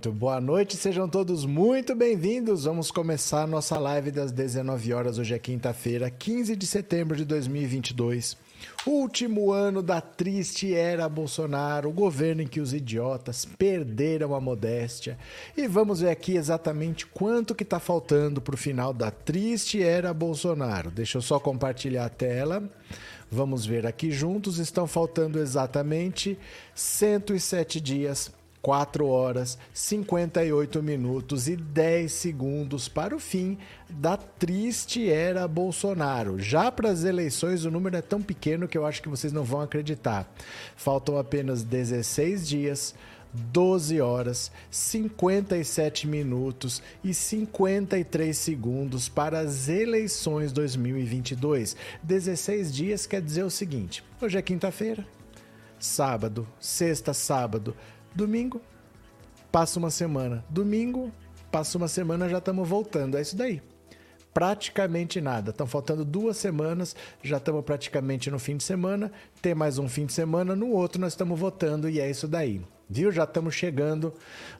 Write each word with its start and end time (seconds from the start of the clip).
Muito 0.00 0.18
boa 0.18 0.40
noite, 0.40 0.78
sejam 0.78 1.06
todos 1.06 1.44
muito 1.44 1.94
bem-vindos. 1.94 2.64
Vamos 2.64 2.90
começar 2.90 3.46
nossa 3.46 3.78
live 3.78 4.10
das 4.10 4.32
19 4.32 4.94
horas. 4.94 5.18
Hoje 5.18 5.34
é 5.34 5.38
quinta-feira, 5.38 6.10
15 6.10 6.56
de 6.56 6.66
setembro 6.66 7.14
de 7.14 7.26
2022. 7.26 8.34
Último 8.86 9.52
ano 9.52 9.82
da 9.82 10.00
triste 10.00 10.74
era 10.74 11.06
Bolsonaro, 11.06 11.90
o 11.90 11.92
governo 11.92 12.40
em 12.40 12.46
que 12.46 12.62
os 12.62 12.72
idiotas 12.72 13.44
perderam 13.44 14.34
a 14.34 14.40
modéstia. 14.40 15.18
E 15.54 15.68
vamos 15.68 16.00
ver 16.00 16.08
aqui 16.08 16.34
exatamente 16.34 17.04
quanto 17.04 17.54
que 17.54 17.62
está 17.62 17.78
faltando 17.78 18.40
para 18.40 18.54
o 18.54 18.58
final 18.58 18.94
da 18.94 19.10
triste 19.10 19.82
era 19.82 20.14
Bolsonaro. 20.14 20.90
Deixa 20.90 21.18
eu 21.18 21.22
só 21.22 21.38
compartilhar 21.38 22.06
a 22.06 22.08
tela. 22.08 22.62
Vamos 23.30 23.66
ver 23.66 23.86
aqui 23.86 24.10
juntos. 24.10 24.58
Estão 24.58 24.86
faltando 24.86 25.38
exatamente 25.38 26.38
107 26.74 27.82
dias 27.82 28.39
4 28.62 29.06
horas, 29.06 29.58
58 29.72 30.82
minutos 30.82 31.48
e 31.48 31.56
10 31.56 32.12
segundos 32.12 32.88
para 32.88 33.16
o 33.16 33.18
fim 33.18 33.56
da 33.88 34.16
triste 34.16 35.08
era 35.10 35.48
Bolsonaro. 35.48 36.38
Já 36.38 36.70
para 36.70 36.90
as 36.90 37.04
eleições, 37.04 37.64
o 37.64 37.70
número 37.70 37.96
é 37.96 38.02
tão 38.02 38.20
pequeno 38.20 38.68
que 38.68 38.76
eu 38.76 38.84
acho 38.84 39.02
que 39.02 39.08
vocês 39.08 39.32
não 39.32 39.44
vão 39.44 39.60
acreditar. 39.60 40.30
Faltam 40.76 41.18
apenas 41.18 41.62
16 41.62 42.48
dias. 42.48 42.94
12 43.32 44.00
horas, 44.00 44.50
57 44.72 46.08
minutos 46.08 46.82
e 47.04 47.14
53 47.14 48.36
segundos 48.36 49.08
para 49.08 49.38
as 49.38 49.68
eleições 49.68 50.50
2022. 50.50 51.76
16 52.02 52.74
dias 52.74 53.06
quer 53.06 53.22
dizer 53.22 53.44
o 53.44 53.50
seguinte: 53.50 54.02
hoje 54.20 54.36
é 54.36 54.42
quinta-feira, 54.42 55.06
sábado, 55.78 56.44
sexta, 56.58 57.14
sábado, 57.14 57.76
Domingo, 58.14 58.60
passa 59.50 59.78
uma 59.78 59.90
semana. 59.90 60.44
Domingo, 60.48 61.10
passa 61.50 61.78
uma 61.78 61.88
semana, 61.88 62.28
já 62.28 62.38
estamos 62.38 62.68
voltando. 62.68 63.16
É 63.16 63.20
isso 63.20 63.36
daí. 63.36 63.62
Praticamente 64.32 65.20
nada. 65.20 65.50
Estão 65.50 65.66
faltando 65.66 66.04
duas 66.04 66.36
semanas, 66.36 66.94
já 67.22 67.38
estamos 67.38 67.64
praticamente 67.64 68.30
no 68.30 68.38
fim 68.38 68.56
de 68.56 68.64
semana. 68.64 69.10
Tem 69.42 69.54
mais 69.54 69.78
um 69.78 69.88
fim 69.88 70.06
de 70.06 70.12
semana, 70.12 70.54
no 70.54 70.70
outro 70.70 71.00
nós 71.00 71.12
estamos 71.12 71.38
votando 71.38 71.88
e 71.88 72.00
é 72.00 72.08
isso 72.08 72.28
daí. 72.28 72.60
Viu? 72.88 73.12
Já 73.12 73.22
estamos 73.22 73.54
chegando 73.54 74.12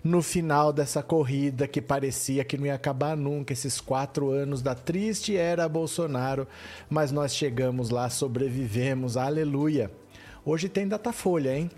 no 0.04 0.22
final 0.22 0.72
dessa 0.72 1.02
corrida 1.02 1.66
que 1.66 1.80
parecia 1.80 2.44
que 2.44 2.56
não 2.56 2.66
ia 2.66 2.74
acabar 2.74 3.16
nunca, 3.16 3.52
esses 3.52 3.80
quatro 3.80 4.30
anos 4.30 4.62
da 4.62 4.72
triste 4.72 5.36
era 5.36 5.68
Bolsonaro, 5.68 6.46
mas 6.88 7.10
nós 7.10 7.34
chegamos 7.34 7.90
lá, 7.90 8.08
sobrevivemos, 8.08 9.16
aleluia. 9.16 9.90
Hoje 10.44 10.68
tem 10.68 10.86
Datafolha, 10.86 11.56
hein? 11.56 11.70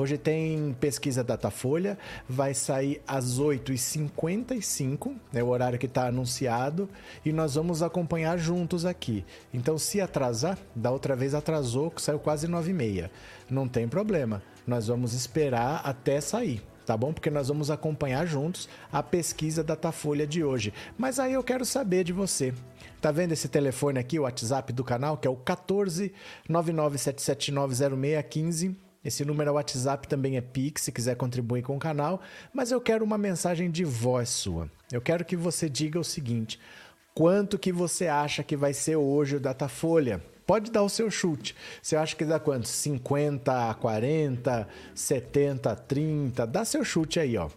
Hoje 0.00 0.16
tem 0.16 0.72
pesquisa 0.80 1.22
Datafolha, 1.22 1.98
vai 2.26 2.54
sair 2.54 3.02
às 3.06 3.38
8h55, 3.38 5.14
é 5.34 5.44
o 5.44 5.48
horário 5.48 5.78
que 5.78 5.84
está 5.84 6.06
anunciado, 6.06 6.88
e 7.22 7.34
nós 7.34 7.56
vamos 7.56 7.82
acompanhar 7.82 8.38
juntos 8.38 8.86
aqui. 8.86 9.26
Então, 9.52 9.76
se 9.76 10.00
atrasar, 10.00 10.56
da 10.74 10.90
outra 10.90 11.14
vez 11.14 11.34
atrasou, 11.34 11.92
saiu 11.98 12.18
quase 12.18 12.48
9h30. 12.48 13.10
Não 13.50 13.68
tem 13.68 13.86
problema, 13.86 14.42
nós 14.66 14.86
vamos 14.86 15.12
esperar 15.12 15.82
até 15.84 16.18
sair 16.18 16.62
tá 16.86 16.96
bom? 16.96 17.12
Porque 17.12 17.28
nós 17.30 17.48
vamos 17.48 17.70
acompanhar 17.70 18.26
juntos 18.26 18.66
a 18.90 19.02
pesquisa 19.02 19.62
Datafolha 19.62 20.26
de 20.26 20.42
hoje. 20.42 20.72
Mas 20.98 21.20
aí 21.20 21.34
eu 21.34 21.44
quero 21.44 21.64
saber 21.64 22.02
de 22.02 22.12
você. 22.12 22.52
Tá 23.00 23.12
vendo 23.12 23.30
esse 23.30 23.48
telefone 23.48 24.00
aqui, 24.00 24.18
o 24.18 24.22
WhatsApp 24.22 24.72
do 24.72 24.82
canal, 24.82 25.16
que 25.16 25.28
é 25.28 25.30
o 25.30 25.36
14 25.36 26.12
997790615? 26.48 28.89
Esse 29.04 29.24
número 29.24 29.48
é 29.48 29.52
WhatsApp, 29.52 30.06
também 30.06 30.36
é 30.36 30.42
Pix, 30.42 30.82
se 30.82 30.92
quiser 30.92 31.16
contribuir 31.16 31.62
com 31.62 31.76
o 31.76 31.80
canal. 31.80 32.20
Mas 32.52 32.70
eu 32.70 32.80
quero 32.80 33.04
uma 33.04 33.16
mensagem 33.16 33.70
de 33.70 33.84
voz 33.84 34.28
sua. 34.28 34.70
Eu 34.92 35.00
quero 35.00 35.24
que 35.24 35.36
você 35.36 35.70
diga 35.70 35.98
o 35.98 36.04
seguinte: 36.04 36.60
quanto 37.14 37.58
que 37.58 37.72
você 37.72 38.08
acha 38.08 38.42
que 38.42 38.56
vai 38.56 38.74
ser 38.74 38.96
hoje 38.96 39.36
o 39.36 39.40
Datafolha? 39.40 40.22
Pode 40.46 40.70
dar 40.70 40.82
o 40.82 40.88
seu 40.88 41.10
chute. 41.10 41.56
Você 41.80 41.96
acha 41.96 42.14
que 42.16 42.24
dá 42.24 42.40
quanto? 42.40 42.68
50 42.68 43.70
a 43.70 43.74
40, 43.74 44.68
70 44.94 45.70
a 45.70 45.76
30? 45.76 46.46
Dá 46.46 46.64
seu 46.64 46.84
chute 46.84 47.20
aí, 47.20 47.36
ó. 47.36 47.48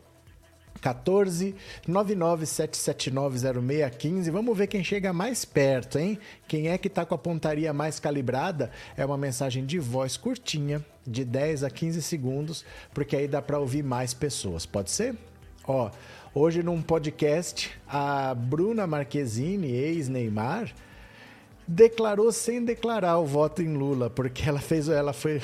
14 0.79 1.55
997790615. 1.87 4.29
Vamos 4.29 4.55
ver 4.57 4.67
quem 4.67 4.83
chega 4.83 5.11
mais 5.11 5.43
perto, 5.45 5.97
hein? 5.97 6.19
Quem 6.47 6.67
é 6.67 6.77
que 6.77 6.89
tá 6.89 7.03
com 7.05 7.15
a 7.15 7.17
pontaria 7.17 7.73
mais 7.73 7.99
calibrada? 7.99 8.69
É 8.95 9.03
uma 9.05 9.17
mensagem 9.17 9.65
de 9.65 9.79
voz 9.79 10.15
curtinha, 10.17 10.85
de 11.05 11.23
10 11.23 11.63
a 11.63 11.69
15 11.69 12.01
segundos, 12.01 12.65
porque 12.93 13.15
aí 13.15 13.27
dá 13.27 13.41
para 13.41 13.59
ouvir 13.59 13.83
mais 13.83 14.13
pessoas. 14.13 14.65
Pode 14.65 14.91
ser? 14.91 15.15
Ó, 15.65 15.89
hoje 16.33 16.63
num 16.63 16.81
podcast, 16.81 17.71
a 17.87 18.33
Bruna 18.33 18.85
Marquezine, 18.87 19.71
ex-Neymar, 19.71 20.73
declarou 21.67 22.31
sem 22.31 22.63
declarar 22.63 23.17
o 23.17 23.25
voto 23.25 23.61
em 23.61 23.73
Lula, 23.75 24.09
porque 24.09 24.47
ela 24.47 24.59
fez, 24.59 24.89
ela 24.89 25.13
foi, 25.13 25.41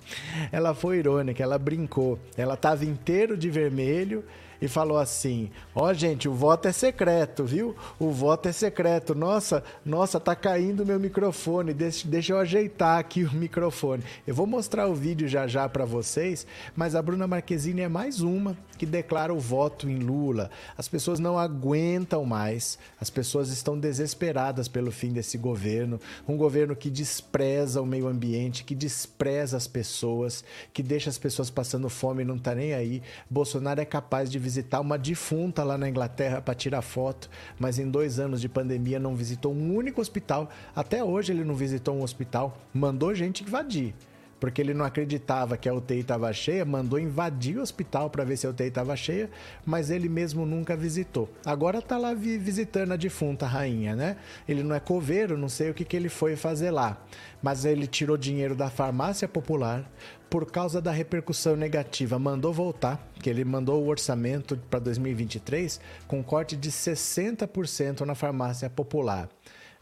ela 0.52 0.74
foi 0.74 0.98
irônica, 0.98 1.42
ela 1.42 1.58
brincou, 1.58 2.18
ela 2.36 2.54
estava 2.54 2.84
inteiro 2.84 3.36
de 3.36 3.50
vermelho 3.50 4.24
e 4.62 4.68
falou 4.68 4.96
assim: 4.96 5.50
Ó, 5.74 5.90
oh, 5.90 5.92
gente, 5.92 6.28
o 6.28 6.32
voto 6.32 6.68
é 6.68 6.72
secreto, 6.72 7.44
viu? 7.44 7.74
O 7.98 8.12
voto 8.12 8.48
é 8.48 8.52
secreto. 8.52 9.12
Nossa, 9.12 9.64
nossa, 9.84 10.20
tá 10.20 10.36
caindo 10.36 10.86
meu 10.86 11.00
microfone. 11.00 11.74
Deixa, 11.74 12.06
deixa 12.06 12.32
eu 12.32 12.38
ajeitar 12.38 13.00
aqui 13.00 13.24
o 13.24 13.32
microfone. 13.32 14.04
Eu 14.24 14.34
vou 14.36 14.46
mostrar 14.46 14.86
o 14.86 14.94
vídeo 14.94 15.26
já 15.26 15.48
já 15.48 15.68
para 15.68 15.84
vocês, 15.84 16.46
mas 16.76 16.94
a 16.94 17.02
Bruna 17.02 17.26
Marquezine 17.26 17.80
é 17.80 17.88
mais 17.88 18.20
uma 18.20 18.56
que 18.78 18.86
declara 18.86 19.34
o 19.34 19.40
voto 19.40 19.88
em 19.88 19.98
Lula. 19.98 20.50
As 20.78 20.86
pessoas 20.86 21.18
não 21.18 21.36
aguentam 21.36 22.24
mais, 22.24 22.78
as 23.00 23.10
pessoas 23.10 23.48
estão 23.48 23.78
desesperadas 23.78 24.68
pelo 24.68 24.92
fim 24.92 25.12
desse 25.12 25.36
governo. 25.36 26.00
Um 26.28 26.36
governo 26.36 26.76
que 26.76 26.90
despreza 26.90 27.82
o 27.82 27.86
meio 27.86 28.06
ambiente, 28.06 28.62
que 28.62 28.74
despreza 28.74 29.56
as 29.56 29.66
pessoas, 29.66 30.44
que 30.72 30.82
deixa 30.82 31.10
as 31.10 31.18
pessoas 31.18 31.50
passando 31.50 31.88
fome 31.88 32.22
e 32.22 32.26
não 32.26 32.38
tá 32.38 32.54
nem 32.54 32.74
aí. 32.74 33.02
Bolsonaro 33.28 33.80
é 33.80 33.84
capaz 33.84 34.30
de 34.30 34.38
visitar 34.52 34.80
uma 34.80 34.98
defunta 34.98 35.64
lá 35.64 35.78
na 35.78 35.88
Inglaterra 35.88 36.42
para 36.42 36.54
tirar 36.54 36.82
foto, 36.82 37.30
mas 37.58 37.78
em 37.78 37.90
dois 37.90 38.18
anos 38.18 38.38
de 38.38 38.50
pandemia 38.50 39.00
não 39.00 39.16
visitou 39.16 39.54
um 39.54 39.74
único 39.74 40.00
hospital. 40.00 40.50
Até 40.76 41.02
hoje 41.02 41.32
ele 41.32 41.42
não 41.42 41.54
visitou 41.54 41.96
um 41.96 42.02
hospital, 42.02 42.58
mandou 42.74 43.14
gente 43.14 43.42
invadir 43.42 43.94
porque 44.38 44.60
ele 44.60 44.74
não 44.74 44.84
acreditava 44.84 45.56
que 45.56 45.68
a 45.68 45.72
UTI 45.72 46.00
estava 46.00 46.32
cheia, 46.32 46.64
mandou 46.64 46.98
invadir 46.98 47.58
o 47.58 47.62
hospital 47.62 48.10
para 48.10 48.24
ver 48.24 48.36
se 48.36 48.44
a 48.44 48.50
UTI 48.50 48.64
estava 48.64 48.96
cheia, 48.96 49.30
mas 49.64 49.88
ele 49.88 50.08
mesmo 50.08 50.44
nunca 50.44 50.76
visitou. 50.76 51.30
Agora 51.46 51.78
está 51.78 51.96
lá 51.96 52.12
visitando 52.12 52.90
a 52.90 52.96
defunta 52.96 53.46
rainha, 53.46 53.94
né? 53.94 54.16
Ele 54.48 54.64
não 54.64 54.74
é 54.74 54.80
coveiro, 54.80 55.38
não 55.38 55.48
sei 55.48 55.70
o 55.70 55.74
que, 55.74 55.84
que 55.84 55.96
ele 55.96 56.08
foi 56.08 56.34
fazer 56.34 56.72
lá, 56.72 57.00
mas 57.40 57.64
ele 57.64 57.86
tirou 57.86 58.16
dinheiro 58.16 58.56
da 58.56 58.68
farmácia 58.68 59.28
popular 59.28 59.88
por 60.32 60.50
causa 60.50 60.80
da 60.80 60.90
repercussão 60.90 61.54
negativa, 61.54 62.18
mandou 62.18 62.52
voltar, 62.54 63.06
que 63.20 63.28
ele 63.28 63.44
mandou 63.44 63.82
o 63.82 63.88
orçamento 63.88 64.56
para 64.70 64.80
2023 64.80 65.78
com 66.08 66.24
corte 66.24 66.56
de 66.56 66.72
60% 66.72 68.00
na 68.00 68.14
farmácia 68.14 68.70
popular. 68.70 69.28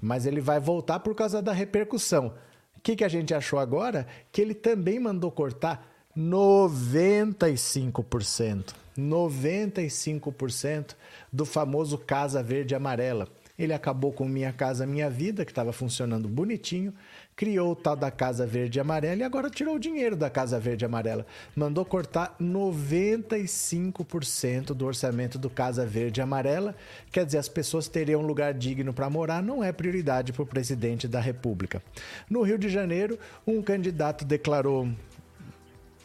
Mas 0.02 0.26
ele 0.26 0.40
vai 0.40 0.58
voltar 0.58 0.98
por 0.98 1.14
causa 1.14 1.40
da 1.40 1.52
repercussão. 1.52 2.34
O 2.76 2.80
que, 2.82 2.96
que 2.96 3.04
a 3.04 3.08
gente 3.08 3.32
achou 3.32 3.60
agora? 3.60 4.08
Que 4.32 4.40
ele 4.40 4.54
também 4.54 4.98
mandou 4.98 5.30
cortar 5.30 5.86
95%. 6.18 8.74
95% 8.98 10.96
do 11.32 11.46
famoso 11.46 11.96
Casa 11.96 12.42
Verde 12.42 12.74
Amarela. 12.74 13.28
Ele 13.56 13.72
acabou 13.72 14.12
com 14.12 14.24
Minha 14.24 14.52
Casa 14.52 14.84
Minha 14.84 15.08
Vida, 15.08 15.44
que 15.44 15.52
estava 15.52 15.72
funcionando 15.72 16.28
bonitinho, 16.28 16.92
criou 17.40 17.72
o 17.72 17.74
tal 17.74 17.96
da 17.96 18.10
Casa 18.10 18.46
Verde 18.46 18.78
e 18.78 18.80
Amarela 18.80 19.22
e 19.22 19.24
agora 19.24 19.48
tirou 19.48 19.76
o 19.76 19.78
dinheiro 19.78 20.14
da 20.14 20.28
Casa 20.28 20.60
Verde 20.60 20.84
e 20.84 20.86
Amarela. 20.86 21.24
Mandou 21.56 21.86
cortar 21.86 22.36
95% 22.38 24.74
do 24.74 24.84
orçamento 24.84 25.38
do 25.38 25.48
Casa 25.48 25.86
Verde 25.86 26.20
e 26.20 26.22
Amarela. 26.22 26.76
Quer 27.10 27.24
dizer, 27.24 27.38
as 27.38 27.48
pessoas 27.48 27.88
teriam 27.88 28.20
um 28.20 28.26
lugar 28.26 28.52
digno 28.52 28.92
para 28.92 29.08
morar, 29.08 29.42
não 29.42 29.64
é 29.64 29.72
prioridade 29.72 30.34
para 30.34 30.42
o 30.42 30.46
presidente 30.46 31.08
da 31.08 31.18
República. 31.18 31.82
No 32.28 32.42
Rio 32.42 32.58
de 32.58 32.68
Janeiro, 32.68 33.18
um 33.46 33.62
candidato 33.62 34.22
declarou 34.22 34.86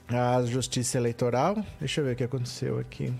a 0.07 0.41
justiça 0.45 0.97
eleitoral. 0.97 1.57
Deixa 1.81 1.99
eu 1.99 2.05
ver 2.05 2.13
o 2.13 2.15
que 2.15 2.23
aconteceu 2.23 2.79
aqui. 2.79 3.13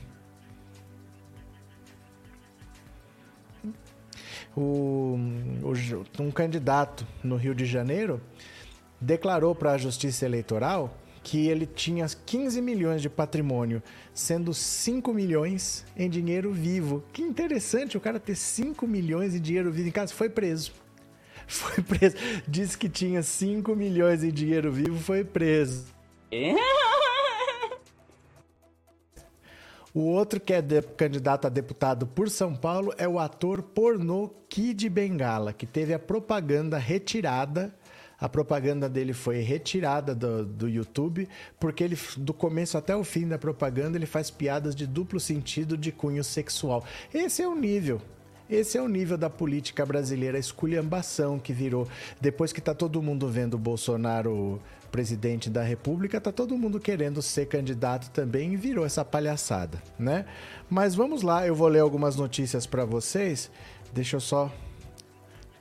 O, 4.56 5.18
o, 5.64 6.22
um 6.24 6.32
candidato 6.32 7.06
no 7.24 7.36
Rio 7.36 7.54
de 7.54 7.66
Janeiro 7.66 8.22
declarou 9.00 9.54
para 9.54 9.74
a 9.74 9.78
Justiça 9.78 10.26
Eleitoral 10.26 10.98
que 11.26 11.48
ele 11.48 11.66
tinha 11.66 12.06
15 12.08 12.62
milhões 12.62 13.02
de 13.02 13.10
patrimônio, 13.10 13.82
sendo 14.14 14.54
5 14.54 15.12
milhões 15.12 15.84
em 15.98 16.08
dinheiro 16.08 16.54
vivo. 16.54 17.04
Que 17.12 17.24
interessante 17.24 17.98
o 17.98 18.00
cara 18.00 18.20
ter 18.20 18.36
5 18.36 18.86
milhões 18.86 19.34
em 19.34 19.42
dinheiro 19.42 19.72
vivo 19.72 19.88
em 19.88 19.92
casa. 19.92 20.14
Foi 20.14 20.30
preso. 20.30 20.72
Foi 21.48 21.84
preso. 21.84 22.16
Disse 22.48 22.78
que 22.78 22.88
tinha 22.88 23.24
5 23.24 23.76
milhões 23.76 24.24
em 24.24 24.32
dinheiro 24.32 24.72
vivo, 24.72 25.00
foi 25.00 25.24
preso. 25.24 25.86
O 29.96 30.02
outro 30.02 30.42
que 30.42 30.52
é 30.52 30.62
de, 30.62 30.82
candidato 30.82 31.48
a 31.48 31.50
deputado 31.50 32.06
por 32.06 32.30
São 32.30 32.54
Paulo 32.54 32.94
é 32.98 33.08
o 33.08 33.18
ator 33.18 33.62
pornô 33.62 34.30
Kid 34.50 34.90
Bengala, 34.90 35.54
que 35.54 35.66
teve 35.66 35.94
a 35.94 36.00
propaganda 36.00 36.78
retirada. 36.78 37.74
A 38.20 38.28
propaganda 38.28 38.90
dele 38.90 39.14
foi 39.14 39.40
retirada 39.40 40.14
do, 40.14 40.46
do 40.46 40.68
YouTube, 40.68 41.30
porque 41.58 41.82
ele, 41.82 41.98
do 42.18 42.34
começo 42.34 42.78
até 42.78 42.94
o 42.94 43.06
fim 43.06 43.26
da 43.26 43.38
propaganda, 43.38 43.98
ele 43.98 44.06
faz 44.06 44.30
piadas 44.30 44.76
de 44.76 44.86
duplo 44.86 45.18
sentido 45.18 45.78
de 45.78 45.94
cunho 45.94 46.26
sexual. 46.26 46.84
Esse 47.14 47.42
é 47.42 47.48
o 47.48 47.56
nível. 47.56 48.02
Esse 48.50 48.78
é 48.78 48.82
o 48.82 48.90
nível 48.90 49.18
da 49.18 49.30
política 49.30 49.86
brasileira, 49.86 50.38
a 50.38 50.40
esculhambação 50.40 51.40
que 51.40 51.54
virou. 51.54 51.88
Depois 52.20 52.52
que 52.52 52.60
tá 52.60 52.74
todo 52.74 53.02
mundo 53.02 53.30
vendo 53.30 53.54
o 53.54 53.58
Bolsonaro 53.58 54.62
presidente 54.96 55.50
da 55.50 55.62
República, 55.62 56.22
tá 56.22 56.32
todo 56.32 56.58
mundo 56.58 56.80
querendo 56.80 57.22
ser 57.22 57.48
candidato 57.48 58.10
também 58.12 58.54
e 58.54 58.56
virou 58.56 58.86
essa 58.86 59.04
palhaçada, 59.04 59.84
né? 60.00 60.24
Mas 60.70 60.96
vamos 60.96 61.22
lá, 61.22 61.46
eu 61.46 61.54
vou 61.54 61.68
ler 61.68 61.82
algumas 61.82 62.16
notícias 62.16 62.66
para 62.66 62.86
vocês. 62.86 63.52
Deixa 63.94 64.16
eu 64.16 64.22
só 64.22 64.50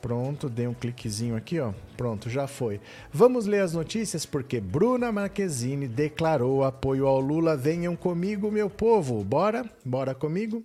Pronto, 0.00 0.48
dei 0.48 0.68
um 0.68 0.74
cliquezinho 0.74 1.34
aqui, 1.34 1.58
ó. 1.58 1.72
Pronto, 1.96 2.30
já 2.30 2.46
foi. 2.46 2.80
Vamos 3.12 3.46
ler 3.46 3.62
as 3.62 3.72
notícias 3.72 4.24
porque 4.24 4.60
Bruna 4.60 5.10
Marquezine 5.10 5.88
declarou 5.88 6.62
apoio 6.62 7.08
ao 7.08 7.18
Lula. 7.18 7.56
Venham 7.56 7.96
comigo, 7.96 8.52
meu 8.52 8.70
povo. 8.70 9.24
Bora? 9.24 9.68
Bora 9.84 10.14
comigo? 10.14 10.62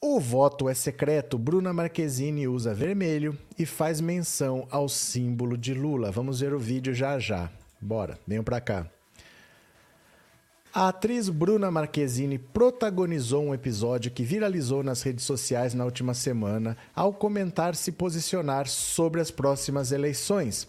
O 0.00 0.20
voto 0.20 0.68
é 0.68 0.74
secreto. 0.74 1.38
Bruna 1.38 1.72
Marquezine 1.72 2.46
usa 2.46 2.74
vermelho 2.74 3.38
e 3.58 3.64
faz 3.64 4.02
menção 4.02 4.66
ao 4.70 4.86
símbolo 4.86 5.56
de 5.56 5.72
Lula. 5.72 6.10
Vamos 6.10 6.40
ver 6.40 6.52
o 6.52 6.58
vídeo 6.58 6.92
já 6.92 7.18
já. 7.18 7.50
Bora, 7.86 8.18
venham 8.26 8.42
para 8.42 8.60
cá. 8.60 8.84
A 10.74 10.88
atriz 10.88 11.28
Bruna 11.28 11.70
Marquezine 11.70 12.36
protagonizou 12.36 13.44
um 13.44 13.54
episódio 13.54 14.10
que 14.10 14.24
viralizou 14.24 14.82
nas 14.82 15.02
redes 15.02 15.24
sociais 15.24 15.72
na 15.72 15.84
última 15.84 16.12
semana 16.12 16.76
ao 16.94 17.14
comentar 17.14 17.76
se 17.76 17.92
posicionar 17.92 18.66
sobre 18.66 19.20
as 19.20 19.30
próximas 19.30 19.92
eleições. 19.92 20.66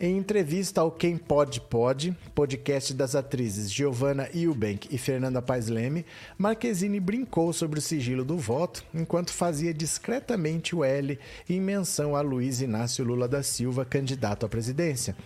Em 0.00 0.16
entrevista 0.16 0.80
ao 0.80 0.92
Quem 0.92 1.16
Pode 1.16 1.60
Pode, 1.60 2.16
podcast 2.32 2.94
das 2.94 3.16
atrizes 3.16 3.68
Giovanna 3.68 4.28
Eubank 4.32 4.86
e 4.92 4.96
Fernanda 4.96 5.42
Paes 5.42 5.66
Leme, 5.66 6.06
Marquezine 6.38 7.00
brincou 7.00 7.52
sobre 7.52 7.80
o 7.80 7.82
sigilo 7.82 8.24
do 8.24 8.38
voto 8.38 8.84
enquanto 8.94 9.32
fazia 9.32 9.74
discretamente 9.74 10.72
o 10.72 10.84
L 10.84 11.18
em 11.50 11.60
menção 11.60 12.14
a 12.14 12.20
Luiz 12.20 12.60
Inácio 12.60 13.04
Lula 13.04 13.26
da 13.26 13.42
Silva, 13.42 13.84
candidato 13.84 14.46
à 14.46 14.48
presidência. 14.48 15.16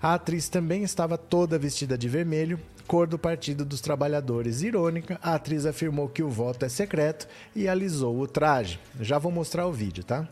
A 0.00 0.14
atriz 0.14 0.48
também 0.48 0.82
estava 0.82 1.18
toda 1.18 1.58
vestida 1.58 1.98
de 1.98 2.08
vermelho, 2.08 2.58
cor 2.86 3.06
do 3.06 3.18
Partido 3.18 3.66
dos 3.66 3.82
Trabalhadores. 3.82 4.62
Irônica, 4.62 5.20
a 5.22 5.34
atriz 5.34 5.66
afirmou 5.66 6.08
que 6.08 6.22
o 6.22 6.30
voto 6.30 6.64
é 6.64 6.70
secreto 6.70 7.28
e 7.54 7.68
alisou 7.68 8.18
o 8.18 8.26
traje. 8.26 8.80
Já 8.98 9.18
vou 9.18 9.30
mostrar 9.30 9.66
o 9.66 9.72
vídeo, 9.74 10.02
tá? 10.02 10.26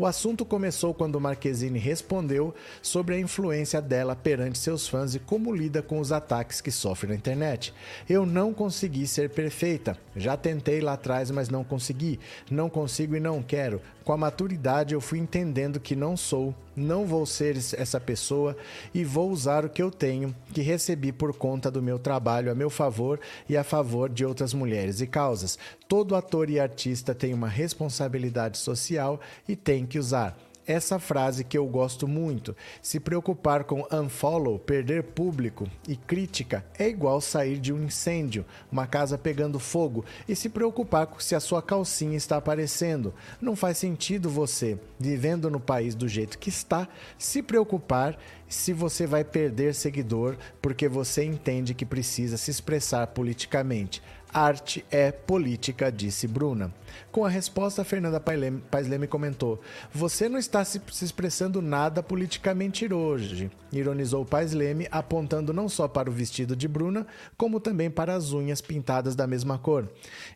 O 0.00 0.06
assunto 0.06 0.46
começou 0.46 0.94
quando 0.94 1.20
Marquezine 1.20 1.78
respondeu 1.78 2.54
sobre 2.80 3.16
a 3.16 3.18
influência 3.18 3.82
dela 3.82 4.16
perante 4.16 4.56
seus 4.56 4.88
fãs 4.88 5.14
e 5.14 5.18
como 5.18 5.54
lida 5.54 5.82
com 5.82 6.00
os 6.00 6.10
ataques 6.10 6.62
que 6.62 6.70
sofre 6.70 7.10
na 7.10 7.14
internet. 7.14 7.74
Eu 8.08 8.24
não 8.24 8.54
consegui 8.54 9.06
ser 9.06 9.28
perfeita. 9.28 9.98
Já 10.16 10.38
tentei 10.38 10.80
lá 10.80 10.94
atrás, 10.94 11.30
mas 11.30 11.50
não 11.50 11.62
consegui. 11.62 12.18
Não 12.50 12.70
consigo 12.70 13.14
e 13.14 13.20
não 13.20 13.42
quero. 13.42 13.82
Com 14.02 14.14
a 14.14 14.16
maturidade, 14.16 14.94
eu 14.94 15.02
fui 15.02 15.18
entendendo 15.18 15.78
que 15.78 15.94
não 15.94 16.16
sou, 16.16 16.54
não 16.80 17.06
vou 17.06 17.24
ser 17.26 17.56
essa 17.56 18.00
pessoa 18.00 18.56
e 18.92 19.04
vou 19.04 19.30
usar 19.30 19.64
o 19.64 19.68
que 19.68 19.82
eu 19.82 19.90
tenho, 19.90 20.34
que 20.52 20.62
recebi 20.62 21.12
por 21.12 21.32
conta 21.36 21.70
do 21.70 21.82
meu 21.82 21.98
trabalho 21.98 22.50
a 22.50 22.54
meu 22.54 22.70
favor 22.70 23.20
e 23.48 23.56
a 23.56 23.62
favor 23.62 24.08
de 24.08 24.24
outras 24.24 24.52
mulheres 24.52 25.00
e 25.00 25.06
causas. 25.06 25.58
Todo 25.86 26.16
ator 26.16 26.50
e 26.50 26.58
artista 26.58 27.14
tem 27.14 27.32
uma 27.34 27.48
responsabilidade 27.48 28.58
social 28.58 29.20
e 29.48 29.54
tem 29.54 29.86
que 29.86 29.98
usar 29.98 30.36
essa 30.70 30.98
frase 30.98 31.44
que 31.44 31.58
eu 31.58 31.66
gosto 31.66 32.06
muito. 32.06 32.56
Se 32.80 33.00
preocupar 33.00 33.64
com 33.64 33.86
unfollow, 33.92 34.58
perder 34.58 35.02
público 35.02 35.66
e 35.88 35.96
crítica 35.96 36.64
é 36.78 36.88
igual 36.88 37.20
sair 37.20 37.58
de 37.58 37.72
um 37.72 37.82
incêndio, 37.84 38.44
uma 38.70 38.86
casa 38.86 39.18
pegando 39.18 39.58
fogo 39.58 40.04
e 40.28 40.36
se 40.36 40.48
preocupar 40.48 41.06
com 41.06 41.18
se 41.18 41.34
a 41.34 41.40
sua 41.40 41.60
calcinha 41.60 42.16
está 42.16 42.36
aparecendo. 42.36 43.12
Não 43.40 43.56
faz 43.56 43.78
sentido 43.78 44.30
você, 44.30 44.78
vivendo 44.98 45.50
no 45.50 45.60
país 45.60 45.94
do 45.94 46.08
jeito 46.08 46.38
que 46.38 46.48
está, 46.48 46.88
se 47.18 47.42
preocupar 47.42 48.18
se 48.50 48.72
você 48.72 49.06
vai 49.06 49.22
perder 49.22 49.74
seguidor 49.74 50.36
porque 50.60 50.88
você 50.88 51.24
entende 51.24 51.72
que 51.72 51.86
precisa 51.86 52.36
se 52.36 52.50
expressar 52.50 53.06
politicamente. 53.06 54.02
Arte 54.32 54.84
é 54.90 55.10
política, 55.10 55.90
disse 55.90 56.28
Bruna. 56.28 56.72
Com 57.10 57.24
a 57.24 57.28
resposta, 57.28 57.84
Fernanda 57.84 58.20
Paes 58.20 58.86
Leme 58.88 59.08
comentou: 59.08 59.60
Você 59.92 60.28
não 60.28 60.38
está 60.38 60.64
se, 60.64 60.80
expressando 61.02 61.60
nada 61.60 62.02
politicamente 62.02 62.92
hoje, 62.92 63.50
ironizou 63.72 64.24
Paes 64.24 64.52
Leme, 64.52 64.86
apontando 64.90 65.52
não 65.52 65.68
só 65.68 65.88
para 65.88 66.08
o 66.08 66.12
vestido 66.12 66.54
de 66.54 66.68
Bruna, 66.68 67.06
como 67.36 67.58
também 67.58 67.90
para 67.90 68.14
as 68.14 68.32
unhas 68.32 68.60
pintadas 68.60 69.16
da 69.16 69.26
mesma 69.26 69.58
cor. 69.58 69.88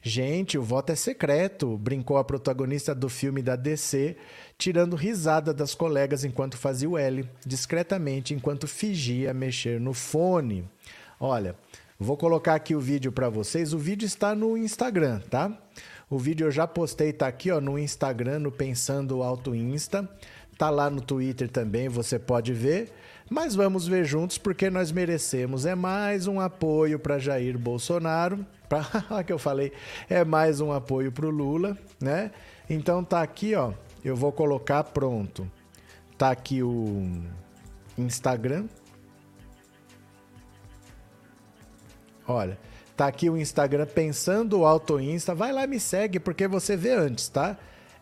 Gente, 0.02 0.58
o 0.58 0.62
voto 0.62 0.90
é 0.90 0.96
secreto, 0.96 1.78
brincou 1.78 2.16
a 2.16 2.24
protagonista 2.24 2.94
do 2.94 3.08
filme 3.08 3.42
da 3.42 3.54
DC, 3.54 4.16
tirando 4.58 4.96
risada 4.96 5.52
das 5.52 5.74
colegas 5.74 6.24
enquanto 6.24 6.56
fazia 6.56 6.88
o 6.88 6.98
L, 6.98 7.28
discretamente, 7.44 8.34
enquanto 8.34 8.66
fingia 8.66 9.34
mexer 9.34 9.80
no 9.80 9.92
fone. 9.92 10.68
Olha. 11.18 11.56
Vou 11.98 12.16
colocar 12.16 12.56
aqui 12.56 12.74
o 12.74 12.80
vídeo 12.80 13.12
para 13.12 13.28
vocês. 13.28 13.72
O 13.72 13.78
vídeo 13.78 14.04
está 14.04 14.34
no 14.34 14.58
Instagram, 14.58 15.20
tá? 15.30 15.56
O 16.10 16.18
vídeo 16.18 16.46
eu 16.46 16.50
já 16.50 16.66
postei, 16.66 17.12
tá 17.12 17.28
aqui, 17.28 17.52
ó, 17.52 17.60
no 17.60 17.78
Instagram, 17.78 18.40
no 18.40 18.50
Pensando 18.50 19.22
Alto 19.22 19.54
Insta. 19.54 20.08
Tá 20.58 20.70
lá 20.70 20.90
no 20.90 21.00
Twitter 21.00 21.48
também, 21.48 21.88
você 21.88 22.18
pode 22.18 22.52
ver. 22.52 22.92
Mas 23.30 23.54
vamos 23.54 23.86
ver 23.86 24.04
juntos 24.04 24.38
porque 24.38 24.68
nós 24.70 24.92
merecemos. 24.92 25.64
É 25.66 25.74
mais 25.74 26.26
um 26.26 26.40
apoio 26.40 26.98
para 26.98 27.18
Jair 27.18 27.58
Bolsonaro. 27.58 28.44
Pra... 28.68 29.22
que 29.24 29.32
eu 29.32 29.38
falei, 29.38 29.72
é 30.08 30.24
mais 30.24 30.60
um 30.60 30.72
apoio 30.72 31.12
para 31.12 31.26
o 31.26 31.30
Lula, 31.30 31.78
né? 32.00 32.30
Então 32.68 33.04
tá 33.04 33.22
aqui, 33.22 33.54
ó. 33.54 33.72
Eu 34.04 34.14
vou 34.14 34.30
colocar 34.30 34.84
pronto. 34.84 35.50
Tá 36.18 36.30
aqui 36.30 36.62
o 36.62 37.24
Instagram, 37.98 38.68
Olha, 42.26 42.58
tá 42.96 43.06
aqui 43.06 43.28
o 43.28 43.36
Instagram 43.36 43.86
Pensando 43.86 44.64
Auto 44.64 44.98
Insta. 44.98 45.34
Vai 45.34 45.52
lá 45.52 45.66
me 45.66 45.78
segue 45.78 46.18
porque 46.18 46.48
você 46.48 46.76
vê 46.76 46.92
antes, 46.92 47.28
tá? 47.28 47.56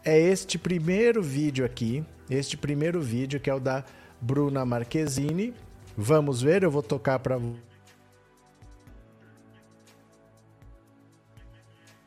É 0.04 0.18
este 0.18 0.59
primeiro 0.59 1.23
vídeo 1.23 1.64
aqui, 1.64 2.04
este 2.30 2.56
primeiro 2.56 3.00
vídeo 3.00 3.40
que 3.40 3.50
é 3.50 3.54
o 3.54 3.61
da 3.61 3.85
Bruna 4.21 4.64
Marquezine. 4.64 5.54
Vamos 5.97 6.40
ver, 6.40 6.62
eu 6.62 6.71
vou 6.71 6.82
tocar 6.82 7.18
para 7.18 7.38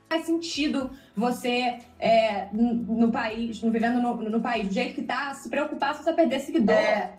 faz 0.10 0.26
sentido 0.26 0.90
você 1.16 1.80
é, 2.00 2.48
no, 2.52 3.12
país, 3.12 3.62
no, 3.62 3.72
vivendo 3.72 4.02
no, 4.02 4.16
no, 4.16 4.42
país, 4.42 4.68
do 4.68 4.74
jeito 4.74 4.96
que 4.96 5.04
tá, 5.04 5.34
se 5.34 5.50
preocupar 5.50 5.96
se 5.96 6.04
você 6.04 6.14
perder 6.14 6.40
seguidor. 6.40 6.76
É. 6.76 7.14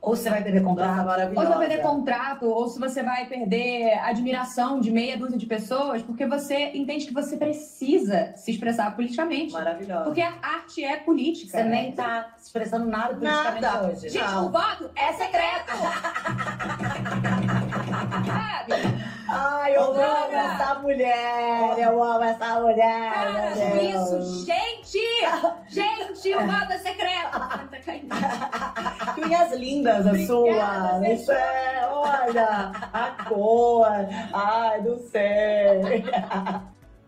Ou 0.00 0.14
você 0.14 0.30
vai 0.30 0.40
perder 0.44 0.62
contrato, 0.62 1.08
ou 1.08 1.34
você 1.34 1.48
vai 1.48 1.58
perder 1.58 1.82
contrato, 1.82 2.46
ou 2.46 2.68
se 2.68 2.78
você 2.78 3.02
vai 3.02 3.26
perder 3.26 3.98
admiração 3.98 4.78
de 4.78 4.92
meia 4.92 5.18
dúzia 5.18 5.36
de 5.36 5.44
pessoas, 5.44 6.02
porque 6.02 6.24
você 6.24 6.70
entende 6.72 7.04
que 7.04 7.12
você 7.12 7.36
precisa 7.36 8.32
se 8.36 8.52
expressar 8.52 8.94
politicamente. 8.94 9.52
Maravilhosa. 9.52 10.04
Porque 10.04 10.20
a 10.20 10.34
arte 10.40 10.84
é 10.84 10.98
política. 10.98 11.50
Você 11.50 11.64
nem 11.64 11.90
tá 11.90 12.32
expressando 12.40 12.86
nada 12.86 13.16
politicamente 13.16 13.60
nada. 13.60 13.88
hoje. 13.88 14.08
Gente, 14.08 14.24
não. 14.24 14.46
o 14.46 14.50
voto 14.50 14.88
é 14.94 15.12
secreto. 15.14 15.72
Ai, 19.28 19.76
eu 19.76 19.82
amo 19.82 20.32
essa 20.32 20.74
mulher, 20.76 21.78
eu 21.78 22.02
amo 22.02 22.24
essa 22.24 22.60
mulher. 22.60 23.12
Cara, 23.12 23.82
isso, 23.82 24.46
gente! 24.46 24.98
Gente, 25.68 26.34
o 26.34 26.40
é 26.40 26.78
secreto. 26.78 27.38
caindo. 27.84 28.14
Cunhas 29.14 29.52
lindas 29.52 30.06
a 30.06 30.26
sua. 30.26 31.08
Isso 31.12 31.30
é, 31.30 31.88
olha, 31.92 32.72
a 32.92 33.24
cor. 33.28 33.86
Ai, 34.32 34.80
não 34.80 34.98
sei. 34.98 36.04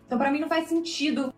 Então, 0.05 0.17
pra 0.19 0.29
mim, 0.29 0.41
não 0.41 0.49
faz 0.49 0.67
sentido 0.67 1.33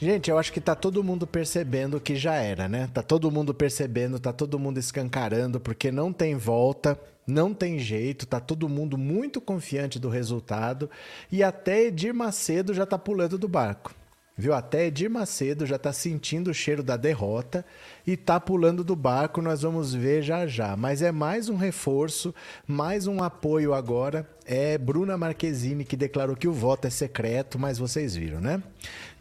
Gente, 0.00 0.30
eu 0.30 0.38
acho 0.38 0.52
que 0.52 0.60
tá 0.60 0.76
todo 0.76 1.02
mundo 1.02 1.26
percebendo 1.26 2.00
que 2.00 2.14
já 2.14 2.34
era, 2.34 2.68
né? 2.68 2.88
Tá 2.94 3.02
todo 3.02 3.32
mundo 3.32 3.52
percebendo, 3.52 4.20
tá 4.20 4.32
todo 4.32 4.56
mundo 4.56 4.78
escancarando, 4.78 5.58
porque 5.58 5.90
não 5.90 6.12
tem 6.12 6.36
volta, 6.36 6.96
não 7.26 7.52
tem 7.52 7.80
jeito, 7.80 8.24
tá 8.24 8.38
todo 8.38 8.68
mundo 8.68 8.96
muito 8.96 9.40
confiante 9.40 9.98
do 9.98 10.08
resultado 10.08 10.88
e 11.32 11.42
até 11.42 11.86
Edir 11.86 12.14
Macedo 12.14 12.72
já 12.72 12.86
tá 12.86 12.96
pulando 12.96 13.36
do 13.36 13.48
barco. 13.48 13.92
Viu? 14.40 14.54
Até 14.54 14.86
Edir 14.86 15.10
Macedo 15.10 15.66
já 15.66 15.76
tá 15.76 15.92
sentindo 15.92 16.52
o 16.52 16.54
cheiro 16.54 16.80
da 16.80 16.96
derrota 16.96 17.66
e 18.06 18.16
tá 18.16 18.38
pulando 18.38 18.84
do 18.84 18.94
barco, 18.94 19.42
nós 19.42 19.62
vamos 19.62 19.92
ver 19.92 20.22
já 20.22 20.46
já. 20.46 20.76
Mas 20.76 21.02
é 21.02 21.10
mais 21.10 21.48
um 21.48 21.56
reforço, 21.56 22.32
mais 22.64 23.08
um 23.08 23.20
apoio 23.20 23.74
agora. 23.74 24.24
É 24.46 24.78
Bruna 24.78 25.18
Marquezine 25.18 25.84
que 25.84 25.96
declarou 25.96 26.36
que 26.36 26.46
o 26.46 26.52
voto 26.52 26.86
é 26.86 26.90
secreto, 26.90 27.58
mas 27.58 27.78
vocês 27.78 28.14
viram, 28.14 28.40
né? 28.40 28.62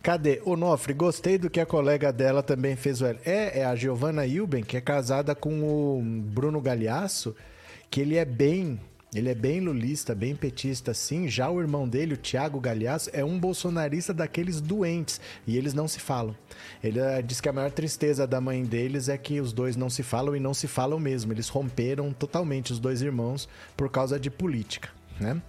Cadê? 0.08 0.42
Onofre, 0.46 0.94
gostei 0.94 1.38
do 1.38 1.50
que 1.50 1.60
a 1.60 1.66
colega 1.66 2.14
dela 2.14 2.42
também 2.42 2.78
fez. 2.78 3.02
É, 3.02 3.60
é 3.60 3.66
a 3.66 3.76
Giovanna 3.76 4.26
Ilben, 4.26 4.64
que 4.64 4.78
é 4.78 4.80
casada 4.80 5.36
com 5.36 5.62
o 5.62 6.02
Bruno 6.02 6.62
Galhaço, 6.62 7.36
que 7.92 8.00
ele 8.00 8.16
é 8.16 8.24
bem 8.24 8.80
ele 9.14 9.30
é 9.30 9.36
bem 9.36 9.60
lulista, 9.60 10.16
bem 10.16 10.34
petista, 10.34 10.94
sim. 10.94 11.28
Já 11.28 11.50
o 11.50 11.60
irmão 11.60 11.86
dele, 11.86 12.14
o 12.14 12.18
Thiago 12.18 12.58
Galhaço, 12.58 13.10
é 13.12 13.22
um 13.22 13.38
bolsonarista 13.38 14.14
daqueles 14.14 14.62
doentes. 14.62 15.20
E 15.46 15.58
eles 15.58 15.74
não 15.74 15.90
se 15.90 16.00
falam. 16.00 16.34
Ele 16.82 17.02
uh, 17.02 17.22
diz 17.22 17.42
que 17.42 17.50
a 17.50 17.54
maior 17.54 17.72
tristeza 17.72 18.26
da 18.26 18.40
mãe 18.40 18.64
deles 18.64 19.10
é 19.10 19.18
que 19.18 19.42
os 19.42 19.52
dois 19.52 19.76
não 19.76 19.90
se 19.90 20.04
falam 20.04 20.38
e 20.38 20.40
não 20.40 20.54
se 20.54 20.68
falam 20.68 21.02
mesmo. 21.02 21.34
Eles 21.34 21.50
romperam 21.50 22.14
totalmente, 22.14 22.72
os 22.72 22.80
dois 22.80 23.02
irmãos, 23.02 23.50
por 23.76 23.90
causa 23.90 24.18
de 24.18 24.30
política 24.30 24.97
né? 25.20 25.42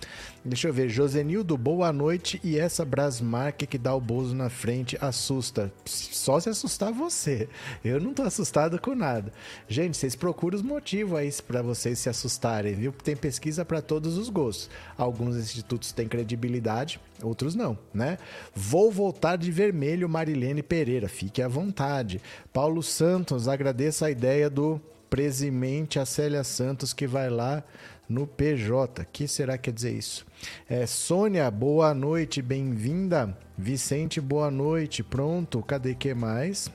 Deixa 0.45 0.69
eu 0.69 0.73
ver, 0.73 0.89
Josenildo, 0.89 1.59
boa 1.59 1.93
noite. 1.93 2.41
E 2.43 2.59
essa 2.59 2.85
Brasmark 2.85 3.67
que 3.67 3.77
dá 3.77 3.95
o 3.95 4.01
Bozo 4.01 4.35
na 4.35 4.49
frente 4.49 4.97
assusta. 5.01 5.71
Só 5.85 6.41
se 6.41 6.49
assustar 6.49 6.93
você. 6.93 7.49
Eu 7.85 8.01
não 8.01 8.15
tô 8.15 8.23
assustado 8.23 8.81
com 8.81 8.95
nada. 8.95 9.33
Gente, 9.69 9.97
vocês 9.97 10.15
procuram 10.15 10.57
os 10.57 10.63
motivos 10.63 11.19
aí 11.19 11.31
para 11.47 11.61
vocês 11.61 11.99
se 11.99 12.09
assustarem, 12.09 12.75
viu? 12.75 12.93
Tem 12.93 13.17
pesquisa 13.17 13.65
para 13.65 13.83
todos 13.83 14.17
os 14.17 14.29
gostos. 14.29 14.71
Alguns 14.97 15.37
institutos 15.37 15.93
têm 15.93 16.09
credibilidade, 16.09 17.01
outros 17.23 17.55
não, 17.55 17.79
né? 17.93 18.17
Vou 18.55 18.91
voltar 18.91 19.37
de 19.37 19.51
vermelho, 19.51 20.09
Marilene 20.09 20.63
Pereira. 20.63 21.09
Fique 21.09 21.43
à 21.43 21.49
vontade. 21.49 22.23
Paulo 22.53 22.83
Santos, 22.83 23.49
agradeço 23.49 24.05
a 24.05 24.11
ideia 24.11 24.49
do 24.49 24.81
Presimente 25.11 25.99
a 25.99 26.05
Célia 26.05 26.45
Santos 26.45 26.93
que 26.93 27.07
vai 27.07 27.31
lá 27.31 27.65
no 28.09 28.27
PJ. 28.27 29.05
que 29.13 29.29
será 29.29 29.59
que 29.59 29.65
quer 29.65 29.75
dizer 29.75 29.93
isso? 29.93 30.27
É, 30.69 30.87
Sônia, 30.87 31.51
boa 31.51 31.93
noite, 31.93 32.41
bem-vinda. 32.41 33.37
Vicente, 33.57 34.21
boa 34.21 34.51
noite. 34.51 35.03
Pronto, 35.03 35.63
cadê 35.63 35.95
que 35.95 36.15
mais? 36.15 36.71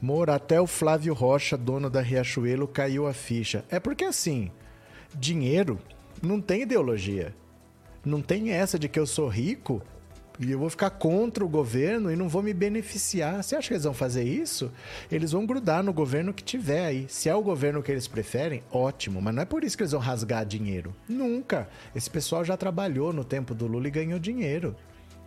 Mor, 0.00 0.28
até 0.28 0.60
o 0.60 0.66
Flávio 0.66 1.14
Rocha, 1.14 1.56
dono 1.56 1.88
da 1.88 2.02
Riachuelo, 2.02 2.68
caiu 2.68 3.06
a 3.06 3.14
ficha. 3.14 3.64
É 3.70 3.80
porque 3.80 4.04
assim, 4.04 4.50
dinheiro 5.14 5.78
não 6.22 6.40
tem 6.40 6.62
ideologia. 6.62 7.34
Não 8.04 8.20
tem 8.20 8.50
essa 8.50 8.78
de 8.78 8.88
que 8.88 8.98
eu 8.98 9.06
sou 9.06 9.28
rico 9.28 9.80
e 10.40 10.50
eu 10.50 10.58
vou 10.58 10.68
ficar 10.68 10.90
contra 10.90 11.44
o 11.44 11.48
governo 11.48 12.10
e 12.10 12.16
não 12.16 12.28
vou 12.28 12.42
me 12.42 12.52
beneficiar. 12.52 13.42
Você 13.42 13.54
acha 13.54 13.68
que 13.68 13.74
eles 13.74 13.84
vão 13.84 13.94
fazer 13.94 14.24
isso? 14.24 14.72
Eles 15.10 15.32
vão 15.32 15.46
grudar 15.46 15.82
no 15.82 15.92
governo 15.92 16.34
que 16.34 16.42
tiver 16.42 16.86
aí. 16.86 17.06
Se 17.08 17.28
é 17.28 17.34
o 17.34 17.42
governo 17.42 17.82
que 17.82 17.92
eles 17.92 18.08
preferem, 18.08 18.62
ótimo, 18.70 19.22
mas 19.22 19.34
não 19.34 19.42
é 19.42 19.44
por 19.44 19.62
isso 19.62 19.76
que 19.76 19.82
eles 19.82 19.92
vão 19.92 20.00
rasgar 20.00 20.44
dinheiro. 20.44 20.94
Nunca. 21.08 21.68
Esse 21.94 22.10
pessoal 22.10 22.44
já 22.44 22.56
trabalhou 22.56 23.12
no 23.12 23.24
tempo 23.24 23.54
do 23.54 23.66
Lula 23.66 23.86
e 23.88 23.90
ganhou 23.92 24.18
dinheiro. 24.18 24.74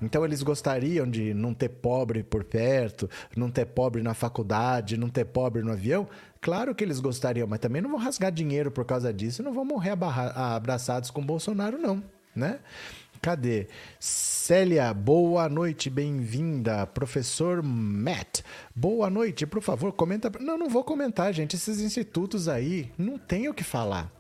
Então 0.02 0.24
eles 0.24 0.44
gostariam 0.44 1.10
de 1.10 1.34
não 1.34 1.54
ter 1.54 1.70
pobre 1.70 2.22
por 2.22 2.44
perto, 2.44 3.10
não 3.36 3.50
ter 3.50 3.66
pobre 3.66 4.04
na 4.04 4.14
faculdade, 4.14 4.98
não 4.98 5.10
ter 5.10 5.26
pobre 5.26 5.64
no 5.64 5.72
avião? 5.72 6.08
Claro 6.40 6.76
que 6.76 6.84
eles 6.84 7.00
gostariam, 7.00 7.48
mas 7.48 7.60
também 7.60 7.82
não 7.82 7.90
vão 7.90 8.00
rasgar 8.00 8.32
dinheiro 8.32 8.70
por 8.70 8.86
causa 8.86 9.12
disso, 9.12 9.42
não 9.42 9.54
vão 9.54 9.66
morrer 9.66 9.98
abraçados 10.36 11.10
com 11.10 11.26
Bolsonaro, 11.26 11.80
não, 11.80 12.04
né? 12.36 12.60
Cadê? 13.22 13.68
Célia, 14.00 14.94
boa 14.94 15.50
noite, 15.50 15.90
bem-vinda. 15.90 16.86
Professor 16.86 17.64
Matt, 17.64 18.42
boa 18.76 19.10
noite, 19.10 19.46
por 19.46 19.62
favor, 19.62 19.92
comenta. 19.92 20.32
Não, 20.40 20.58
não 20.58 20.70
vou 20.70 20.84
comentar, 20.84 21.34
gente. 21.34 21.56
Esses 21.56 21.80
institutos 21.80 22.48
aí 22.48 22.92
não 22.98 23.18
tem 23.18 23.50
o 23.50 23.54
que 23.54 23.64
falar. 23.64 24.12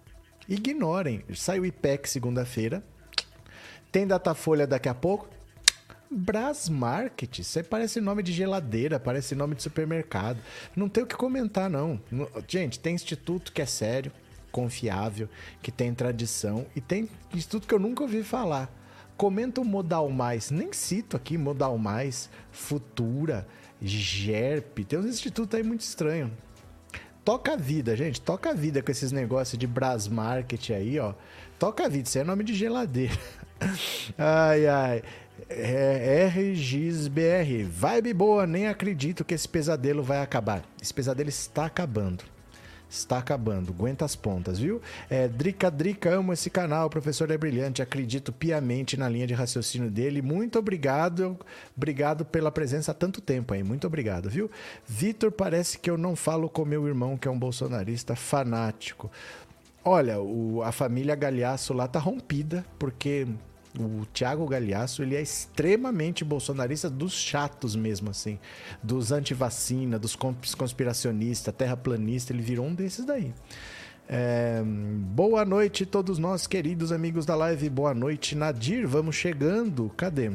Ignorem. 0.48 1.24
Sai 1.34 1.60
o 1.60 1.66
IPEC 1.66 2.10
segunda-feira. 2.10 2.84
Tem 3.92 4.08
Datafolha 4.08 4.66
daqui 4.66 4.90
a 4.90 4.96
pouco. 4.96 5.30
Brasmarket, 6.10 7.40
isso 7.40 7.60
aí 7.60 7.64
parece 7.66 8.00
nome 8.00 8.24
de 8.24 8.32
geladeira, 8.32 8.98
parece 9.00 9.36
nome 9.36 9.56
de 9.56 9.64
supermercado. 9.64 10.40
Não 10.76 10.88
tem 10.88 11.04
o 11.04 11.08
que 11.08 11.16
comentar, 11.16 11.70
não. 11.70 12.00
Gente, 12.48 12.80
tem 12.80 12.96
instituto 12.96 13.52
que 13.52 13.62
é 13.62 13.66
sério, 13.66 14.12
confiável, 14.50 15.30
que 15.62 15.72
tem 15.72 15.94
tradição 15.94 16.66
e 16.76 16.82
tem 16.82 17.10
instituto 17.34 17.68
que 17.68 17.74
eu 17.74 17.80
nunca 17.80 18.04
ouvi 18.04 18.24
falar. 18.24 18.72
Comenta 19.18 19.60
o 19.60 19.66
Modal 19.66 20.10
Mais, 20.12 20.52
nem 20.52 20.72
cito 20.72 21.18
aqui 21.18 21.40
Modal 21.40 21.76
Mais, 21.80 22.30
Futura, 22.52 23.48
GERP, 23.82 24.86
tem 24.86 25.00
uns 25.00 25.08
institutos 25.08 25.58
aí 25.58 25.64
muito 25.64 25.82
estranhos. 25.82 26.32
Toca 27.26 27.54
a 27.54 27.56
vida, 27.56 27.96
gente, 27.98 28.22
toca 28.22 28.52
a 28.52 28.54
vida 28.54 28.82
com 28.82 28.92
esses 28.92 29.12
negócios 29.12 29.58
de 29.58 29.66
Bras 29.66 30.08
Market 30.08 30.70
aí, 30.70 31.00
ó. 31.00 31.16
Toca 31.58 31.86
a 31.86 31.90
vida, 31.90 32.08
isso 32.08 32.20
é 32.20 32.24
nome 32.24 32.44
de 32.44 32.54
geladeira. 32.54 33.18
ai, 34.18 34.68
ai. 34.68 35.04
É, 35.50 36.28
RGSBR, 36.28 37.64
vibe 37.64 38.14
boa, 38.14 38.46
nem 38.46 38.68
acredito 38.68 39.26
que 39.26 39.34
esse 39.34 39.50
pesadelo 39.50 40.04
vai 40.04 40.22
acabar. 40.22 40.64
Esse 40.80 40.94
pesadelo 40.94 41.30
está 41.30 41.66
acabando 41.66 42.24
está 42.90 43.18
acabando. 43.18 43.72
Aguenta 43.72 44.06
as 44.06 44.16
pontas, 44.16 44.60
viu? 44.60 44.82
É, 45.10 45.28
Drica 45.28 45.70
Drica, 45.70 46.10
amo 46.10 46.34
esse 46.34 46.50
canal. 46.50 46.88
O 46.88 46.90
professor 46.90 47.30
é 47.32 47.38
brilhante. 47.38 47.82
Acredito 47.82 48.32
piamente 48.32 48.98
na 48.98 49.10
linha 49.10 49.28
de 49.28 49.34
raciocínio 49.34 49.90
dele. 49.90 50.22
Muito 50.22 50.58
obrigado. 50.60 51.38
Obrigado 51.76 52.26
pela 52.26 52.52
presença 52.52 52.92
há 52.92 52.94
tanto 52.94 53.22
tempo 53.22 53.54
aí. 53.54 53.64
Muito 53.64 53.88
obrigado, 53.88 54.30
viu? 54.30 54.50
Vitor, 54.86 55.32
parece 55.32 55.78
que 55.78 55.90
eu 55.90 55.98
não 55.98 56.16
falo 56.16 56.50
com 56.50 56.66
meu 56.66 56.88
irmão, 56.88 57.18
que 57.18 57.28
é 57.28 57.32
um 57.32 57.40
bolsonarista 57.40 58.16
fanático. 58.16 59.12
Olha, 59.84 60.20
o, 60.20 60.62
a 60.64 60.72
família 60.72 61.16
Galhaço 61.16 61.74
lá 61.74 61.88
tá 61.88 62.00
rompida, 62.00 62.66
porque 62.78 63.26
o 63.80 64.06
Thiago 64.06 64.46
Galhaço, 64.48 65.02
ele 65.02 65.16
é 65.16 65.22
extremamente 65.22 66.24
bolsonarista 66.24 66.90
dos 66.90 67.14
chatos 67.14 67.76
mesmo, 67.76 68.10
assim. 68.10 68.40
Dos 68.82 69.12
anti-vacina, 69.12 69.98
dos 70.00 70.16
conspiracionistas, 70.16 71.54
terraplanista, 71.54 72.34
ele 72.34 72.42
virou 72.42 72.66
um 72.66 72.74
desses 72.74 73.06
daí. 73.06 73.34
É, 74.10 74.64
boa 74.64 75.44
noite 75.44 75.86
todos 75.86 76.18
nós, 76.18 76.48
queridos 76.48 76.92
amigos 76.92 77.26
da 77.26 77.36
live. 77.36 77.70
Boa 77.70 77.94
noite, 77.94 78.36
Nadir. 78.36 78.88
Vamos 78.88 79.16
chegando. 79.16 79.92
Cadê? 79.98 80.32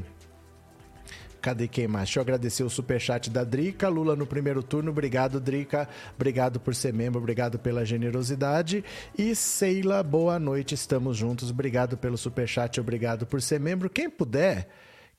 Cadê 1.42 1.66
quem 1.66 1.88
mais? 1.88 2.04
Deixa 2.04 2.20
eu 2.20 2.22
agradecer 2.22 2.62
o 2.62 2.70
superchat 2.70 3.28
da 3.28 3.42
Drica. 3.42 3.88
Lula 3.88 4.14
no 4.14 4.24
primeiro 4.24 4.62
turno. 4.62 4.92
Obrigado, 4.92 5.40
Drica. 5.40 5.88
Obrigado 6.14 6.60
por 6.60 6.72
ser 6.72 6.94
membro. 6.94 7.18
Obrigado 7.18 7.58
pela 7.58 7.84
generosidade. 7.84 8.84
E 9.18 9.34
Seila, 9.34 10.04
boa 10.04 10.38
noite. 10.38 10.76
Estamos 10.76 11.16
juntos. 11.16 11.50
Obrigado 11.50 11.98
pelo 11.98 12.16
superchat. 12.16 12.80
Obrigado 12.80 13.26
por 13.26 13.42
ser 13.42 13.58
membro. 13.58 13.90
Quem 13.90 14.08
puder, 14.08 14.68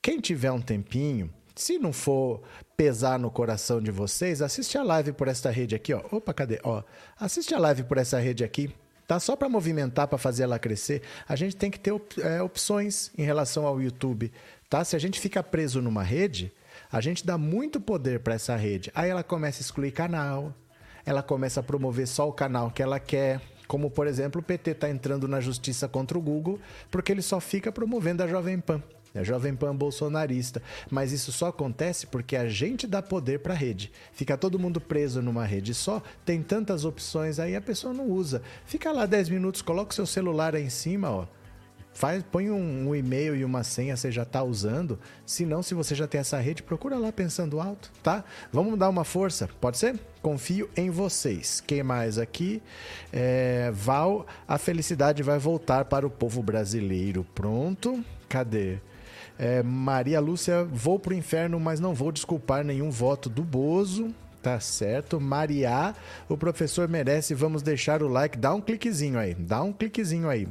quem 0.02 0.22
tiver 0.22 0.54
um 0.54 0.62
tempinho, 0.62 1.30
se 1.54 1.78
não 1.78 1.92
for 1.92 2.42
pesar 2.78 3.20
no 3.20 3.30
coração 3.30 3.82
de 3.82 3.92
vocês, 3.92 4.42
assiste 4.42 4.78
a 4.78 4.84
live 4.84 5.12
por 5.12 5.28
esta 5.28 5.52
rede 5.52 5.76
aqui, 5.76 5.94
ó. 5.94 6.04
Opa, 6.10 6.34
cadê? 6.34 6.58
Ó, 6.64 6.82
assiste 7.20 7.54
a 7.54 7.60
live 7.60 7.84
por 7.84 7.98
essa 7.98 8.18
rede 8.18 8.46
aqui. 8.46 8.74
Tá 9.06 9.20
só 9.20 9.36
para 9.36 9.50
movimentar, 9.50 10.08
para 10.08 10.18
fazer 10.18 10.44
ela 10.44 10.58
crescer. 10.58 11.02
A 11.28 11.36
gente 11.36 11.56
tem 11.56 11.70
que 11.70 11.78
ter 11.78 11.94
é, 12.22 12.42
opções 12.42 13.12
em 13.18 13.24
relação 13.24 13.68
ao 13.68 13.82
YouTube. 13.82 14.32
Tá? 14.74 14.84
Se 14.84 14.96
a 14.96 15.00
gente 15.00 15.20
fica 15.20 15.44
preso 15.44 15.84
numa 15.84 16.02
rede, 16.02 16.52
a 16.92 17.00
gente 17.00 17.24
dá 17.24 17.38
muito 17.38 17.80
poder 17.80 18.22
para 18.22 18.34
essa 18.34 18.56
rede. 18.56 18.92
Aí 18.96 19.08
ela 19.08 19.22
começa 19.22 19.60
a 19.60 19.62
excluir 19.62 19.92
canal, 19.92 20.52
ela 21.06 21.22
começa 21.22 21.60
a 21.60 21.64
promover 21.64 22.08
só 22.08 22.28
o 22.28 22.34
canal 22.34 22.72
que 22.72 22.82
ela 22.82 23.00
quer. 23.00 23.40
Como, 23.68 23.92
por 23.92 24.08
exemplo, 24.08 24.42
o 24.42 24.44
PT 24.44 24.72
está 24.72 24.90
entrando 24.90 25.28
na 25.28 25.40
justiça 25.40 25.88
contra 25.88 26.18
o 26.18 26.22
Google 26.22 26.60
porque 26.90 27.12
ele 27.12 27.22
só 27.22 27.40
fica 27.40 27.72
promovendo 27.72 28.24
a 28.24 28.28
Jovem 28.28 28.60
Pan. 28.60 28.82
A 29.14 29.22
Jovem 29.22 29.56
Pan 29.56 29.76
bolsonarista. 29.76 30.60
Mas 30.90 31.12
isso 31.12 31.32
só 31.32 31.50
acontece 31.50 32.08
porque 32.08 32.36
a 32.36 32.50
gente 32.50 32.88
dá 32.88 33.00
poder 33.00 33.42
para 33.42 33.54
a 33.54 33.56
rede. 33.56 33.92
Fica 34.12 34.36
todo 34.36 34.58
mundo 34.58 34.82
preso 34.82 35.22
numa 35.22 35.46
rede 35.46 35.76
só, 35.76 36.02
tem 36.26 36.42
tantas 36.42 36.84
opções 36.84 37.38
aí, 37.38 37.56
a 37.56 37.62
pessoa 37.62 37.94
não 37.94 38.10
usa. 38.10 38.42
Fica 38.66 38.92
lá 38.92 39.06
10 39.06 39.30
minutos, 39.30 39.62
coloca 39.62 39.92
o 39.92 39.96
seu 39.96 40.08
celular 40.08 40.56
aí 40.56 40.64
em 40.64 40.72
cima, 40.72 41.12
ó 41.12 41.28
Faz, 41.94 42.24
põe 42.24 42.50
um, 42.50 42.90
um, 42.90 42.96
e-mail 42.96 43.36
e 43.36 43.46
uma 43.46 43.64
senha, 43.64 43.96
você 43.96 44.12
já 44.12 44.24
está 44.24 44.44
usando. 44.44 45.00
Se 45.26 45.46
não, 45.46 45.62
se 45.62 45.74
você 45.74 45.94
já 45.94 46.08
tem 46.08 46.20
essa 46.20 46.40
rede, 46.40 46.64
procura 46.64 46.98
lá 46.98 47.12
pensando 47.12 47.62
alto, 47.62 47.92
tá? 48.02 48.24
Vamos 48.52 48.78
dar 48.80 48.90
uma 48.90 49.04
força, 49.04 49.48
pode 49.62 49.78
ser? 49.78 50.00
Confio 50.22 50.70
em 50.76 50.90
vocês. 50.90 51.62
Quem 51.62 51.84
mais 51.84 52.18
aqui? 52.18 52.62
É, 53.12 53.72
Val, 53.74 54.26
a 54.48 54.58
felicidade 54.58 55.22
vai 55.22 55.38
voltar 55.38 55.86
para 55.86 56.06
o 56.08 56.10
povo 56.10 56.42
brasileiro. 56.42 57.26
Pronto? 57.36 58.04
Cadê? 58.28 58.80
É, 59.38 59.62
Maria 59.62 60.20
Lúcia, 60.20 60.64
vou 60.64 60.98
pro 61.00 61.14
inferno, 61.14 61.60
mas 61.60 61.80
não 61.80 61.94
vou 61.94 62.12
desculpar 62.12 62.64
nenhum 62.64 62.90
voto 62.90 63.30
do 63.30 63.44
Bozo. 63.44 64.14
Tá 64.44 64.60
certo. 64.60 65.22
Maria, 65.22 65.96
o 66.28 66.36
professor 66.36 66.90
merece. 66.90 67.34
Vamos 67.34 67.62
deixar 67.62 68.04
o 68.04 68.10
like. 68.10 68.38
Dá 68.38 68.54
um 68.54 68.60
cliquezinho 68.60 69.18
aí. 69.18 69.34
Dá 69.34 69.64
um 69.64 69.72
cliquezinho 69.72 70.28
aí. 70.28 70.50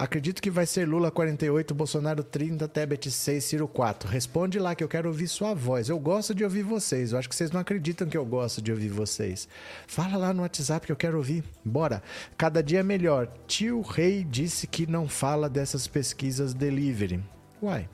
Acredito 0.00 0.40
que 0.40 0.50
vai 0.50 0.64
ser 0.64 0.88
Lula 0.88 1.10
48, 1.10 1.74
Bolsonaro 1.74 2.24
30, 2.24 2.66
Tebet 2.66 3.10
6, 3.10 3.44
Ciro 3.44 3.68
4. 3.68 4.08
Responde 4.08 4.58
lá 4.58 4.74
que 4.74 4.82
eu 4.82 4.88
quero 4.88 5.08
ouvir 5.08 5.28
sua 5.28 5.52
voz. 5.52 5.90
Eu 5.90 5.98
gosto 5.98 6.34
de 6.34 6.42
ouvir 6.42 6.62
vocês. 6.62 7.12
Eu 7.12 7.18
acho 7.18 7.28
que 7.28 7.36
vocês 7.36 7.50
não 7.50 7.60
acreditam 7.60 8.08
que 8.08 8.16
eu 8.16 8.24
gosto 8.24 8.62
de 8.62 8.72
ouvir 8.72 8.88
vocês. 8.88 9.46
Fala 9.86 10.16
lá 10.16 10.32
no 10.32 10.40
WhatsApp 10.40 10.86
que 10.86 10.90
eu 10.90 10.96
quero 10.96 11.18
ouvir. 11.18 11.44
Bora. 11.62 12.02
Cada 12.38 12.62
dia 12.62 12.80
é 12.80 12.82
melhor. 12.82 13.28
Tio 13.46 13.82
Rei 13.82 14.24
disse 14.24 14.66
que 14.66 14.86
não 14.86 15.06
fala 15.06 15.50
dessas 15.50 15.86
pesquisas 15.86 16.54
delivery. 16.54 17.22
Uai, 17.62 17.86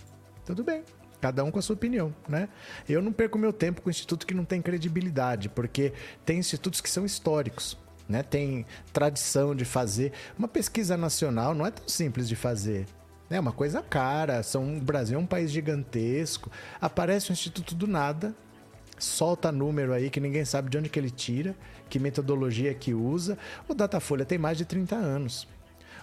tudo 0.44 0.62
bem. 0.62 0.84
Cada 1.20 1.42
um 1.42 1.50
com 1.50 1.58
a 1.58 1.62
sua 1.62 1.74
opinião, 1.74 2.14
né? 2.28 2.48
Eu 2.88 3.02
não 3.02 3.12
perco 3.12 3.36
meu 3.36 3.52
tempo 3.52 3.82
com 3.82 3.90
instituto 3.90 4.28
que 4.28 4.34
não 4.34 4.44
tem 4.44 4.62
credibilidade, 4.62 5.48
porque 5.48 5.92
tem 6.24 6.38
institutos 6.38 6.80
que 6.80 6.88
são 6.88 7.04
históricos, 7.04 7.76
né? 8.08 8.22
Tem 8.22 8.64
tradição 8.92 9.54
de 9.54 9.64
fazer. 9.64 10.12
Uma 10.38 10.48
pesquisa 10.48 10.96
nacional 10.96 11.54
não 11.54 11.66
é 11.66 11.70
tão 11.70 11.88
simples 11.88 12.28
de 12.28 12.36
fazer. 12.36 12.86
É 13.28 13.40
uma 13.40 13.52
coisa 13.52 13.82
cara. 13.82 14.42
São, 14.42 14.76
o 14.76 14.80
Brasil 14.80 15.18
é 15.18 15.20
um 15.20 15.26
país 15.26 15.50
gigantesco. 15.50 16.50
Aparece 16.80 17.30
um 17.30 17.34
instituto 17.34 17.74
do 17.74 17.86
nada, 17.86 18.34
solta 18.98 19.50
número 19.50 19.92
aí 19.92 20.10
que 20.10 20.20
ninguém 20.20 20.44
sabe 20.44 20.70
de 20.70 20.78
onde 20.78 20.88
que 20.88 20.98
ele 20.98 21.10
tira, 21.10 21.54
que 21.88 21.98
metodologia 21.98 22.72
que 22.74 22.94
usa. 22.94 23.36
O 23.68 23.74
Datafolha 23.74 24.24
tem 24.24 24.38
mais 24.38 24.56
de 24.56 24.64
30 24.64 24.94
anos. 24.94 25.48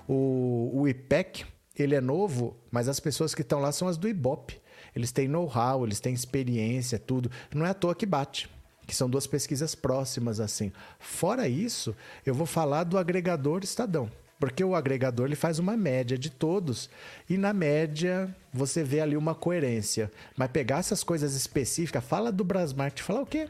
O, 0.08 0.70
o 0.74 0.88
IPEC, 0.88 1.46
ele 1.78 1.96
é 1.96 2.02
novo, 2.02 2.58
mas 2.70 2.90
as 2.90 3.00
pessoas 3.00 3.34
que 3.34 3.42
estão 3.42 3.60
lá 3.60 3.72
são 3.72 3.88
as 3.88 3.98
do 3.98 4.08
IBOP. 4.08 4.62
Eles 4.96 5.12
têm 5.12 5.28
know-how, 5.28 5.86
eles 5.86 6.00
têm 6.00 6.14
experiência, 6.14 7.00
tudo. 7.00 7.32
Não 7.54 7.66
é 7.66 7.70
à 7.70 7.74
toa 7.74 7.96
que 7.96 8.06
bate. 8.06 8.50
Que 8.86 8.96
são 8.96 9.10
duas 9.10 9.26
pesquisas 9.26 9.76
próximas 9.76 10.40
assim. 10.40 10.72
Fora 11.00 11.48
isso, 11.48 11.96
eu 12.26 12.34
vou 12.34 12.46
falar 12.46 12.84
do 12.84 12.98
agregador 12.98 13.64
Estadão. 13.64 14.10
Porque 14.40 14.64
o 14.64 14.76
agregador 14.76 15.28
ele 15.28 15.38
faz 15.38 15.58
uma 15.58 15.78
média 15.78 16.18
de 16.18 16.30
todos 16.30 16.90
e 17.30 17.38
na 17.38 17.54
média 17.54 18.36
você 18.54 18.84
vê 18.84 19.00
ali 19.00 19.16
uma 19.16 19.34
coerência. 19.34 20.12
Mas 20.36 20.52
pegar 20.52 20.80
essas 20.80 21.02
coisas 21.02 21.34
específicas, 21.34 22.04
fala 22.04 22.30
do 22.30 22.44
Brasmart, 22.44 23.00
fala 23.00 23.22
o 23.22 23.26
quê? 23.26 23.48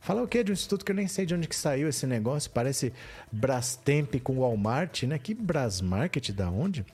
Fala 0.00 0.22
o 0.22 0.26
quê 0.26 0.42
de 0.42 0.50
um 0.50 0.54
instituto 0.54 0.84
que 0.84 0.90
eu 0.90 0.96
nem 0.96 1.06
sei 1.06 1.26
de 1.26 1.34
onde 1.34 1.46
que 1.46 1.54
saiu 1.54 1.88
esse 1.88 2.06
negócio? 2.06 2.50
Parece 2.50 2.92
Brastemp 3.30 4.16
com 4.22 4.40
Walmart, 4.40 5.04
né? 5.04 5.18
Que 5.18 5.34
Brasmarket 5.34 6.32
da 6.32 6.50
onde? 6.50 6.84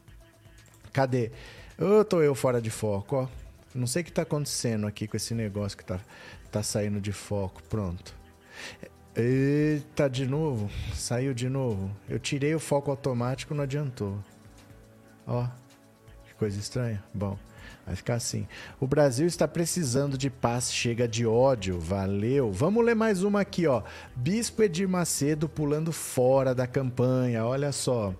Cadê? 0.92 1.30
Oh, 1.78 2.04
tô 2.04 2.20
eu 2.22 2.34
fora 2.34 2.60
de 2.60 2.70
foco, 2.70 3.16
ó. 3.16 3.28
Não 3.74 3.86
sei 3.86 4.02
o 4.02 4.04
que 4.04 4.10
está 4.10 4.22
acontecendo 4.22 4.86
aqui 4.86 5.08
com 5.08 5.16
esse 5.16 5.34
negócio 5.34 5.76
que 5.76 5.82
está 5.82 5.98
tá 6.54 6.62
saindo 6.62 7.00
de 7.00 7.10
foco. 7.10 7.60
Pronto. 7.68 8.14
Eita, 9.16 10.08
de 10.08 10.24
novo. 10.24 10.70
Saiu 10.94 11.34
de 11.34 11.48
novo. 11.48 11.90
Eu 12.08 12.18
tirei 12.20 12.54
o 12.54 12.60
foco 12.60 12.92
automático, 12.92 13.54
não 13.54 13.64
adiantou. 13.64 14.16
Ó, 15.26 15.48
que 16.24 16.34
coisa 16.34 16.58
estranha. 16.58 17.02
Bom, 17.12 17.36
vai 17.84 17.96
ficar 17.96 18.14
assim. 18.14 18.46
O 18.78 18.86
Brasil 18.86 19.26
está 19.26 19.48
precisando 19.48 20.16
de 20.16 20.30
paz, 20.30 20.72
chega 20.72 21.08
de 21.08 21.26
ódio. 21.26 21.80
Valeu. 21.80 22.52
Vamos 22.52 22.84
ler 22.84 22.94
mais 22.94 23.24
uma 23.24 23.40
aqui, 23.40 23.66
ó. 23.66 23.82
Bispo 24.14 24.62
Edir 24.62 24.88
Macedo 24.88 25.48
pulando 25.48 25.92
fora 25.92 26.54
da 26.54 26.68
campanha. 26.68 27.44
Olha 27.44 27.72
só. 27.72 28.14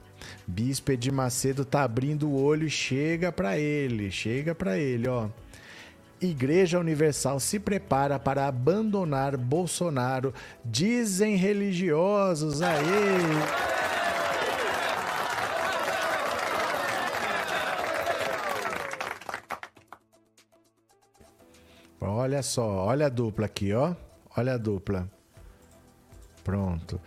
Bispo 0.45 0.91
Edir 0.91 1.13
Macedo 1.13 1.65
tá 1.65 1.85
abrindo 1.85 2.29
o 2.29 2.43
olho 2.43 2.67
e 2.67 2.71
chega 2.71 3.31
para 3.31 3.57
ele, 3.59 4.11
chega 4.11 4.57
para 4.57 4.77
ele, 4.77 5.07
ó. 5.07 5.29
Igreja 6.25 6.79
Universal 6.79 7.39
se 7.41 7.59
prepara 7.59 8.19
para 8.19 8.47
abandonar 8.47 9.37
Bolsonaro, 9.37 10.33
dizem 10.65 11.37
religiosos. 11.37 12.63
Aê! 12.63 13.75
Olha 22.01 22.43
só, 22.43 22.87
olha 22.87 23.07
a 23.07 23.09
dupla 23.09 23.47
aqui, 23.47 23.73
ó. 23.73 23.95
Olha 24.37 24.55
a 24.55 24.57
dupla. 24.57 25.09
Pronto. 26.43 27.01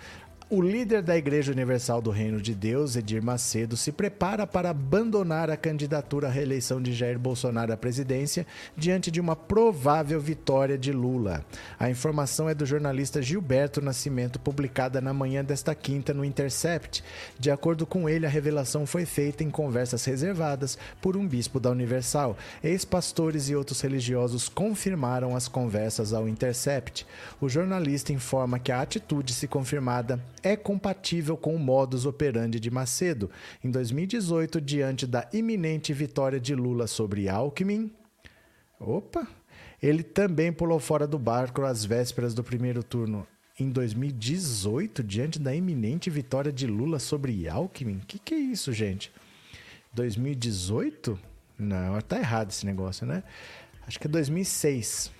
O 0.49 0.61
líder 0.61 1.01
da 1.01 1.17
Igreja 1.17 1.51
Universal 1.51 2.01
do 2.01 2.09
Reino 2.09 2.39
de 2.39 2.55
Deus, 2.55 2.95
Edir 2.95 3.21
Macedo, 3.21 3.75
se 3.75 3.91
prepara 3.91 4.47
para 4.47 4.69
abandonar 4.69 5.49
a 5.49 5.57
candidatura 5.57 6.29
à 6.29 6.31
reeleição 6.31 6.81
de 6.81 6.93
Jair 6.93 7.19
Bolsonaro 7.19 7.73
à 7.73 7.75
presidência 7.75 8.47
diante 8.73 9.11
de 9.11 9.19
uma 9.19 9.35
provável 9.35 10.21
vitória 10.21 10.77
de 10.77 10.93
Lula. 10.93 11.45
A 11.77 11.89
informação 11.89 12.47
é 12.47 12.55
do 12.55 12.65
jornalista 12.65 13.21
Gilberto 13.21 13.81
Nascimento, 13.81 14.39
publicada 14.39 15.01
na 15.01 15.13
manhã 15.13 15.43
desta 15.43 15.75
quinta 15.75 16.13
no 16.13 16.23
Intercept. 16.23 17.03
De 17.37 17.51
acordo 17.51 17.85
com 17.85 18.07
ele, 18.07 18.25
a 18.25 18.29
revelação 18.29 18.85
foi 18.85 19.05
feita 19.05 19.43
em 19.43 19.49
conversas 19.49 20.05
reservadas 20.05 20.77
por 21.01 21.17
um 21.17 21.27
bispo 21.27 21.59
da 21.59 21.71
Universal. 21.71 22.37
Ex-pastores 22.63 23.49
e 23.49 23.55
outros 23.55 23.81
religiosos 23.81 24.47
confirmaram 24.47 25.35
as 25.35 25.49
conversas 25.49 26.13
ao 26.13 26.25
Intercept. 26.25 27.05
O 27.41 27.49
jornalista 27.49 28.13
informa 28.13 28.57
que 28.57 28.71
a 28.71 28.81
atitude, 28.81 29.33
se 29.33 29.45
confirmada, 29.45 30.17
é 30.43 30.55
compatível 30.55 31.37
com 31.37 31.55
o 31.55 31.59
modus 31.59 32.05
operandi 32.05 32.59
de 32.59 32.71
Macedo. 32.71 33.29
Em 33.63 33.69
2018, 33.69 34.59
diante 34.61 35.05
da 35.05 35.27
iminente 35.33 35.93
vitória 35.93 36.39
de 36.39 36.55
Lula 36.55 36.87
sobre 36.87 37.27
Alckmin, 37.29 37.91
opa, 38.79 39.27
ele 39.81 40.03
também 40.03 40.51
pulou 40.51 40.79
fora 40.79 41.07
do 41.07 41.19
barco 41.19 41.63
às 41.63 41.85
vésperas 41.85 42.33
do 42.33 42.43
primeiro 42.43 42.83
turno. 42.83 43.27
Em 43.59 43.69
2018, 43.69 45.03
diante 45.03 45.39
da 45.39 45.55
iminente 45.55 46.09
vitória 46.09 46.51
de 46.51 46.67
Lula 46.67 46.99
sobre 46.99 47.47
Alckmin? 47.47 47.99
Que 48.07 48.19
que 48.19 48.33
é 48.33 48.37
isso, 48.37 48.71
gente? 48.71 49.11
2018? 49.93 51.19
Não, 51.57 51.99
tá 52.01 52.19
errado 52.19 52.51
esse 52.51 52.65
negócio, 52.65 53.05
né? 53.05 53.23
Acho 53.87 53.99
que 53.99 54.05
é 54.05 54.09
2006. 54.09 55.11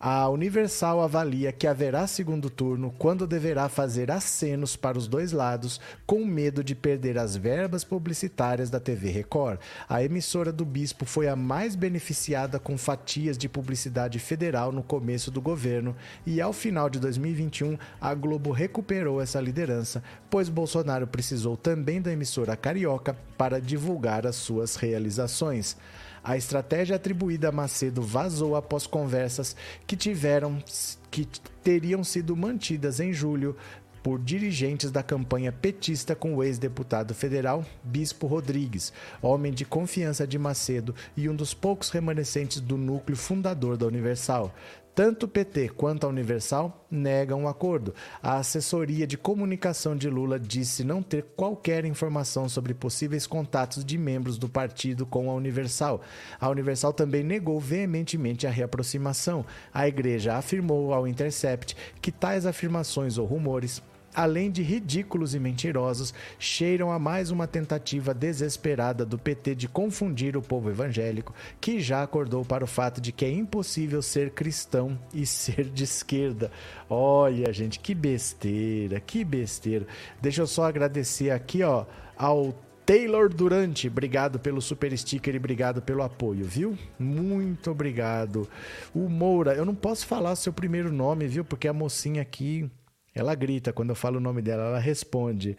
A 0.00 0.28
Universal 0.28 1.02
avalia 1.02 1.50
que 1.50 1.66
haverá 1.66 2.06
segundo 2.06 2.48
turno 2.48 2.94
quando 2.96 3.26
deverá 3.26 3.68
fazer 3.68 4.12
acenos 4.12 4.76
para 4.76 4.96
os 4.96 5.08
dois 5.08 5.32
lados, 5.32 5.80
com 6.06 6.24
medo 6.24 6.62
de 6.62 6.76
perder 6.76 7.18
as 7.18 7.34
verbas 7.34 7.82
publicitárias 7.82 8.70
da 8.70 8.78
TV 8.78 9.10
Record. 9.10 9.58
A 9.88 10.00
emissora 10.04 10.52
do 10.52 10.64
Bispo 10.64 11.04
foi 11.04 11.26
a 11.26 11.34
mais 11.34 11.74
beneficiada 11.74 12.60
com 12.60 12.78
fatias 12.78 13.36
de 13.36 13.48
publicidade 13.48 14.20
federal 14.20 14.70
no 14.70 14.84
começo 14.84 15.32
do 15.32 15.40
governo 15.40 15.96
e, 16.24 16.40
ao 16.40 16.52
final 16.52 16.88
de 16.88 17.00
2021, 17.00 17.76
a 18.00 18.14
Globo 18.14 18.52
recuperou 18.52 19.20
essa 19.20 19.40
liderança, 19.40 20.00
pois 20.30 20.48
Bolsonaro 20.48 21.08
precisou 21.08 21.56
também 21.56 22.00
da 22.00 22.12
emissora 22.12 22.56
carioca 22.56 23.16
para 23.36 23.60
divulgar 23.60 24.28
as 24.28 24.36
suas 24.36 24.76
realizações. 24.76 25.76
A 26.22 26.36
estratégia 26.36 26.96
atribuída 26.96 27.48
a 27.48 27.52
Macedo 27.52 28.02
vazou 28.02 28.56
após 28.56 28.86
conversas 28.86 29.56
que 29.86 29.96
tiveram 29.96 30.62
que 31.10 31.26
teriam 31.62 32.04
sido 32.04 32.36
mantidas 32.36 33.00
em 33.00 33.12
julho 33.12 33.56
por 34.02 34.18
dirigentes 34.18 34.90
da 34.90 35.02
campanha 35.02 35.52
petista 35.52 36.14
com 36.14 36.34
o 36.34 36.42
ex-deputado 36.42 37.14
federal 37.14 37.64
Bispo 37.82 38.26
Rodrigues, 38.26 38.92
homem 39.20 39.52
de 39.52 39.64
confiança 39.64 40.26
de 40.26 40.38
Macedo 40.38 40.94
e 41.16 41.28
um 41.28 41.34
dos 41.34 41.52
poucos 41.52 41.90
remanescentes 41.90 42.60
do 42.60 42.76
núcleo 42.76 43.16
fundador 43.16 43.76
da 43.76 43.86
Universal. 43.86 44.54
Tanto 44.98 45.26
o 45.26 45.28
PT 45.28 45.68
quanto 45.76 46.04
a 46.06 46.08
Universal 46.08 46.84
negam 46.90 47.44
o 47.44 47.48
acordo. 47.48 47.94
A 48.20 48.38
assessoria 48.38 49.06
de 49.06 49.16
comunicação 49.16 49.94
de 49.94 50.10
Lula 50.10 50.40
disse 50.40 50.82
não 50.82 51.04
ter 51.04 51.22
qualquer 51.36 51.84
informação 51.84 52.48
sobre 52.48 52.74
possíveis 52.74 53.24
contatos 53.24 53.84
de 53.84 53.96
membros 53.96 54.36
do 54.38 54.48
partido 54.48 55.06
com 55.06 55.30
a 55.30 55.34
Universal. 55.34 56.00
A 56.40 56.48
Universal 56.48 56.92
também 56.92 57.22
negou 57.22 57.60
veementemente 57.60 58.44
a 58.44 58.50
reaproximação. 58.50 59.46
A 59.72 59.86
igreja 59.86 60.34
afirmou 60.34 60.92
ao 60.92 61.06
Intercept 61.06 61.76
que 62.02 62.10
tais 62.10 62.44
afirmações 62.44 63.18
ou 63.18 63.24
rumores 63.24 63.80
além 64.14 64.50
de 64.50 64.62
ridículos 64.62 65.34
e 65.34 65.38
mentirosos, 65.38 66.12
cheiram 66.38 66.90
a 66.90 66.98
mais 66.98 67.30
uma 67.30 67.46
tentativa 67.46 68.12
desesperada 68.12 69.04
do 69.04 69.18
PT 69.18 69.54
de 69.54 69.68
confundir 69.68 70.36
o 70.36 70.42
povo 70.42 70.70
evangélico, 70.70 71.34
que 71.60 71.80
já 71.80 72.02
acordou 72.02 72.44
para 72.44 72.64
o 72.64 72.66
fato 72.66 73.00
de 73.00 73.12
que 73.12 73.24
é 73.24 73.30
impossível 73.30 74.02
ser 74.02 74.30
cristão 74.30 74.98
e 75.12 75.26
ser 75.26 75.64
de 75.68 75.84
esquerda. 75.84 76.50
Olha, 76.88 77.52
gente, 77.52 77.78
que 77.78 77.94
besteira, 77.94 79.00
que 79.00 79.24
besteira. 79.24 79.86
Deixa 80.20 80.42
eu 80.42 80.46
só 80.46 80.64
agradecer 80.64 81.30
aqui, 81.30 81.62
ó, 81.62 81.84
ao 82.16 82.54
Taylor 82.88 83.28
Durante, 83.28 83.86
obrigado 83.86 84.38
pelo 84.38 84.62
super 84.62 84.96
sticker 84.96 85.34
e 85.34 85.36
obrigado 85.36 85.82
pelo 85.82 86.02
apoio, 86.02 86.46
viu? 86.46 86.78
Muito 86.98 87.70
obrigado. 87.70 88.48
O 88.94 89.10
Moura, 89.10 89.52
eu 89.52 89.66
não 89.66 89.74
posso 89.74 90.06
falar 90.06 90.34
seu 90.36 90.54
primeiro 90.54 90.90
nome, 90.90 91.26
viu? 91.26 91.44
Porque 91.44 91.68
a 91.68 91.72
mocinha 91.74 92.22
aqui 92.22 92.70
ela 93.20 93.34
grita 93.34 93.72
quando 93.72 93.90
eu 93.90 93.96
falo 93.96 94.18
o 94.18 94.20
nome 94.20 94.42
dela, 94.42 94.64
ela 94.64 94.78
responde. 94.78 95.56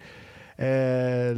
É... 0.58 1.34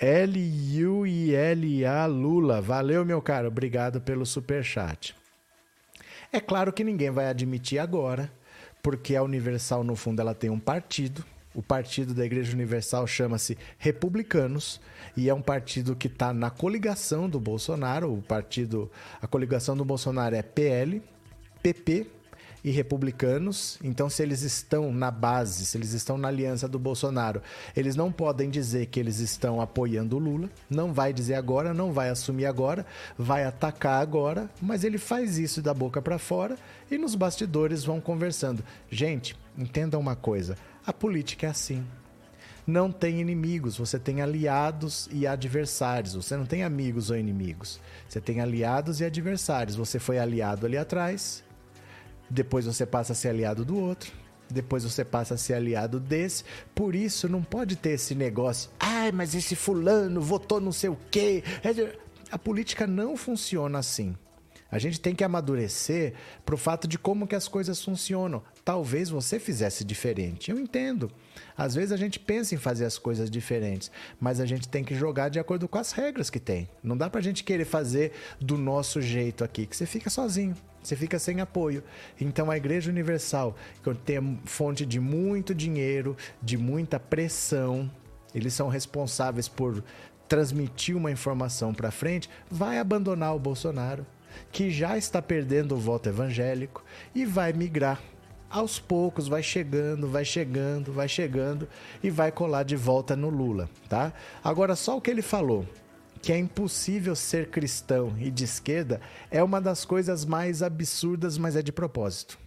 L-U-I-L-A 0.00 2.06
Lula. 2.06 2.60
Valeu, 2.60 3.04
meu 3.04 3.20
caro. 3.20 3.48
Obrigado 3.48 4.00
pelo 4.00 4.24
super 4.24 4.62
chat. 4.62 5.14
É 6.32 6.40
claro 6.40 6.72
que 6.72 6.84
ninguém 6.84 7.10
vai 7.10 7.26
admitir 7.26 7.78
agora, 7.78 8.30
porque 8.82 9.16
a 9.16 9.22
Universal, 9.22 9.82
no 9.82 9.96
fundo, 9.96 10.20
ela 10.20 10.34
tem 10.34 10.50
um 10.50 10.60
partido. 10.60 11.24
O 11.54 11.62
partido 11.62 12.14
da 12.14 12.24
Igreja 12.24 12.52
Universal 12.52 13.06
chama-se 13.06 13.58
Republicanos 13.78 14.80
e 15.16 15.28
é 15.28 15.34
um 15.34 15.42
partido 15.42 15.96
que 15.96 16.06
está 16.06 16.32
na 16.32 16.50
coligação 16.50 17.28
do 17.28 17.40
Bolsonaro. 17.40 18.12
O 18.12 18.22
partido, 18.22 18.90
a 19.20 19.26
coligação 19.26 19.76
do 19.76 19.84
Bolsonaro 19.84 20.36
é 20.36 20.42
PL, 20.42 21.02
PP 21.60 22.06
e 22.62 22.70
republicanos. 22.70 23.78
Então, 23.82 24.08
se 24.08 24.22
eles 24.22 24.42
estão 24.42 24.92
na 24.92 25.10
base, 25.10 25.66
se 25.66 25.76
eles 25.76 25.92
estão 25.92 26.18
na 26.18 26.28
aliança 26.28 26.68
do 26.68 26.78
Bolsonaro, 26.78 27.42
eles 27.76 27.96
não 27.96 28.10
podem 28.10 28.50
dizer 28.50 28.86
que 28.86 28.98
eles 28.98 29.20
estão 29.20 29.60
apoiando 29.60 30.16
o 30.16 30.18
Lula. 30.18 30.50
Não 30.68 30.92
vai 30.92 31.12
dizer 31.12 31.34
agora, 31.34 31.72
não 31.72 31.92
vai 31.92 32.08
assumir 32.08 32.46
agora, 32.46 32.84
vai 33.16 33.44
atacar 33.44 34.00
agora, 34.00 34.48
mas 34.60 34.84
ele 34.84 34.98
faz 34.98 35.38
isso 35.38 35.62
da 35.62 35.72
boca 35.72 36.00
para 36.02 36.18
fora 36.18 36.56
e 36.90 36.98
nos 36.98 37.14
bastidores 37.14 37.84
vão 37.84 38.00
conversando. 38.00 38.62
Gente, 38.90 39.36
entendam 39.56 40.00
uma 40.00 40.16
coisa: 40.16 40.56
a 40.86 40.92
política 40.92 41.46
é 41.46 41.50
assim 41.50 41.84
não 42.68 42.92
tem 42.92 43.18
inimigos, 43.18 43.78
você 43.78 43.98
tem 43.98 44.20
aliados 44.20 45.08
e 45.10 45.26
adversários. 45.26 46.14
Você 46.14 46.36
não 46.36 46.44
tem 46.44 46.62
amigos 46.62 47.08
ou 47.08 47.16
inimigos. 47.16 47.80
Você 48.06 48.20
tem 48.20 48.42
aliados 48.42 49.00
e 49.00 49.06
adversários. 49.06 49.74
Você 49.74 49.98
foi 49.98 50.18
aliado 50.18 50.66
ali 50.66 50.76
atrás, 50.76 51.42
depois 52.30 52.66
você 52.66 52.84
passa 52.84 53.12
a 53.12 53.16
ser 53.16 53.28
aliado 53.28 53.64
do 53.64 53.78
outro, 53.78 54.12
depois 54.50 54.84
você 54.84 55.04
passa 55.04 55.34
a 55.34 55.38
ser 55.38 55.54
aliado 55.54 56.00
desse. 56.00 56.44
Por 56.74 56.94
isso 56.94 57.28
não 57.28 57.42
pode 57.42 57.76
ter 57.76 57.90
esse 57.90 58.14
negócio. 58.14 58.70
Ai, 58.80 59.12
mas 59.12 59.34
esse 59.34 59.54
fulano 59.54 60.20
votou 60.20 60.60
não 60.60 60.72
sei 60.72 60.90
o 60.90 60.98
quê. 61.10 61.42
A 62.30 62.38
política 62.38 62.86
não 62.86 63.16
funciona 63.16 63.78
assim. 63.78 64.16
A 64.70 64.78
gente 64.78 65.00
tem 65.00 65.14
que 65.14 65.24
amadurecer 65.24 66.12
para 66.44 66.54
o 66.54 66.58
fato 66.58 66.86
de 66.86 66.98
como 66.98 67.26
que 67.26 67.34
as 67.34 67.48
coisas 67.48 67.82
funcionam. 67.82 68.42
Talvez 68.62 69.08
você 69.08 69.38
fizesse 69.38 69.82
diferente. 69.82 70.50
Eu 70.50 70.58
entendo. 70.58 71.10
Às 71.56 71.74
vezes 71.74 71.90
a 71.90 71.96
gente 71.96 72.20
pensa 72.20 72.54
em 72.54 72.58
fazer 72.58 72.84
as 72.84 72.98
coisas 72.98 73.30
diferentes, 73.30 73.90
mas 74.20 74.40
a 74.40 74.46
gente 74.46 74.68
tem 74.68 74.84
que 74.84 74.94
jogar 74.94 75.30
de 75.30 75.38
acordo 75.38 75.66
com 75.66 75.78
as 75.78 75.92
regras 75.92 76.28
que 76.28 76.38
tem. 76.38 76.68
Não 76.82 76.98
dá 76.98 77.08
para 77.08 77.20
a 77.20 77.22
gente 77.22 77.44
querer 77.44 77.64
fazer 77.64 78.12
do 78.38 78.58
nosso 78.58 79.00
jeito 79.00 79.42
aqui, 79.42 79.64
que 79.64 79.74
você 79.74 79.86
fica 79.86 80.10
sozinho. 80.10 80.54
Você 80.88 80.96
fica 80.96 81.18
sem 81.18 81.42
apoio. 81.42 81.84
Então 82.18 82.50
a 82.50 82.56
Igreja 82.56 82.90
Universal, 82.90 83.54
que 83.84 83.94
tem 83.94 84.40
fonte 84.46 84.86
de 84.86 84.98
muito 84.98 85.54
dinheiro, 85.54 86.16
de 86.40 86.56
muita 86.56 86.98
pressão, 86.98 87.90
eles 88.34 88.54
são 88.54 88.68
responsáveis 88.68 89.46
por 89.48 89.84
transmitir 90.26 90.96
uma 90.96 91.10
informação 91.10 91.74
para 91.74 91.90
frente, 91.90 92.30
vai 92.50 92.78
abandonar 92.78 93.36
o 93.36 93.38
Bolsonaro, 93.38 94.06
que 94.50 94.70
já 94.70 94.96
está 94.96 95.20
perdendo 95.20 95.74
o 95.74 95.78
voto 95.78 96.08
evangélico 96.08 96.82
e 97.14 97.26
vai 97.26 97.52
migrar. 97.52 98.00
Aos 98.48 98.78
poucos 98.78 99.28
vai 99.28 99.42
chegando, 99.42 100.08
vai 100.08 100.24
chegando, 100.24 100.90
vai 100.90 101.06
chegando 101.06 101.68
e 102.02 102.08
vai 102.08 102.32
colar 102.32 102.62
de 102.62 102.76
volta 102.76 103.14
no 103.14 103.28
Lula, 103.28 103.68
tá? 103.90 104.10
Agora 104.42 104.74
só 104.74 104.96
o 104.96 105.02
que 105.02 105.10
ele 105.10 105.20
falou 105.20 105.66
que 106.18 106.32
é 106.32 106.38
impossível 106.38 107.14
ser 107.14 107.48
cristão 107.50 108.16
e 108.18 108.30
de 108.30 108.44
esquerda 108.44 109.00
é 109.30 109.42
uma 109.42 109.60
das 109.60 109.84
coisas 109.84 110.24
mais 110.24 110.62
absurdas, 110.62 111.38
mas 111.38 111.56
é 111.56 111.62
de 111.62 111.72
propósito. 111.72 112.38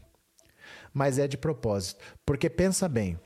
Mas 0.93 1.17
é 1.17 1.27
de 1.27 1.37
propósito. 1.37 2.03
Porque 2.25 2.49
pensa 2.49 2.87
bem, 2.89 3.17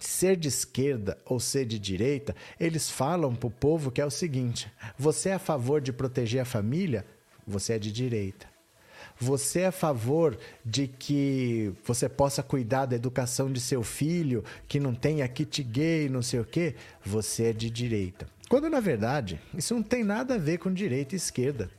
ser 0.00 0.36
de 0.36 0.48
esquerda 0.48 1.18
ou 1.24 1.40
ser 1.40 1.64
de 1.66 1.78
direita, 1.78 2.34
eles 2.58 2.88
falam 2.88 3.34
para 3.34 3.46
o 3.46 3.50
povo 3.50 3.90
que 3.90 4.00
é 4.00 4.06
o 4.06 4.10
seguinte: 4.10 4.70
você 4.96 5.30
é 5.30 5.34
a 5.34 5.38
favor 5.38 5.80
de 5.80 5.92
proteger 5.92 6.40
a 6.40 6.44
família? 6.44 7.04
Você 7.46 7.74
é 7.74 7.78
de 7.78 7.90
direita. 7.90 8.48
Você 9.18 9.60
é 9.60 9.66
a 9.66 9.72
favor 9.72 10.38
de 10.64 10.86
que 10.86 11.72
você 11.84 12.08
possa 12.08 12.42
cuidar 12.42 12.86
da 12.86 12.96
educação 12.96 13.52
de 13.52 13.60
seu 13.60 13.82
filho, 13.82 14.42
que 14.66 14.80
não 14.80 14.94
tenha 14.94 15.28
kit 15.28 15.62
gay, 15.62 16.08
não 16.08 16.22
sei 16.22 16.40
o 16.40 16.44
quê? 16.44 16.74
Você 17.04 17.46
é 17.46 17.52
de 17.52 17.68
direita. 17.68 18.26
Quando 18.50 18.68
na 18.68 18.80
verdade 18.80 19.40
isso 19.54 19.72
não 19.72 19.80
tem 19.80 20.02
nada 20.02 20.34
a 20.34 20.36
ver 20.36 20.58
com 20.58 20.74
direita 20.74 21.14
e 21.14 21.16
esquerda. 21.16 21.70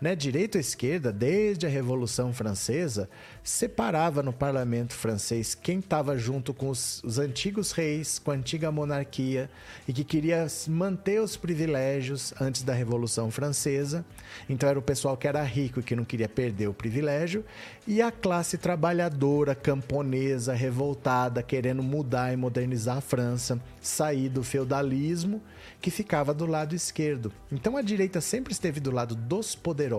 Né? 0.00 0.16
Direita 0.16 0.56
ou 0.56 0.60
esquerda, 0.60 1.12
desde 1.12 1.66
a 1.66 1.68
Revolução 1.68 2.32
Francesa, 2.32 3.08
separava 3.44 4.22
no 4.22 4.32
parlamento 4.32 4.94
francês 4.94 5.54
quem 5.54 5.78
estava 5.78 6.16
junto 6.16 6.54
com 6.54 6.70
os, 6.70 7.02
os, 7.04 7.18
antigos 7.18 7.72
reis, 7.72 8.18
com 8.18 8.30
a 8.30 8.34
antiga 8.34 8.72
monarquia 8.72 9.50
e 9.86 9.92
que 9.92 10.02
queria 10.02 10.46
manter 10.68 11.20
os 11.20 11.36
privilégios 11.36 12.32
antes 12.40 12.62
da 12.62 12.72
Revolução 12.72 13.30
Francesa. 13.30 14.04
Então 14.48 14.70
era 14.70 14.78
o 14.78 14.82
pessoal 14.82 15.18
que 15.18 15.28
era 15.28 15.42
rico 15.42 15.80
e 15.80 15.82
que 15.82 15.94
não 15.94 16.04
queria 16.04 16.28
perder 16.28 16.68
o 16.68 16.74
privilégio, 16.74 17.44
e 17.86 18.00
a 18.00 18.10
classe 18.10 18.56
trabalhadora, 18.56 19.54
camponesa, 19.54 20.54
revoltada, 20.54 21.42
querendo 21.42 21.82
mudar 21.82 22.32
e 22.32 22.36
modernizar 22.36 22.98
a 22.98 23.00
França, 23.02 23.60
sair 23.80 24.28
do 24.28 24.42
feudalismo, 24.42 25.42
que 25.80 25.90
ficava 25.90 26.32
do 26.32 26.46
lado 26.46 26.74
esquerdo. 26.74 27.32
Então 27.50 27.76
a 27.76 27.82
direita 27.82 28.20
sempre 28.20 28.52
esteve 28.52 28.80
do 28.80 28.90
lado 28.90 29.14
dos 29.14 29.54
poderosos 29.54 29.89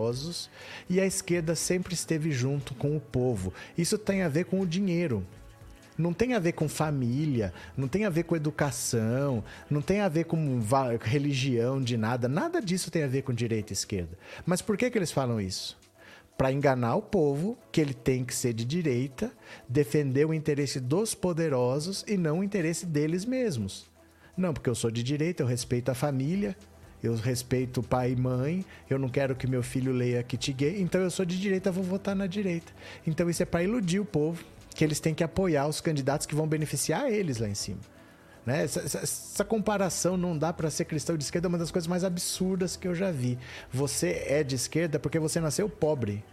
e 0.90 1.00
a 1.00 1.06
esquerda 1.06 1.56
sempre 1.56 1.94
esteve 1.94 2.32
junto 2.32 2.74
com 2.76 2.96
o 2.96 3.00
povo 3.00 3.32
povo. 3.32 3.54
Isso 3.78 3.98
tem 3.98 4.24
a 4.24 4.30
ver 4.30 4.46
com 4.46 4.60
o 4.60 4.68
dinheiro. 4.68 5.26
Não 5.98 6.14
tem 6.14 6.34
a 6.34 6.40
ver 6.40 6.54
com 6.54 6.68
família, 6.68 7.54
não 7.78 7.88
tem 7.88 8.06
a 8.06 8.10
ver 8.10 8.24
com 8.24 8.36
educação, 8.36 9.44
não 9.70 9.82
tem 9.82 10.00
a 10.00 10.10
ver 10.10 10.24
com 10.24 10.60
religião 11.00 11.82
de 11.82 11.96
nada. 11.96 12.28
Nada 12.28 12.62
disso 12.62 12.90
tem 12.90 13.04
a 13.04 13.08
ver 13.08 13.22
com 13.22 13.34
direita 13.34 13.72
e 13.72 13.76
esquerda. 13.76 14.18
Mas 14.46 14.62
por 14.62 14.78
que, 14.78 14.90
que 14.90 14.98
eles 14.98 15.12
falam 15.12 15.40
isso? 15.40 15.78
Para 16.38 16.52
enganar 16.52 16.96
o 16.96 17.02
povo 17.02 17.58
que 17.72 17.80
ele 17.80 17.94
tem 17.94 18.26
que 18.26 18.34
ser 18.34 18.54
de 18.54 18.66
direita, 18.66 19.32
defender 19.70 20.26
o 20.26 20.34
interesse 20.34 20.80
dos 20.80 21.14
poderosos 21.14 22.04
e 22.08 22.18
não 22.18 22.40
o 22.40 22.44
interesse 22.44 22.86
deles 22.86 23.26
mesmos. 23.26 23.92
Não, 24.36 24.54
porque 24.54 24.70
eu 24.70 24.76
sou 24.76 24.90
de 24.90 25.04
direita, 25.04 25.44
eu 25.44 25.48
respeito 25.48 25.92
a 25.92 25.94
família, 25.94 26.58
eu 27.04 27.16
respeito 27.16 27.82
pai 27.82 28.12
e 28.12 28.16
mãe, 28.16 28.66
eu 28.90 29.00
não 29.00 29.10
quero 29.10 29.36
que 29.36 29.48
meu 29.48 29.64
filho 29.64 29.92
leia 29.92 30.22
kit 30.24 30.54
gay, 30.54 30.82
então 30.82 31.02
eu 31.02 31.10
sou 31.10 31.26
de 31.26 31.40
direita, 31.40 31.72
vou 31.72 31.84
votar 31.84 32.16
na 32.16 32.28
direita. 32.28 32.72
Então 33.06 33.30
isso 33.30 33.42
é 33.42 33.46
para 33.46 33.64
iludir 33.64 34.00
o 34.00 34.06
povo, 34.06 34.44
que 34.76 34.84
eles 34.84 35.00
têm 35.00 35.14
que 35.14 35.24
apoiar 35.24 35.68
os 35.68 35.82
candidatos 35.82 36.28
que 36.28 36.36
vão 36.36 36.48
beneficiar 36.48 37.12
eles 37.12 37.40
lá 37.40 37.48
em 37.48 37.56
cima. 37.56 37.80
Né? 38.46 38.64
Essa, 38.64 38.82
essa, 38.82 39.00
essa, 39.00 39.46
comparação 39.46 40.18
não 40.18 40.38
dá 40.38 40.52
para 40.52 40.70
ser 40.70 40.86
cristão 40.86 41.16
de 41.18 41.24
esquerda, 41.24 41.48
é 41.48 41.50
uma 41.50 41.58
das 41.58 41.72
coisas 41.72 41.88
mais 41.88 42.04
absurdas 42.04 42.76
que 42.76 42.88
eu 42.88 42.96
já 42.96 43.12
vi. 43.12 43.38
Você 43.72 44.24
é 44.28 44.44
de 44.44 44.56
esquerda 44.56 45.00
porque 45.00 45.20
você 45.20 45.40
nasceu 45.40 45.70
pobre. 45.70 46.24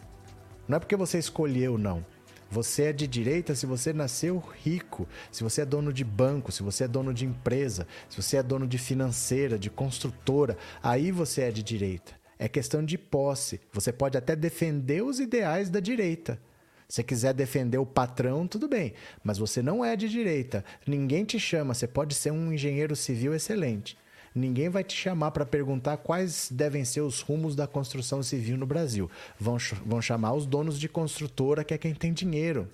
Não 0.66 0.76
é 0.76 0.80
porque 0.80 0.96
você 0.96 1.18
escolheu, 1.18 1.78
não. 1.78 2.04
Você 2.50 2.84
é 2.84 2.92
de 2.92 3.06
direita 3.06 3.54
se 3.54 3.66
você 3.66 3.92
nasceu 3.92 4.38
rico, 4.38 5.06
se 5.30 5.42
você 5.42 5.62
é 5.62 5.66
dono 5.66 5.92
de 5.92 6.02
banco, 6.02 6.50
se 6.50 6.62
você 6.62 6.84
é 6.84 6.88
dono 6.88 7.12
de 7.12 7.26
empresa, 7.26 7.86
se 8.08 8.20
você 8.20 8.38
é 8.38 8.42
dono 8.42 8.66
de 8.66 8.78
financeira, 8.78 9.58
de 9.58 9.68
construtora, 9.68 10.56
aí 10.82 11.10
você 11.12 11.42
é 11.42 11.50
de 11.50 11.62
direita. 11.62 12.12
É 12.38 12.48
questão 12.48 12.84
de 12.84 12.96
posse. 12.96 13.60
Você 13.72 13.92
pode 13.92 14.16
até 14.16 14.34
defender 14.34 15.02
os 15.02 15.20
ideais 15.20 15.68
da 15.68 15.80
direita. 15.80 16.40
Se 16.88 17.02
quiser 17.02 17.34
defender 17.34 17.76
o 17.76 17.84
patrão, 17.84 18.46
tudo 18.46 18.66
bem, 18.66 18.94
mas 19.22 19.36
você 19.36 19.60
não 19.60 19.84
é 19.84 19.94
de 19.94 20.08
direita. 20.08 20.64
Ninguém 20.86 21.22
te 21.22 21.38
chama, 21.38 21.74
você 21.74 21.86
pode 21.86 22.14
ser 22.14 22.30
um 22.30 22.50
engenheiro 22.50 22.96
civil 22.96 23.34
excelente. 23.34 23.98
Ninguém 24.34 24.68
vai 24.68 24.84
te 24.84 24.94
chamar 24.94 25.30
para 25.30 25.46
perguntar 25.46 25.96
quais 25.96 26.48
devem 26.50 26.84
ser 26.84 27.00
os 27.00 27.20
rumos 27.20 27.56
da 27.56 27.66
construção 27.66 28.22
civil 28.22 28.56
no 28.56 28.66
Brasil. 28.66 29.10
Vão, 29.38 29.56
vão 29.84 30.00
chamar 30.00 30.34
os 30.34 30.46
donos 30.46 30.78
de 30.78 30.88
construtora, 30.88 31.64
que 31.64 31.74
é 31.74 31.78
quem 31.78 31.94
tem 31.94 32.12
dinheiro. 32.12 32.68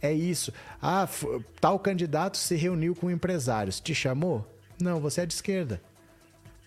É 0.00 0.12
isso. 0.12 0.52
Ah, 0.80 1.08
tal 1.60 1.78
candidato 1.78 2.36
se 2.36 2.54
reuniu 2.54 2.94
com 2.94 3.10
empresários. 3.10 3.80
Te 3.80 3.94
chamou? 3.94 4.46
Não, 4.80 5.00
você 5.00 5.22
é 5.22 5.26
de 5.26 5.34
esquerda. 5.34 5.82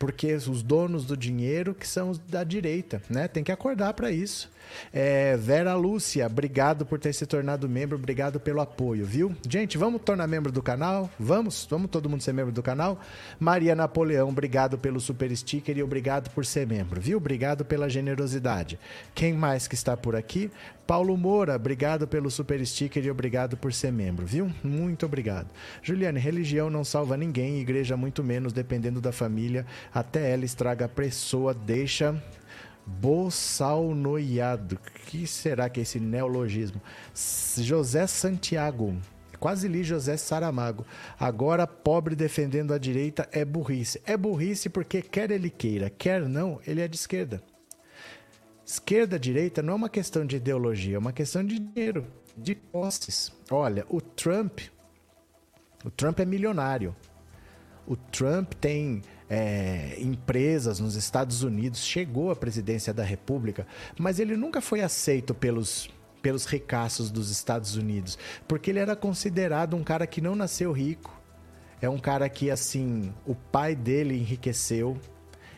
Porque 0.01 0.33
os 0.33 0.63
donos 0.63 1.05
do 1.05 1.15
dinheiro 1.15 1.75
que 1.75 1.87
são 1.87 2.11
da 2.27 2.43
direita, 2.43 3.03
né? 3.07 3.27
Tem 3.27 3.43
que 3.43 3.51
acordar 3.51 3.93
para 3.93 4.09
isso. 4.09 4.49
É, 4.91 5.37
Vera 5.37 5.75
Lúcia, 5.75 6.25
obrigado 6.25 6.87
por 6.87 6.97
ter 6.97 7.13
se 7.13 7.23
tornado 7.27 7.69
membro, 7.69 7.97
obrigado 7.97 8.39
pelo 8.39 8.61
apoio, 8.61 9.05
viu? 9.05 9.35
Gente, 9.47 9.77
vamos 9.77 10.01
tornar 10.01 10.25
membro 10.27 10.51
do 10.51 10.61
canal? 10.61 11.07
Vamos? 11.19 11.67
Vamos 11.69 11.91
todo 11.91 12.09
mundo 12.09 12.23
ser 12.23 12.33
membro 12.33 12.51
do 12.51 12.63
canal? 12.63 12.99
Maria 13.39 13.75
Napoleão, 13.75 14.29
obrigado 14.29 14.75
pelo 14.75 14.99
super 14.99 15.35
sticker 15.37 15.77
e 15.77 15.83
obrigado 15.83 16.31
por 16.31 16.45
ser 16.47 16.65
membro, 16.65 16.99
viu? 16.99 17.17
Obrigado 17.17 17.63
pela 17.63 17.87
generosidade. 17.87 18.79
Quem 19.13 19.33
mais 19.33 19.67
que 19.67 19.75
está 19.75 19.95
por 19.95 20.15
aqui? 20.15 20.49
Paulo 20.87 21.15
Moura, 21.15 21.55
obrigado 21.55 22.05
pelo 22.05 22.29
super 22.29 22.65
sticker 22.65 23.05
e 23.05 23.09
obrigado 23.09 23.55
por 23.55 23.71
ser 23.71 23.93
membro, 23.93 24.25
viu? 24.25 24.51
Muito 24.61 25.05
obrigado. 25.05 25.47
Juliane, 25.81 26.19
religião 26.19 26.69
não 26.69 26.83
salva 26.83 27.15
ninguém, 27.15 27.59
igreja 27.59 27.95
muito 27.95 28.21
menos, 28.21 28.51
dependendo 28.51 28.99
da 28.99 29.13
família, 29.13 29.65
até 29.93 30.31
ela 30.31 30.45
estraga 30.45 30.85
a 30.85 30.89
pessoa, 30.89 31.53
deixa 31.53 32.21
Bolsalnoiado. 32.85 34.79
que 35.05 35.25
será 35.27 35.69
que 35.69 35.79
é 35.79 35.83
esse 35.83 35.99
neologismo? 35.99 36.81
José 37.57 38.07
Santiago. 38.07 38.97
Quase 39.39 39.67
li 39.67 39.83
José 39.83 40.17
Saramago. 40.17 40.85
Agora, 41.19 41.65
pobre 41.65 42.15
defendendo 42.15 42.73
a 42.73 42.77
direita 42.77 43.27
é 43.31 43.43
burrice. 43.43 43.99
É 44.05 44.15
burrice 44.15 44.69
porque 44.69 45.01
quer 45.01 45.31
ele 45.31 45.49
queira, 45.49 45.89
quer 45.89 46.21
não, 46.29 46.59
ele 46.65 46.79
é 46.79 46.87
de 46.87 46.95
esquerda. 46.95 47.41
Esquerda, 48.63 49.19
direita 49.19 49.63
não 49.63 49.73
é 49.73 49.75
uma 49.75 49.89
questão 49.89 50.25
de 50.25 50.35
ideologia, 50.35 50.95
é 50.95 50.99
uma 50.99 51.11
questão 51.11 51.43
de 51.43 51.57
dinheiro, 51.59 52.05
de 52.37 52.53
posses. 52.53 53.31
Olha, 53.49 53.83
o 53.89 53.99
Trump, 53.99 54.59
o 55.83 55.89
Trump 55.89 56.19
é 56.19 56.25
milionário. 56.25 56.95
O 57.87 57.95
Trump 57.95 58.53
tem 58.53 59.01
é, 59.33 59.95
empresas 59.97 60.81
nos 60.81 60.95
Estados 60.95 61.41
Unidos, 61.41 61.79
chegou 61.79 62.31
à 62.31 62.35
presidência 62.35 62.93
da 62.93 63.01
República, 63.01 63.65
mas 63.97 64.19
ele 64.19 64.35
nunca 64.35 64.59
foi 64.59 64.81
aceito 64.81 65.33
pelos 65.33 65.89
pelos 66.21 66.45
ricaços 66.45 67.09
dos 67.09 67.31
Estados 67.31 67.75
Unidos, 67.75 68.15
porque 68.47 68.69
ele 68.69 68.77
era 68.77 68.95
considerado 68.95 69.75
um 69.75 69.83
cara 69.83 70.05
que 70.05 70.21
não 70.21 70.35
nasceu 70.35 70.71
rico. 70.71 71.19
É 71.81 71.89
um 71.89 71.97
cara 71.97 72.29
que 72.29 72.51
assim, 72.51 73.11
o 73.25 73.33
pai 73.33 73.73
dele 73.75 74.15
enriqueceu, 74.15 74.99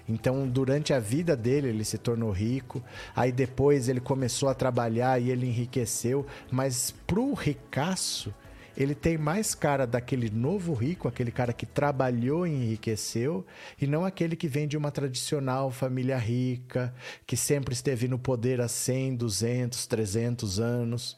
então, 0.07 0.47
durante 0.47 0.93
a 0.93 0.99
vida 0.99 1.35
dele, 1.35 1.69
ele 1.69 1.83
se 1.85 1.97
tornou 1.97 2.31
rico. 2.31 2.83
Aí 3.15 3.31
depois 3.31 3.87
ele 3.87 4.01
começou 4.01 4.49
a 4.49 4.53
trabalhar 4.53 5.21
e 5.21 5.29
ele 5.29 5.47
enriqueceu. 5.47 6.25
Mas 6.51 6.93
pro 7.07 7.33
ricaço, 7.33 8.33
ele 8.75 8.95
tem 8.95 9.17
mais 9.17 9.53
cara 9.53 9.85
daquele 9.85 10.29
novo 10.29 10.73
rico, 10.73 11.07
aquele 11.07 11.31
cara 11.31 11.53
que 11.53 11.65
trabalhou 11.65 12.47
e 12.47 12.51
enriqueceu, 12.51 13.45
e 13.79 13.85
não 13.85 14.03
aquele 14.03 14.35
que 14.35 14.47
vem 14.47 14.67
de 14.67 14.77
uma 14.77 14.91
tradicional 14.91 15.71
família 15.71 16.17
rica, 16.17 16.93
que 17.25 17.37
sempre 17.37 17.73
esteve 17.73 18.07
no 18.07 18.17
poder 18.17 18.59
há 18.61 18.67
100, 18.67 19.15
200, 19.15 19.85
300 19.85 20.59
anos. 20.59 21.17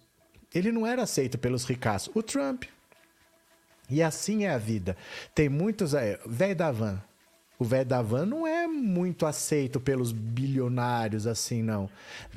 Ele 0.53 0.71
não 0.71 0.85
era 0.85 1.03
aceito 1.03 1.37
pelos 1.37 1.65
ricaços. 1.65 2.13
O 2.15 2.21
Trump. 2.21 2.63
E 3.89 4.01
assim 4.01 4.45
é 4.45 4.49
a 4.49 4.57
vida. 4.57 4.97
Tem 5.33 5.49
muitos. 5.49 5.93
É, 5.93 6.19
velho 6.25 6.55
da 6.55 6.71
van. 6.71 7.01
O 7.57 7.63
velho 7.63 7.85
da 7.85 8.01
van 8.01 8.25
não 8.25 8.45
é 8.45 8.67
muito 8.67 9.25
aceito 9.25 9.79
pelos 9.79 10.11
bilionários, 10.11 11.25
assim, 11.25 11.63
não. 11.63 11.89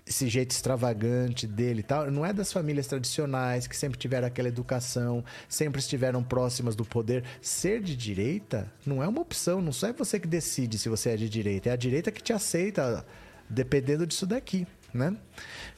Esse 0.06 0.28
jeito 0.28 0.52
extravagante 0.52 1.46
dele 1.46 1.80
e 1.80 1.82
tal. 1.82 2.10
Não 2.10 2.24
é 2.24 2.32
das 2.32 2.52
famílias 2.52 2.86
tradicionais 2.86 3.66
que 3.66 3.76
sempre 3.76 3.98
tiveram 3.98 4.28
aquela 4.28 4.48
educação, 4.48 5.24
sempre 5.48 5.80
estiveram 5.80 6.22
próximas 6.22 6.76
do 6.76 6.84
poder. 6.84 7.24
Ser 7.42 7.82
de 7.82 7.96
direita 7.96 8.70
não 8.86 9.02
é 9.02 9.08
uma 9.08 9.20
opção, 9.20 9.60
não 9.60 9.72
só 9.72 9.88
é 9.88 9.92
você 9.92 10.20
que 10.20 10.28
decide 10.28 10.78
se 10.78 10.88
você 10.88 11.10
é 11.10 11.16
de 11.16 11.28
direita, 11.28 11.68
é 11.70 11.72
a 11.72 11.76
direita 11.76 12.12
que 12.12 12.22
te 12.22 12.32
aceita, 12.32 13.04
dependendo 13.48 14.06
disso 14.06 14.26
daqui, 14.26 14.66
né? 14.94 15.16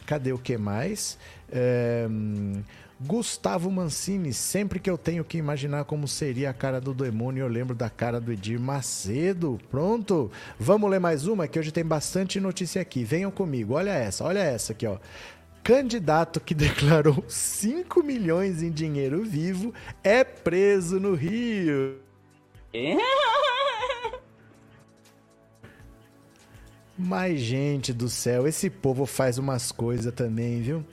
Cadê 0.06 0.32
o 0.32 0.38
que 0.38 0.58
mais? 0.58 1.18
É... 1.50 2.06
Gustavo 3.02 3.70
Mancini, 3.70 4.30
sempre 4.30 4.78
que 4.78 4.90
eu 4.90 4.98
tenho 4.98 5.24
que 5.24 5.38
imaginar 5.38 5.84
como 5.84 6.06
seria 6.06 6.50
a 6.50 6.52
cara 6.52 6.78
do 6.78 6.92
demônio, 6.92 7.40
eu 7.40 7.48
lembro 7.48 7.74
da 7.74 7.88
cara 7.88 8.20
do 8.20 8.30
Edir 8.30 8.60
Macedo. 8.60 9.58
Pronto? 9.70 10.30
Vamos 10.58 10.90
ler 10.90 11.00
mais 11.00 11.26
uma, 11.26 11.48
que 11.48 11.58
hoje 11.58 11.72
tem 11.72 11.84
bastante 11.84 12.38
notícia 12.38 12.82
aqui. 12.82 13.02
Venham 13.02 13.30
comigo, 13.30 13.72
olha 13.72 13.92
essa, 13.92 14.22
olha 14.22 14.40
essa 14.40 14.72
aqui, 14.72 14.86
ó. 14.86 14.98
Candidato 15.64 16.40
que 16.40 16.52
declarou 16.54 17.24
5 17.26 18.02
milhões 18.02 18.62
em 18.62 18.70
dinheiro 18.70 19.24
vivo 19.24 19.72
é 20.04 20.22
preso 20.22 21.00
no 21.00 21.14
Rio. 21.14 21.96
Mas, 26.98 27.40
gente 27.40 27.94
do 27.94 28.10
céu, 28.10 28.46
esse 28.46 28.68
povo 28.68 29.06
faz 29.06 29.38
umas 29.38 29.72
coisas 29.72 30.12
também, 30.12 30.60
viu? 30.60 30.84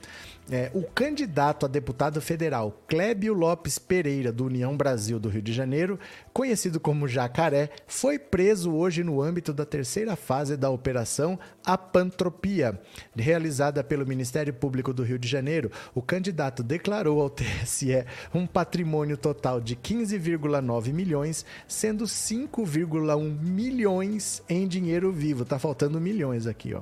É, 0.50 0.70
o 0.72 0.82
candidato 0.82 1.66
a 1.66 1.68
deputado 1.68 2.22
federal 2.22 2.82
Clébio 2.88 3.34
Lopes 3.34 3.78
Pereira, 3.78 4.32
do 4.32 4.46
União 4.46 4.74
Brasil 4.74 5.20
do 5.20 5.28
Rio 5.28 5.42
de 5.42 5.52
Janeiro, 5.52 5.98
conhecido 6.32 6.80
como 6.80 7.06
Jacaré, 7.06 7.68
foi 7.86 8.18
preso 8.18 8.72
hoje 8.72 9.04
no 9.04 9.20
âmbito 9.20 9.52
da 9.52 9.66
terceira 9.66 10.16
fase 10.16 10.56
da 10.56 10.70
Operação 10.70 11.38
Apantropia, 11.66 12.80
realizada 13.14 13.84
pelo 13.84 14.06
Ministério 14.06 14.54
Público 14.54 14.94
do 14.94 15.02
Rio 15.02 15.18
de 15.18 15.28
Janeiro. 15.28 15.70
O 15.94 16.00
candidato 16.00 16.62
declarou 16.62 17.20
ao 17.20 17.28
TSE 17.28 18.06
um 18.32 18.46
patrimônio 18.46 19.18
total 19.18 19.60
de 19.60 19.76
15,9 19.76 20.94
milhões, 20.94 21.44
sendo 21.66 22.04
5,1 22.04 23.38
milhões 23.42 24.42
em 24.48 24.66
dinheiro 24.66 25.12
vivo. 25.12 25.44
Tá 25.44 25.58
faltando 25.58 26.00
milhões 26.00 26.46
aqui, 26.46 26.72
ó. 26.72 26.80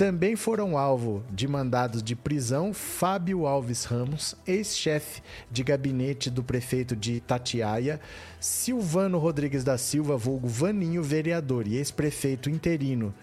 Também 0.00 0.34
foram 0.34 0.78
alvo 0.78 1.22
de 1.30 1.46
mandados 1.46 2.02
de 2.02 2.16
prisão 2.16 2.72
Fábio 2.72 3.46
Alves 3.46 3.84
Ramos, 3.84 4.34
ex-chefe 4.46 5.20
de 5.50 5.62
gabinete 5.62 6.30
do 6.30 6.42
prefeito 6.42 6.96
de 6.96 7.16
Itatiaia, 7.16 8.00
Silvano 8.40 9.18
Rodrigues 9.18 9.62
da 9.62 9.76
Silva, 9.76 10.16
vulgo 10.16 10.48
Vaninho, 10.48 11.02
vereador 11.02 11.68
e 11.68 11.76
ex-prefeito 11.76 12.48
interino 12.48 13.14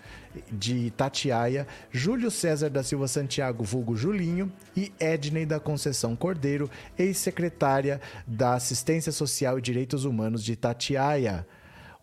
de 0.52 0.76
Itatiaia, 0.86 1.66
Júlio 1.92 2.30
César 2.30 2.70
da 2.70 2.84
Silva 2.84 3.08
Santiago, 3.08 3.63
vulgo 3.63 3.96
Julinho, 3.96 4.54
e 4.76 4.92
Ednei 5.00 5.48
da 5.48 5.60
Conceição 5.60 6.16
Cordeiro, 6.16 6.70
ex-secretária 6.96 8.00
da 8.28 8.54
Assistência 8.54 9.12
Social 9.12 9.58
e 9.58 9.63
Direitos 9.63 10.06
Humanos 10.06 10.44
de 10.44 10.54
Itatiaia. 10.54 11.44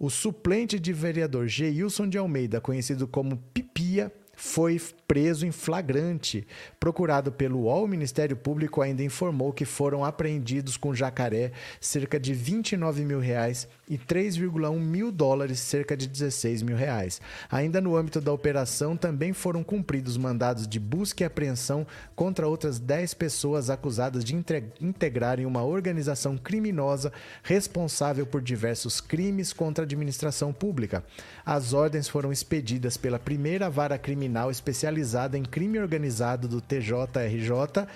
O 0.00 0.10
suplente 0.10 0.80
de 0.80 0.92
vereador 0.92 1.46
Geilson 1.46 2.08
de 2.08 2.18
Almeida, 2.18 2.60
conhecido 2.60 3.06
como 3.06 3.36
Pipia, 3.54 4.12
foi 4.36 4.80
preso 5.06 5.46
em 5.46 5.52
flagrante. 5.52 6.46
Procurado 6.78 7.30
pelo 7.30 7.60
UOL, 7.62 7.84
o 7.84 7.88
Ministério 7.88 8.36
Público 8.36 8.80
ainda 8.80 9.02
informou 9.02 9.52
que 9.52 9.64
foram 9.64 10.04
apreendidos 10.04 10.76
com 10.76 10.94
jacaré 10.94 11.52
cerca 11.80 12.18
de 12.18 12.32
29 12.32 13.04
mil 13.04 13.20
reais 13.20 13.68
e 13.88 13.98
3,1 13.98 14.78
mil 14.78 15.12
dólares, 15.12 15.60
cerca 15.60 15.96
de 15.96 16.06
16 16.06 16.62
mil 16.62 16.76
reais. 16.76 17.20
Ainda 17.50 17.80
no 17.80 17.96
âmbito 17.96 18.20
da 18.20 18.32
operação, 18.32 18.96
também 18.96 19.32
foram 19.32 19.62
cumpridos 19.62 20.16
mandados 20.16 20.66
de 20.66 20.80
busca 20.80 21.22
e 21.22 21.26
apreensão 21.26 21.86
contra 22.16 22.48
outras 22.48 22.78
10 22.78 23.14
pessoas 23.14 23.68
acusadas 23.68 24.24
de 24.24 24.34
integrarem 24.80 25.44
uma 25.44 25.62
organização 25.62 26.36
criminosa 26.38 27.12
responsável 27.42 28.26
por 28.26 28.40
diversos 28.40 29.00
crimes 29.00 29.52
contra 29.52 29.84
a 29.84 29.86
administração 29.86 30.52
pública. 30.52 31.04
As 31.44 31.72
ordens 31.74 32.08
foram 32.08 32.32
expedidas 32.32 32.96
pela 32.96 33.18
primeira 33.18 33.68
vara 33.68 33.98
criminal 33.98 34.50
especializada 34.50 34.93
em 35.36 35.42
crime 35.42 35.78
organizado 35.78 36.46
do 36.46 36.60
TJRJ, 36.60 37.86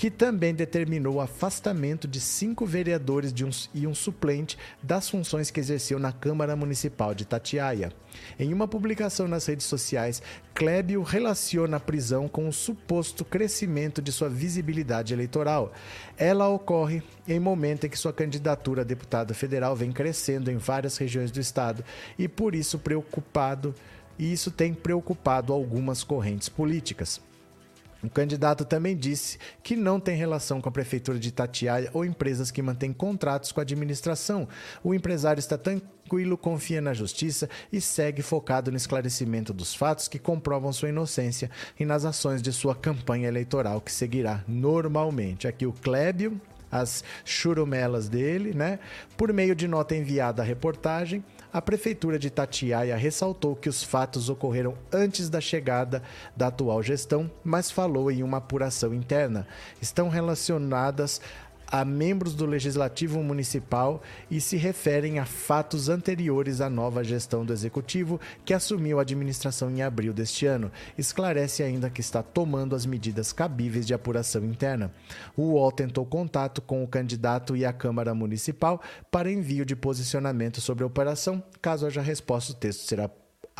que 0.00 0.10
também 0.10 0.54
determinou 0.54 1.16
o 1.16 1.20
afastamento 1.20 2.08
de 2.08 2.22
cinco 2.22 2.64
vereadores 2.64 3.34
de 3.34 3.44
um, 3.44 3.50
e 3.74 3.86
um 3.86 3.94
suplente 3.94 4.56
das 4.82 5.10
funções 5.10 5.50
que 5.50 5.60
exerceu 5.60 5.98
na 5.98 6.10
Câmara 6.10 6.56
Municipal 6.56 7.14
de 7.14 7.26
Tatiaia. 7.26 7.92
Em 8.38 8.54
uma 8.54 8.66
publicação 8.66 9.28
nas 9.28 9.44
redes 9.44 9.66
sociais, 9.66 10.22
Klebio 10.54 11.02
relaciona 11.02 11.76
a 11.76 11.80
prisão 11.80 12.28
com 12.28 12.48
o 12.48 12.52
suposto 12.52 13.26
crescimento 13.26 14.00
de 14.00 14.10
sua 14.10 14.30
visibilidade 14.30 15.12
eleitoral. 15.12 15.70
Ela 16.16 16.48
ocorre 16.48 17.02
em 17.28 17.38
momento 17.38 17.84
em 17.84 17.90
que 17.90 17.98
sua 17.98 18.12
candidatura 18.12 18.80
a 18.80 18.84
deputado 18.86 19.34
federal 19.34 19.76
vem 19.76 19.92
crescendo 19.92 20.50
em 20.50 20.56
várias 20.56 20.96
regiões 20.96 21.30
do 21.30 21.40
estado 21.40 21.84
e 22.18 22.26
por 22.26 22.54
isso 22.54 22.78
preocupado, 22.78 23.74
e 24.20 24.30
isso 24.30 24.50
tem 24.50 24.74
preocupado 24.74 25.50
algumas 25.50 26.04
correntes 26.04 26.46
políticas. 26.46 27.22
O 28.02 28.10
candidato 28.10 28.66
também 28.66 28.94
disse 28.94 29.38
que 29.62 29.74
não 29.74 29.98
tem 29.98 30.14
relação 30.14 30.60
com 30.60 30.68
a 30.68 30.72
prefeitura 30.72 31.18
de 31.18 31.28
Itatiaia 31.28 31.90
ou 31.94 32.04
empresas 32.04 32.50
que 32.50 32.60
mantêm 32.60 32.92
contratos 32.92 33.50
com 33.50 33.60
a 33.60 33.62
administração. 33.62 34.46
O 34.84 34.94
empresário 34.94 35.40
está 35.40 35.56
tranquilo, 35.56 36.36
confia 36.36 36.82
na 36.82 36.92
justiça 36.92 37.48
e 37.72 37.80
segue 37.80 38.20
focado 38.20 38.70
no 38.70 38.76
esclarecimento 38.76 39.54
dos 39.54 39.74
fatos 39.74 40.06
que 40.06 40.18
comprovam 40.18 40.72
sua 40.72 40.90
inocência 40.90 41.50
e 41.78 41.86
nas 41.86 42.04
ações 42.04 42.42
de 42.42 42.52
sua 42.52 42.74
campanha 42.74 43.28
eleitoral 43.28 43.80
que 43.80 43.92
seguirá 43.92 44.44
normalmente. 44.46 45.48
Aqui 45.48 45.66
o 45.66 45.72
Clébio, 45.72 46.38
as 46.70 47.02
churumelas 47.24 48.08
dele, 48.08 48.52
né? 48.54 48.78
Por 49.16 49.32
meio 49.32 49.54
de 49.54 49.66
nota 49.66 49.96
enviada 49.96 50.42
à 50.42 50.44
reportagem, 50.44 51.24
a 51.52 51.60
Prefeitura 51.60 52.18
de 52.18 52.30
Tatiaia 52.30 52.96
ressaltou 52.96 53.56
que 53.56 53.68
os 53.68 53.82
fatos 53.82 54.28
ocorreram 54.28 54.74
antes 54.92 55.28
da 55.28 55.40
chegada 55.40 56.02
da 56.36 56.46
atual 56.46 56.82
gestão, 56.82 57.30
mas 57.42 57.70
falou 57.70 58.10
em 58.10 58.22
uma 58.22 58.38
apuração 58.38 58.94
interna. 58.94 59.46
Estão 59.80 60.08
relacionadas 60.08 61.20
a 61.70 61.84
membros 61.84 62.34
do 62.34 62.46
Legislativo 62.46 63.22
Municipal 63.22 64.02
e 64.30 64.40
se 64.40 64.56
referem 64.56 65.18
a 65.18 65.24
fatos 65.24 65.88
anteriores 65.88 66.60
à 66.60 66.68
nova 66.68 67.04
gestão 67.04 67.44
do 67.44 67.52
Executivo, 67.52 68.20
que 68.44 68.54
assumiu 68.54 68.98
a 68.98 69.02
administração 69.02 69.70
em 69.70 69.82
abril 69.82 70.12
deste 70.12 70.46
ano. 70.46 70.70
Esclarece 70.98 71.62
ainda 71.62 71.90
que 71.90 72.00
está 72.00 72.22
tomando 72.22 72.74
as 72.74 72.86
medidas 72.86 73.32
cabíveis 73.32 73.86
de 73.86 73.94
apuração 73.94 74.44
interna. 74.44 74.92
O 75.36 75.52
UOL 75.52 75.70
tentou 75.70 76.04
contato 76.04 76.60
com 76.60 76.82
o 76.82 76.88
candidato 76.88 77.56
e 77.56 77.64
a 77.64 77.72
Câmara 77.72 78.14
Municipal 78.14 78.80
para 79.10 79.30
envio 79.30 79.64
de 79.64 79.76
posicionamento 79.76 80.60
sobre 80.60 80.84
a 80.84 80.86
operação. 80.86 81.42
Caso 81.62 81.86
haja 81.86 82.00
resposta, 82.00 82.52
o 82.52 82.56
texto 82.56 82.80
será 82.80 83.08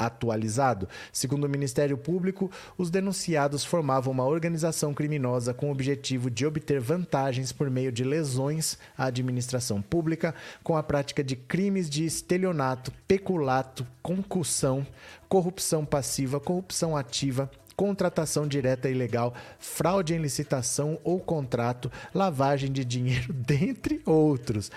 atualizado. 0.01 0.89
Segundo 1.13 1.45
o 1.45 1.49
Ministério 1.49 1.99
Público, 1.99 2.51
os 2.79 2.91
denunciados 2.91 3.65
formavam 3.65 4.13
uma 4.13 4.25
organização 4.25 4.95
criminosa 4.95 5.53
com 5.53 5.69
o 5.69 5.73
objetivo 5.73 6.31
de 6.31 6.47
obter 6.47 6.81
vantagens 6.81 7.53
por 7.53 7.71
meio 7.71 7.93
de 7.93 8.03
lesões 8.03 8.79
à 8.97 9.05
administração 9.05 9.83
pública, 9.83 10.35
com 10.63 10.77
a 10.77 10.83
prática 10.83 11.23
de 11.23 11.37
crimes 11.37 11.91
de 11.91 12.05
estelionato, 12.05 12.93
peculato, 13.07 13.87
concussão, 14.03 14.87
corrupção 15.29 15.85
passiva, 15.85 16.41
corrupção 16.41 16.97
ativa, 16.97 17.51
contratação 17.81 18.47
direta 18.47 18.91
ilegal, 18.91 19.33
fraude 19.59 20.15
em 20.15 20.19
licitação 20.19 20.99
ou 21.03 21.19
contrato, 21.19 21.91
lavagem 22.15 22.71
de 22.71 22.85
dinheiro, 22.85 23.33
dentre 23.37 24.03
outros. 24.05 24.71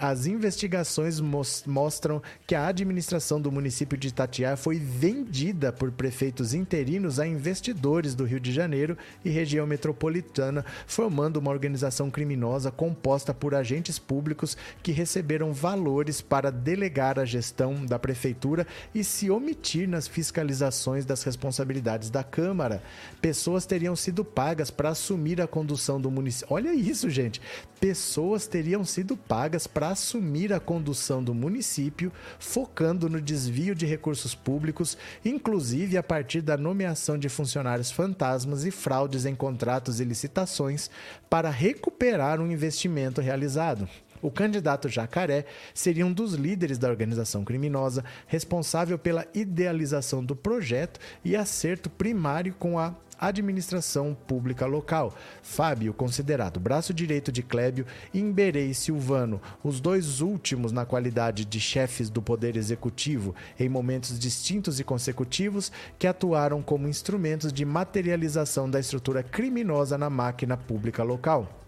As 0.00 0.26
investigações 0.26 1.20
mostram 1.20 2.22
que 2.46 2.54
a 2.54 2.68
administração 2.68 3.40
do 3.40 3.50
município 3.50 3.98
de 3.98 4.08
Itatiaia 4.08 4.56
foi 4.56 4.78
vendida 4.78 5.72
por 5.72 5.90
prefeitos 5.90 6.54
interinos 6.54 7.18
a 7.18 7.26
investidores 7.26 8.14
do 8.14 8.24
Rio 8.24 8.38
de 8.38 8.52
Janeiro 8.52 8.96
e 9.24 9.28
região 9.28 9.66
metropolitana, 9.66 10.64
formando 10.86 11.38
uma 11.38 11.50
organização 11.50 12.12
criminosa 12.12 12.70
composta 12.70 13.34
por 13.34 13.56
agentes 13.56 13.98
públicos 13.98 14.56
que 14.84 14.92
receberam 14.92 15.52
valores 15.52 16.20
para 16.20 16.52
delegar 16.52 17.18
a 17.18 17.24
gestão 17.24 17.84
da 17.84 17.98
prefeitura 17.98 18.68
e 18.94 19.02
se 19.02 19.28
omitir 19.30 19.88
nas 19.88 20.06
fiscalizações 20.06 21.04
das 21.04 21.24
responsabilidades 21.24 22.08
da 22.08 22.22
Câmara. 22.22 22.80
Pessoas 23.20 23.66
teriam 23.66 23.96
sido 23.96 24.24
pagas 24.24 24.70
para 24.70 24.90
assumir 24.90 25.40
a 25.40 25.48
condução 25.48 26.00
do 26.00 26.08
município. 26.08 26.54
Olha 26.54 26.72
isso, 26.72 27.10
gente. 27.10 27.40
Pessoas 27.80 28.46
teriam 28.46 28.84
sido 28.84 29.16
pagas 29.16 29.66
para 29.66 29.87
assumir 29.90 30.52
a 30.52 30.60
condução 30.60 31.22
do 31.22 31.34
município, 31.34 32.12
focando 32.38 33.08
no 33.08 33.20
desvio 33.20 33.74
de 33.74 33.86
recursos 33.86 34.34
públicos, 34.34 34.96
inclusive 35.24 35.96
a 35.96 36.02
partir 36.02 36.40
da 36.40 36.56
nomeação 36.56 37.18
de 37.18 37.28
funcionários 37.28 37.90
fantasmas 37.90 38.64
e 38.64 38.70
fraudes 38.70 39.24
em 39.24 39.34
contratos 39.34 40.00
e 40.00 40.04
licitações, 40.04 40.90
para 41.28 41.50
recuperar 41.50 42.40
um 42.40 42.50
investimento 42.50 43.20
realizado. 43.20 43.88
O 44.20 44.30
candidato 44.30 44.88
Jacaré 44.88 45.44
seria 45.72 46.04
um 46.04 46.12
dos 46.12 46.34
líderes 46.34 46.78
da 46.78 46.88
organização 46.88 47.44
criminosa, 47.44 48.04
responsável 48.26 48.98
pela 48.98 49.26
idealização 49.32 50.24
do 50.24 50.34
projeto 50.34 50.98
e 51.24 51.36
acerto 51.36 51.88
primário 51.88 52.54
com 52.58 52.78
a 52.78 52.94
administração 53.18 54.16
pública 54.26 54.66
local. 54.66 55.14
Fábio, 55.42 55.92
considerado 55.92 56.60
braço 56.60 56.94
direito 56.94 57.32
de 57.32 57.42
Clébio, 57.42 57.86
e 58.12 58.20
Imberei 58.20 58.72
Silvano, 58.74 59.40
os 59.62 59.80
dois 59.80 60.20
últimos 60.20 60.72
na 60.72 60.84
qualidade 60.84 61.44
de 61.44 61.60
chefes 61.60 62.08
do 62.10 62.22
Poder 62.22 62.56
Executivo, 62.56 63.34
em 63.58 63.68
momentos 63.68 64.18
distintos 64.18 64.78
e 64.78 64.84
consecutivos, 64.84 65.72
que 65.98 66.06
atuaram 66.06 66.62
como 66.62 66.88
instrumentos 66.88 67.52
de 67.52 67.64
materialização 67.64 68.70
da 68.70 68.80
estrutura 68.80 69.22
criminosa 69.22 69.98
na 69.98 70.10
máquina 70.10 70.56
pública 70.56 71.02
local. 71.02 71.67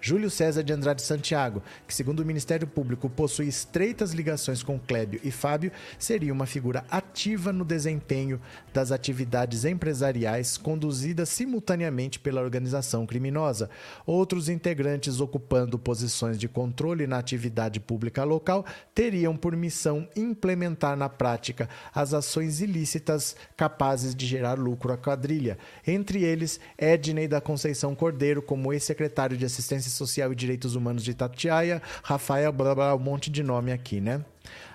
Júlio 0.00 0.30
César 0.30 0.62
de 0.62 0.72
Andrade 0.72 1.02
Santiago, 1.02 1.62
que, 1.86 1.94
segundo 1.94 2.20
o 2.20 2.24
Ministério 2.24 2.66
Público, 2.66 3.10
possui 3.10 3.48
estreitas 3.48 4.12
ligações 4.12 4.62
com 4.62 4.78
Clébio 4.78 5.20
e 5.22 5.30
Fábio, 5.30 5.70
seria 5.98 6.32
uma 6.32 6.46
figura 6.46 6.84
ativa 6.90 7.52
no 7.52 7.64
desempenho 7.64 8.40
das 8.72 8.90
atividades 8.90 9.64
empresariais 9.64 10.56
conduzidas 10.56 11.28
simultaneamente 11.28 12.18
pela 12.18 12.40
organização 12.40 13.04
criminosa. 13.06 13.68
Outros 14.06 14.48
integrantes 14.48 15.20
ocupando 15.20 15.78
posições 15.78 16.38
de 16.38 16.48
controle 16.48 17.06
na 17.06 17.18
atividade 17.18 17.78
pública 17.78 18.24
local 18.24 18.64
teriam 18.94 19.36
por 19.36 19.54
missão 19.54 20.08
implementar 20.16 20.96
na 20.96 21.08
prática 21.08 21.68
as 21.94 22.14
ações 22.14 22.60
ilícitas 22.60 23.36
capazes 23.56 24.14
de 24.14 24.26
gerar 24.26 24.58
lucro 24.58 24.92
à 24.92 24.96
quadrilha. 24.96 25.58
Entre 25.86 26.24
eles, 26.24 26.58
Ednei 26.78 27.28
da 27.28 27.40
Conceição 27.40 27.94
Cordeiro, 27.94 28.40
como 28.40 28.72
ex-secretário 28.72 29.36
de 29.36 29.44
Assistência 29.44 29.89
Social 29.90 30.32
e 30.32 30.36
Direitos 30.36 30.74
Humanos 30.74 31.02
de 31.02 31.10
Itatiaia, 31.10 31.82
Rafael, 32.02 32.52
blá, 32.52 32.74
blá, 32.74 32.94
um 32.94 32.98
monte 32.98 33.30
de 33.30 33.42
nome 33.42 33.72
aqui, 33.72 34.00
né? 34.00 34.24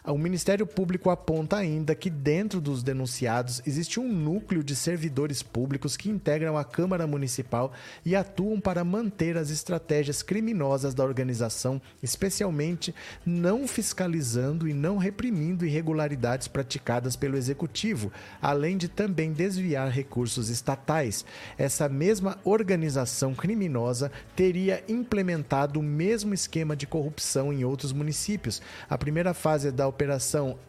O 0.08 0.20
Ministério 0.20 0.68
Público 0.68 1.10
aponta 1.10 1.58
ainda 1.58 1.96
que 1.96 2.12
dentro 2.12 2.62
dos 2.62 2.84
denunciados 2.84 3.60
existe 3.66 4.00
um 4.00 4.08
núcleo 4.08 4.64
de 4.64 4.76
servidores 4.76 5.42
públicos 5.42 5.98
que 5.98 6.12
integram 6.12 6.56
a 6.56 6.64
Câmara 6.64 7.08
Municipal 7.08 7.74
e 8.06 8.16
atuam 8.16 8.60
para 8.60 8.84
manter 8.84 9.36
as 9.36 9.50
estratégias 9.50 10.22
criminosas 10.22 10.94
da 10.94 11.04
organização, 11.04 11.82
especialmente 12.04 12.94
não 13.26 13.68
fiscalizando 13.68 14.68
e 14.68 14.76
não 14.76 14.98
reprimindo 14.98 15.66
irregularidades 15.66 16.48
praticadas 16.48 17.16
pelo 17.16 17.36
Executivo, 17.36 18.12
além 18.40 18.78
de 18.78 18.88
também 18.88 19.34
desviar 19.34 19.90
recursos 19.90 20.50
estatais. 20.50 21.26
Essa 21.58 21.90
mesma 21.90 22.38
organização 22.44 23.34
criminosa 23.34 24.12
teria 24.36 24.84
implementado 24.88 25.80
o 25.80 25.84
mesmo 25.84 26.32
esquema 26.32 26.76
de 26.76 26.86
corrupção 26.86 27.52
em 27.52 27.66
outros 27.66 27.92
municípios. 27.92 28.62
A 28.88 29.00
primeira 29.00 29.34
fase 29.34 29.72
da 29.72 29.95
operação 29.96 30.60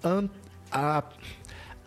a 0.70 1.02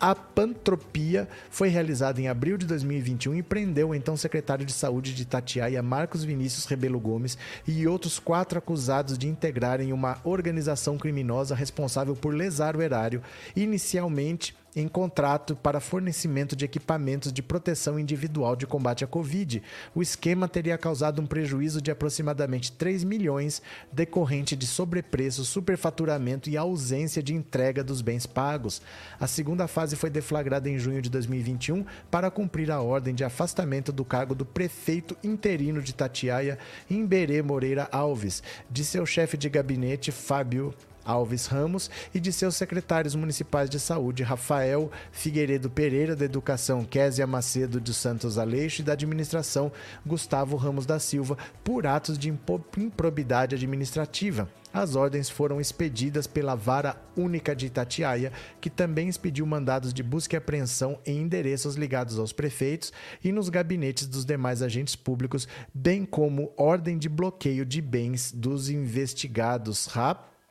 a 0.00 0.14
Pantropia 0.14 1.28
foi 1.50 1.68
realizada 1.68 2.18
em 2.22 2.26
abril 2.26 2.56
de 2.56 2.64
2021 2.64 3.34
e 3.34 3.42
prendeu 3.42 3.90
o 3.90 3.94
então 3.94 4.16
secretário 4.16 4.64
de 4.64 4.72
Saúde 4.72 5.14
de 5.14 5.24
Itatiaia, 5.24 5.82
Marcos 5.82 6.24
Vinícius 6.24 6.64
Rebelo 6.64 6.98
Gomes, 6.98 7.36
e 7.68 7.86
outros 7.86 8.18
quatro 8.18 8.58
acusados 8.58 9.18
de 9.18 9.28
integrarem 9.28 9.92
uma 9.92 10.16
organização 10.24 10.96
criminosa 10.96 11.54
responsável 11.54 12.16
por 12.16 12.34
lesar 12.34 12.76
o 12.76 12.80
erário, 12.80 13.22
inicialmente 13.54 14.56
em 14.74 14.86
contrato 14.86 15.56
para 15.56 15.80
fornecimento 15.80 16.54
de 16.54 16.64
equipamentos 16.64 17.32
de 17.32 17.42
proteção 17.42 17.98
individual 17.98 18.54
de 18.54 18.66
combate 18.66 19.04
à 19.04 19.06
Covid. 19.06 19.62
O 19.94 20.02
esquema 20.02 20.48
teria 20.48 20.78
causado 20.78 21.20
um 21.20 21.26
prejuízo 21.26 21.80
de 21.80 21.90
aproximadamente 21.90 22.72
3 22.72 23.04
milhões 23.04 23.60
decorrente 23.92 24.54
de 24.54 24.66
sobrepreço, 24.66 25.44
superfaturamento 25.44 26.48
e 26.48 26.56
ausência 26.56 27.22
de 27.22 27.34
entrega 27.34 27.82
dos 27.82 28.00
bens 28.00 28.26
pagos. 28.26 28.80
A 29.18 29.26
segunda 29.26 29.66
fase 29.66 29.96
foi 29.96 30.10
deflagrada 30.10 30.68
em 30.68 30.78
junho 30.78 31.02
de 31.02 31.10
2021 31.10 31.84
para 32.10 32.30
cumprir 32.30 32.70
a 32.70 32.80
ordem 32.80 33.14
de 33.14 33.24
afastamento 33.24 33.92
do 33.92 34.04
cargo 34.04 34.34
do 34.34 34.44
prefeito 34.44 35.16
interino 35.22 35.82
de 35.82 35.94
Tatiaia, 35.94 36.58
Imberê 36.88 37.42
Moreira 37.42 37.88
Alves, 37.90 38.42
de 38.70 38.84
seu 38.84 39.04
chefe 39.04 39.36
de 39.36 39.48
gabinete, 39.48 40.12
Fábio 40.12 40.74
Alves 41.04 41.46
Ramos 41.46 41.90
e 42.14 42.20
de 42.20 42.32
seus 42.32 42.56
secretários 42.56 43.14
municipais 43.14 43.68
de 43.68 43.78
saúde, 43.80 44.22
Rafael 44.22 44.90
Figueiredo 45.12 45.70
Pereira, 45.70 46.16
da 46.16 46.24
Educação, 46.24 46.84
Késia 46.84 47.26
Macedo 47.26 47.80
de 47.80 47.92
Santos 47.94 48.38
Aleixo 48.38 48.82
e 48.82 48.84
da 48.84 48.92
Administração, 48.92 49.72
Gustavo 50.06 50.56
Ramos 50.56 50.86
da 50.86 50.98
Silva, 50.98 51.36
por 51.64 51.86
atos 51.86 52.18
de 52.18 52.28
improbidade 52.76 53.54
administrativa. 53.54 54.48
As 54.72 54.94
ordens 54.94 55.28
foram 55.28 55.60
expedidas 55.60 56.28
pela 56.28 56.54
Vara 56.54 56.96
Única 57.16 57.56
de 57.56 57.66
Itatiaia, 57.66 58.32
que 58.60 58.70
também 58.70 59.08
expediu 59.08 59.44
mandados 59.44 59.92
de 59.92 60.00
busca 60.00 60.36
e 60.36 60.38
apreensão 60.38 60.98
em 61.04 61.22
endereços 61.22 61.74
ligados 61.74 62.18
aos 62.18 62.32
prefeitos 62.32 62.92
e 63.22 63.32
nos 63.32 63.48
gabinetes 63.48 64.06
dos 64.06 64.24
demais 64.24 64.62
agentes 64.62 64.94
públicos, 64.94 65.48
bem 65.74 66.04
como 66.04 66.52
ordem 66.56 66.98
de 66.98 67.08
bloqueio 67.08 67.66
de 67.66 67.82
bens 67.82 68.30
dos 68.30 68.70
investigados. 68.70 69.88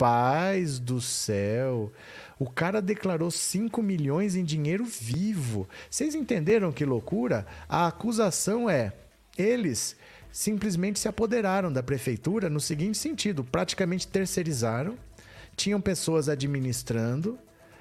Rapaz 0.01 0.79
do 0.79 1.01
céu. 1.01 1.91
O 2.39 2.49
cara 2.49 2.81
declarou 2.81 3.29
5 3.29 3.83
milhões 3.83 4.33
em 4.33 4.45
dinheiro 4.45 4.85
vivo. 4.85 5.67
Vocês 5.89 6.15
entenderam 6.15 6.71
que 6.71 6.85
loucura? 6.85 7.45
A 7.67 7.87
acusação 7.87 8.69
é: 8.69 8.93
eles 9.37 9.97
simplesmente 10.31 10.99
se 10.99 11.09
apoderaram 11.09 11.69
da 11.69 11.83
prefeitura 11.83 12.49
no 12.49 12.61
seguinte 12.61 12.97
sentido: 12.97 13.43
praticamente 13.43 14.07
terceirizaram, 14.07 14.97
tinham 15.57 15.81
pessoas 15.81 16.29
administrando, 16.29 17.37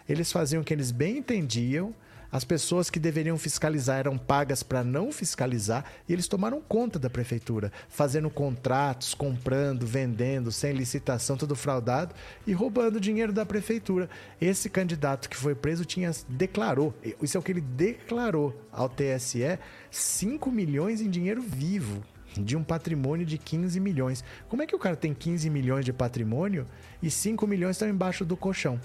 eles 0.08 0.32
faziam 0.32 0.62
o 0.62 0.64
que 0.64 0.74
eles 0.74 0.90
bem 0.90 1.18
entendiam 1.18 1.94
as 2.30 2.44
pessoas 2.44 2.90
que 2.90 3.00
deveriam 3.00 3.38
fiscalizar 3.38 3.98
eram 3.98 4.18
pagas 4.18 4.62
para 4.62 4.84
não 4.84 5.10
fiscalizar 5.10 5.84
e 6.08 6.12
eles 6.12 6.28
tomaram 6.28 6.60
conta 6.60 6.98
da 6.98 7.08
prefeitura, 7.08 7.72
fazendo 7.88 8.28
contratos, 8.28 9.14
comprando, 9.14 9.86
vendendo, 9.86 10.52
sem 10.52 10.72
licitação, 10.72 11.36
tudo 11.36 11.56
fraudado 11.56 12.14
e 12.46 12.52
roubando 12.52 13.00
dinheiro 13.00 13.32
da 13.32 13.46
prefeitura. 13.46 14.10
Esse 14.40 14.68
candidato 14.68 15.28
que 15.28 15.36
foi 15.36 15.54
preso 15.54 15.84
tinha 15.84 16.10
declarou, 16.28 16.94
isso 17.22 17.36
é 17.36 17.40
o 17.40 17.42
que 17.42 17.52
ele 17.52 17.60
declarou 17.62 18.60
ao 18.70 18.88
TSE, 18.88 19.58
5 19.90 20.50
milhões 20.50 21.00
em 21.00 21.08
dinheiro 21.08 21.40
vivo 21.40 22.02
de 22.36 22.56
um 22.56 22.62
patrimônio 22.62 23.24
de 23.24 23.38
15 23.38 23.80
milhões. 23.80 24.22
Como 24.48 24.62
é 24.62 24.66
que 24.66 24.76
o 24.76 24.78
cara 24.78 24.96
tem 24.96 25.14
15 25.14 25.48
milhões 25.48 25.84
de 25.84 25.92
patrimônio 25.92 26.66
e 27.02 27.10
5 27.10 27.46
milhões 27.46 27.76
estão 27.76 27.88
embaixo 27.88 28.24
do 28.24 28.36
colchão? 28.36 28.78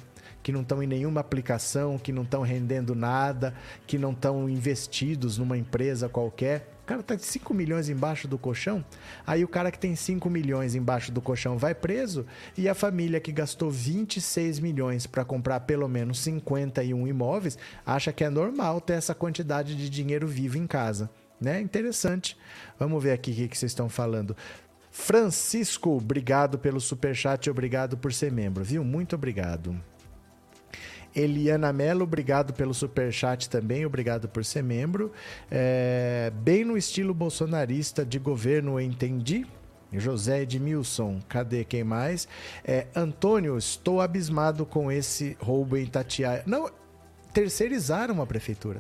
Que 0.44 0.52
não 0.52 0.62
estão 0.62 0.84
em 0.84 0.88
nenhuma 0.88 1.22
aplicação, 1.22 1.98
que 1.98 2.12
não 2.12 2.24
estão 2.24 2.42
rendendo 2.42 2.94
nada, 2.94 3.56
que 3.88 3.98
não 3.98 4.12
estão 4.12 4.50
investidos 4.50 5.38
numa 5.38 5.58
empresa 5.58 6.10
qualquer. 6.10 6.70
O 6.84 6.86
cara 6.86 7.02
tá 7.02 7.18
5 7.18 7.54
milhões 7.54 7.88
embaixo 7.88 8.28
do 8.28 8.38
colchão, 8.38 8.84
aí 9.26 9.42
o 9.42 9.48
cara 9.48 9.72
que 9.72 9.80
tem 9.80 9.96
5 9.96 10.30
milhões 10.30 10.76
embaixo 10.76 11.14
do 11.14 11.22
colchão 11.22 11.58
vai 11.58 11.74
preso 11.74 12.26
e 12.58 12.68
a 12.68 12.76
família 12.76 13.22
que 13.22 13.32
gastou 13.32 13.72
26 13.72 14.60
milhões 14.60 15.08
para 15.08 15.24
comprar 15.24 15.62
pelo 15.62 15.88
menos 15.88 16.20
51 16.20 17.08
imóveis 17.08 17.58
acha 17.86 18.12
que 18.12 18.22
é 18.22 18.30
normal 18.30 18.82
ter 18.82 18.94
essa 18.94 19.16
quantidade 19.16 19.78
de 19.78 19.90
dinheiro 19.90 20.28
vivo 20.28 20.58
em 20.58 20.68
casa. 20.68 21.10
Né? 21.40 21.62
Interessante. 21.62 22.38
Vamos 22.78 23.02
ver 23.02 23.14
aqui 23.14 23.32
o 23.32 23.48
que, 23.48 23.58
vocês 23.58 23.72
estão 23.72 23.88
falando. 23.88 24.36
Francisco, 24.92 25.90
obrigado 25.90 26.60
pelo 26.60 26.82
superchat 26.82 27.50
obrigado 27.50 27.98
por 27.98 28.12
ser 28.12 28.32
membro, 28.32 28.62
viu? 28.62 28.84
Muito 28.84 29.16
obrigado. 29.16 29.74
Eliana 31.16 31.72
Mello, 31.72 32.04
obrigado 32.04 32.54
pelo 32.54 32.74
super 32.74 33.12
chat 33.12 33.50
também, 33.50 33.86
obrigado 33.86 34.28
por 34.28 34.44
ser 34.44 34.64
membro. 34.64 35.12
É, 35.50 36.32
bem 36.36 36.64
no 36.64 36.78
estilo 36.78 37.14
bolsonarista 37.14 38.06
de 38.06 38.20
governo, 38.20 38.80
entendi. 38.80 39.46
José 39.92 40.42
Edmilson, 40.42 41.20
cadê 41.30 41.64
quem 41.64 41.84
mais? 41.84 42.28
É, 42.66 42.88
Antônio, 42.96 43.58
estou 43.58 44.02
abismado 44.02 44.66
com 44.66 44.92
esse 44.92 45.38
roubo 45.40 45.78
em 45.78 45.86
Tatiaia. 45.86 46.44
Não, 46.46 46.70
terceirizaram 47.32 48.22
a 48.22 48.26
prefeitura. 48.26 48.80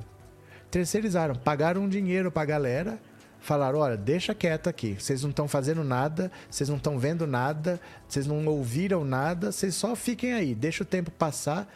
Terceirizaram, 0.71 1.35
pagaram 1.35 1.87
dinheiro 1.87 2.31
para 2.31 2.41
a 2.41 2.45
galera, 2.45 2.99
falaram: 3.39 3.79
olha, 3.79 3.95
deixa 3.95 4.33
quieto 4.33 4.67
aqui, 4.67 4.95
vocês 4.99 5.21
não 5.21 5.29
estão 5.29 5.47
fazendo 5.47 5.83
nada, 5.83 6.31
vocês 6.49 6.67
não 6.67 6.77
estão 6.77 6.97
vendo 6.97 7.27
nada, 7.27 7.79
vocês 8.07 8.25
não 8.25 8.43
ouviram 8.47 9.05
nada, 9.05 9.51
vocês 9.51 9.75
só 9.75 9.95
fiquem 9.95 10.33
aí, 10.33 10.55
deixa 10.55 10.81
o 10.81 10.85
tempo 10.85 11.11
passar 11.11 11.71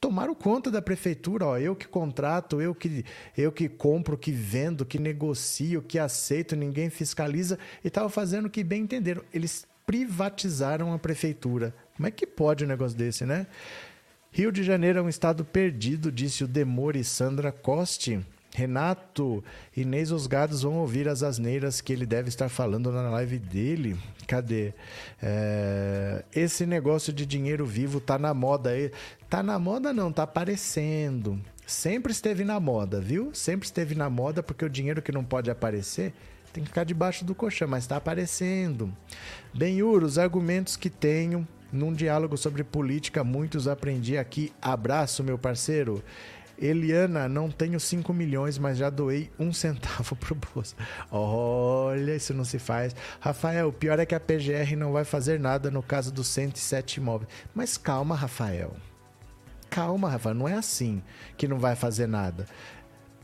tomaram 0.00 0.34
conta 0.34 0.70
da 0.70 0.82
prefeitura, 0.82 1.46
ó, 1.46 1.58
eu 1.58 1.76
que 1.76 1.86
contrato, 1.86 2.60
eu 2.60 2.74
que 2.74 3.04
eu 3.36 3.52
que 3.52 3.68
compro, 3.68 4.18
que 4.18 4.32
vendo, 4.32 4.84
que 4.84 4.98
negocio, 4.98 5.80
que 5.80 5.98
aceito, 5.98 6.56
ninguém 6.56 6.90
fiscaliza 6.90 7.58
e 7.84 7.88
estava 7.88 8.08
fazendo 8.08 8.46
o 8.46 8.50
que 8.50 8.64
bem 8.64 8.82
entenderam. 8.82 9.22
Eles 9.32 9.66
privatizaram 9.86 10.92
a 10.92 10.98
prefeitura. 10.98 11.74
Como 11.96 12.06
é 12.06 12.10
que 12.10 12.26
pode 12.26 12.64
um 12.64 12.68
negócio 12.68 12.96
desse, 12.96 13.24
né? 13.24 13.46
Rio 14.32 14.50
de 14.50 14.62
Janeiro 14.62 14.98
é 14.98 15.02
um 15.02 15.08
estado 15.08 15.44
perdido, 15.44 16.10
disse 16.10 16.42
o 16.42 16.48
Demore 16.48 17.04
Sandra 17.04 17.52
Coste. 17.52 18.20
Renato, 18.54 19.42
Inês 19.74 20.12
os 20.12 20.26
gados 20.26 20.62
vão 20.62 20.74
ouvir 20.74 21.08
as 21.08 21.22
asneiras 21.22 21.80
que 21.80 21.92
ele 21.92 22.04
deve 22.04 22.28
estar 22.28 22.50
falando 22.50 22.92
na 22.92 23.08
live 23.10 23.38
dele. 23.38 23.98
Cadê? 24.26 24.74
É... 25.22 26.22
Esse 26.34 26.66
negócio 26.66 27.12
de 27.12 27.24
dinheiro 27.24 27.64
vivo 27.64 27.98
tá 27.98 28.18
na 28.18 28.34
moda. 28.34 28.70
Tá 29.28 29.42
na 29.42 29.58
moda 29.58 29.92
não, 29.92 30.12
tá 30.12 30.24
aparecendo. 30.24 31.40
Sempre 31.66 32.12
esteve 32.12 32.44
na 32.44 32.60
moda, 32.60 33.00
viu? 33.00 33.30
Sempre 33.32 33.66
esteve 33.66 33.94
na 33.94 34.10
moda 34.10 34.42
porque 34.42 34.64
o 34.64 34.70
dinheiro 34.70 35.00
que 35.00 35.12
não 35.12 35.24
pode 35.24 35.50
aparecer 35.50 36.12
tem 36.52 36.62
que 36.62 36.68
ficar 36.68 36.84
debaixo 36.84 37.24
do 37.24 37.34
colchão, 37.34 37.66
mas 37.66 37.84
está 37.84 37.96
aparecendo. 37.96 38.92
Benhur, 39.54 40.04
os 40.04 40.18
argumentos 40.18 40.76
que 40.76 40.90
tenho 40.90 41.48
num 41.72 41.94
diálogo 41.94 42.36
sobre 42.36 42.62
política, 42.62 43.24
muitos 43.24 43.66
aprendi 43.66 44.18
aqui. 44.18 44.52
Abraço, 44.60 45.24
meu 45.24 45.38
parceiro. 45.38 46.04
Eliana, 46.62 47.28
não 47.28 47.50
tenho 47.50 47.80
5 47.80 48.14
milhões, 48.14 48.56
mas 48.56 48.78
já 48.78 48.88
doei 48.88 49.30
um 49.36 49.52
centavo 49.52 50.14
pro 50.14 50.34
bolso. 50.34 50.76
Olha, 51.10 52.14
isso 52.14 52.32
não 52.32 52.44
se 52.44 52.58
faz. 52.58 52.94
Rafael, 53.18 53.68
o 53.68 53.72
pior 53.72 53.98
é 53.98 54.06
que 54.06 54.14
a 54.14 54.20
PGR 54.20 54.76
não 54.76 54.92
vai 54.92 55.04
fazer 55.04 55.40
nada 55.40 55.70
no 55.70 55.82
caso 55.82 56.12
dos 56.12 56.28
107 56.28 56.98
imóveis. 56.98 57.28
Mas 57.52 57.76
calma, 57.76 58.14
Rafael. 58.14 58.76
Calma, 59.68 60.08
Rafael. 60.08 60.36
Não 60.36 60.46
é 60.46 60.54
assim 60.54 61.02
que 61.36 61.48
não 61.48 61.58
vai 61.58 61.74
fazer 61.74 62.06
nada. 62.06 62.46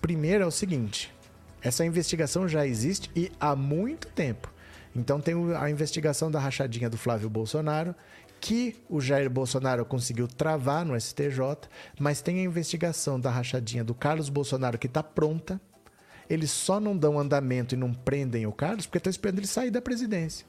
Primeiro 0.01 0.43
é 0.43 0.47
o 0.47 0.51
seguinte: 0.51 1.15
essa 1.63 1.85
investigação 1.85 2.49
já 2.49 2.67
existe 2.67 3.09
e 3.15 3.31
há 3.39 3.55
muito 3.55 4.09
tempo. 4.09 4.53
Então 4.97 5.21
tem 5.21 5.35
a 5.57 5.71
investigação 5.71 6.29
da 6.29 6.41
rachadinha 6.41 6.91
do 6.91 6.99
Flávio 6.99 7.31
Bolsonaro 7.31 7.95
que 8.41 8.77
o 8.89 9.01
Jair 9.01 9.29
Bolsonaro 9.29 9.85
conseguiu 9.85 10.29
travar 10.29 10.85
no 10.85 10.99
STJ, 10.99 11.69
mas 11.99 12.21
tem 12.23 12.41
a 12.41 12.45
investigação 12.45 13.19
da 13.19 13.31
rachadinha 13.31 13.85
do 13.85 13.95
Carlos 13.95 14.29
Bolsonaro 14.29 14.79
que 14.79 14.87
está 14.87 15.03
pronta. 15.03 15.61
Eles 16.29 16.51
só 16.51 16.79
não 16.79 16.97
dão 16.97 17.19
andamento 17.19 17.75
e 17.75 17.79
não 17.79 17.93
prendem 17.93 18.47
o 18.47 18.53
Carlos 18.53 18.87
porque 18.87 18.99
estão 18.99 19.11
esperando 19.11 19.39
ele 19.39 19.47
sair 19.47 19.71
da 19.71 19.81
presidência 19.81 20.47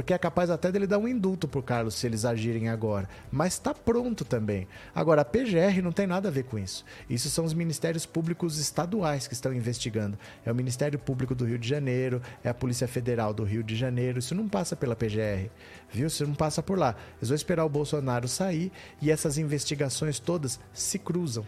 porque 0.00 0.14
é 0.14 0.18
capaz 0.18 0.48
até 0.48 0.72
dele 0.72 0.86
dar 0.86 0.96
um 0.96 1.06
indulto 1.06 1.46
pro 1.46 1.62
Carlos 1.62 1.94
se 1.94 2.06
eles 2.06 2.24
agirem 2.24 2.70
agora. 2.70 3.06
Mas 3.30 3.52
está 3.52 3.74
pronto 3.74 4.24
também. 4.24 4.66
Agora, 4.94 5.20
a 5.20 5.24
PGR 5.26 5.82
não 5.82 5.92
tem 5.92 6.06
nada 6.06 6.28
a 6.28 6.30
ver 6.30 6.44
com 6.44 6.58
isso. 6.58 6.86
Isso 7.06 7.28
são 7.28 7.44
os 7.44 7.52
ministérios 7.52 8.06
públicos 8.06 8.58
estaduais 8.58 9.28
que 9.28 9.34
estão 9.34 9.52
investigando. 9.52 10.18
É 10.42 10.50
o 10.50 10.54
Ministério 10.54 10.98
Público 10.98 11.34
do 11.34 11.44
Rio 11.44 11.58
de 11.58 11.68
Janeiro, 11.68 12.22
é 12.42 12.48
a 12.48 12.54
Polícia 12.54 12.88
Federal 12.88 13.34
do 13.34 13.44
Rio 13.44 13.62
de 13.62 13.76
Janeiro. 13.76 14.20
Isso 14.20 14.34
não 14.34 14.48
passa 14.48 14.74
pela 14.74 14.96
PGR, 14.96 15.50
viu? 15.92 16.06
Isso 16.06 16.26
não 16.26 16.34
passa 16.34 16.62
por 16.62 16.78
lá. 16.78 16.96
Eles 17.18 17.28
vão 17.28 17.36
esperar 17.36 17.66
o 17.66 17.68
Bolsonaro 17.68 18.26
sair 18.26 18.72
e 19.02 19.10
essas 19.10 19.36
investigações 19.36 20.18
todas 20.18 20.58
se 20.72 20.98
cruzam. 20.98 21.46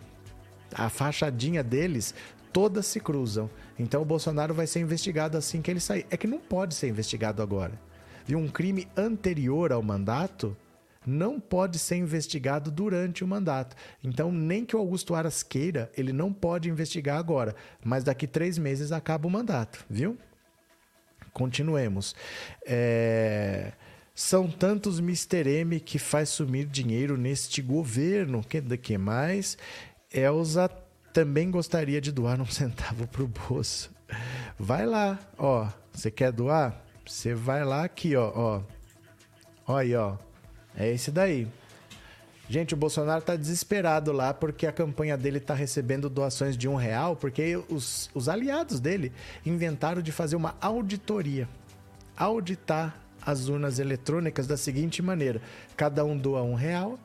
A 0.74 0.90
fachadinha 0.90 1.62
deles 1.62 2.14
todas 2.52 2.84
se 2.84 3.00
cruzam. 3.00 3.48
Então 3.78 4.02
o 4.02 4.04
Bolsonaro 4.04 4.52
vai 4.52 4.66
ser 4.66 4.80
investigado 4.80 5.38
assim 5.38 5.62
que 5.62 5.70
ele 5.70 5.80
sair. 5.80 6.04
É 6.10 6.18
que 6.18 6.26
não 6.26 6.38
pode 6.38 6.74
ser 6.74 6.88
investigado 6.88 7.42
agora 7.42 7.80
de 8.32 8.36
um 8.36 8.48
crime 8.48 8.88
anterior 8.96 9.72
ao 9.72 9.82
mandato 9.82 10.56
não 11.06 11.38
pode 11.38 11.78
ser 11.78 11.96
investigado 11.96 12.70
durante 12.70 13.22
o 13.22 13.28
mandato. 13.28 13.76
Então, 14.02 14.32
nem 14.32 14.64
que 14.64 14.74
o 14.74 14.78
Augusto 14.78 15.14
Aras 15.14 15.42
queira, 15.42 15.92
ele 15.94 16.14
não 16.14 16.32
pode 16.32 16.70
investigar 16.70 17.18
agora. 17.18 17.54
Mas 17.84 18.04
daqui 18.04 18.26
três 18.26 18.56
meses 18.56 18.90
acaba 18.90 19.28
o 19.28 19.30
mandato, 19.30 19.84
viu? 19.90 20.16
Continuemos. 21.34 22.16
É... 22.64 23.72
São 24.14 24.48
tantos 24.48 24.98
Mr. 24.98 25.46
M 25.46 25.78
que 25.78 25.98
faz 25.98 26.30
sumir 26.30 26.64
dinheiro 26.64 27.18
neste 27.18 27.60
governo. 27.60 28.42
Que, 28.42 28.62
que 28.78 28.96
mais? 28.96 29.58
Elza 30.10 30.70
também 31.12 31.50
gostaria 31.50 32.00
de 32.00 32.10
doar 32.10 32.40
um 32.40 32.46
centavo 32.50 33.06
pro 33.08 33.28
bolso. 33.28 33.90
Vai 34.58 34.86
lá, 34.86 35.18
ó. 35.36 35.68
Você 35.92 36.10
quer 36.10 36.32
doar? 36.32 36.82
Você 37.06 37.34
vai 37.34 37.64
lá 37.64 37.84
aqui, 37.84 38.16
ó, 38.16 38.32
ó. 38.34 38.62
Ó 39.66 39.76
aí, 39.76 39.94
ó. 39.94 40.16
É 40.76 40.90
esse 40.90 41.10
daí. 41.10 41.48
Gente, 42.48 42.74
o 42.74 42.76
Bolsonaro 42.76 43.22
tá 43.22 43.34
desesperado 43.34 44.12
lá 44.12 44.34
porque 44.34 44.66
a 44.66 44.72
campanha 44.72 45.16
dele 45.16 45.40
tá 45.40 45.54
recebendo 45.54 46.10
doações 46.10 46.56
de 46.56 46.68
um 46.68 46.74
real, 46.74 47.16
porque 47.16 47.56
os, 47.68 48.10
os 48.14 48.28
aliados 48.28 48.78
dele 48.78 49.12
inventaram 49.46 50.02
de 50.02 50.12
fazer 50.12 50.36
uma 50.36 50.54
auditoria. 50.60 51.48
Auditar 52.16 53.00
as 53.24 53.48
urnas 53.48 53.78
eletrônicas 53.78 54.46
da 54.46 54.56
seguinte 54.56 55.00
maneira: 55.00 55.40
cada 55.76 56.04
um 56.04 56.16
doa 56.16 56.42
um 56.42 56.54
real, 56.54 56.98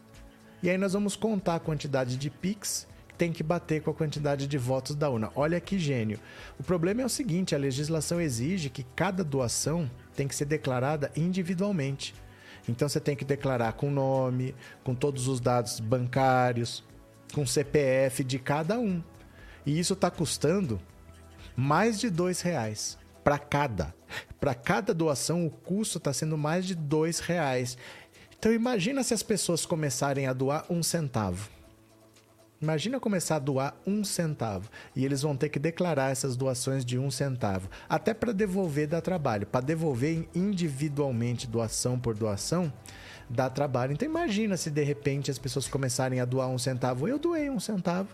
e 0.62 0.70
aí 0.70 0.78
nós 0.78 0.94
vamos 0.94 1.16
contar 1.16 1.56
a 1.56 1.60
quantidade 1.60 2.18
de 2.18 2.30
Pix 2.30 2.88
tem 3.18 3.34
que 3.34 3.44
bater 3.44 3.82
com 3.82 3.90
a 3.90 3.94
quantidade 3.94 4.48
de 4.48 4.58
votos 4.58 4.96
da 4.96 5.10
urna. 5.10 5.32
Olha 5.36 5.60
que 5.60 5.80
gênio. 5.80 6.20
O 6.60 6.64
problema 6.64 7.02
é 7.02 7.06
o 7.06 7.10
seguinte: 7.10 7.56
a 7.56 7.58
legislação 7.58 8.22
exige 8.22 8.70
que 8.70 8.84
cada 8.96 9.24
doação 9.24 9.90
tem 10.16 10.28
que 10.28 10.36
ser 10.36 10.46
declarada 10.46 11.12
individualmente. 11.16 12.14
Então 12.70 12.88
você 12.88 13.00
tem 13.00 13.16
que 13.16 13.26
declarar 13.26 13.74
com 13.74 13.90
nome, 13.90 14.54
com 14.84 14.94
todos 14.94 15.28
os 15.28 15.40
dados 15.40 15.80
bancários, 15.80 16.84
com 17.34 17.46
CPF 17.46 18.24
de 18.24 18.38
cada 18.38 18.78
um. 18.78 19.02
E 19.66 19.80
isso 19.80 19.94
está 19.94 20.12
custando 20.12 20.80
mais 21.56 22.00
de 22.00 22.10
dois 22.10 22.42
reais 22.42 22.98
para 23.24 23.40
cada. 23.40 23.96
Para 24.40 24.54
cada 24.54 24.94
doação, 24.94 25.46
o 25.46 25.50
custo 25.50 25.98
está 25.98 26.14
sendo 26.14 26.38
mais 26.38 26.66
de 26.66 26.76
dois 26.76 27.20
reais. 27.20 27.78
Então 28.38 28.54
imagina 28.54 29.04
se 29.04 29.14
as 29.14 29.24
pessoas 29.24 29.66
começarem 29.66 30.28
a 30.28 30.34
doar 30.34 30.66
um 30.70 30.84
centavo. 30.84 31.50
Imagina 32.60 33.00
começar 33.00 33.36
a 33.36 33.40
doar 33.40 33.76
um 33.86 34.04
centavo 34.04 34.70
e 34.96 35.06
eles 35.06 35.22
vão 35.22 35.38
ter 35.38 35.50
que 35.50 35.60
declarar 35.60 36.12
essas 36.12 36.36
doações 36.36 36.84
de 36.84 36.98
um 36.98 37.12
centavo, 37.12 37.70
até 37.88 38.16
para 38.16 38.34
devolver 38.34 38.88
dá 38.88 39.00
trabalho. 39.00 39.46
Para 39.46 39.64
devolver 39.64 40.28
individualmente 40.34 41.46
doação 41.46 42.00
por 42.00 42.16
doação 42.16 42.74
dá 43.30 43.48
trabalho. 43.48 43.94
Então 43.94 44.08
imagina 44.08 44.58
se 44.58 44.72
de 44.72 44.84
repente 44.84 45.30
as 45.30 45.38
pessoas 45.38 45.68
começarem 45.68 46.20
a 46.20 46.26
doar 46.26 46.48
um 46.48 46.58
centavo. 46.58 47.08
Eu 47.08 47.20
doei 47.20 47.48
um 47.48 47.60
centavo, 47.60 48.10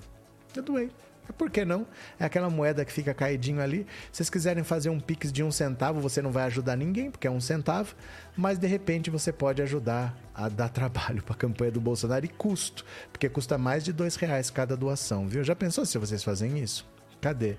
eu 0.54 0.62
doei. 0.62 0.92
Por 1.38 1.50
que 1.50 1.64
não? 1.64 1.88
É 2.20 2.26
aquela 2.26 2.50
moeda 2.50 2.84
que 2.84 2.92
fica 2.92 3.14
caidinho 3.14 3.62
ali. 3.62 3.88
Se 4.12 4.18
vocês 4.18 4.30
quiserem 4.30 4.64
fazer 4.64 4.90
um 4.90 5.00
pix 5.00 5.32
de 5.32 5.44
um 5.44 5.52
centavo, 5.52 6.02
você 6.02 6.22
não 6.22 6.32
vai 6.32 6.44
ajudar 6.44 6.76
ninguém, 6.76 7.10
porque 7.10 7.28
é 7.28 7.32
um 7.32 7.40
centavo, 7.40 7.96
mas 8.36 8.58
de 8.60 8.68
repente 8.68 9.10
você 9.10 9.32
pode 9.32 9.62
ajudar 9.62 10.18
a 10.34 10.50
dar 10.50 10.70
trabalho 10.70 11.24
para 11.24 11.34
a 11.34 11.38
campanha 11.38 11.72
do 11.72 11.82
Bolsonaro 11.82 12.26
e 12.26 12.30
custo, 12.30 12.86
porque 13.12 13.30
custa 13.30 13.58
mais 13.58 13.84
de 13.84 13.94
dois 13.94 14.16
reais 14.16 14.50
cada 14.50 14.76
doação, 14.76 15.28
viu? 15.28 15.44
Já 15.44 15.56
pensou 15.56 15.86
se 15.86 15.98
vocês 15.98 16.24
fazem 16.24 16.60
isso? 16.60 16.86
Cadê? 17.22 17.56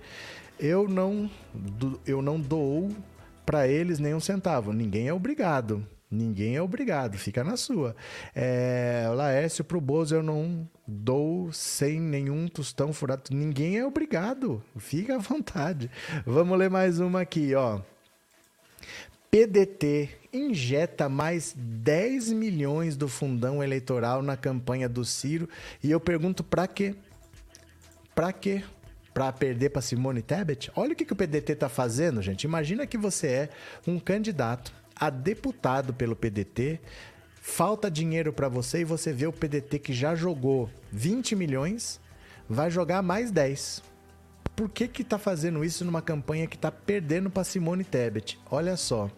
Eu 0.58 0.88
não, 0.88 1.30
eu 2.06 2.22
não 2.22 2.40
dou 2.40 2.90
para 3.44 3.66
eles 3.66 3.98
nem 3.98 4.14
um 4.14 4.20
centavo. 4.20 4.72
Ninguém 4.72 5.08
é 5.08 5.12
obrigado. 5.12 5.86
Ninguém 6.14 6.54
é 6.54 6.62
obrigado, 6.62 7.18
fica 7.18 7.42
na 7.42 7.56
sua. 7.56 7.96
É, 8.34 9.10
Laércio, 9.14 9.64
pro 9.64 9.80
Bozo 9.80 10.14
eu 10.14 10.22
não 10.22 10.68
dou 10.86 11.52
sem 11.52 12.00
nenhum 12.00 12.46
tostão 12.46 12.92
furado. 12.92 13.24
Ninguém 13.32 13.78
é 13.78 13.84
obrigado, 13.84 14.62
fica 14.78 15.16
à 15.16 15.18
vontade. 15.18 15.90
Vamos 16.24 16.56
ler 16.56 16.70
mais 16.70 17.00
uma 17.00 17.22
aqui, 17.22 17.54
ó. 17.54 17.80
PDT 19.28 20.10
injeta 20.32 21.08
mais 21.08 21.52
10 21.56 22.32
milhões 22.32 22.96
do 22.96 23.08
fundão 23.08 23.62
eleitoral 23.64 24.22
na 24.22 24.36
campanha 24.36 24.88
do 24.88 25.04
Ciro. 25.04 25.48
E 25.82 25.90
eu 25.90 25.98
pergunto 25.98 26.44
para 26.44 26.68
quê? 26.68 26.94
Para 28.14 28.32
quê? 28.32 28.62
Para 29.12 29.32
perder 29.32 29.70
para 29.70 29.82
Simone 29.82 30.22
Tebet? 30.22 30.70
Olha 30.76 30.92
o 30.92 30.96
que, 30.96 31.04
que 31.04 31.12
o 31.12 31.16
PDT 31.16 31.54
está 31.54 31.68
fazendo, 31.68 32.22
gente. 32.22 32.44
Imagina 32.44 32.86
que 32.86 32.96
você 32.96 33.26
é 33.26 33.48
um 33.88 33.98
candidato 33.98 34.72
a 34.97 35.11
deputado 35.11 35.92
pelo 35.92 36.16
PDT, 36.16 36.80
falta 37.40 37.90
dinheiro 37.90 38.32
para 38.32 38.49
você 38.49 38.80
e 38.80 38.84
você 38.84 39.12
vê 39.12 39.26
o 39.26 39.32
PDT 39.32 39.78
que 39.78 39.92
já 39.92 40.14
jogou 40.14 40.70
20 40.92 41.36
milhões, 41.36 42.01
vai 42.49 42.70
jogar 42.70 43.03
mais 43.03 43.30
10. 43.30 43.82
Por 44.57 44.68
que 44.68 44.86
que 44.86 45.03
tá 45.03 45.18
fazendo 45.18 45.64
isso 45.64 45.84
numa 45.84 46.01
campanha 46.01 46.47
que 46.47 46.57
tá 46.57 46.70
perdendo 46.70 47.28
para 47.28 47.45
Simone 47.45 47.82
Tebet? 47.82 48.38
Olha 48.51 48.76
só. 48.76 49.11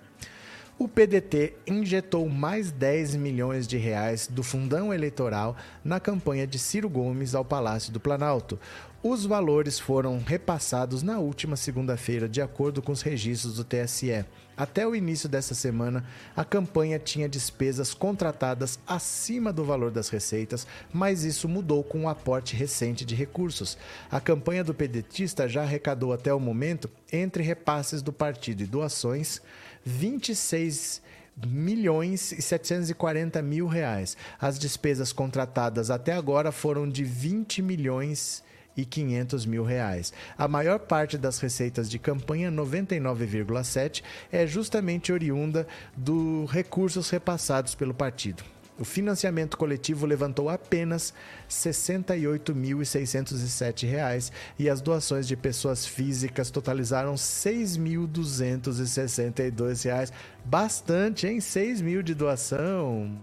O 0.78 0.86
PDT 0.86 1.54
injetou 1.66 2.28
mais 2.28 2.70
10 2.70 3.16
milhões 3.16 3.66
de 3.66 3.78
reais 3.78 4.26
do 4.26 4.42
fundão 4.42 4.92
eleitoral 4.92 5.56
na 5.82 5.98
campanha 5.98 6.46
de 6.46 6.58
Ciro 6.58 6.88
Gomes 6.88 7.34
ao 7.34 7.44
Palácio 7.44 7.90
do 7.90 7.98
Planalto. 7.98 8.58
Os 9.02 9.24
valores 9.24 9.78
foram 9.78 10.18
repassados 10.18 11.02
na 11.02 11.18
última 11.18 11.56
segunda-feira, 11.56 12.28
de 12.28 12.42
acordo 12.42 12.82
com 12.82 12.92
os 12.92 13.00
registros 13.00 13.54
do 13.54 13.64
TSE. 13.64 14.26
Até 14.56 14.86
o 14.86 14.94
início 14.94 15.28
dessa 15.28 15.54
semana, 15.54 16.04
a 16.34 16.44
campanha 16.44 16.98
tinha 16.98 17.28
despesas 17.28 17.92
contratadas 17.92 18.78
acima 18.86 19.52
do 19.52 19.64
valor 19.64 19.90
das 19.90 20.08
receitas, 20.08 20.66
mas 20.90 21.24
isso 21.24 21.46
mudou 21.46 21.84
com 21.84 21.98
o 21.98 22.02
um 22.02 22.08
aporte 22.08 22.56
recente 22.56 23.04
de 23.04 23.14
recursos. 23.14 23.76
A 24.10 24.18
campanha 24.18 24.64
do 24.64 24.72
pedetista 24.72 25.46
já 25.46 25.62
arrecadou 25.62 26.12
até 26.12 26.32
o 26.32 26.40
momento, 26.40 26.88
entre 27.12 27.42
repasses 27.42 28.00
do 28.00 28.12
partido 28.12 28.62
e 28.62 28.66
doações, 28.66 29.42
26 29.84 31.02
milhões 31.46 32.32
e 32.32 32.40
740 32.40 33.42
mil 33.42 33.66
reais. 33.66 34.16
As 34.40 34.58
despesas 34.58 35.12
contratadas 35.12 35.90
até 35.90 36.14
agora 36.14 36.50
foram 36.50 36.88
de 36.88 37.04
20 37.04 37.60
milhões 37.60 38.42
e 38.76 38.84
500 38.84 39.46
mil 39.46 39.64
reais. 39.64 40.12
A 40.36 40.46
maior 40.46 40.78
parte 40.78 41.16
das 41.16 41.38
receitas 41.38 41.88
de 41.88 41.98
campanha, 41.98 42.50
99,7, 42.50 44.02
é 44.30 44.46
justamente 44.46 45.10
oriunda 45.12 45.66
dos 45.96 46.50
recursos 46.50 47.08
repassados 47.10 47.74
pelo 47.74 47.94
partido. 47.94 48.44
O 48.78 48.84
financiamento 48.84 49.56
coletivo 49.56 50.04
levantou 50.04 50.50
apenas 50.50 51.08
R$ 51.10 51.16
68.607 51.48 54.30
e 54.58 54.68
as 54.68 54.82
doações 54.82 55.26
de 55.26 55.34
pessoas 55.34 55.86
físicas 55.86 56.50
totalizaram 56.50 57.12
R$ 57.12 57.16
6.262. 57.16 60.12
Bastante, 60.44 61.26
hein? 61.26 61.40
6 61.40 61.80
mil 61.80 62.02
de 62.02 62.14
doação. 62.14 63.18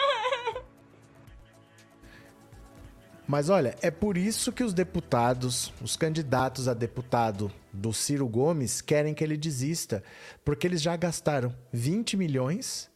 Mas 3.30 3.48
olha, 3.48 3.76
é 3.84 3.92
por 3.92 4.18
isso 4.18 4.52
que 4.52 4.64
os 4.64 4.74
deputados, 4.74 5.72
os 5.84 5.96
candidatos 5.96 6.68
a 6.68 6.74
deputado 6.74 7.52
do 7.72 7.94
Ciro 7.94 8.28
Gomes 8.28 8.82
querem 8.82 9.14
que 9.14 9.24
ele 9.24 9.38
desista, 9.38 10.04
porque 10.44 10.66
eles 10.66 10.82
já 10.82 10.96
gastaram 10.96 11.56
20 11.72 12.18
milhões 12.18 12.90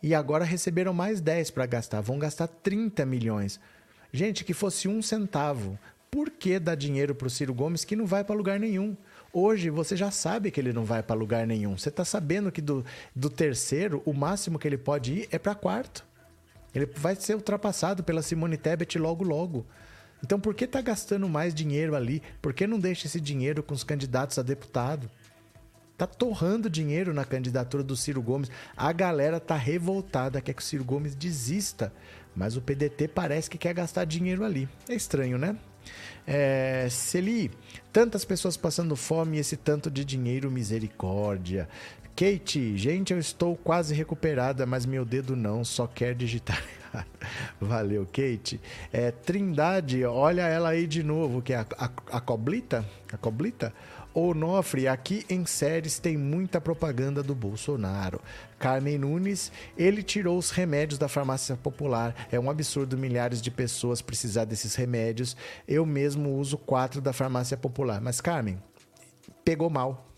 e 0.00 0.14
agora 0.14 0.44
receberam 0.44 0.94
mais 0.94 1.20
10 1.20 1.50
para 1.50 1.66
gastar. 1.66 2.00
Vão 2.00 2.16
gastar 2.16 2.46
30 2.46 3.04
milhões. 3.04 3.58
Gente, 4.12 4.44
que 4.44 4.54
fosse 4.54 4.86
um 4.86 5.02
centavo. 5.02 5.76
Por 6.08 6.30
que 6.30 6.60
dar 6.60 6.76
dinheiro 6.76 7.12
para 7.12 7.26
o 7.26 7.30
Ciro 7.30 7.52
Gomes 7.52 7.84
que 7.84 7.96
não 7.96 8.06
vai 8.06 8.22
para 8.22 8.36
lugar 8.36 8.60
nenhum? 8.60 8.96
Hoje 9.32 9.68
você 9.68 9.96
já 9.96 10.12
sabe 10.12 10.52
que 10.52 10.60
ele 10.60 10.72
não 10.72 10.84
vai 10.84 11.02
para 11.02 11.16
lugar 11.16 11.44
nenhum. 11.44 11.76
Você 11.76 11.88
está 11.88 12.04
sabendo 12.04 12.52
que 12.52 12.60
do, 12.60 12.84
do 13.16 13.28
terceiro, 13.28 14.00
o 14.06 14.12
máximo 14.12 14.60
que 14.60 14.68
ele 14.68 14.78
pode 14.78 15.12
ir 15.12 15.28
é 15.32 15.40
para 15.40 15.56
quarto. 15.56 16.11
Ele 16.74 16.86
vai 16.86 17.14
ser 17.14 17.34
ultrapassado 17.34 18.02
pela 18.02 18.22
Simone 18.22 18.56
Tebet 18.56 18.98
logo 18.98 19.24
logo. 19.24 19.66
Então 20.24 20.38
por 20.38 20.54
que 20.54 20.66
tá 20.66 20.80
gastando 20.80 21.28
mais 21.28 21.54
dinheiro 21.54 21.96
ali? 21.96 22.22
Por 22.40 22.52
que 22.52 22.66
não 22.66 22.78
deixa 22.78 23.06
esse 23.06 23.20
dinheiro 23.20 23.62
com 23.62 23.74
os 23.74 23.84
candidatos 23.84 24.38
a 24.38 24.42
deputado? 24.42 25.10
Tá 25.98 26.06
torrando 26.06 26.70
dinheiro 26.70 27.12
na 27.12 27.24
candidatura 27.24 27.82
do 27.82 27.96
Ciro 27.96 28.22
Gomes. 28.22 28.50
A 28.76 28.92
galera 28.92 29.38
tá 29.38 29.56
revoltada, 29.56 30.40
quer 30.40 30.52
que 30.54 30.62
o 30.62 30.64
Ciro 30.64 30.84
Gomes 30.84 31.14
desista. 31.14 31.92
Mas 32.34 32.56
o 32.56 32.62
PDT 32.62 33.08
parece 33.08 33.50
que 33.50 33.58
quer 33.58 33.74
gastar 33.74 34.04
dinheiro 34.04 34.44
ali. 34.44 34.68
É 34.88 34.94
estranho, 34.94 35.36
né? 35.36 35.56
É, 36.26 36.86
Celi, 36.88 37.50
tantas 37.92 38.24
pessoas 38.24 38.56
passando 38.56 38.94
fome 38.94 39.36
e 39.36 39.40
esse 39.40 39.56
tanto 39.56 39.90
de 39.90 40.04
dinheiro, 40.04 40.50
misericórdia. 40.50 41.68
Kate, 42.14 42.76
gente, 42.76 43.12
eu 43.12 43.18
estou 43.18 43.56
quase 43.56 43.94
recuperada, 43.94 44.66
mas 44.66 44.84
meu 44.84 45.04
dedo 45.04 45.34
não, 45.34 45.64
só 45.64 45.86
quer 45.86 46.14
digitar. 46.14 46.62
Valeu, 47.60 48.06
Kate. 48.06 48.60
É, 48.92 49.10
Trindade, 49.10 50.04
olha 50.04 50.42
ela 50.42 50.70
aí 50.70 50.86
de 50.86 51.02
novo, 51.02 51.40
que 51.40 51.52
é 51.52 51.56
a, 51.56 51.66
a, 51.78 51.90
a 52.16 52.20
Coblita? 52.20 52.84
A 53.12 53.16
Coblita? 53.16 53.72
Onofre, 54.14 54.86
aqui 54.86 55.24
em 55.28 55.46
séries 55.46 55.98
tem 55.98 56.18
muita 56.18 56.60
propaganda 56.60 57.22
do 57.22 57.34
Bolsonaro. 57.34 58.20
Carmen 58.58 58.98
Nunes, 58.98 59.50
ele 59.76 60.02
tirou 60.02 60.36
os 60.36 60.50
remédios 60.50 60.98
da 60.98 61.08
farmácia 61.08 61.56
popular. 61.56 62.14
É 62.30 62.38
um 62.38 62.50
absurdo 62.50 62.98
milhares 62.98 63.40
de 63.40 63.50
pessoas 63.50 64.02
precisar 64.02 64.44
desses 64.44 64.74
remédios. 64.74 65.34
Eu 65.66 65.86
mesmo 65.86 66.36
uso 66.36 66.58
quatro 66.58 67.00
da 67.00 67.14
farmácia 67.14 67.56
popular. 67.56 68.02
Mas, 68.02 68.20
Carmen, 68.20 68.62
pegou 69.42 69.70
mal. 69.70 70.11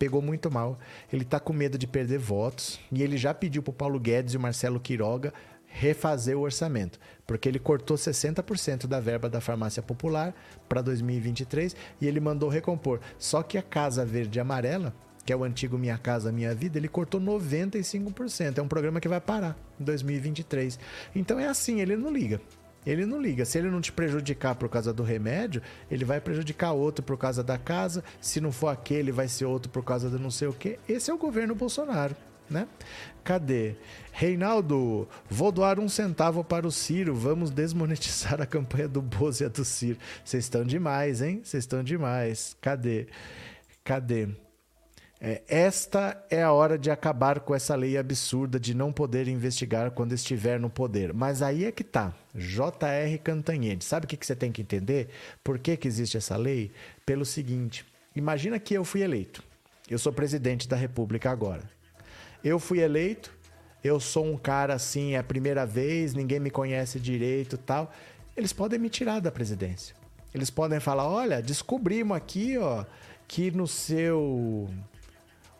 Pegou 0.00 0.22
muito 0.22 0.50
mal. 0.50 0.78
Ele 1.12 1.26
tá 1.26 1.38
com 1.38 1.52
medo 1.52 1.76
de 1.76 1.86
perder 1.86 2.18
votos. 2.18 2.80
E 2.90 3.02
ele 3.02 3.18
já 3.18 3.34
pediu 3.34 3.62
pro 3.62 3.70
Paulo 3.70 4.00
Guedes 4.00 4.32
e 4.32 4.36
o 4.38 4.40
Marcelo 4.40 4.80
Quiroga 4.80 5.32
refazer 5.72 6.36
o 6.36 6.40
orçamento, 6.40 6.98
porque 7.24 7.48
ele 7.48 7.60
cortou 7.60 7.96
60% 7.96 8.88
da 8.88 8.98
verba 8.98 9.30
da 9.30 9.40
farmácia 9.40 9.80
popular 9.80 10.34
para 10.68 10.82
2023 10.82 11.76
e 12.00 12.08
ele 12.08 12.18
mandou 12.18 12.48
recompor. 12.48 12.98
Só 13.18 13.42
que 13.42 13.56
a 13.56 13.62
Casa 13.62 14.04
Verde 14.04 14.38
e 14.38 14.40
Amarela, 14.40 14.92
que 15.24 15.32
é 15.32 15.36
o 15.36 15.44
antigo 15.44 15.78
Minha 15.78 15.96
Casa 15.96 16.32
Minha 16.32 16.54
Vida, 16.54 16.76
ele 16.76 16.88
cortou 16.88 17.20
95%. 17.20 18.58
É 18.58 18.62
um 18.62 18.66
programa 18.66 19.00
que 19.00 19.08
vai 19.08 19.20
parar 19.20 19.56
em 19.78 19.84
2023. 19.84 20.76
Então 21.14 21.38
é 21.38 21.46
assim, 21.46 21.80
ele 21.80 21.96
não 21.96 22.12
liga. 22.12 22.40
Ele 22.86 23.04
não 23.04 23.20
liga. 23.20 23.44
Se 23.44 23.58
ele 23.58 23.70
não 23.70 23.80
te 23.80 23.92
prejudicar 23.92 24.54
por 24.54 24.68
causa 24.68 24.92
do 24.92 25.02
remédio, 25.02 25.62
ele 25.90 26.04
vai 26.04 26.20
prejudicar 26.20 26.72
outro 26.72 27.04
por 27.04 27.16
causa 27.16 27.42
da 27.42 27.58
casa. 27.58 28.02
Se 28.20 28.40
não 28.40 28.50
for 28.50 28.68
aquele, 28.68 29.12
vai 29.12 29.28
ser 29.28 29.44
outro 29.44 29.70
por 29.70 29.84
causa 29.84 30.08
do 30.08 30.18
não 30.18 30.30
sei 30.30 30.48
o 30.48 30.52
quê. 30.52 30.78
Esse 30.88 31.10
é 31.10 31.14
o 31.14 31.18
governo 31.18 31.54
Bolsonaro 31.54 32.16
né? 32.50 32.66
Cadê? 33.22 33.76
Reinaldo, 34.12 35.08
vou 35.28 35.52
doar 35.52 35.78
um 35.78 35.88
centavo 35.88 36.42
para 36.42 36.66
o 36.66 36.72
Ciro. 36.72 37.14
Vamos 37.14 37.50
desmonetizar 37.50 38.42
a 38.42 38.46
campanha 38.46 38.88
do 38.88 39.00
Bozo 39.00 39.44
e 39.44 39.46
a 39.46 39.48
do 39.48 39.64
Ciro. 39.64 39.98
Vocês 40.24 40.44
estão 40.44 40.64
demais, 40.64 41.22
hein? 41.22 41.40
Vocês 41.44 41.62
estão 41.62 41.82
demais. 41.82 42.56
Cadê? 42.60 43.06
Cadê? 43.84 44.28
É, 45.22 45.42
esta 45.48 46.24
é 46.30 46.42
a 46.42 46.50
hora 46.50 46.78
de 46.78 46.90
acabar 46.90 47.40
com 47.40 47.54
essa 47.54 47.74
lei 47.74 47.98
absurda 47.98 48.58
de 48.58 48.72
não 48.72 48.90
poder 48.90 49.28
investigar 49.28 49.90
quando 49.90 50.14
estiver 50.14 50.58
no 50.58 50.70
poder. 50.70 51.12
Mas 51.12 51.42
aí 51.42 51.66
é 51.66 51.72
que 51.72 51.84
tá. 51.84 52.14
J.R. 52.34 53.18
Cantanhede. 53.18 53.84
Sabe 53.84 54.06
o 54.06 54.08
que, 54.08 54.16
que 54.16 54.24
você 54.24 54.34
tem 54.34 54.50
que 54.50 54.62
entender? 54.62 55.10
Por 55.44 55.58
que, 55.58 55.76
que 55.76 55.86
existe 55.86 56.16
essa 56.16 56.38
lei? 56.38 56.72
Pelo 57.04 57.26
seguinte: 57.26 57.84
imagina 58.16 58.58
que 58.58 58.72
eu 58.72 58.82
fui 58.82 59.02
eleito. 59.02 59.42
Eu 59.90 59.98
sou 59.98 60.12
presidente 60.12 60.66
da 60.66 60.76
República 60.76 61.30
agora. 61.30 61.64
Eu 62.42 62.58
fui 62.58 62.80
eleito, 62.80 63.30
eu 63.84 64.00
sou 64.00 64.24
um 64.24 64.38
cara 64.38 64.72
assim, 64.72 65.12
é 65.12 65.18
a 65.18 65.22
primeira 65.22 65.66
vez, 65.66 66.14
ninguém 66.14 66.40
me 66.40 66.50
conhece 66.50 66.98
direito 66.98 67.58
tal. 67.58 67.92
Eles 68.34 68.54
podem 68.54 68.78
me 68.78 68.88
tirar 68.88 69.20
da 69.20 69.30
presidência. 69.30 69.94
Eles 70.32 70.48
podem 70.48 70.80
falar: 70.80 71.06
olha, 71.06 71.42
descobrimos 71.42 72.16
aqui, 72.16 72.56
ó, 72.56 72.86
que 73.28 73.50
no 73.50 73.66
seu 73.66 74.70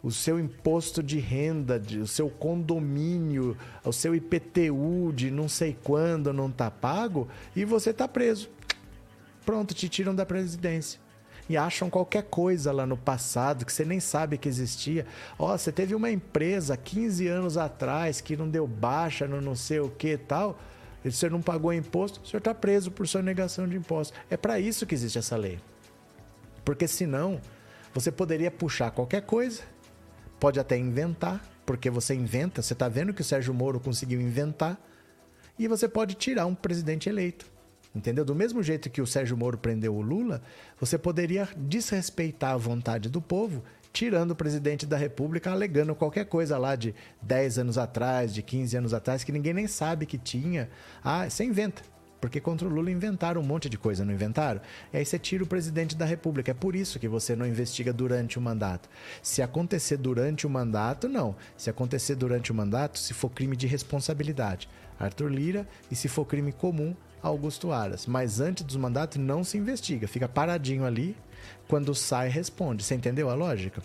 o 0.02 0.10
seu 0.10 0.40
imposto 0.40 1.02
de 1.02 1.18
renda, 1.18 1.78
de, 1.78 1.98
o 1.98 2.06
seu 2.06 2.30
condomínio, 2.30 3.56
o 3.84 3.92
seu 3.92 4.14
IPTU 4.14 5.12
de 5.14 5.30
não 5.30 5.48
sei 5.48 5.76
quando 5.82 6.32
não 6.32 6.50
tá 6.50 6.70
pago 6.70 7.28
e 7.54 7.64
você 7.64 7.92
tá 7.92 8.08
preso. 8.08 8.48
Pronto, 9.44 9.74
te 9.74 9.88
tiram 9.88 10.14
da 10.14 10.24
presidência 10.24 11.00
e 11.50 11.56
acham 11.56 11.90
qualquer 11.90 12.22
coisa 12.22 12.70
lá 12.70 12.86
no 12.86 12.96
passado 12.96 13.66
que 13.66 13.72
você 13.72 13.84
nem 13.84 13.98
sabe 13.98 14.38
que 14.38 14.48
existia. 14.48 15.04
Ó, 15.36 15.52
oh, 15.52 15.58
você 15.58 15.72
teve 15.72 15.96
uma 15.96 16.08
empresa 16.08 16.76
15 16.76 17.26
anos 17.26 17.56
atrás 17.56 18.20
que 18.20 18.36
não 18.36 18.48
deu 18.48 18.68
baixa 18.68 19.26
no 19.26 19.40
não 19.40 19.56
sei 19.56 19.80
o 19.80 19.90
que 19.90 20.16
tal. 20.16 20.56
E 21.04 21.10
você 21.10 21.28
não 21.28 21.42
pagou 21.42 21.72
imposto, 21.72 22.20
o 22.22 22.26
senhor 22.26 22.38
está 22.38 22.54
preso 22.54 22.90
por 22.90 23.08
sua 23.08 23.20
negação 23.20 23.66
de 23.66 23.76
imposto. 23.76 24.16
É 24.30 24.36
para 24.36 24.60
isso 24.60 24.86
que 24.86 24.94
existe 24.94 25.18
essa 25.18 25.36
lei. 25.36 25.58
Porque 26.64 26.86
senão, 26.86 27.40
você 27.92 28.12
poderia 28.12 28.50
puxar 28.50 28.92
qualquer 28.92 29.22
coisa, 29.22 29.62
pode 30.40 30.58
até 30.58 30.76
inventar, 30.76 31.44
porque 31.66 31.90
você 31.90 32.14
inventa, 32.14 32.62
você 32.62 32.72
está 32.72 32.88
vendo 32.88 33.12
que 33.12 33.20
o 33.20 33.24
Sérgio 33.24 33.54
Moro 33.54 33.78
conseguiu 33.78 34.20
inventar, 34.20 34.80
e 35.58 35.68
você 35.68 35.86
pode 35.86 36.14
tirar 36.14 36.46
um 36.46 36.54
presidente 36.54 37.08
eleito. 37.08 37.46
Entendeu? 37.94 38.24
Do 38.24 38.34
mesmo 38.34 38.62
jeito 38.62 38.88
que 38.88 39.02
o 39.02 39.06
Sérgio 39.06 39.36
Moro 39.36 39.58
prendeu 39.58 39.94
o 39.94 40.00
Lula, 40.00 40.40
você 40.78 40.96
poderia 40.96 41.48
desrespeitar 41.56 42.52
a 42.52 42.56
vontade 42.56 43.08
do 43.08 43.20
povo, 43.20 43.62
tirando 43.92 44.30
o 44.30 44.36
presidente 44.36 44.86
da 44.86 44.96
República, 44.96 45.50
alegando 45.50 45.94
qualquer 45.94 46.24
coisa 46.26 46.56
lá 46.56 46.76
de 46.76 46.94
10 47.20 47.58
anos 47.58 47.76
atrás, 47.78 48.32
de 48.32 48.42
15 48.42 48.76
anos 48.76 48.94
atrás, 48.94 49.24
que 49.24 49.32
ninguém 49.32 49.52
nem 49.52 49.66
sabe 49.66 50.06
que 50.06 50.16
tinha. 50.16 50.70
Ah, 51.02 51.28
você 51.28 51.44
inventa. 51.44 51.82
Porque 52.20 52.40
contra 52.40 52.68
o 52.68 52.70
Lula 52.70 52.90
inventaram 52.90 53.40
um 53.40 53.44
monte 53.44 53.68
de 53.68 53.78
coisa, 53.78 54.04
não 54.04 54.12
inventaram? 54.12 54.60
E 54.92 54.98
aí 54.98 55.04
você 55.04 55.18
tira 55.18 55.42
o 55.42 55.46
presidente 55.46 55.96
da 55.96 56.04
República. 56.04 56.50
É 56.50 56.54
por 56.54 56.76
isso 56.76 56.98
que 56.98 57.08
você 57.08 57.34
não 57.34 57.46
investiga 57.46 57.92
durante 57.92 58.38
o 58.38 58.42
mandato. 58.42 58.88
Se 59.22 59.40
acontecer 59.40 59.96
durante 59.96 60.46
o 60.46 60.50
mandato, 60.50 61.08
não. 61.08 61.34
Se 61.56 61.70
acontecer 61.70 62.14
durante 62.14 62.52
o 62.52 62.54
mandato, 62.54 62.98
se 62.98 63.14
for 63.14 63.30
crime 63.30 63.56
de 63.56 63.66
responsabilidade, 63.66 64.68
Arthur 64.98 65.30
Lira, 65.30 65.68
e 65.90 65.96
se 65.96 66.08
for 66.08 66.26
crime 66.26 66.52
comum, 66.52 66.94
Augusto 67.22 67.72
Aras. 67.72 68.06
Mas 68.06 68.40
antes 68.40 68.64
dos 68.64 68.76
mandatos 68.76 69.18
não 69.18 69.42
se 69.42 69.56
investiga, 69.56 70.06
fica 70.06 70.28
paradinho 70.28 70.84
ali. 70.84 71.16
Quando 71.66 71.94
sai, 71.94 72.28
responde. 72.28 72.82
Você 72.84 72.94
entendeu 72.94 73.30
a 73.30 73.34
lógica? 73.34 73.82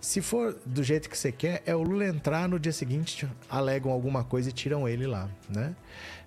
Se 0.00 0.20
for 0.20 0.58
do 0.66 0.82
jeito 0.82 1.08
que 1.08 1.16
você 1.16 1.32
quer, 1.32 1.62
é 1.64 1.74
o 1.74 1.82
Lula 1.82 2.04
entrar 2.04 2.48
no 2.48 2.58
dia 2.58 2.72
seguinte, 2.72 3.26
alegam 3.48 3.90
alguma 3.90 4.24
coisa 4.24 4.50
e 4.50 4.52
tiram 4.52 4.88
ele 4.88 5.06
lá, 5.06 5.28
né? 5.48 5.74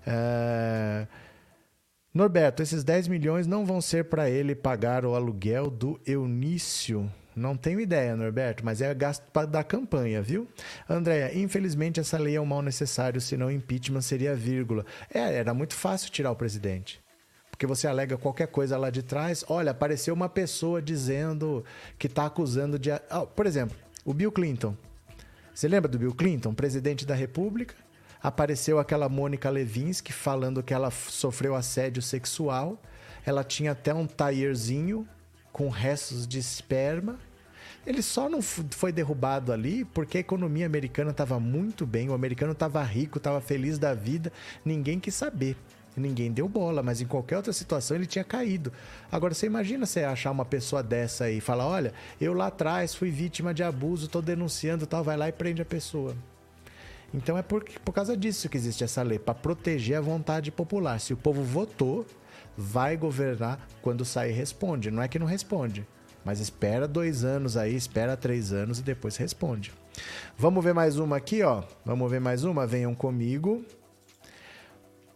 É... 0.08 1.06
Norberto, 2.14 2.62
esses 2.62 2.84
10 2.84 3.08
milhões 3.08 3.48
não 3.48 3.66
vão 3.66 3.82
ser 3.82 4.06
para 4.06 4.30
ele 4.30 4.54
pagar 4.54 5.04
o 5.04 5.16
aluguel 5.16 5.72
do 5.72 6.00
Eunício. 6.06 7.12
Não 7.36 7.58
tenho 7.58 7.80
ideia, 7.80 8.16
Norberto, 8.16 8.64
mas 8.64 8.84
é 8.84 8.94
gasto 8.94 9.24
da 9.48 9.64
campanha, 9.64 10.22
viu? 10.22 10.48
Andréia, 10.88 11.36
infelizmente 11.36 12.00
essa 12.00 12.20
lei 12.20 12.36
é 12.36 12.42
um 12.42 12.46
mal 12.46 12.62
necessário, 12.62 13.20
senão 13.20 13.50
impeachment 13.50 14.02
seria 14.02 14.36
vírgula. 14.36 14.86
É, 15.12 15.38
era 15.38 15.56
muito 15.56 15.74
fácil 15.74 16.12
tirar 16.12 16.30
o 16.30 16.36
presidente. 16.36 17.02
Porque 17.50 17.66
você 17.66 17.88
alega 17.88 18.16
qualquer 18.16 18.48
coisa 18.48 18.78
lá 18.78 18.92
de 18.92 19.02
trás. 19.02 19.44
Olha, 19.48 19.72
apareceu 19.72 20.14
uma 20.14 20.30
pessoa 20.30 20.84
dizendo 20.84 21.66
que 21.98 22.06
está 22.06 22.28
acusando 22.28 22.78
de. 22.78 22.92
Por 23.36 23.48
exemplo, 23.48 23.76
o 24.06 24.14
Bill 24.14 24.32
Clinton. 24.32 24.78
Você 25.52 25.68
lembra 25.68 25.90
do 25.90 25.98
Bill 25.98 26.14
Clinton, 26.14 26.54
presidente 26.54 27.08
da 27.08 27.16
República? 27.16 27.74
Apareceu 28.24 28.80
aquela 28.80 29.10
Mônica 29.10 29.50
Levinsky 29.50 30.14
falando 30.14 30.64
que 30.64 30.74
ela 30.74 30.90
sofreu 30.90 31.54
assédio 31.56 32.02
sexual. 32.02 32.82
Ela 33.26 33.44
tinha 33.44 33.74
até 33.74 33.94
um 33.94 34.08
taierzinho 34.08 35.06
com 35.52 35.68
restos 35.68 36.26
de 36.26 36.40
esperma. 36.40 37.20
Ele 37.86 38.02
só 38.02 38.30
não 38.30 38.42
foi 38.42 38.94
derrubado 38.94 39.52
ali 39.52 39.84
porque 39.84 40.18
a 40.18 40.22
economia 40.22 40.66
americana 40.66 41.12
estava 41.12 41.38
muito 41.38 41.86
bem, 41.86 42.10
o 42.10 42.14
americano 42.14 42.54
estava 42.54 42.82
rico, 42.82 43.18
estava 43.18 43.42
feliz 43.42 43.78
da 43.78 43.94
vida, 43.94 44.32
ninguém 44.64 45.02
quis 45.02 45.14
saber. 45.14 45.58
Ninguém 45.96 46.32
deu 46.32 46.48
bola, 46.48 46.82
mas 46.82 47.02
em 47.02 47.06
qualquer 47.06 47.38
outra 47.38 47.54
situação 47.54 47.96
ele 47.96 48.08
tinha 48.08 48.24
caído. 48.24 48.74
Agora 49.12 49.34
você 49.34 49.46
imagina 49.46 49.86
você 49.86 50.04
achar 50.04 50.32
uma 50.32 50.46
pessoa 50.46 50.82
dessa 50.82 51.26
aí 51.26 51.38
e 51.38 51.42
falar: 51.42 51.68
olha, 51.68 51.94
eu 52.20 52.34
lá 52.34 52.48
atrás 52.48 52.96
fui 52.96 53.12
vítima 53.12 53.54
de 53.54 53.62
abuso, 53.62 54.08
estou 54.08 54.22
denunciando 54.22 54.88
tal, 54.88 55.04
vai 55.04 55.16
lá 55.16 55.30
e 55.30 55.32
prende 55.32 55.62
a 55.62 55.66
pessoa. 55.66 56.16
Então 57.14 57.38
é 57.38 57.42
por, 57.42 57.64
por 57.86 57.92
causa 57.94 58.18
disso 58.18 58.50
que 58.50 58.58
existe 58.58 58.84
essa 58.84 59.04
lei, 59.04 59.20
para 59.20 59.36
proteger 59.36 59.98
a 59.98 60.02
vontade 60.02 60.52
popular. 60.52 61.00
Se 61.00 61.14
o 61.14 61.18
povo 61.18 61.44
votou, 61.44 62.06
vai 62.58 62.98
governar 62.98 63.68
quando 63.82 64.04
sair 64.04 64.32
responde. 64.32 64.90
Não 64.90 65.04
é 65.04 65.08
que 65.08 65.20
não 65.20 65.28
responde, 65.28 65.86
mas 66.26 66.40
espera 66.40 66.88
dois 66.88 67.24
anos 67.24 67.56
aí, 67.56 67.76
espera 67.76 68.18
três 68.18 68.52
anos 68.52 68.80
e 68.80 68.84
depois 68.84 69.16
responde. 69.18 69.72
Vamos 70.38 70.64
ver 70.64 70.74
mais 70.74 70.98
uma 70.98 71.18
aqui, 71.18 71.44
ó. 71.44 71.64
Vamos 71.86 72.10
ver 72.10 72.20
mais 72.20 72.44
uma? 72.44 72.66
Venham 72.66 72.96
comigo. 72.96 73.64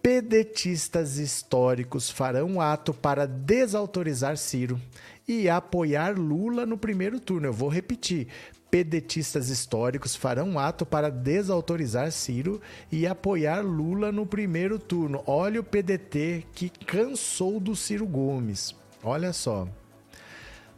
Pedetistas 0.02 1.18
históricos 1.18 2.10
farão 2.10 2.62
ato 2.62 2.94
para 2.94 3.28
desautorizar 3.28 4.38
Ciro 4.38 4.80
e 5.28 5.50
apoiar 5.50 6.18
Lula 6.18 6.66
no 6.66 6.78
primeiro 6.78 7.20
turno. 7.20 7.48
Eu 7.48 7.54
vou 7.54 7.68
repetir 7.68 8.28
pedetistas 8.70 9.50
históricos 9.50 10.16
farão 10.16 10.60
ato 10.60 10.86
para 10.86 11.10
desautorizar 11.10 12.12
Ciro 12.12 12.62
e 12.92 13.08
apoiar 13.08 13.62
Lula 13.62 14.12
no 14.12 14.26
primeiro 14.26 14.78
turno. 14.78 15.24
Olha 15.26 15.60
o 15.60 15.64
PDT 15.64 16.46
que 16.54 16.70
cansou 16.70 17.60
do 17.60 17.76
Ciro 17.76 18.06
Gomes. 18.06 18.76
Olha 19.04 19.32
só. 19.34 19.68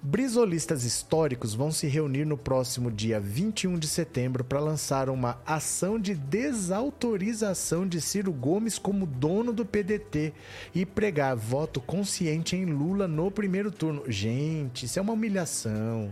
Brisolistas 0.01 0.85
históricos 0.85 1.53
vão 1.53 1.71
se 1.71 1.85
reunir 1.85 2.23
no 2.23 2.37
próximo 2.37 2.89
dia 2.89 3.19
21 3.19 3.77
de 3.77 3.85
setembro 3.85 4.45
para 4.45 4.61
lançar 4.61 5.09
uma 5.09 5.41
ação 5.45 5.99
de 5.99 6.15
desautorização 6.15 7.85
de 7.85 7.99
Ciro 7.99 8.31
Gomes 8.31 8.79
como 8.79 9.05
dono 9.05 9.51
do 9.51 9.65
PDT 9.65 10.31
e 10.73 10.85
pregar 10.85 11.35
voto 11.35 11.81
consciente 11.81 12.55
em 12.55 12.63
Lula 12.63 13.09
no 13.09 13.29
primeiro 13.29 13.71
turno. 13.71 14.03
Gente, 14.07 14.85
isso 14.85 14.97
é 14.99 15.01
uma 15.01 15.11
humilhação. 15.11 16.09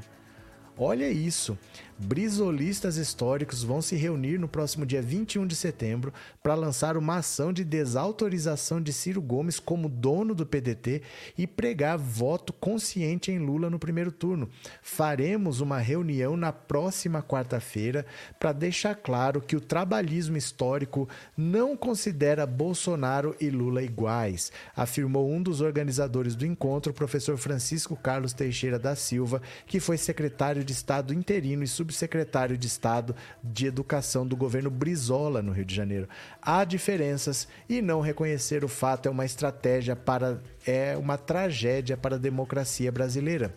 Olha 0.78 1.10
isso! 1.10 1.58
Brisolistas 2.00 2.96
históricos 2.98 3.64
vão 3.64 3.82
se 3.82 3.96
reunir 3.96 4.38
no 4.38 4.48
próximo 4.48 4.86
dia 4.86 5.02
21 5.02 5.48
de 5.48 5.56
setembro 5.56 6.14
para 6.44 6.54
lançar 6.54 6.96
uma 6.96 7.18
ação 7.18 7.52
de 7.52 7.64
desautorização 7.64 8.80
de 8.80 8.94
Ciro 8.94 9.20
Gomes 9.20 9.60
como 9.60 9.90
dono 9.90 10.36
do 10.36 10.46
PDT 10.46 11.02
e 11.36 11.48
pregar 11.48 11.98
voto 11.98 12.54
consciente 12.54 13.32
em 13.32 13.40
Lula 13.40 13.68
no 13.68 13.80
primeiro 13.80 14.12
turno. 14.12 14.48
Faremos 14.80 15.60
uma 15.60 15.80
reunião 15.80 16.38
na 16.38 16.54
próxima 16.54 17.24
quarta-feira 17.24 18.06
para 18.40 18.54
deixar 18.54 18.94
claro 18.94 19.42
que 19.42 19.56
o 19.56 19.62
trabalhismo 19.62 20.38
histórico 20.38 21.10
não 21.36 21.76
considera 21.76 22.46
Bolsonaro 22.46 23.36
e 23.42 23.50
Lula 23.50 23.82
iguais, 23.82 24.52
afirmou 24.76 25.32
um 25.32 25.42
dos 25.42 25.62
organizadores 25.62 26.36
do 26.36 26.46
encontro, 26.46 26.92
o 26.92 26.96
professor 26.96 27.38
Francisco 27.38 27.96
Carlos 27.96 28.34
Teixeira 28.34 28.78
da 28.78 28.96
Silva, 28.96 29.42
que 29.66 29.80
foi 29.80 29.98
secretário 29.98 30.64
de 30.64 30.74
Estado 30.74 31.12
interino 31.12 31.64
e 31.64 31.68
subsecretário 31.88 32.58
de 32.58 32.68
Estado 32.68 33.16
de 33.42 33.66
Educação 33.66 34.28
do 34.28 34.36
governo 34.36 34.70
Brizola, 34.70 35.42
no 35.42 35.54
Rio 35.54 35.66
de 35.66 35.74
Janeiro. 35.74 36.10
Há 36.42 36.66
diferenças 36.66 37.48
e 37.70 37.82
não 37.82 38.02
reconhecer 38.02 38.64
o 38.64 38.68
fato 38.68 39.08
é 39.08 39.10
uma 39.10 39.26
estratégia 39.26 39.96
para. 39.96 40.42
é 40.66 40.98
uma 40.98 41.18
tragédia 41.18 41.96
para 41.96 42.16
a 42.16 42.20
democracia 42.20 42.92
brasileira. 42.92 43.54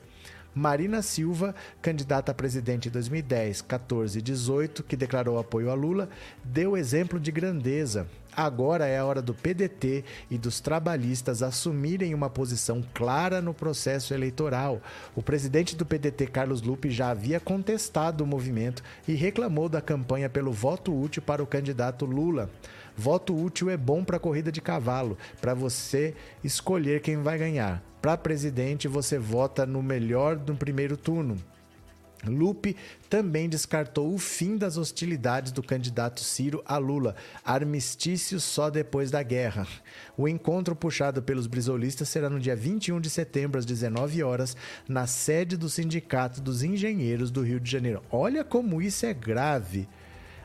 Marina 0.54 1.00
Silva, 1.00 1.54
candidata 1.80 2.32
a 2.32 2.34
presidente 2.34 2.88
em 2.88 2.90
2010, 2.90 3.62
14 3.62 4.18
e 4.18 4.22
18, 4.22 4.82
que 4.82 4.96
declarou 4.96 5.38
apoio 5.38 5.70
a 5.70 5.74
Lula, 5.74 6.08
deu 6.44 6.76
exemplo 6.76 7.20
de 7.20 7.30
grandeza. 7.30 8.06
Agora 8.36 8.86
é 8.86 8.98
a 8.98 9.04
hora 9.04 9.20
do 9.20 9.34
PDT 9.34 10.04
e 10.30 10.38
dos 10.38 10.60
trabalhistas 10.60 11.42
assumirem 11.42 12.14
uma 12.14 12.30
posição 12.30 12.82
clara 12.94 13.40
no 13.40 13.52
processo 13.52 14.14
eleitoral. 14.14 14.80
O 15.16 15.22
presidente 15.22 15.74
do 15.74 15.84
PDT, 15.84 16.26
Carlos 16.28 16.62
Lupe, 16.62 16.90
já 16.90 17.10
havia 17.10 17.40
contestado 17.40 18.22
o 18.22 18.26
movimento 18.26 18.82
e 19.06 19.14
reclamou 19.14 19.68
da 19.68 19.80
campanha 19.80 20.28
pelo 20.28 20.52
voto 20.52 20.98
útil 20.98 21.22
para 21.22 21.42
o 21.42 21.46
candidato 21.46 22.06
Lula. 22.06 22.48
Voto 22.96 23.34
útil 23.34 23.70
é 23.70 23.76
bom 23.76 24.04
para 24.04 24.18
corrida 24.18 24.52
de 24.52 24.60
cavalo, 24.60 25.16
para 25.40 25.54
você 25.54 26.14
escolher 26.44 27.00
quem 27.00 27.16
vai 27.16 27.38
ganhar. 27.38 27.82
Para 28.00 28.16
presidente, 28.16 28.88
você 28.88 29.18
vota 29.18 29.66
no 29.66 29.82
melhor 29.82 30.36
no 30.36 30.56
primeiro 30.56 30.96
turno. 30.96 31.36
Lupe 32.26 32.76
também 33.08 33.48
descartou 33.48 34.12
o 34.12 34.18
fim 34.18 34.56
das 34.56 34.76
hostilidades 34.76 35.52
do 35.52 35.62
candidato 35.62 36.20
Ciro 36.20 36.62
a 36.66 36.76
Lula, 36.76 37.16
armistício 37.44 38.38
só 38.38 38.68
depois 38.68 39.10
da 39.10 39.22
guerra. 39.22 39.66
O 40.16 40.28
encontro 40.28 40.76
puxado 40.76 41.22
pelos 41.22 41.46
brisolistas 41.46 42.08
será 42.08 42.28
no 42.28 42.38
dia 42.38 42.54
21 42.54 43.00
de 43.00 43.08
setembro, 43.08 43.58
às 43.58 43.64
19 43.64 44.22
horas, 44.22 44.56
na 44.86 45.06
sede 45.06 45.56
do 45.56 45.68
Sindicato 45.68 46.40
dos 46.40 46.62
Engenheiros 46.62 47.30
do 47.30 47.42
Rio 47.42 47.58
de 47.58 47.70
Janeiro. 47.70 48.02
Olha 48.10 48.44
como 48.44 48.82
isso 48.82 49.06
é 49.06 49.14
grave. 49.14 49.88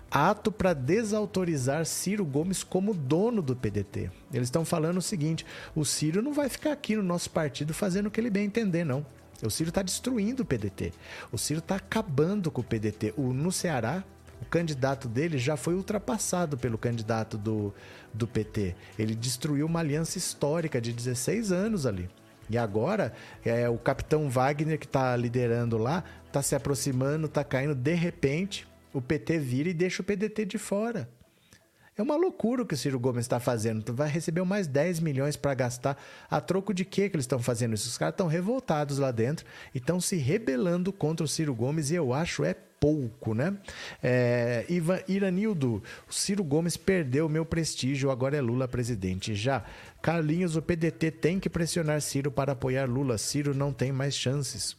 Ato 0.10 0.52
para 0.52 0.74
desautorizar 0.74 1.86
Ciro 1.86 2.24
Gomes 2.24 2.64
como 2.64 2.94
dono 2.94 3.42
do 3.42 3.56
PDT. 3.56 4.10
Eles 4.32 4.48
estão 4.48 4.64
falando 4.64 4.98
o 4.98 5.02
seguinte: 5.02 5.46
o 5.76 5.84
Ciro 5.84 6.22
não 6.22 6.32
vai 6.32 6.48
ficar 6.48 6.72
aqui 6.72 6.96
no 6.96 7.04
nosso 7.04 7.30
partido 7.32 7.74
fazendo 7.74 8.06
o 8.06 8.12
que 8.12 8.22
ele 8.22 8.30
bem 8.30 8.46
entender, 8.46 8.86
não. 8.86 9.06
O 9.44 9.50
Ciro 9.50 9.70
está 9.70 9.82
destruindo 9.82 10.44
o 10.44 10.46
PDT. 10.46 10.94
O 11.32 11.38
Ciro 11.38 11.60
está 11.60 11.76
acabando 11.76 12.50
com 12.50 12.62
o 12.62 12.64
PDT. 12.64 13.14
O, 13.18 13.34
no 13.34 13.52
Ceará, 13.52 14.04
o 14.42 14.46
candidato 14.46 15.08
dele 15.08 15.38
já 15.38 15.58
foi 15.58 15.76
ultrapassado 15.76 16.58
pelo 16.58 16.78
candidato 16.78 17.38
do, 17.38 17.74
do 18.14 18.28
PT. 18.28 18.76
Ele 18.98 19.16
destruiu 19.16 19.66
uma 19.66 19.80
aliança 19.80 20.18
histórica 20.18 20.80
de 20.80 20.94
16 20.94 21.52
anos 21.52 21.86
ali. 21.86 22.10
E 22.50 22.58
agora, 22.58 23.14
é, 23.44 23.68
o 23.68 23.78
capitão 23.78 24.30
Wagner, 24.30 24.78
que 24.78 24.86
está 24.86 25.16
liderando 25.16 25.78
lá, 25.78 26.04
está 26.28 26.42
se 26.42 26.56
aproximando, 26.56 27.26
está 27.26 27.44
caindo. 27.44 27.74
De 27.74 27.94
repente, 27.94 28.68
o 28.94 29.02
PT 29.02 29.40
vira 29.40 29.70
e 29.70 29.74
deixa 29.74 30.02
o 30.02 30.06
PDT 30.06 30.46
de 30.46 30.58
fora. 30.58 31.10
É 31.98 32.02
uma 32.02 32.18
loucura 32.18 32.62
o 32.62 32.66
que 32.66 32.74
o 32.74 32.78
Ciro 32.78 33.00
Gomes 33.00 33.24
está 33.24 33.40
fazendo. 33.40 33.82
Tu 33.82 33.94
vai 33.94 34.10
receber 34.10 34.44
mais 34.44 34.68
10 34.68 35.00
milhões 35.00 35.38
para 35.38 35.54
gastar. 35.54 35.98
A 36.30 36.42
troco 36.42 36.74
de 36.74 36.84
que 36.84 37.10
que 37.10 37.16
eles 37.16 37.24
estão 37.24 37.40
fazendo 37.40 37.74
isso? 37.74 37.88
Os 37.88 37.98
caras 37.98 38.14
estão 38.14 38.28
revoltados 38.28 38.98
lá 38.98 39.12
dentro 39.12 39.46
e 39.74 39.78
estão 39.78 40.02
se 40.02 40.18
rebelando 40.18 40.92
contra 40.92 41.24
o 41.24 41.28
Ciro 41.28 41.56
Gomes 41.56 41.92
e 41.92 41.96
eu 41.96 42.14
acho 42.14 42.44
é 42.44 42.54
pouco, 42.54 43.34
né? 43.34 43.58
É, 44.04 44.66
Ivan 44.68 45.00
Iranildo, 45.08 45.82
o 46.08 46.14
Ciro 46.14 46.44
Gomes 46.44 46.76
perdeu 46.76 47.30
meu 47.30 47.46
prestígio, 47.46 48.12
agora 48.12 48.36
é 48.36 48.42
Lula 48.42 48.68
presidente. 48.68 49.34
Já 49.34 49.64
Carlinhos, 50.02 50.58
o 50.58 50.62
PDT 50.62 51.12
tem 51.12 51.40
que 51.40 51.50
pressionar 51.50 52.02
Ciro 52.02 52.30
para 52.30 52.52
apoiar 52.52 52.90
Lula. 52.90 53.18
Ciro 53.18 53.56
não 53.56 53.72
tem 53.72 53.94
mais 53.94 54.14
chances. 54.14 54.76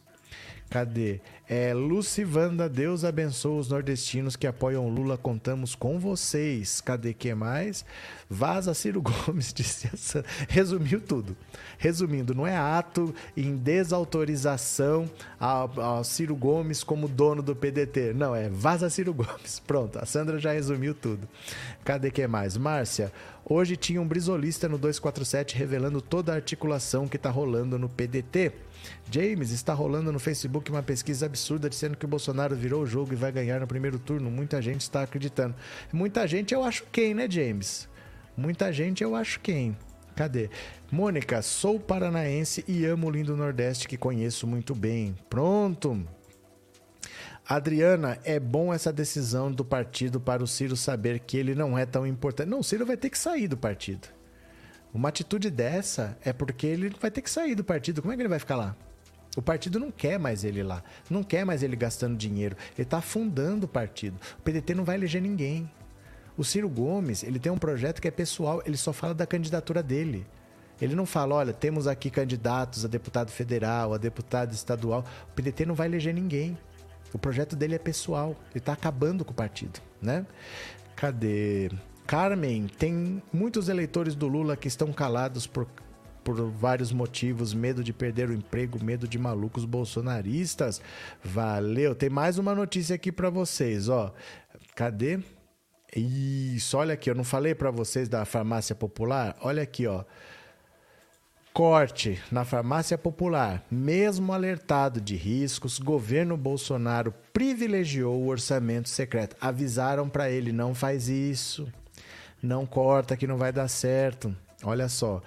Cadê? 0.68 1.20
É, 1.48 1.72
Lucivanda, 1.72 2.68
Deus 2.68 3.04
abençoe 3.04 3.60
os 3.60 3.68
nordestinos 3.68 4.34
que 4.34 4.48
apoiam 4.48 4.88
Lula, 4.88 5.16
contamos 5.16 5.76
com 5.76 5.96
vocês. 5.96 6.80
Cadê 6.80 7.14
que 7.14 7.32
mais? 7.36 7.84
Vaza 8.28 8.74
Ciro 8.74 9.00
Gomes, 9.02 9.52
disse 9.52 9.88
essa. 9.92 10.24
Resumiu 10.48 11.00
tudo. 11.00 11.36
Resumindo, 11.78 12.34
não 12.34 12.44
é 12.44 12.56
ato 12.56 13.14
em 13.36 13.56
desautorização 13.56 15.08
ao, 15.38 15.80
ao 15.80 16.02
Ciro 16.02 16.34
Gomes 16.34 16.82
como 16.82 17.06
dono 17.06 17.42
do 17.42 17.54
PDT. 17.54 18.12
Não, 18.12 18.34
é 18.34 18.48
vaza 18.48 18.90
Ciro 18.90 19.14
Gomes. 19.14 19.60
Pronto, 19.64 20.00
a 20.00 20.04
Sandra 20.04 20.40
já 20.40 20.50
resumiu 20.50 20.94
tudo. 20.94 21.28
Cadê 21.84 22.10
que 22.10 22.26
mais? 22.26 22.56
Márcia, 22.56 23.12
hoje 23.44 23.76
tinha 23.76 24.02
um 24.02 24.08
brisolista 24.08 24.68
no 24.68 24.78
247 24.78 25.54
revelando 25.56 26.00
toda 26.00 26.32
a 26.32 26.34
articulação 26.34 27.06
que 27.06 27.16
está 27.16 27.30
rolando 27.30 27.78
no 27.78 27.88
PDT. 27.88 28.65
James, 29.10 29.50
está 29.50 29.72
rolando 29.72 30.10
no 30.10 30.18
Facebook 30.18 30.70
uma 30.70 30.82
pesquisa 30.82 31.26
absurda 31.26 31.70
dizendo 31.70 31.96
que 31.96 32.04
o 32.04 32.08
Bolsonaro 32.08 32.56
virou 32.56 32.82
o 32.82 32.86
jogo 32.86 33.12
e 33.12 33.16
vai 33.16 33.30
ganhar 33.30 33.60
no 33.60 33.66
primeiro 33.66 33.98
turno. 33.98 34.30
Muita 34.30 34.60
gente 34.60 34.80
está 34.80 35.02
acreditando. 35.02 35.54
Muita 35.92 36.26
gente 36.26 36.52
eu 36.52 36.64
acho 36.64 36.84
quem, 36.90 37.14
né, 37.14 37.28
James? 37.30 37.88
Muita 38.36 38.72
gente 38.72 39.02
eu 39.02 39.14
acho 39.14 39.40
quem. 39.40 39.76
Cadê? 40.14 40.50
Mônica, 40.90 41.42
sou 41.42 41.78
paranaense 41.78 42.64
e 42.66 42.84
amo 42.84 43.06
o 43.06 43.10
lindo 43.10 43.36
Nordeste 43.36 43.86
que 43.86 43.96
conheço 43.96 44.46
muito 44.46 44.74
bem. 44.74 45.14
Pronto. 45.28 46.06
Adriana, 47.48 48.18
é 48.24 48.40
bom 48.40 48.74
essa 48.74 48.92
decisão 48.92 49.52
do 49.52 49.64
partido 49.64 50.18
para 50.18 50.42
o 50.42 50.48
Ciro 50.48 50.74
saber 50.74 51.20
que 51.20 51.36
ele 51.36 51.54
não 51.54 51.78
é 51.78 51.86
tão 51.86 52.04
importante. 52.04 52.48
Não, 52.48 52.58
o 52.58 52.64
Ciro 52.64 52.84
vai 52.84 52.96
ter 52.96 53.08
que 53.08 53.18
sair 53.18 53.46
do 53.46 53.56
partido. 53.56 54.15
Uma 54.92 55.08
atitude 55.10 55.50
dessa 55.50 56.16
é 56.24 56.32
porque 56.32 56.66
ele 56.66 56.90
vai 57.00 57.10
ter 57.10 57.20
que 57.20 57.30
sair 57.30 57.54
do 57.54 57.64
partido. 57.64 58.00
Como 58.00 58.12
é 58.12 58.16
que 58.16 58.22
ele 58.22 58.28
vai 58.28 58.38
ficar 58.38 58.56
lá? 58.56 58.74
O 59.36 59.42
partido 59.42 59.78
não 59.78 59.90
quer 59.90 60.18
mais 60.18 60.44
ele 60.44 60.62
lá. 60.62 60.82
Não 61.10 61.22
quer 61.22 61.44
mais 61.44 61.62
ele 61.62 61.76
gastando 61.76 62.16
dinheiro. 62.16 62.56
Ele 62.74 62.82
está 62.82 62.98
afundando 62.98 63.66
o 63.66 63.68
partido. 63.68 64.18
O 64.38 64.42
PDT 64.42 64.74
não 64.74 64.84
vai 64.84 64.96
eleger 64.96 65.20
ninguém. 65.20 65.70
O 66.38 66.44
Ciro 66.44 66.68
Gomes, 66.68 67.22
ele 67.22 67.38
tem 67.38 67.52
um 67.52 67.58
projeto 67.58 68.00
que 68.00 68.08
é 68.08 68.10
pessoal, 68.10 68.62
ele 68.66 68.76
só 68.76 68.92
fala 68.92 69.14
da 69.14 69.26
candidatura 69.26 69.82
dele. 69.82 70.26
Ele 70.80 70.94
não 70.94 71.06
fala, 71.06 71.34
olha, 71.34 71.52
temos 71.52 71.86
aqui 71.86 72.10
candidatos 72.10 72.84
a 72.84 72.88
deputado 72.88 73.30
federal, 73.30 73.94
a 73.94 73.98
deputado 73.98 74.52
estadual. 74.52 75.04
O 75.30 75.32
PDT 75.34 75.64
não 75.64 75.74
vai 75.74 75.86
eleger 75.86 76.12
ninguém. 76.12 76.56
O 77.12 77.18
projeto 77.18 77.56
dele 77.56 77.74
é 77.74 77.78
pessoal. 77.78 78.36
Ele 78.50 78.58
está 78.58 78.74
acabando 78.74 79.24
com 79.24 79.32
o 79.32 79.34
partido, 79.34 79.80
né? 80.00 80.26
Cadê? 80.94 81.70
Carmen, 82.06 82.68
tem 82.68 83.20
muitos 83.32 83.68
eleitores 83.68 84.14
do 84.14 84.28
Lula 84.28 84.56
que 84.56 84.68
estão 84.68 84.92
calados 84.92 85.44
por, 85.44 85.66
por 86.22 86.40
vários 86.52 86.92
motivos, 86.92 87.52
medo 87.52 87.82
de 87.82 87.92
perder 87.92 88.30
o 88.30 88.32
emprego, 88.32 88.82
medo 88.82 89.08
de 89.08 89.18
malucos 89.18 89.64
bolsonaristas. 89.64 90.80
Valeu. 91.24 91.96
Tem 91.96 92.08
mais 92.08 92.38
uma 92.38 92.54
notícia 92.54 92.94
aqui 92.94 93.10
para 93.10 93.28
vocês, 93.28 93.88
ó. 93.88 94.14
Cadê? 94.76 95.18
Isso, 95.96 96.76
olha 96.76 96.94
aqui, 96.94 97.10
eu 97.10 97.14
não 97.14 97.24
falei 97.24 97.56
para 97.56 97.72
vocês 97.72 98.08
da 98.08 98.24
farmácia 98.24 98.74
popular? 98.74 99.36
Olha 99.40 99.64
aqui, 99.64 99.88
ó. 99.88 100.04
Corte 101.52 102.22
na 102.30 102.44
farmácia 102.44 102.96
popular. 102.96 103.64
Mesmo 103.68 104.32
alertado 104.32 105.00
de 105.00 105.16
riscos, 105.16 105.80
governo 105.80 106.36
Bolsonaro 106.36 107.12
privilegiou 107.32 108.16
o 108.22 108.28
orçamento 108.28 108.88
secreto. 108.88 109.34
Avisaram 109.40 110.08
para 110.08 110.30
ele, 110.30 110.52
não 110.52 110.72
faz 110.72 111.08
isso 111.08 111.66
não 112.46 112.64
corta 112.64 113.16
que 113.16 113.26
não 113.26 113.36
vai 113.36 113.52
dar 113.52 113.68
certo. 113.68 114.34
Olha 114.62 114.88
só. 114.88 115.20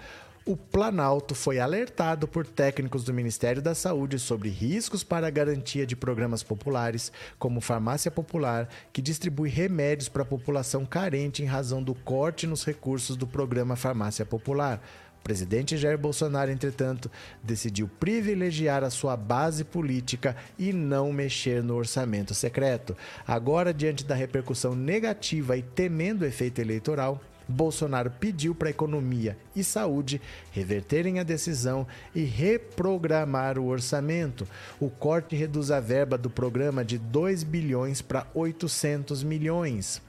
O 0.45 0.57
Planalto 0.57 1.35
foi 1.35 1.59
alertado 1.59 2.27
por 2.27 2.43
técnicos 2.43 3.03
do 3.03 3.13
Ministério 3.13 3.61
da 3.61 3.75
Saúde 3.75 4.17
sobre 4.17 4.49
riscos 4.49 5.03
para 5.03 5.27
a 5.27 5.29
garantia 5.29 5.85
de 5.85 5.95
programas 5.95 6.41
populares, 6.41 7.11
como 7.37 7.61
Farmácia 7.61 8.09
Popular, 8.09 8.67
que 8.91 8.99
distribui 8.99 9.49
remédios 9.49 10.09
para 10.09 10.23
a 10.23 10.25
população 10.25 10.87
carente 10.87 11.43
em 11.43 11.45
razão 11.45 11.83
do 11.83 11.93
corte 11.93 12.47
nos 12.47 12.65
recursos 12.65 13.15
do 13.15 13.27
programa 13.27 13.75
Farmácia 13.75 14.25
Popular. 14.25 14.81
Presidente 15.23 15.77
Jair 15.77 15.97
Bolsonaro, 15.97 16.49
entretanto, 16.51 17.09
decidiu 17.43 17.89
privilegiar 17.99 18.83
a 18.83 18.89
sua 18.89 19.15
base 19.15 19.63
política 19.63 20.35
e 20.57 20.73
não 20.73 21.13
mexer 21.13 21.61
no 21.63 21.75
orçamento 21.75 22.33
secreto. 22.33 22.95
Agora, 23.27 23.73
diante 23.73 24.03
da 24.03 24.15
repercussão 24.15 24.75
negativa 24.75 25.55
e 25.55 25.61
temendo 25.61 26.23
o 26.23 26.25
efeito 26.25 26.59
eleitoral, 26.59 27.21
Bolsonaro 27.49 28.11
pediu 28.11 28.53
para 28.53 28.69
a 28.69 28.71
economia 28.71 29.35
e 29.55 29.63
saúde 29.63 30.21
reverterem 30.51 31.19
a 31.19 31.23
decisão 31.23 31.87
e 32.13 32.23
reprogramar 32.23 33.57
o 33.57 33.65
orçamento. 33.65 34.47
O 34.79 34.89
corte 34.89 35.35
reduz 35.35 35.71
a 35.71 35.79
verba 35.79 36.15
do 36.15 36.29
programa 36.29 36.85
de 36.85 36.99
2 36.99 37.43
bilhões 37.43 38.03
para 38.03 38.27
800 38.35 39.23
milhões 39.23 39.99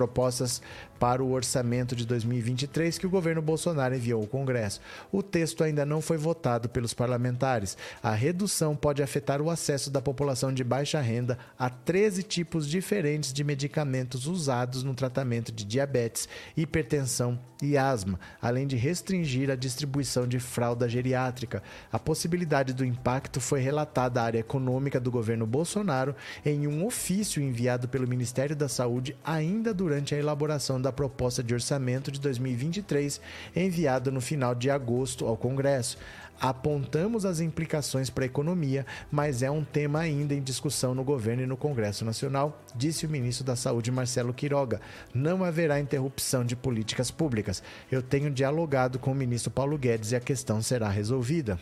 propostas 0.00 0.62
para 1.00 1.24
o 1.24 1.32
orçamento 1.32 1.96
de 1.96 2.06
2023 2.06 2.98
que 2.98 3.06
o 3.06 3.10
governo 3.10 3.40
Bolsonaro 3.40 3.96
enviou 3.96 4.20
ao 4.20 4.28
Congresso. 4.28 4.82
O 5.10 5.22
texto 5.22 5.64
ainda 5.64 5.86
não 5.86 6.02
foi 6.02 6.18
votado 6.18 6.68
pelos 6.68 6.92
parlamentares. 6.92 7.76
A 8.02 8.12
redução 8.12 8.76
pode 8.76 9.02
afetar 9.02 9.40
o 9.40 9.48
acesso 9.48 9.90
da 9.90 10.02
população 10.02 10.52
de 10.52 10.62
baixa 10.62 11.00
renda 11.00 11.38
a 11.58 11.70
13 11.70 12.22
tipos 12.22 12.68
diferentes 12.68 13.32
de 13.32 13.42
medicamentos 13.42 14.26
usados 14.26 14.82
no 14.82 14.94
tratamento 14.94 15.50
de 15.50 15.64
diabetes, 15.64 16.28
hipertensão 16.54 17.40
e 17.62 17.76
asma, 17.76 18.18
além 18.40 18.66
de 18.66 18.76
restringir 18.76 19.50
a 19.50 19.56
distribuição 19.56 20.26
de 20.26 20.38
fralda 20.38 20.88
geriátrica. 20.88 21.62
A 21.92 21.98
possibilidade 21.98 22.72
do 22.72 22.84
impacto 22.84 23.40
foi 23.40 23.60
relatada 23.60 24.20
à 24.20 24.24
área 24.24 24.38
econômica 24.38 24.98
do 25.00 25.10
governo 25.10 25.46
Bolsonaro 25.46 26.14
em 26.44 26.66
um 26.66 26.84
ofício 26.84 27.42
enviado 27.42 27.88
pelo 27.88 28.08
Ministério 28.08 28.56
da 28.56 28.68
Saúde 28.68 29.16
ainda 29.24 29.72
durante 29.72 30.14
a 30.14 30.18
elaboração 30.18 30.80
da 30.80 30.89
da 30.90 30.92
proposta 30.92 31.42
de 31.42 31.54
orçamento 31.54 32.10
de 32.10 32.20
2023, 32.20 33.20
enviado 33.54 34.10
no 34.10 34.20
final 34.20 34.54
de 34.54 34.68
agosto 34.68 35.24
ao 35.24 35.36
Congresso. 35.36 35.96
Apontamos 36.40 37.24
as 37.24 37.38
implicações 37.38 38.10
para 38.10 38.24
a 38.24 38.26
economia, 38.26 38.84
mas 39.10 39.42
é 39.42 39.50
um 39.50 39.62
tema 39.62 40.00
ainda 40.00 40.34
em 40.34 40.42
discussão 40.42 40.94
no 40.94 41.04
governo 41.04 41.42
e 41.42 41.46
no 41.46 41.56
Congresso 41.56 42.04
Nacional, 42.04 42.60
disse 42.74 43.06
o 43.06 43.10
ministro 43.10 43.44
da 43.44 43.54
Saúde 43.54 43.92
Marcelo 43.92 44.34
Quiroga. 44.34 44.80
Não 45.14 45.44
haverá 45.44 45.78
interrupção 45.78 46.44
de 46.44 46.56
políticas 46.56 47.10
públicas. 47.10 47.62
Eu 47.92 48.02
tenho 48.02 48.30
dialogado 48.30 48.98
com 48.98 49.12
o 49.12 49.14
ministro 49.14 49.50
Paulo 49.50 49.78
Guedes 49.78 50.12
e 50.12 50.16
a 50.16 50.20
questão 50.20 50.62
será 50.62 50.88
resolvida. 50.88 51.58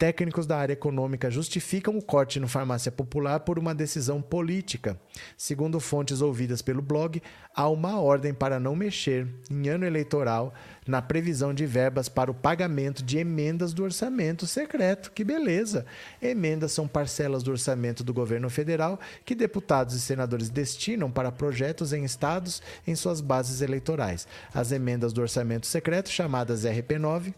Técnicos 0.00 0.46
da 0.46 0.56
área 0.56 0.72
econômica 0.72 1.30
justificam 1.30 1.98
o 1.98 2.02
corte 2.02 2.40
no 2.40 2.48
farmácia 2.48 2.90
popular 2.90 3.40
por 3.40 3.58
uma 3.58 3.74
decisão 3.74 4.22
política. 4.22 4.98
Segundo 5.36 5.78
fontes 5.78 6.22
ouvidas 6.22 6.62
pelo 6.62 6.80
blog, 6.80 7.22
há 7.54 7.68
uma 7.68 8.00
ordem 8.00 8.32
para 8.32 8.58
não 8.58 8.74
mexer, 8.74 9.28
em 9.50 9.68
ano 9.68 9.84
eleitoral, 9.84 10.54
na 10.86 11.02
previsão 11.02 11.52
de 11.52 11.66
verbas 11.66 12.08
para 12.08 12.30
o 12.30 12.34
pagamento 12.34 13.02
de 13.02 13.18
emendas 13.18 13.74
do 13.74 13.84
orçamento 13.84 14.46
secreto. 14.46 15.12
Que 15.12 15.22
beleza! 15.22 15.84
Emendas 16.22 16.72
são 16.72 16.88
parcelas 16.88 17.42
do 17.42 17.50
orçamento 17.50 18.02
do 18.02 18.14
governo 18.14 18.48
federal 18.48 18.98
que 19.22 19.34
deputados 19.34 19.94
e 19.94 20.00
senadores 20.00 20.48
destinam 20.48 21.10
para 21.10 21.30
projetos 21.30 21.92
em 21.92 22.04
estados 22.04 22.62
em 22.86 22.94
suas 22.94 23.20
bases 23.20 23.60
eleitorais. 23.60 24.26
As 24.54 24.72
emendas 24.72 25.12
do 25.12 25.20
orçamento 25.20 25.66
secreto, 25.66 26.08
chamadas 26.08 26.64
RP9, 26.64 27.34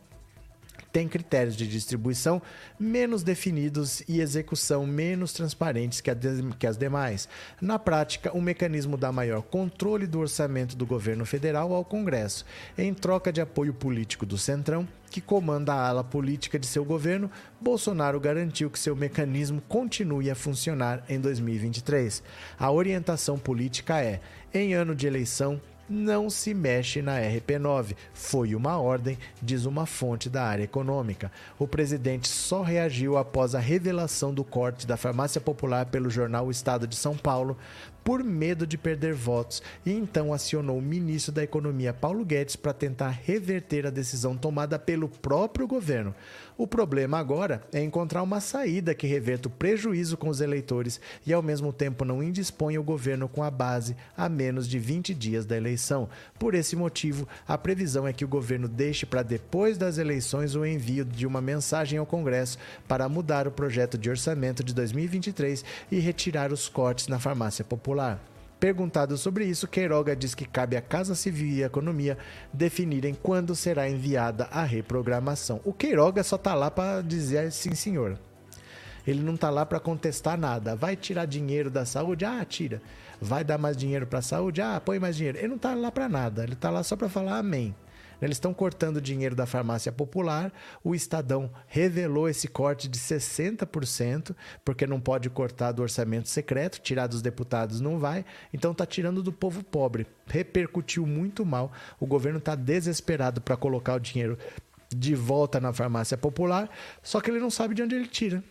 tem 0.93 1.09
critérios 1.09 1.57
de 1.57 1.67
distribuição 1.67 2.43
menos 2.79 3.23
definidos 3.23 4.03
e 4.07 4.21
execução 4.21 4.87
menos 4.87 5.33
transparentes 5.33 6.01
que, 6.01 6.11
que, 6.59 6.67
as 6.67 6.77
demais. 6.77 7.29
Na 7.61 7.79
prática, 7.79 8.37
o 8.37 8.41
mecanismo 8.41 8.97
dá 8.97 9.11
maior 9.11 9.43
controle 9.43 10.07
do 10.07 10.21
orçamento 10.21 10.77
do 10.77 10.85
governo 10.85 11.25
federal 11.25 11.73
ao 11.73 11.85
Congresso, 11.85 12.45
em 12.77 12.93
troca 12.93 13.33
de 13.33 13.41
apoio 13.41 13.73
político 13.73 14.27
do 14.27 14.37
Centrão, 14.37 14.87
que 15.11 15.21
comanda 15.21 15.75
a 15.75 15.89
ala 15.89 16.03
política 16.03 16.59
de 16.59 16.67
seu 16.67 16.85
governo, 16.85 17.31
Bolsonaro 17.61 18.19
garantiu 18.19 18.71
que 18.71 18.79
seu 18.79 18.97
mecanismo 18.97 19.63
continue 19.69 20.31
a 20.31 20.35
funcionar 20.35 21.05
em 21.09 21.21
2023. 21.21 22.23
A 22.59 22.71
orientação 22.71 23.39
política 23.39 24.01
é: 24.01 24.21
em 24.55 24.73
ano 24.73 24.95
de 24.95 25.07
eleição, 25.07 25.61
não 25.89 26.31
se 26.31 26.55
mexe 26.55 27.03
na 27.03 27.19
RP9. 27.19 27.95
Foi 28.15 28.55
uma 28.55 28.79
ordem, 28.79 29.19
diz 29.41 29.65
uma 29.65 29.87
fonte 29.87 30.31
da 30.31 30.45
área 30.45 30.65
econômica. 30.65 31.31
O 31.59 31.67
presidente 31.67 32.29
só 32.29 32.63
reagiu 32.63 33.17
após 33.17 33.55
a 33.55 33.61
revelação 33.61 34.33
do 34.33 34.45
corte 34.45 34.87
da 34.87 34.97
farmácia 34.97 35.41
popular 35.41 35.87
pelo 35.87 36.11
jornal 36.11 36.51
Estado 36.51 36.87
de 36.87 36.97
São 36.97 37.17
Paulo, 37.17 37.57
por 38.05 38.23
medo 38.25 38.67
de 38.67 38.77
perder 38.77 39.15
votos 39.15 39.63
e 39.85 39.93
então 39.93 40.33
acionou 40.33 40.79
o 40.79 40.83
ministro 40.83 41.33
da 41.33 41.43
Economia 41.43 41.93
Paulo 41.93 42.25
Guedes 42.25 42.57
para 42.57 42.73
tentar 42.73 43.11
reverter 43.11 43.87
a 43.87 43.91
decisão 43.91 44.37
tomada 44.37 44.79
pelo 44.79 45.09
próprio 45.09 45.67
governo. 45.67 46.15
O 46.57 46.67
problema 46.67 47.19
agora 47.19 47.63
é 47.73 47.83
encontrar 47.83 48.23
uma 48.23 48.41
saída 48.41 48.95
que 48.95 49.07
reverta 49.07 49.49
o 49.49 49.51
prejuízo 49.51 50.17
com 50.17 50.29
os 50.29 50.41
eleitores 50.41 51.01
e 51.27 51.33
ao 51.33 51.43
mesmo 51.43 51.73
tempo 51.73 52.05
não 52.05 52.23
indisponha 52.23 52.81
o 52.81 52.85
governo 52.85 53.29
com 53.29 53.43
a 53.43 53.51
base 53.51 53.97
a 54.17 54.29
menos 54.29 54.69
de 54.69 54.79
20 54.79 55.15
dias 55.15 55.47
da 55.47 55.57
eleição. 55.57 56.09
Por 56.39 56.55
esse 56.55 56.77
motivo, 56.77 57.27
a 57.49 57.57
previsão 57.57 58.07
é 58.07 58.13
que 58.13 58.25
o 58.25 58.29
governo 58.29 58.69
deixe 58.69 59.07
para 59.07 59.23
depois 59.23 59.79
das 59.79 59.99
eleições 59.99 60.55
o 60.55 60.67
envio 60.67 61.05
de 61.05 61.27
uma 61.27 61.41
mensagem 61.41 61.99
ao 61.99 62.07
Congresso 62.07 62.59
para 62.87 63.09
mudar 63.09 63.49
o 63.49 63.53
projeto 63.53 63.97
de 63.97 64.11
orçamento 64.11 64.63
de 64.63 64.75
2023 64.75 65.65
e 65.91 65.99
retirar 65.99 66.53
os 66.53 66.69
cortes 66.69 67.09
na 67.09 67.19
farmácia 67.19 67.65
popular. 67.65 67.92
Perguntado 68.63 69.19
sobre 69.19 69.45
isso, 69.45 69.67
Queiroga 69.67 70.15
diz 70.15 70.37
que 70.37 70.45
cabe 70.45 70.77
à 70.77 70.81
Casa 70.81 71.17
Civil 71.17 71.49
e 71.49 71.63
Economia 71.65 72.17
definirem 72.53 73.13
quando 73.13 73.57
será 73.57 73.89
enviada 73.91 74.45
a 74.53 74.63
reprogramação. 74.63 75.61
O 75.65 75.73
Queiroga 75.73 76.23
só 76.23 76.37
está 76.37 76.55
lá 76.55 76.71
para 76.71 77.03
dizer 77.03 77.51
sim, 77.51 77.75
senhor. 77.75 78.17
Ele 79.05 79.21
não 79.21 79.35
está 79.35 79.51
lá 79.51 79.67
para 79.67 79.81
contestar 79.81 80.39
nada. 80.39 80.77
Vai 80.77 80.95
tirar 80.95 81.27
dinheiro 81.27 81.71
da 81.71 81.85
saúde? 81.85 82.25
Ah, 82.25 82.45
tira. 82.45 82.81
Vai 83.21 83.43
dar 83.43 83.59
mais 83.59 83.77
dinheiro 83.77 84.07
para 84.07 84.21
a 84.21 84.23
saúde? 84.23 84.63
Ah, 84.63 84.81
põe 84.81 84.99
mais 84.99 85.17
dinheiro. 85.17 85.39
Ele 85.39 85.49
não 85.49 85.57
está 85.57 85.75
lá 85.75 85.91
para 85.91 86.09
nada. 86.09 86.45
Ele 86.45 86.53
está 86.53 86.71
lá 86.71 86.85
só 86.85 86.95
para 86.95 87.09
falar 87.09 87.39
amém. 87.39 87.75
Eles 88.23 88.37
estão 88.37 88.55
cortando 88.55 89.01
dinheiro 89.01 89.35
da 89.35 89.47
farmácia 89.47 89.91
popular. 89.91 90.53
O 90.85 90.95
Estadão 90.95 91.51
revelou 91.67 92.29
esse 92.29 92.47
corte 92.47 92.89
de 92.89 92.97
60%, 92.97 94.35
porque 94.65 94.87
não 94.87 95.01
pode 95.01 95.29
cortar 95.29 95.73
do 95.73 95.83
orçamento 95.83 96.29
secreto, 96.29 96.81
tirar 96.81 97.09
dos 97.09 97.21
deputados 97.21 97.81
não 97.81 97.99
vai. 97.99 98.25
Então 98.55 98.71
está 98.71 98.87
tirando 98.87 99.25
do 99.25 99.33
povo 99.33 99.65
pobre. 99.65 100.07
Repercutiu 100.29 101.05
muito 101.05 101.45
mal. 101.45 101.73
O 101.99 102.07
governo 102.07 102.39
está 102.39 102.55
desesperado 102.55 103.41
para 103.41 103.57
colocar 103.57 103.97
o 103.97 104.01
dinheiro 104.01 104.39
de 104.89 105.17
volta 105.17 105.59
na 105.59 105.73
farmácia 105.73 106.17
popular, 106.17 106.71
só 107.03 107.21
que 107.21 107.31
ele 107.31 107.41
não 107.41 107.51
sabe 107.51 107.75
de 107.75 107.83
onde 107.83 107.97
ele 107.97 108.07
tira. 108.07 108.45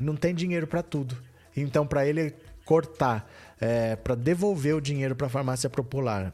Não 0.00 0.16
tem 0.16 0.34
dinheiro 0.34 0.66
para 0.66 0.82
tudo. 0.82 1.16
Então, 1.54 1.86
para 1.86 2.06
ele 2.06 2.32
cortar, 2.64 3.28
é, 3.60 3.96
para 3.96 4.14
devolver 4.14 4.76
o 4.76 4.80
dinheiro 4.80 5.16
para 5.16 5.26
a 5.26 5.30
farmácia 5.30 5.68
popular 5.68 6.32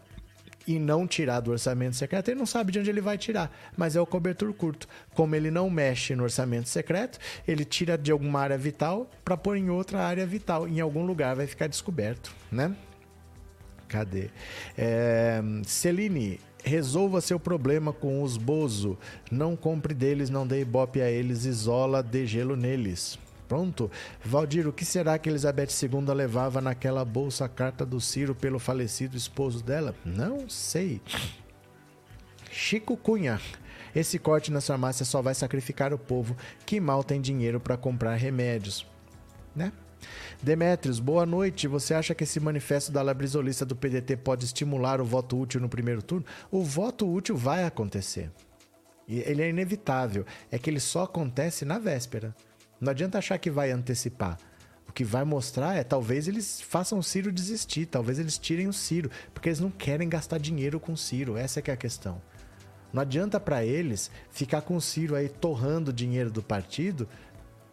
e 0.67 0.79
não 0.79 1.07
tirar 1.07 1.41
do 1.41 1.51
orçamento 1.51 1.97
secreto, 1.97 2.29
ele 2.29 2.39
não 2.39 2.47
sabe 2.47 2.73
de 2.73 2.79
onde 2.79 2.91
ele 2.91 3.01
vai 3.01 3.19
tirar, 3.19 3.51
mas 3.77 3.97
é 3.97 4.01
o 4.01 4.07
cobertor 4.07 4.53
curto. 4.53 4.89
Como 5.15 5.35
ele 5.35 5.51
não 5.51 5.69
mexe 5.69 6.15
no 6.15 6.23
orçamento 6.23 6.69
secreto, 6.69 7.19
ele 7.47 7.65
tira 7.65 7.97
de 7.99 8.11
alguma 8.11 8.41
área 8.41 8.59
vital 8.59 9.11
para 9.25 9.37
pôr 9.37 9.57
em 9.57 9.71
outra 9.71 10.05
área 10.05 10.27
vital. 10.27 10.69
Em 10.69 10.81
algum 10.81 11.05
lugar 11.05 11.37
vai 11.37 11.47
ficar 11.47 11.67
descoberto, 11.67 12.35
né? 12.51 12.75
Cadê? 13.89 14.31
É, 14.77 15.41
Celine, 15.65 16.41
resolva 16.65 17.21
seu 17.21 17.39
problema 17.39 17.93
com 17.93 18.23
os 18.23 18.37
Bozo. 18.37 18.99
Não 19.31 19.55
compre 19.55 19.95
deles, 19.95 20.31
não 20.31 20.47
dê 20.47 20.63
ibope 20.63 21.01
a 21.01 21.11
eles, 21.11 21.45
isola, 21.45 22.03
dê 22.03 22.27
gelo 22.27 22.57
neles. 22.57 23.19
Pronto. 23.55 23.89
Valdir, 24.25 24.67
o 24.67 24.73
que 24.73 24.85
será 24.85 25.17
que 25.17 25.29
Elizabeth 25.29 25.69
II 25.81 26.13
levava 26.13 26.61
naquela 26.61 27.05
bolsa 27.05 27.49
carta 27.49 27.87
do 27.87 28.01
Ciro 28.01 28.35
pelo 28.35 28.59
falecido 28.59 29.17
esposo 29.17 29.63
dela? 29.63 29.95
Não 30.05 30.49
sei. 30.49 31.01
Chico 32.51 32.97
Cunha. 32.97 33.41
Esse 33.95 34.19
corte 34.19 34.51
na 34.51 34.61
farmácia 34.61 35.05
só 35.05 35.23
vai 35.23 35.37
sacrificar 35.37 35.95
o 35.95 35.99
povo 35.99 36.37
que 36.67 36.81
mal 36.81 37.05
tem 37.05 37.21
dinheiro 37.21 37.61
para 37.61 37.77
comprar 37.77 38.17
remédios. 38.17 38.85
Né? 39.55 39.73
Demetrios, 40.43 40.99
boa 40.99 41.25
noite. 41.25 41.69
Você 41.69 41.95
acha 41.95 42.13
que 42.13 42.25
esse 42.25 42.41
manifesto 42.41 42.91
da 42.91 43.03
labrisolista 43.03 43.65
do 43.65 43.77
PDT 43.77 44.17
pode 44.17 44.47
estimular 44.47 45.01
o 45.01 45.05
voto 45.05 45.39
útil 45.39 45.61
no 45.61 45.69
primeiro 45.69 46.03
turno? 46.03 46.27
O 46.51 46.65
voto 46.65 47.09
útil 47.09 47.37
vai 47.37 47.63
acontecer. 47.63 48.33
Ele 49.09 49.43
é 49.43 49.49
inevitável. 49.49 50.27
É 50.51 50.59
que 50.59 50.69
ele 50.69 50.81
só 50.81 51.05
acontece 51.05 51.65
na 51.65 51.79
véspera. 51.79 52.35
Não 52.85 52.91
adianta 52.91 53.17
achar 53.17 53.39
que 53.39 53.51
vai 53.51 53.71
antecipar. 53.71 54.39
O 54.87 54.93
que 54.93 55.03
vai 55.03 55.25
mostrar 55.25 55.75
é 55.75 55.83
talvez 55.83 56.29
eles 56.29 56.61
façam 56.61 56.99
o 56.99 57.03
Ciro 57.03 57.33
desistir, 57.33 57.87
talvez 57.87 58.19
eles 58.19 58.37
tirem 58.37 58.69
o 58.69 58.75
Ciro, 58.75 59.11
porque 59.33 59.49
eles 59.49 59.59
não 59.59 59.71
querem 59.71 60.07
gastar 60.07 60.39
dinheiro 60.39 60.79
com 60.79 60.93
o 60.93 60.97
Ciro, 60.97 61.39
essa 61.39 61.61
é 61.61 61.63
que 61.63 61.71
é 61.71 61.75
a 61.75 61.79
questão. 61.79 62.21
Não 62.93 63.01
adianta 63.01 63.41
para 63.41 63.65
eles 63.65 64.11
ficar 64.31 64.61
com 64.61 64.77
o 64.77 64.83
Ciro 64.83 65.17
aí 65.17 65.31
torrando 65.31 65.95
dinheiro 65.95 66.31
do 66.31 66.43
partido 66.43 67.09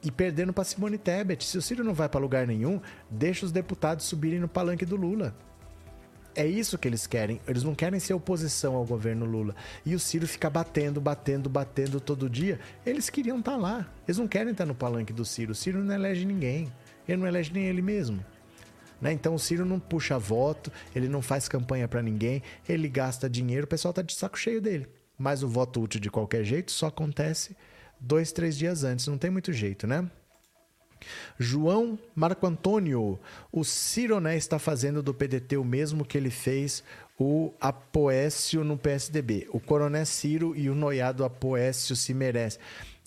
e 0.01 0.09
perdendo 0.09 0.53
para 0.53 0.63
Simone 0.63 0.97
Tebet. 0.97 1.43
Se 1.43 1.57
o 1.57 1.61
Ciro 1.61 1.83
não 1.83 1.93
vai 1.93 2.07
para 2.07 2.21
lugar 2.21 2.47
nenhum, 2.47 2.79
deixa 3.09 3.45
os 3.45 3.51
deputados 3.51 4.05
subirem 4.05 4.39
no 4.39 4.47
palanque 4.47 4.85
do 4.85 4.95
Lula. 4.95 5.35
É 6.33 6.45
isso 6.45 6.77
que 6.77 6.87
eles 6.87 7.05
querem. 7.05 7.41
Eles 7.47 7.63
não 7.63 7.75
querem 7.75 7.99
ser 7.99 8.13
oposição 8.13 8.75
ao 8.75 8.85
governo 8.85 9.25
Lula. 9.25 9.55
E 9.85 9.93
o 9.93 9.99
Ciro 9.99 10.27
fica 10.27 10.49
batendo, 10.49 11.01
batendo, 11.01 11.49
batendo 11.49 11.99
todo 11.99 12.29
dia. 12.29 12.59
Eles 12.85 13.09
queriam 13.09 13.39
estar 13.39 13.51
tá 13.51 13.57
lá. 13.57 13.93
Eles 14.07 14.17
não 14.17 14.27
querem 14.27 14.51
estar 14.51 14.63
tá 14.63 14.67
no 14.67 14.75
palanque 14.75 15.11
do 15.11 15.25
Ciro. 15.25 15.51
O 15.51 15.55
Ciro 15.55 15.83
não 15.83 15.93
elege 15.93 16.25
ninguém. 16.25 16.71
Ele 17.07 17.17
não 17.17 17.27
elege 17.27 17.51
nem 17.53 17.65
ele 17.65 17.81
mesmo. 17.81 18.23
Né? 19.01 19.11
Então 19.11 19.33
o 19.33 19.39
Ciro 19.39 19.65
não 19.65 19.79
puxa 19.79 20.17
voto, 20.19 20.71
ele 20.95 21.09
não 21.09 21.21
faz 21.21 21.49
campanha 21.49 21.87
para 21.87 22.03
ninguém, 22.03 22.43
ele 22.69 22.87
gasta 22.87 23.27
dinheiro, 23.27 23.65
o 23.65 23.67
pessoal 23.67 23.91
tá 23.91 24.03
de 24.03 24.13
saco 24.13 24.37
cheio 24.37 24.61
dele. 24.61 24.87
Mas 25.17 25.41
o 25.41 25.47
voto 25.47 25.81
útil 25.81 25.99
de 25.99 26.09
qualquer 26.09 26.43
jeito 26.43 26.71
só 26.71 26.87
acontece 26.87 27.57
dois, 27.99 28.31
três 28.31 28.57
dias 28.57 28.83
antes. 28.83 29.07
Não 29.07 29.17
tem 29.17 29.29
muito 29.29 29.51
jeito, 29.51 29.87
né? 29.87 30.09
João 31.39 31.97
Marco 32.15 32.45
Antônio, 32.45 33.19
o 33.51 33.63
Cironé 33.63 34.37
está 34.37 34.59
fazendo 34.59 35.01
do 35.01 35.13
PDT 35.13 35.57
o 35.57 35.63
mesmo 35.63 36.05
que 36.05 36.17
ele 36.17 36.29
fez 36.29 36.83
o 37.19 37.53
Apoécio 37.59 38.63
no 38.63 38.77
PSDB. 38.77 39.47
O 39.51 39.59
Coroné 39.59 40.05
Ciro 40.05 40.55
e 40.55 40.69
o 40.69 40.75
noiado 40.75 41.23
Apoécio 41.23 41.95
se 41.95 42.13
merecem. 42.13 42.59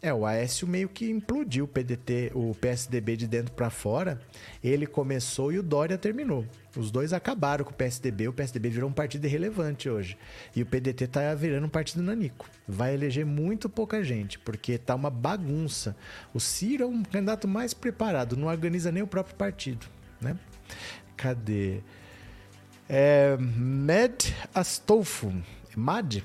É, 0.04 0.12
o 0.12 0.26
Aécio 0.26 0.68
meio 0.68 0.86
que 0.86 1.08
implodiu 1.08 1.64
o 1.64 1.68
PDT, 1.68 2.32
o 2.34 2.54
PSDB 2.56 3.16
de 3.16 3.26
dentro 3.26 3.54
para 3.54 3.70
fora. 3.70 4.20
Ele 4.62 4.86
começou 4.86 5.50
e 5.50 5.58
o 5.58 5.62
Dória 5.62 5.96
terminou. 5.96 6.44
Os 6.76 6.90
dois 6.90 7.14
acabaram 7.14 7.64
com 7.64 7.70
o 7.70 7.74
PSDB, 7.74 8.28
o 8.28 8.32
PSDB 8.34 8.68
virou 8.68 8.90
um 8.90 8.92
partido 8.92 9.24
irrelevante 9.24 9.88
hoje. 9.88 10.18
E 10.54 10.60
o 10.60 10.66
PDT 10.66 11.06
tá 11.06 11.34
virando 11.34 11.64
um 11.64 11.70
partido 11.70 12.02
nanico. 12.02 12.50
Vai 12.68 12.92
eleger 12.92 13.24
muito 13.24 13.66
pouca 13.66 14.04
gente, 14.04 14.38
porque 14.38 14.76
tá 14.76 14.94
uma 14.94 15.08
bagunça. 15.08 15.96
O 16.34 16.38
Ciro 16.38 16.84
é 16.84 16.86
um 16.86 17.02
candidato 17.02 17.48
mais 17.48 17.72
preparado, 17.72 18.36
não 18.36 18.48
organiza 18.48 18.92
nem 18.92 19.02
o 19.02 19.06
próprio 19.06 19.36
partido, 19.36 19.86
né? 20.20 20.36
Cadê? 21.16 21.80
É, 22.86 23.38
Med 23.38 24.34
Astolfo. 24.54 25.32
Mad? 25.74 26.22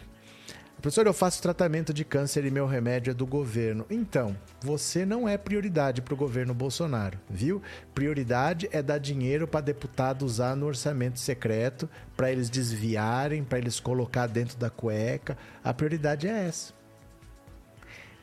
Professor, 0.82 1.06
eu 1.06 1.14
faço 1.14 1.42
tratamento 1.42 1.94
de 1.94 2.06
câncer 2.06 2.46
e 2.46 2.52
meu 2.52 2.66
remédio 2.66 3.12
é 3.12 3.14
do 3.14 3.26
governo. 3.26 3.86
Então, 3.90 4.34
você 4.62 5.06
não 5.06 5.28
é 5.28 5.38
prioridade 5.38 6.02
para 6.02 6.14
o 6.14 6.18
governo 6.18 6.54
Bolsonaro, 6.54 7.20
viu? 7.30 7.62
Prioridade 7.94 8.70
é 8.72 8.82
dar 8.82 8.98
dinheiro 8.98 9.46
para 9.46 9.60
deputado 9.60 10.24
usar 10.24 10.56
no 10.56 10.66
orçamento 10.66 11.20
secreto, 11.20 11.90
para 12.16 12.32
eles 12.32 12.50
desviarem, 12.50 13.44
para 13.44 13.58
eles 13.58 13.78
colocar 13.78 14.28
dentro 14.28 14.58
da 14.58 14.70
cueca. 14.70 15.38
A 15.62 15.74
prioridade 15.74 16.30
é 16.30 16.48
essa. 16.48 16.79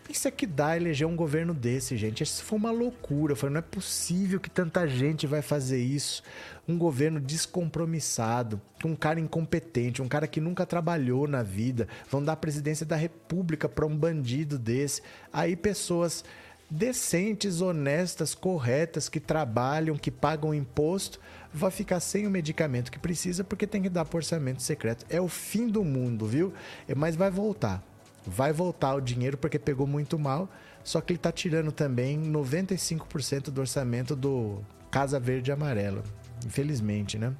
É 0.08 0.30
que 0.30 0.46
dá 0.46 0.76
eleger 0.76 1.06
um 1.06 1.16
governo 1.16 1.54
desse, 1.54 1.96
gente. 1.96 2.22
Isso 2.22 2.42
foi 2.44 2.58
uma 2.58 2.70
loucura. 2.70 3.32
Eu 3.32 3.36
falei, 3.36 3.54
não 3.54 3.58
é 3.60 3.62
possível 3.62 4.40
que 4.40 4.50
tanta 4.50 4.86
gente 4.86 5.26
vai 5.26 5.42
fazer 5.42 5.80
isso. 5.80 6.22
Um 6.66 6.76
governo 6.76 7.20
descompromissado, 7.20 8.60
um 8.84 8.96
cara 8.96 9.20
incompetente, 9.20 10.02
um 10.02 10.08
cara 10.08 10.26
que 10.26 10.40
nunca 10.40 10.66
trabalhou 10.66 11.28
na 11.28 11.42
vida. 11.42 11.86
Vão 12.10 12.22
dar 12.22 12.32
a 12.32 12.36
presidência 12.36 12.84
da 12.84 12.96
república 12.96 13.68
para 13.68 13.86
um 13.86 13.96
bandido 13.96 14.58
desse. 14.58 15.02
Aí 15.32 15.54
pessoas 15.54 16.24
decentes, 16.68 17.60
honestas, 17.60 18.34
corretas, 18.34 19.08
que 19.08 19.20
trabalham, 19.20 19.96
que 19.96 20.10
pagam 20.10 20.52
imposto, 20.52 21.20
vai 21.52 21.70
ficar 21.70 22.00
sem 22.00 22.26
o 22.26 22.30
medicamento 22.30 22.90
que 22.90 22.98
precisa 22.98 23.44
porque 23.44 23.66
tem 23.66 23.82
que 23.82 23.88
dar 23.88 24.04
por 24.04 24.18
orçamento 24.18 24.62
secreto. 24.62 25.06
É 25.08 25.20
o 25.20 25.28
fim 25.28 25.68
do 25.68 25.84
mundo, 25.84 26.26
viu? 26.26 26.52
Mas 26.96 27.14
vai 27.14 27.30
voltar 27.30 27.82
vai 28.26 28.52
voltar 28.52 28.94
o 28.94 29.00
dinheiro 29.00 29.36
porque 29.36 29.58
pegou 29.58 29.86
muito 29.86 30.18
mal, 30.18 30.48
só 30.82 31.00
que 31.00 31.12
ele 31.12 31.18
está 31.18 31.32
tirando 31.32 31.72
também 31.72 32.20
95% 32.20 33.50
do 33.50 33.60
orçamento 33.60 34.14
do 34.16 34.60
Casa 34.90 35.18
Verde 35.18 35.50
e 35.50 35.52
Amarela. 35.52 36.02
Infelizmente, 36.44 37.18
né? 37.18 37.32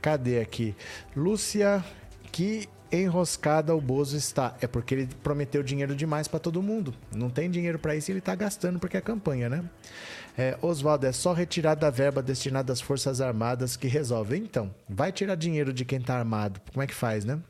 Cadê 0.00 0.40
aqui? 0.40 0.74
Lúcia, 1.14 1.84
que 2.32 2.68
enroscada 2.92 3.74
o 3.74 3.80
Bozo 3.80 4.16
está. 4.16 4.56
É 4.60 4.66
porque 4.66 4.94
ele 4.94 5.08
prometeu 5.22 5.62
dinheiro 5.62 5.94
demais 5.94 6.26
para 6.26 6.40
todo 6.40 6.62
mundo. 6.62 6.94
Não 7.14 7.30
tem 7.30 7.50
dinheiro 7.50 7.78
para 7.78 7.94
isso 7.94 8.10
e 8.10 8.12
ele 8.12 8.18
está 8.18 8.34
gastando 8.34 8.78
porque 8.78 8.96
é 8.96 9.00
campanha, 9.00 9.48
né? 9.48 9.64
É, 10.36 10.56
Oswaldo, 10.62 11.06
é 11.06 11.12
só 11.12 11.32
retirar 11.32 11.74
da 11.74 11.90
verba 11.90 12.22
destinada 12.22 12.72
às 12.72 12.80
Forças 12.80 13.20
Armadas 13.20 13.76
que 13.76 13.88
resolve. 13.88 14.36
Então, 14.36 14.74
vai 14.88 15.12
tirar 15.12 15.34
dinheiro 15.34 15.72
de 15.72 15.84
quem 15.84 15.98
está 15.98 16.16
armado. 16.16 16.60
Como 16.72 16.82
é 16.82 16.86
que 16.86 16.94
faz, 16.94 17.24
né? 17.24 17.40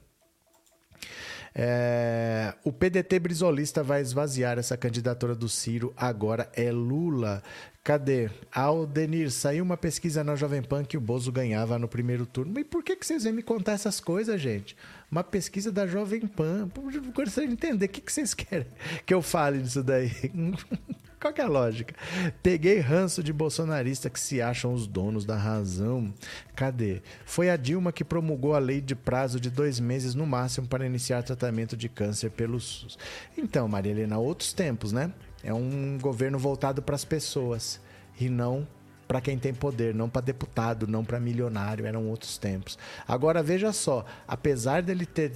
É, 1.55 2.55
o 2.65 2.73
PDT 2.73 3.19
brizolista 3.19 3.83
vai 3.83 4.01
esvaziar 4.01 4.59
essa 4.59 4.77
candidatura 4.77 5.35
do 5.35 5.49
Ciro, 5.49 5.93
agora 5.97 6.51
é 6.55 6.71
Lula. 6.71 7.43
Cadê? 7.83 8.29
Aldenir, 8.53 9.31
saiu 9.31 9.65
uma 9.65 9.77
pesquisa 9.77 10.23
na 10.23 10.37
Jovem 10.37 10.63
Pan 10.63 10.85
que 10.85 10.99
o 10.99 11.01
Bozo 11.01 11.33
ganhava 11.33 11.79
no 11.79 11.89
primeiro 11.89 12.27
turno. 12.27 12.53
Mas 12.55 12.67
por 12.67 12.85
que, 12.85 12.95
que 12.95 13.07
vocês 13.07 13.25
vêm 13.25 13.33
me 13.33 13.43
contar 13.43 13.73
essas 13.73 13.99
coisas, 13.99 14.39
gente? 14.41 14.77
Uma 15.11 15.25
pesquisa 15.25 15.73
da 15.73 15.87
Jovem 15.87 16.27
Pan. 16.27 16.69
Eu 16.77 17.03
gostaria 17.13 17.49
de 17.49 17.55
entender. 17.55 17.87
O 17.87 17.89
que, 17.89 18.03
que 18.03 18.13
vocês 18.13 18.35
querem 18.35 18.67
que 19.07 19.15
eu 19.15 19.23
fale 19.23 19.63
disso 19.63 19.83
daí? 19.83 20.11
Qual 21.21 21.35
que 21.35 21.41
é 21.43 21.45
a 21.45 21.49
lógica? 21.49 21.95
Peguei 22.43 22.79
ranço 22.79 23.23
de 23.23 23.31
bolsonarista 23.31 24.09
que 24.09 24.19
se 24.19 24.41
acham 24.41 24.73
os 24.73 24.87
donos 24.87 25.27
da 25.27 25.37
razão. 25.37 26.15
Cadê? 26.57 27.03
Foi 27.27 27.51
a 27.51 27.59
Dilma 27.59 27.93
que 27.93 28.03
promulgou 28.03 28.55
a 28.55 28.59
lei 28.59 28.81
de 28.81 28.95
prazo 28.95 29.39
de 29.39 29.51
dois 29.51 29.79
meses 29.79 30.15
no 30.15 30.25
máximo 30.25 30.67
para 30.67 30.87
iniciar 30.87 31.23
tratamento 31.23 31.77
de 31.77 31.91
câncer 31.91 32.31
pelo 32.31 32.59
SUS. 32.59 32.99
Então, 33.37 33.69
Maria 33.69 33.93
Helena, 33.93 34.17
outros 34.17 34.55
tempos, 34.55 34.93
né? 34.93 35.13
É 35.45 35.53
um 35.53 35.99
governo 36.01 36.39
voltado 36.39 36.81
para 36.81 36.95
as 36.95 37.05
pessoas 37.05 37.79
e 38.19 38.31
não 38.31 38.67
para 39.07 39.21
quem 39.21 39.37
tem 39.37 39.53
poder, 39.53 39.95
não 39.95 40.09
para 40.09 40.23
deputado, 40.23 40.87
não 40.87 41.05
para 41.05 41.21
milionário, 41.21 41.85
eram 41.85 42.07
outros 42.09 42.39
tempos. 42.39 42.79
Agora 43.09 43.43
veja 43.43 43.73
só, 43.73 44.07
apesar 44.27 44.83
dele 44.83 45.05
ter 45.05 45.33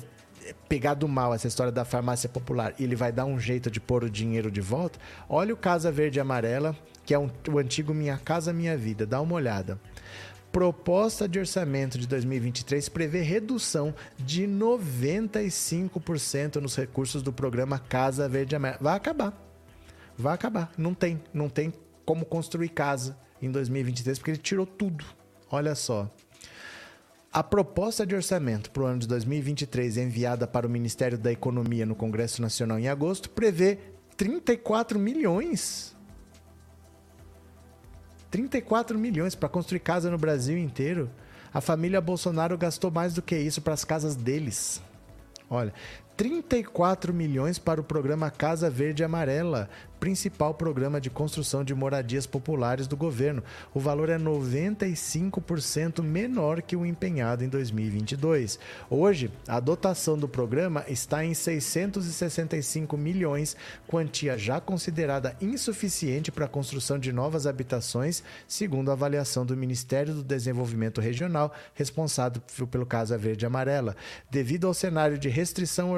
pegado 0.68 1.09
mal 1.09 1.34
essa 1.34 1.49
história 1.49 1.72
da 1.72 1.84
farmácia 1.84 2.28
popular 2.28 2.74
e 2.78 2.84
ele 2.84 2.97
vai 2.97 3.12
dar 3.12 3.24
um 3.24 3.38
jeito 3.38 3.70
de 3.70 3.80
pôr 3.80 4.05
o 4.05 4.11
dinheiro 4.11 4.51
de 4.51 4.61
volta, 4.61 4.99
olha 5.28 5.55
o 5.55 5.57
Casa 5.57 5.90
Verde 5.90 6.18
e 6.18 6.20
Amarela, 6.20 6.76
que 7.05 7.14
é 7.14 7.18
um, 7.18 7.30
o 7.51 7.59
antigo 7.59 7.95
Minha 7.95 8.18
Casa 8.18 8.53
Minha 8.53 8.76
Vida, 8.76 9.07
dá 9.07 9.20
uma 9.20 9.34
olhada. 9.34 9.80
Proposta 10.53 11.28
de 11.28 11.38
orçamento 11.38 11.99
de 11.99 12.07
2023 12.07 12.88
prevê 12.88 13.22
redução 13.22 13.95
de 14.18 14.47
95% 14.47 16.57
nos 16.57 16.76
recursos 16.76 17.22
do 17.22 17.32
programa 17.32 17.78
Casa 17.78 18.28
Verde 18.28 18.55
Amarela. 18.55 18.78
Vai 18.80 18.97
acabar. 18.97 19.32
Vai 20.16 20.34
acabar. 20.34 20.70
Não 20.78 20.95
tem. 20.95 21.20
Não 21.32 21.49
tem 21.49 21.72
como 22.05 22.24
construir 22.24 22.68
casa 22.68 23.18
em 23.42 23.51
2023 23.51 24.18
porque 24.18 24.30
ele 24.30 24.38
tirou 24.38 24.64
tudo. 24.64 25.05
Olha 25.51 25.74
só. 25.74 26.09
A 27.35 27.43
proposta 27.43 28.07
de 28.07 28.14
orçamento 28.14 28.70
para 28.70 28.85
o 28.85 28.87
ano 28.87 29.01
de 29.01 29.09
2023, 29.09 29.97
enviada 29.97 30.47
para 30.47 30.68
o 30.68 30.70
Ministério 30.70 31.18
da 31.18 31.32
Economia 31.32 31.85
no 31.85 31.97
Congresso 31.97 32.41
Nacional 32.41 32.78
em 32.78 32.87
agosto, 32.87 33.28
prevê 33.28 33.80
34 34.16 35.01
milhões. 35.01 35.97
34 38.30 38.97
milhões 38.97 39.35
para 39.35 39.49
construir 39.49 39.80
casa 39.80 40.09
no 40.12 40.16
Brasil 40.16 40.57
inteiro. 40.57 41.11
A 41.53 41.61
família 41.61 42.01
Bolsonaro 42.01 42.57
gastou 42.57 42.93
mais 42.93 43.14
do 43.14 43.20
que 43.20 43.37
isso 43.37 43.61
para 43.61 43.74
as 43.74 43.85
casas 43.85 44.14
deles. 44.14 44.80
Olha, 45.51 45.74
34 46.16 47.12
milhões 47.12 47.59
para 47.59 47.80
o 47.80 47.85
programa 47.85 48.30
Casa 48.30 48.70
Verde 48.70 49.03
Amarela, 49.03 49.68
principal 49.99 50.53
programa 50.53 51.01
de 51.01 51.09
construção 51.09 51.64
de 51.64 51.74
moradias 51.74 52.26
populares 52.26 52.86
do 52.86 52.97
governo. 52.97 53.42
O 53.72 53.80
valor 53.80 54.11
é 54.11 54.18
95% 54.18 56.03
menor 56.03 56.61
que 56.61 56.76
o 56.76 56.84
empenhado 56.84 57.42
em 57.42 57.49
2022. 57.49 58.59
Hoje, 58.90 59.30
a 59.49 59.59
dotação 59.59 60.18
do 60.18 60.28
programa 60.28 60.84
está 60.88 61.24
em 61.24 61.32
665 61.32 62.97
milhões, 62.97 63.57
quantia 63.86 64.36
já 64.36 64.61
considerada 64.61 65.34
insuficiente 65.40 66.30
para 66.30 66.45
a 66.45 66.49
construção 66.49 66.99
de 66.99 67.12
novas 67.12 67.47
habitações, 67.47 68.22
segundo 68.47 68.90
a 68.90 68.92
avaliação 68.92 69.47
do 69.47 69.57
Ministério 69.57 70.12
do 70.12 70.22
Desenvolvimento 70.22 71.01
Regional, 71.01 71.55
responsável 71.74 72.42
pelo 72.70 72.84
Casa 72.84 73.16
Verde 73.16 73.47
Amarela. 73.47 73.97
Devido 74.30 74.66
ao 74.66 74.74
cenário 74.74 75.16
de 75.16 75.28
restrição 75.28 75.92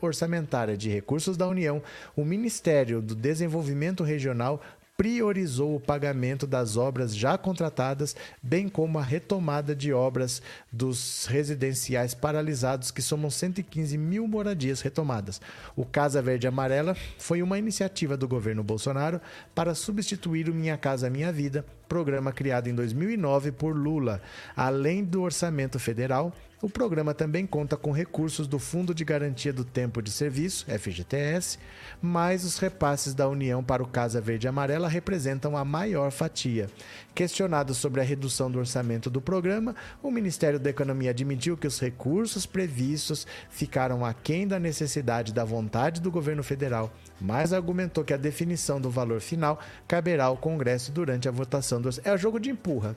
orçamentária 0.00 0.76
de 0.76 0.88
recursos 0.88 1.36
da 1.36 1.46
União, 1.46 1.82
o 2.16 2.24
Ministério 2.24 3.02
do 3.02 3.14
Desenvolvimento 3.14 3.49
Desenvolvimento 3.50 4.04
Regional 4.04 4.62
priorizou 4.96 5.74
o 5.74 5.80
pagamento 5.80 6.46
das 6.46 6.76
obras 6.76 7.16
já 7.16 7.36
contratadas, 7.36 8.14
bem 8.42 8.68
como 8.68 8.98
a 8.98 9.02
retomada 9.02 9.74
de 9.74 9.92
obras 9.92 10.42
dos 10.70 11.26
residenciais 11.26 12.14
paralisados, 12.14 12.90
que 12.90 13.00
somam 13.02 13.30
115 13.30 13.96
mil 13.96 14.28
moradias 14.28 14.82
retomadas. 14.82 15.40
O 15.74 15.84
Casa 15.84 16.20
Verde 16.22 16.46
Amarela 16.46 16.94
foi 17.18 17.42
uma 17.42 17.58
iniciativa 17.58 18.16
do 18.16 18.28
governo 18.28 18.62
Bolsonaro 18.62 19.20
para 19.54 19.74
substituir 19.74 20.48
o 20.48 20.54
Minha 20.54 20.76
Casa 20.76 21.10
Minha 21.10 21.32
Vida, 21.32 21.64
programa 21.88 22.30
criado 22.30 22.68
em 22.68 22.74
2009 22.74 23.52
por 23.52 23.74
Lula. 23.74 24.20
Além 24.54 25.02
do 25.02 25.22
orçamento 25.22 25.78
federal, 25.78 26.32
o 26.62 26.68
programa 26.68 27.14
também 27.14 27.46
conta 27.46 27.74
com 27.74 27.90
recursos 27.90 28.46
do 28.46 28.58
Fundo 28.58 28.94
de 28.94 29.02
Garantia 29.02 29.50
do 29.50 29.64
Tempo 29.64 30.02
de 30.02 30.10
Serviço, 30.10 30.66
FGTS, 30.66 31.58
mas 32.02 32.44
os 32.44 32.58
repasses 32.58 33.14
da 33.14 33.26
União 33.26 33.64
para 33.64 33.82
o 33.82 33.86
Casa 33.86 34.20
Verde 34.20 34.46
Amarela 34.46 34.86
representam 34.86 35.56
a 35.56 35.64
maior 35.64 36.10
fatia. 36.10 36.68
Questionado 37.14 37.72
sobre 37.72 38.02
a 38.02 38.04
redução 38.04 38.50
do 38.50 38.58
orçamento 38.58 39.08
do 39.08 39.22
programa, 39.22 39.74
o 40.02 40.10
Ministério 40.10 40.60
da 40.60 40.68
Economia 40.68 41.10
admitiu 41.10 41.56
que 41.56 41.66
os 41.66 41.80
recursos 41.80 42.44
previstos 42.44 43.26
ficaram 43.48 44.04
aquém 44.04 44.46
da 44.46 44.60
necessidade 44.60 45.32
da 45.32 45.44
vontade 45.44 45.98
do 45.98 46.10
governo 46.10 46.42
federal, 46.42 46.92
mas 47.18 47.54
argumentou 47.54 48.04
que 48.04 48.12
a 48.12 48.18
definição 48.18 48.78
do 48.78 48.90
valor 48.90 49.22
final 49.22 49.58
caberá 49.88 50.26
ao 50.26 50.36
Congresso 50.36 50.92
durante 50.92 51.26
a 51.26 51.32
votação 51.32 51.80
do 51.80 51.86
orçamento. 51.86 52.10
É 52.10 52.14
o 52.14 52.18
jogo 52.18 52.38
de 52.38 52.50
empurra. 52.50 52.94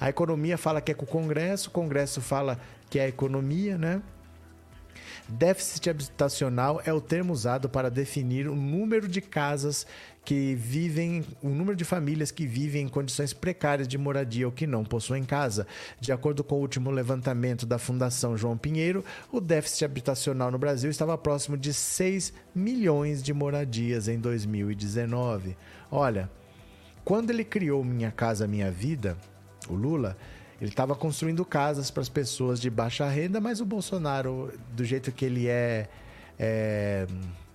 A 0.00 0.08
economia 0.08 0.56
fala 0.56 0.80
que 0.80 0.92
é 0.92 0.94
com 0.94 1.04
o 1.04 1.08
Congresso, 1.08 1.68
o 1.68 1.72
Congresso 1.72 2.22
fala 2.22 2.58
que 2.90 2.98
é 2.98 3.04
a 3.04 3.08
economia, 3.08 3.78
né? 3.78 4.02
Déficit 5.28 5.88
habitacional 5.88 6.82
é 6.84 6.92
o 6.92 7.00
termo 7.00 7.32
usado 7.32 7.68
para 7.68 7.88
definir 7.88 8.48
o 8.48 8.56
número 8.56 9.06
de 9.06 9.20
casas 9.20 9.86
que 10.24 10.56
vivem, 10.56 11.24
o 11.40 11.48
número 11.48 11.76
de 11.76 11.84
famílias 11.84 12.32
que 12.32 12.46
vivem 12.46 12.82
em 12.82 12.88
condições 12.88 13.32
precárias 13.32 13.86
de 13.86 13.96
moradia 13.96 14.46
ou 14.46 14.52
que 14.52 14.66
não 14.66 14.84
possuem 14.84 15.24
casa. 15.24 15.68
De 16.00 16.10
acordo 16.10 16.42
com 16.42 16.56
o 16.56 16.60
último 16.60 16.90
levantamento 16.90 17.64
da 17.64 17.78
Fundação 17.78 18.36
João 18.36 18.58
Pinheiro, 18.58 19.04
o 19.30 19.40
déficit 19.40 19.84
habitacional 19.84 20.50
no 20.50 20.58
Brasil 20.58 20.90
estava 20.90 21.16
próximo 21.16 21.56
de 21.56 21.72
6 21.72 22.32
milhões 22.52 23.22
de 23.22 23.32
moradias 23.32 24.08
em 24.08 24.18
2019. 24.18 25.56
Olha, 25.92 26.28
quando 27.04 27.30
ele 27.30 27.44
criou 27.44 27.84
Minha 27.84 28.10
Casa 28.10 28.48
Minha 28.48 28.70
Vida, 28.70 29.16
o 29.68 29.74
Lula, 29.74 30.16
ele 30.60 30.70
estava 30.70 30.94
construindo 30.94 31.44
casas 31.44 31.90
para 31.90 32.02
as 32.02 32.08
pessoas 32.08 32.60
de 32.60 32.68
baixa 32.68 33.08
renda, 33.08 33.40
mas 33.40 33.60
o 33.60 33.64
Bolsonaro, 33.64 34.52
do 34.72 34.84
jeito 34.84 35.10
que 35.10 35.24
ele 35.24 35.48
é, 35.48 35.88
é, 36.38 37.06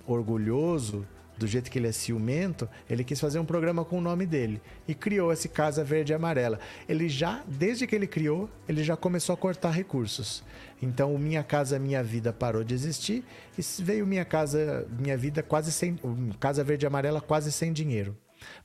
orgulhoso, 0.07 1.05
do 1.37 1.45
jeito 1.45 1.69
que 1.69 1.77
ele 1.77 1.87
é 1.87 1.91
ciumento, 1.91 2.67
ele 2.89 3.03
quis 3.03 3.19
fazer 3.19 3.39
um 3.39 3.45
programa 3.45 3.83
com 3.83 3.97
o 3.97 4.01
nome 4.01 4.25
dele 4.25 4.61
e 4.87 4.95
criou 4.95 5.31
esse 5.31 5.49
Casa 5.49 5.83
Verde 5.83 6.13
e 6.13 6.15
Amarela. 6.15 6.59
Ele 6.87 7.09
já, 7.09 7.43
desde 7.47 7.85
que 7.85 7.95
ele 7.95 8.07
criou, 8.07 8.49
ele 8.67 8.83
já 8.83 8.95
começou 8.95 9.33
a 9.33 9.37
cortar 9.37 9.71
recursos. 9.71 10.43
Então, 10.81 11.13
o 11.13 11.19
Minha 11.19 11.43
Casa 11.43 11.77
Minha 11.77 12.03
Vida 12.03 12.31
parou 12.31 12.63
de 12.63 12.73
existir 12.73 13.23
e 13.57 13.61
veio 13.83 14.07
Minha 14.07 14.25
Casa 14.25 14.87
Minha 14.97 15.17
Vida 15.17 15.43
quase 15.43 15.71
sem, 15.71 15.97
Casa 16.39 16.63
Verde 16.63 16.85
e 16.85 16.87
Amarela 16.87 17.21
quase 17.21 17.51
sem 17.51 17.71
dinheiro. 17.71 18.15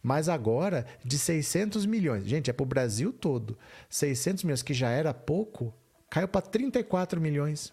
Mas 0.03 0.29
agora, 0.29 0.87
de 1.05 1.19
600 1.19 1.87
milhões, 1.87 2.25
gente, 2.27 2.51
é 2.51 2.53
para 2.53 2.63
o 2.63 2.67
Brasil 2.67 3.13
todo. 3.13 3.59
600 3.89 4.45
milhões, 4.45 4.63
que 4.63 4.75
já 4.75 4.91
era 4.91 5.13
pouco, 5.13 5.73
caiu 6.09 6.29
para 6.29 6.41
34 6.41 7.21
milhões. 7.21 7.73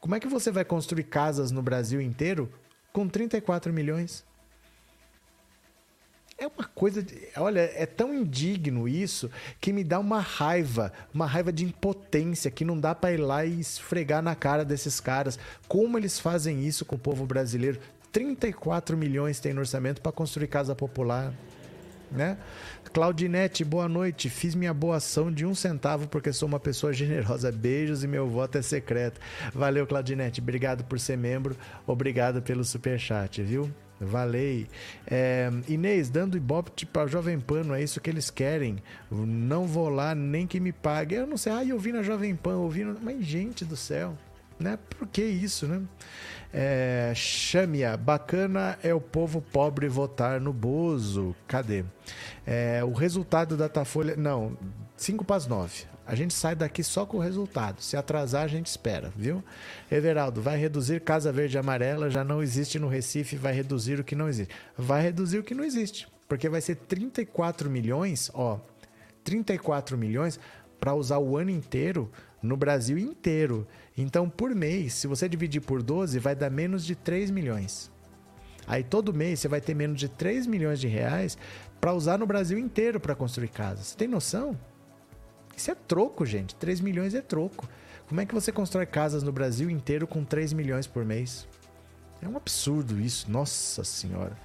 Como 0.00 0.14
é 0.14 0.20
que 0.20 0.28
você 0.28 0.50
vai 0.50 0.64
construir 0.64 1.04
casas 1.04 1.50
no 1.50 1.62
Brasil 1.62 2.00
inteiro 2.00 2.52
com 2.92 3.08
34 3.08 3.72
milhões? 3.72 4.24
É 6.40 6.46
uma 6.46 6.64
coisa. 6.64 7.02
De, 7.02 7.28
olha, 7.36 7.60
é 7.74 7.84
tão 7.84 8.14
indigno 8.14 8.86
isso 8.86 9.28
que 9.60 9.72
me 9.72 9.82
dá 9.82 9.98
uma 9.98 10.20
raiva, 10.20 10.92
uma 11.12 11.26
raiva 11.26 11.52
de 11.52 11.64
impotência 11.64 12.48
que 12.48 12.64
não 12.64 12.78
dá 12.78 12.94
para 12.94 13.12
ir 13.12 13.16
lá 13.16 13.44
e 13.44 13.58
esfregar 13.58 14.22
na 14.22 14.36
cara 14.36 14.64
desses 14.64 15.00
caras. 15.00 15.36
Como 15.66 15.98
eles 15.98 16.20
fazem 16.20 16.64
isso 16.64 16.84
com 16.84 16.94
o 16.94 16.98
povo 16.98 17.26
brasileiro? 17.26 17.80
34 18.12 18.96
milhões 18.96 19.40
tem 19.40 19.52
no 19.52 19.60
orçamento 19.60 20.00
para 20.00 20.12
construir 20.12 20.48
casa 20.48 20.74
popular. 20.74 21.32
Né? 22.10 22.38
Claudinete, 22.92 23.64
boa 23.64 23.88
noite. 23.88 24.30
Fiz 24.30 24.54
minha 24.54 24.72
boa 24.72 24.96
ação 24.96 25.30
de 25.30 25.44
um 25.44 25.54
centavo 25.54 26.08
porque 26.08 26.32
sou 26.32 26.48
uma 26.48 26.58
pessoa 26.58 26.92
generosa. 26.92 27.52
Beijos 27.52 28.02
e 28.02 28.08
meu 28.08 28.28
voto 28.28 28.58
é 28.58 28.62
secreto. 28.62 29.20
Valeu, 29.52 29.86
Claudinete. 29.86 30.40
Obrigado 30.40 30.84
por 30.84 30.98
ser 30.98 31.18
membro. 31.18 31.56
Obrigado 31.86 32.40
pelo 32.40 32.64
super 32.64 32.98
chat, 32.98 33.42
viu? 33.42 33.70
Valei. 34.00 34.68
É, 35.06 35.50
Inês, 35.68 36.08
dando 36.08 36.36
ibope 36.36 36.86
para 36.86 37.06
Jovem 37.08 37.40
Pan, 37.40 37.74
é 37.74 37.82
isso 37.82 38.00
que 38.00 38.08
eles 38.08 38.30
querem. 38.30 38.76
Não 39.10 39.66
vou 39.66 39.88
lá 39.88 40.14
nem 40.14 40.46
que 40.46 40.60
me 40.60 40.72
pague. 40.72 41.16
Eu 41.16 41.26
não 41.26 41.36
sei, 41.36 41.52
ah, 41.52 41.64
eu 41.64 41.78
vi 41.78 41.92
na 41.92 42.02
Jovem 42.02 42.34
Pan, 42.34 42.56
ouvi. 42.56 42.84
No... 42.84 42.96
Mas, 43.00 43.24
gente 43.24 43.64
do 43.64 43.76
céu, 43.76 44.16
né? 44.58 44.78
Por 44.90 45.06
que 45.08 45.22
isso, 45.22 45.66
né? 45.66 45.82
É, 46.52 47.12
Xamia, 47.14 47.96
bacana 47.96 48.78
é 48.82 48.94
o 48.94 49.00
povo 49.00 49.42
pobre 49.42 49.88
votar 49.88 50.40
no 50.40 50.52
Bozo. 50.52 51.34
Cadê? 51.46 51.84
É, 52.46 52.82
o 52.84 52.92
resultado 52.92 53.56
da 53.56 53.66
Datafolha. 53.66 54.16
Não, 54.16 54.56
5 54.96 55.24
para 55.24 55.36
as 55.36 55.46
9. 55.46 55.84
A 56.06 56.14
gente 56.14 56.32
sai 56.32 56.54
daqui 56.54 56.82
só 56.82 57.04
com 57.04 57.18
o 57.18 57.20
resultado. 57.20 57.82
Se 57.82 57.94
atrasar, 57.94 58.42
a 58.42 58.48
gente 58.48 58.66
espera, 58.66 59.12
viu? 59.14 59.44
Everaldo, 59.90 60.40
vai 60.40 60.56
reduzir 60.56 61.02
Casa 61.02 61.30
Verde 61.30 61.56
e 61.56 61.58
Amarela, 61.58 62.08
já 62.08 62.24
não 62.24 62.42
existe 62.42 62.78
no 62.78 62.88
Recife, 62.88 63.36
vai 63.36 63.52
reduzir 63.52 64.00
o 64.00 64.04
que 64.04 64.16
não 64.16 64.26
existe. 64.26 64.54
Vai 64.74 65.02
reduzir 65.02 65.38
o 65.38 65.42
que 65.42 65.54
não 65.54 65.62
existe, 65.62 66.08
porque 66.26 66.48
vai 66.48 66.62
ser 66.62 66.76
34 66.76 67.68
milhões, 67.68 68.30
ó, 68.32 68.58
34 69.22 69.98
milhões 69.98 70.40
para 70.80 70.94
usar 70.94 71.18
o 71.18 71.36
ano 71.36 71.50
inteiro 71.50 72.10
no 72.42 72.56
Brasil 72.56 72.96
inteiro. 72.96 73.66
Então, 74.00 74.30
por 74.30 74.54
mês, 74.54 74.94
se 74.94 75.08
você 75.08 75.28
dividir 75.28 75.60
por 75.60 75.82
12, 75.82 76.20
vai 76.20 76.36
dar 76.36 76.48
menos 76.50 76.86
de 76.86 76.94
3 76.94 77.32
milhões. 77.32 77.90
Aí 78.64 78.84
todo 78.84 79.12
mês 79.12 79.40
você 79.40 79.48
vai 79.48 79.60
ter 79.60 79.74
menos 79.74 79.98
de 79.98 80.08
3 80.08 80.46
milhões 80.46 80.78
de 80.78 80.86
reais 80.86 81.36
para 81.80 81.92
usar 81.92 82.16
no 82.16 82.26
Brasil 82.26 82.56
inteiro 82.56 83.00
para 83.00 83.16
construir 83.16 83.48
casas. 83.48 83.88
Você 83.88 83.96
tem 83.96 84.06
noção? 84.06 84.56
Isso 85.56 85.72
é 85.72 85.74
troco, 85.74 86.24
gente. 86.24 86.54
3 86.54 86.80
milhões 86.80 87.12
é 87.12 87.20
troco. 87.20 87.68
Como 88.08 88.20
é 88.20 88.26
que 88.26 88.34
você 88.34 88.52
constrói 88.52 88.86
casas 88.86 89.24
no 89.24 89.32
Brasil 89.32 89.68
inteiro 89.68 90.06
com 90.06 90.24
3 90.24 90.52
milhões 90.52 90.86
por 90.86 91.04
mês? 91.04 91.48
É 92.22 92.28
um 92.28 92.36
absurdo 92.36 93.00
isso, 93.00 93.28
nossa 93.28 93.82
senhora. 93.82 94.36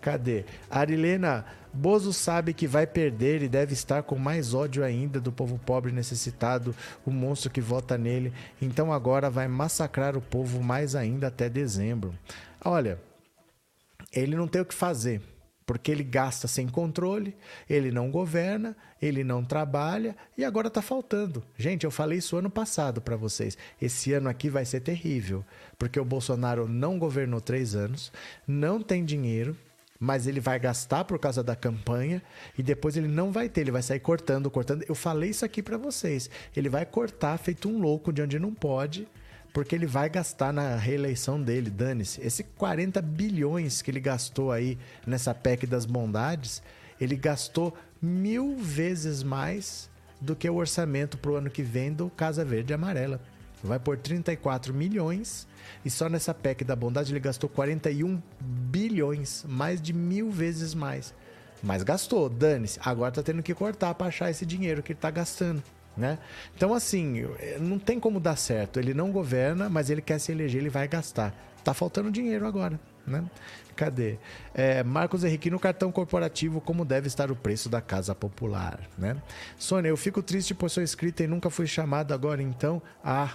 Cadê? 0.00 0.44
Arilena, 0.70 1.44
Bozo 1.72 2.12
sabe 2.12 2.54
que 2.54 2.66
vai 2.66 2.86
perder 2.86 3.42
e 3.42 3.48
deve 3.48 3.72
estar 3.72 4.02
com 4.02 4.16
mais 4.16 4.54
ódio 4.54 4.84
ainda 4.84 5.20
do 5.20 5.32
povo 5.32 5.58
pobre 5.58 5.92
necessitado, 5.92 6.74
o 7.04 7.10
monstro 7.10 7.50
que 7.50 7.60
vota 7.60 7.98
nele. 7.98 8.32
Então 8.60 8.92
agora 8.92 9.28
vai 9.28 9.48
massacrar 9.48 10.16
o 10.16 10.20
povo 10.20 10.62
mais 10.62 10.94
ainda 10.94 11.28
até 11.28 11.48
dezembro. 11.48 12.14
Olha, 12.64 12.98
ele 14.12 14.36
não 14.36 14.48
tem 14.48 14.62
o 14.62 14.66
que 14.66 14.74
fazer 14.74 15.20
porque 15.68 15.92
ele 15.92 16.02
gasta 16.02 16.48
sem 16.48 16.66
controle, 16.66 17.36
ele 17.68 17.92
não 17.92 18.10
governa, 18.10 18.74
ele 19.02 19.22
não 19.22 19.44
trabalha 19.44 20.16
e 20.34 20.42
agora 20.42 20.68
está 20.68 20.80
faltando. 20.80 21.44
Gente, 21.58 21.84
eu 21.84 21.90
falei 21.90 22.16
isso 22.16 22.38
ano 22.38 22.48
passado 22.48 23.02
para 23.02 23.16
vocês. 23.16 23.58
Esse 23.78 24.14
ano 24.14 24.30
aqui 24.30 24.48
vai 24.48 24.64
ser 24.64 24.80
terrível, 24.80 25.44
porque 25.78 26.00
o 26.00 26.06
Bolsonaro 26.06 26.66
não 26.66 26.98
governou 26.98 27.38
três 27.38 27.74
anos, 27.74 28.10
não 28.46 28.80
tem 28.80 29.04
dinheiro, 29.04 29.54
mas 29.98 30.26
ele 30.26 30.40
vai 30.40 30.58
gastar 30.58 31.04
por 31.04 31.18
causa 31.18 31.42
da 31.42 31.56
campanha 31.56 32.22
e 32.56 32.62
depois 32.62 32.96
ele 32.96 33.08
não 33.08 33.32
vai 33.32 33.48
ter, 33.48 33.62
ele 33.62 33.72
vai 33.72 33.82
sair 33.82 34.00
cortando, 34.00 34.50
cortando. 34.50 34.84
Eu 34.88 34.94
falei 34.94 35.30
isso 35.30 35.44
aqui 35.44 35.62
para 35.62 35.76
vocês. 35.76 36.30
Ele 36.56 36.68
vai 36.68 36.86
cortar 36.86 37.36
feito 37.38 37.68
um 37.68 37.80
louco 37.80 38.12
de 38.12 38.22
onde 38.22 38.38
não 38.38 38.54
pode 38.54 39.08
porque 39.52 39.74
ele 39.74 39.86
vai 39.86 40.08
gastar 40.08 40.52
na 40.52 40.76
reeleição 40.76 41.42
dele, 41.42 41.70
dane-se. 41.70 42.20
Esse 42.20 42.44
40 42.44 43.00
bilhões 43.02 43.82
que 43.82 43.90
ele 43.90 43.98
gastou 43.98 44.52
aí 44.52 44.78
nessa 45.06 45.34
PEC 45.34 45.66
das 45.66 45.84
bondades, 45.84 46.62
ele 47.00 47.16
gastou 47.16 47.76
mil 48.00 48.56
vezes 48.56 49.22
mais 49.22 49.90
do 50.20 50.36
que 50.36 50.48
o 50.48 50.54
orçamento 50.54 51.16
para 51.18 51.30
o 51.30 51.36
ano 51.36 51.50
que 51.50 51.62
vem 51.62 51.92
do 51.92 52.10
Casa 52.10 52.44
Verde 52.44 52.72
e 52.72 52.74
Amarela. 52.74 53.20
Vai 53.62 53.78
por 53.78 53.96
34 53.96 54.72
milhões 54.72 55.46
e 55.84 55.90
só 55.90 56.08
nessa 56.08 56.32
PEC 56.32 56.64
da 56.64 56.76
bondade 56.76 57.12
ele 57.12 57.20
gastou 57.20 57.48
41 57.48 58.20
bilhões, 58.40 59.44
mais 59.48 59.80
de 59.80 59.92
mil 59.92 60.30
vezes 60.30 60.74
mais. 60.74 61.14
Mas 61.62 61.82
gastou, 61.82 62.28
dane-se. 62.28 62.78
Agora 62.84 63.10
tá 63.10 63.22
tendo 63.22 63.42
que 63.42 63.54
cortar 63.54 63.94
para 63.94 64.06
achar 64.06 64.30
esse 64.30 64.46
dinheiro 64.46 64.82
que 64.82 64.92
ele 64.92 65.00
tá 65.00 65.10
gastando. 65.10 65.62
Né? 65.96 66.16
Então, 66.54 66.72
assim, 66.72 67.24
não 67.58 67.78
tem 67.78 67.98
como 67.98 68.20
dar 68.20 68.36
certo. 68.36 68.78
Ele 68.78 68.94
não 68.94 69.10
governa, 69.10 69.68
mas 69.68 69.90
ele 69.90 70.00
quer 70.00 70.20
se 70.20 70.30
eleger, 70.30 70.60
ele 70.60 70.70
vai 70.70 70.86
gastar. 70.86 71.34
Tá 71.64 71.74
faltando 71.74 72.10
dinheiro 72.10 72.46
agora. 72.46 72.78
Né? 73.04 73.24
Cadê? 73.74 74.18
É, 74.54 74.84
Marcos 74.84 75.24
Henrique, 75.24 75.50
no 75.50 75.58
cartão 75.58 75.90
corporativo, 75.90 76.60
como 76.60 76.84
deve 76.84 77.08
estar 77.08 77.32
o 77.32 77.36
preço 77.36 77.68
da 77.68 77.80
casa 77.80 78.14
popular? 78.14 78.78
Né? 78.96 79.16
Sônia, 79.58 79.88
eu 79.88 79.96
fico 79.96 80.22
triste 80.22 80.54
por 80.54 80.70
sou 80.70 80.82
inscrita 80.82 81.24
e 81.24 81.26
nunca 81.26 81.50
fui 81.50 81.66
chamado 81.66 82.14
agora, 82.14 82.40
então. 82.40 82.80
Ah, 83.02 83.32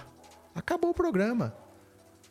acabou 0.54 0.90
o 0.90 0.94
programa. 0.94 1.54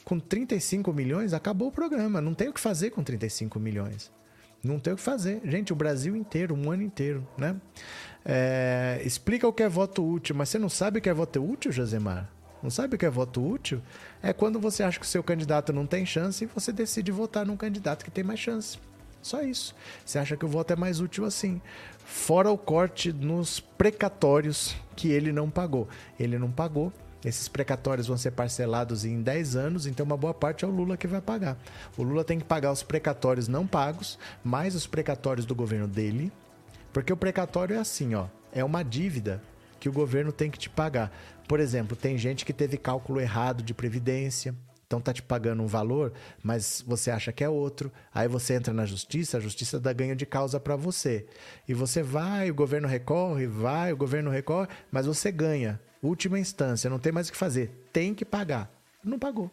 Com 0.03 0.19
35 0.19 0.91
milhões, 0.93 1.33
acabou 1.33 1.69
o 1.69 1.71
programa. 1.71 2.21
Não 2.21 2.33
tem 2.33 2.49
o 2.49 2.53
que 2.53 2.59
fazer 2.59 2.89
com 2.89 3.03
35 3.03 3.59
milhões. 3.59 4.11
Não 4.63 4.79
tem 4.79 4.93
o 4.93 4.95
que 4.95 5.01
fazer. 5.01 5.41
Gente, 5.43 5.73
o 5.73 5.75
Brasil 5.75 6.15
inteiro, 6.15 6.55
um 6.55 6.71
ano 6.71 6.83
inteiro, 6.83 7.27
né? 7.37 7.55
É, 8.25 9.01
explica 9.03 9.47
o 9.47 9.53
que 9.53 9.63
é 9.63 9.67
voto 9.67 10.05
útil, 10.05 10.35
mas 10.35 10.49
você 10.49 10.57
não 10.57 10.69
sabe 10.69 10.99
o 10.99 11.01
que 11.01 11.09
é 11.09 11.13
voto 11.13 11.43
útil, 11.43 11.71
Josemar? 11.71 12.29
Não 12.61 12.69
sabe 12.69 12.95
o 12.95 12.97
que 12.97 13.05
é 13.05 13.09
voto 13.09 13.45
útil? 13.45 13.81
É 14.21 14.31
quando 14.31 14.57
você 14.57 14.83
acha 14.83 14.97
que 14.97 15.05
o 15.05 15.09
seu 15.09 15.21
candidato 15.21 15.73
não 15.73 15.85
tem 15.85 16.05
chance 16.05 16.45
e 16.45 16.47
você 16.47 16.71
decide 16.71 17.11
votar 17.11 17.45
num 17.45 17.57
candidato 17.57 18.05
que 18.05 18.11
tem 18.11 18.23
mais 18.23 18.39
chance. 18.39 18.77
Só 19.21 19.41
isso. 19.41 19.75
Você 20.05 20.17
acha 20.17 20.37
que 20.37 20.45
o 20.45 20.47
voto 20.47 20.71
é 20.71 20.75
mais 20.75 21.01
útil 21.01 21.25
assim. 21.25 21.61
Fora 22.05 22.49
o 22.49 22.57
corte 22.57 23.11
nos 23.11 23.59
precatórios 23.59 24.75
que 24.95 25.09
ele 25.09 25.33
não 25.33 25.49
pagou. 25.49 25.89
Ele 26.17 26.37
não 26.37 26.51
pagou. 26.51 26.91
Esses 27.23 27.47
precatórios 27.47 28.07
vão 28.07 28.17
ser 28.17 28.31
parcelados 28.31 29.05
em 29.05 29.21
10 29.21 29.55
anos, 29.55 29.85
então 29.85 30.05
uma 30.05 30.17
boa 30.17 30.33
parte 30.33 30.65
é 30.65 30.67
o 30.67 30.71
Lula 30.71 30.97
que 30.97 31.07
vai 31.07 31.21
pagar. 31.21 31.57
O 31.97 32.03
Lula 32.03 32.23
tem 32.23 32.37
que 32.37 32.45
pagar 32.45 32.71
os 32.71 32.83
precatórios 32.83 33.47
não 33.47 33.65
pagos, 33.65 34.19
mais 34.43 34.75
os 34.75 34.85
precatórios 34.85 35.45
do 35.45 35.55
governo 35.55 35.87
dele, 35.87 36.31
porque 36.91 37.13
o 37.13 37.17
precatório 37.17 37.75
é 37.75 37.79
assim, 37.79 38.13
ó, 38.13 38.27
é 38.51 38.63
uma 38.63 38.83
dívida 38.83 39.41
que 39.79 39.89
o 39.89 39.93
governo 39.93 40.31
tem 40.31 40.51
que 40.51 40.59
te 40.59 40.69
pagar. 40.69 41.11
Por 41.47 41.59
exemplo, 41.59 41.95
tem 41.95 42.17
gente 42.17 42.45
que 42.45 42.53
teve 42.53 42.77
cálculo 42.77 43.19
errado 43.19 43.63
de 43.63 43.73
previdência, 43.73 44.55
então 44.85 45.01
tá 45.01 45.11
te 45.11 45.23
pagando 45.23 45.63
um 45.63 45.67
valor, 45.67 46.13
mas 46.43 46.83
você 46.85 47.09
acha 47.09 47.31
que 47.31 47.43
é 47.43 47.49
outro. 47.49 47.91
Aí 48.13 48.27
você 48.27 48.53
entra 48.53 48.73
na 48.73 48.85
justiça, 48.85 49.37
a 49.37 49.41
justiça 49.41 49.79
dá 49.79 49.91
ganho 49.91 50.15
de 50.15 50.25
causa 50.25 50.59
para 50.59 50.75
você. 50.75 51.25
E 51.67 51.73
você 51.73 52.03
vai, 52.03 52.51
o 52.51 52.55
governo 52.55 52.87
recorre, 52.87 53.47
vai, 53.47 53.91
o 53.91 53.97
governo 53.97 54.29
recorre, 54.29 54.67
mas 54.91 55.07
você 55.07 55.31
ganha. 55.31 55.81
Última 56.03 56.37
instância, 56.37 56.89
não 56.89 56.99
tem 56.99 57.13
mais 57.13 57.29
o 57.29 57.31
que 57.31 57.37
fazer. 57.37 57.87
Tem 57.93 58.13
que 58.13 58.25
pagar. 58.25 58.69
Não 59.01 59.17
pagou. 59.17 59.49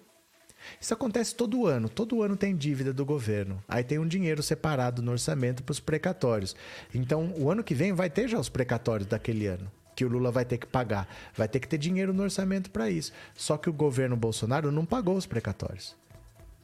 Isso 0.80 0.92
acontece 0.92 1.34
todo 1.34 1.66
ano. 1.66 1.88
Todo 1.88 2.22
ano 2.22 2.36
tem 2.36 2.56
dívida 2.56 2.92
do 2.92 3.06
governo. 3.06 3.62
Aí 3.68 3.84
tem 3.84 4.00
um 4.00 4.06
dinheiro 4.06 4.42
separado 4.42 5.00
no 5.00 5.12
orçamento 5.12 5.62
para 5.62 5.72
os 5.72 5.80
precatórios. 5.80 6.56
Então, 6.92 7.32
o 7.38 7.50
ano 7.50 7.62
que 7.62 7.74
vem 7.74 7.92
vai 7.92 8.10
ter 8.10 8.28
já 8.28 8.38
os 8.38 8.48
precatórios 8.48 9.08
daquele 9.08 9.46
ano 9.46 9.70
que 9.94 10.04
o 10.04 10.08
Lula 10.08 10.30
vai 10.30 10.46
ter 10.46 10.56
que 10.56 10.66
pagar. 10.66 11.06
Vai 11.36 11.46
ter 11.46 11.60
que 11.60 11.68
ter 11.68 11.76
dinheiro 11.76 12.14
no 12.14 12.22
orçamento 12.22 12.70
para 12.70 12.88
isso. 12.88 13.12
Só 13.34 13.58
que 13.58 13.68
o 13.68 13.72
governo 13.72 14.16
Bolsonaro 14.16 14.72
não 14.72 14.86
pagou 14.86 15.14
os 15.14 15.26
precatórios. 15.26 15.94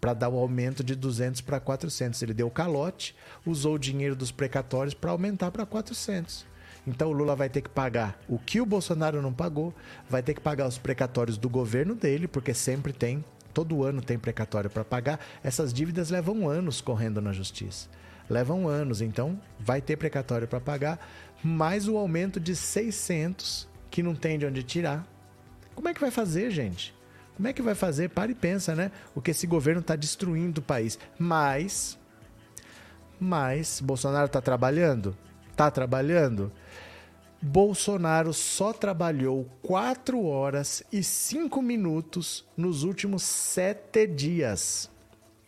Para 0.00 0.14
dar 0.14 0.30
o 0.30 0.38
aumento 0.38 0.82
de 0.82 0.94
200 0.94 1.42
para 1.42 1.60
400. 1.60 2.22
Ele 2.22 2.32
deu 2.32 2.50
calote, 2.50 3.14
usou 3.44 3.74
o 3.74 3.78
dinheiro 3.78 4.16
dos 4.16 4.32
precatórios 4.32 4.94
para 4.94 5.10
aumentar 5.10 5.50
para 5.50 5.66
400. 5.66 6.46
Então 6.86 7.08
o 7.08 7.12
Lula 7.12 7.34
vai 7.34 7.48
ter 7.48 7.62
que 7.62 7.68
pagar 7.68 8.18
o 8.28 8.38
que 8.38 8.60
o 8.60 8.66
Bolsonaro 8.66 9.20
não 9.20 9.32
pagou, 9.32 9.74
vai 10.08 10.22
ter 10.22 10.34
que 10.34 10.40
pagar 10.40 10.68
os 10.68 10.78
precatórios 10.78 11.36
do 11.36 11.48
governo 11.48 11.94
dele, 11.94 12.28
porque 12.28 12.54
sempre 12.54 12.92
tem 12.92 13.24
todo 13.56 13.82
ano 13.82 14.02
tem 14.02 14.18
precatório 14.18 14.68
para 14.68 14.84
pagar, 14.84 15.18
essas 15.42 15.72
dívidas 15.72 16.10
levam 16.10 16.46
anos 16.46 16.82
correndo 16.82 17.22
na 17.22 17.32
justiça. 17.32 17.88
Levam 18.28 18.68
anos, 18.68 19.00
então 19.00 19.40
vai 19.58 19.80
ter 19.80 19.96
precatório 19.96 20.46
para 20.46 20.60
pagar, 20.60 21.08
mais 21.42 21.88
o 21.88 21.96
aumento 21.96 22.38
de 22.38 22.54
600 22.54 23.66
que 23.90 24.02
não 24.02 24.14
tem 24.14 24.38
de 24.38 24.44
onde 24.44 24.62
tirar. 24.62 25.06
Como 25.74 25.88
é 25.88 25.94
que 25.94 26.00
vai 26.00 26.10
fazer, 26.10 26.50
gente? 26.50 26.94
Como 27.34 27.48
é 27.48 27.52
que 27.54 27.62
vai 27.62 27.74
fazer? 27.74 28.10
Para 28.10 28.30
e 28.30 28.34
pensa, 28.34 28.74
né? 28.74 28.90
O 29.14 29.22
que 29.22 29.30
esse 29.30 29.46
governo 29.46 29.80
está 29.80 29.96
destruindo 29.96 30.60
o 30.60 30.64
país. 30.64 30.98
Mas, 31.18 31.98
mas, 33.18 33.80
Bolsonaro 33.80 34.26
está 34.26 34.42
trabalhando? 34.42 35.16
Está 35.50 35.70
trabalhando? 35.70 36.52
Bolsonaro 37.40 38.32
só 38.32 38.72
trabalhou 38.72 39.46
4 39.62 40.24
horas 40.24 40.82
e 40.90 41.02
5 41.02 41.60
minutos 41.60 42.44
nos 42.56 42.82
últimos 42.82 43.22
7 43.22 44.06
dias. 44.06 44.90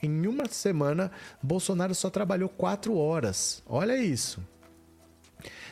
Em 0.02 0.26
uma 0.26 0.46
semana, 0.46 1.10
Bolsonaro 1.42 1.94
só 1.94 2.08
trabalhou 2.08 2.48
4 2.48 2.96
horas. 2.96 3.62
Olha 3.66 3.96
isso. 3.96 4.40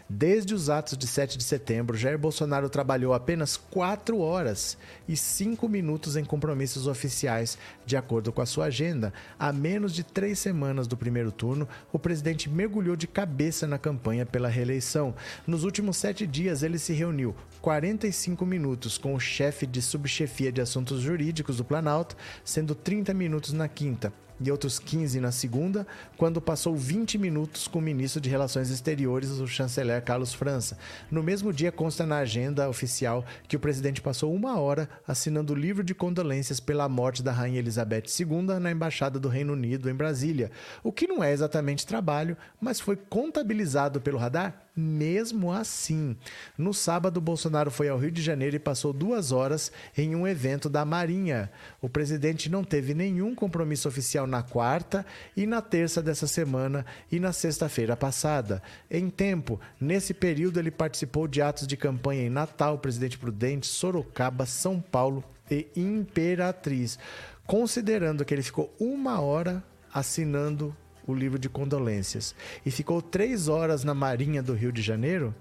Desde 0.09 0.55
os 0.55 0.71
atos 0.71 0.97
de 0.97 1.05
7 1.05 1.37
de 1.37 1.43
setembro, 1.43 1.97
Jair 1.97 2.17
Bolsonaro 2.17 2.69
trabalhou 2.69 3.12
apenas 3.12 3.57
4 3.57 4.20
horas 4.20 4.78
e 5.09 5.16
5 5.16 5.69
minutos 5.69 6.16
em 6.16 6.24
compromissos 6.24 6.87
oficiais, 6.87 7.59
de 7.85 7.97
acordo 7.97 8.33
com 8.33 8.41
a 8.41 8.47
sua 8.47 8.66
agenda. 8.66 9.12
Há 9.37 9.53
menos 9.53 9.93
de 9.93 10.05
três 10.05 10.39
semanas 10.39 10.87
do 10.87 10.97
primeiro 10.97 11.33
turno, 11.33 11.69
o 11.93 11.99
presidente 11.99 12.49
mergulhou 12.49 12.95
de 12.95 13.09
cabeça 13.09 13.66
na 13.66 13.78
campanha 13.78 14.24
pela 14.24 14.49
reeleição. 14.49 15.12
Nos 15.45 15.65
últimos 15.65 15.97
sete 15.97 16.24
dias, 16.24 16.62
ele 16.62 16.78
se 16.78 16.93
reuniu 16.93 17.35
45 17.61 18.47
minutos 18.47 18.99
com 18.99 19.12
o 19.12 19.19
chefe 19.19 19.66
de 19.66 19.83
subchefia 19.83 20.53
de 20.53 20.61
assuntos 20.61 21.01
jurídicos 21.01 21.57
do 21.57 21.65
Planalto, 21.65 22.16
sendo 22.45 22.77
30 22.77 23.12
minutos 23.12 23.53
na 23.53 23.66
quinta 23.66 24.12
e 24.41 24.51
outros 24.51 24.79
15 24.79 25.21
na 25.21 25.33
segunda, 25.33 25.87
quando 26.17 26.41
passou 26.41 26.77
20 26.77 27.19
minutos 27.19 27.67
com 27.67 27.79
o 27.79 27.83
ministro 27.83 28.21
de 28.21 28.29
Relações 28.29 28.71
Exteriores, 28.71 29.31
o 29.31 29.47
chanceler 29.47 30.03
Carlos 30.03 30.35
França. 30.35 30.79
No 31.11 31.23
mesmo 31.23 31.53
dia, 31.53 31.73
consta 31.73 32.05
na 32.05 32.19
agenda 32.19 32.69
oficial 32.69 33.25
que 33.49 33.57
o 33.57 33.61
presidente 33.61 34.01
passou 34.01 34.35
uma 34.35 34.59
hora 34.59 34.89
assinando 35.07 35.53
o 35.53 35.57
livro 35.57 35.83
de 35.83 35.95
condolências 35.95 36.61
pela 36.61 36.89
morte 36.89 37.23
da 37.23 37.33
Rainha 37.33 37.59
Elizabeth 37.59 38.05
II 38.19 38.59
na 38.61 38.71
Embaixada 38.71 39.19
do 39.19 39.29
Reino 39.29 39.53
Unido, 39.53 39.89
em 39.89 39.95
Brasília, 39.95 40.51
o 40.83 40.93
que 40.93 41.07
não 41.07 41.23
é 41.23 41.33
exatamente 41.33 41.87
trabalho, 41.87 42.37
mas 42.61 42.81
foi 42.81 42.97
contabilizado 42.97 44.01
pelo 44.01 44.19
radar 44.19 44.65
mesmo 44.77 45.51
assim. 45.51 46.15
No 46.59 46.74
sábado, 46.74 47.20
Bolsonaro 47.20 47.70
foi 47.70 47.89
ao 47.89 47.98
Rio 47.98 48.11
de 48.11 48.20
Janeiro 48.20 48.57
e 48.57 48.61
passou 48.61 48.93
duas 48.93 49.32
horas 49.32 49.73
em 49.97 50.15
um 50.15 50.27
evento 50.27 50.69
da 50.69 50.85
Marinha. 50.85 51.51
O 51.81 51.89
presidente 51.89 52.51
não 52.51 52.62
teve 52.62 52.93
nenhum 52.93 53.35
compromisso 53.35 53.89
oficial 53.89 54.27
na 54.27 54.43
quarta 54.43 55.07
e 55.35 55.47
na 55.47 55.62
terça 55.62 56.03
dessa 56.03 56.27
semana 56.27 56.85
e 57.11 57.19
na 57.19 57.32
sexta-feira 57.32 57.97
passada. 57.97 58.62
Em 58.90 59.09
tempo, 59.09 59.59
nesse 59.81 60.12
período, 60.12 60.59
ele 60.59 60.70
participou 60.70 61.27
de 61.27 61.40
atos 61.40 61.66
de 61.66 61.77
campanha 61.77 62.23
em 62.23 62.31
Natal, 62.31 62.78
Presidente 62.78 63.16
Prudente, 63.16 63.66
Sorocaba, 63.66 64.44
São 64.44 64.81
Paulo 64.81 65.24
e 65.51 65.69
Imperatriz. 65.74 66.98
Considerando 67.47 68.24
que 68.24 68.35
ele 68.35 68.43
ficou 68.43 68.74
uma 68.78 69.20
hora 69.20 69.62
assinando 69.93 70.77
o 71.07 71.15
livro 71.15 71.39
de 71.39 71.49
condolências. 71.49 72.35
E 72.65 72.70
ficou 72.70 73.01
três 73.01 73.49
horas 73.49 73.85
na 73.85 73.95
Marinha 73.95 74.43
do 74.43 74.55
Rio 74.55 74.73
de 74.73 74.83
Janeiro, 74.83 75.35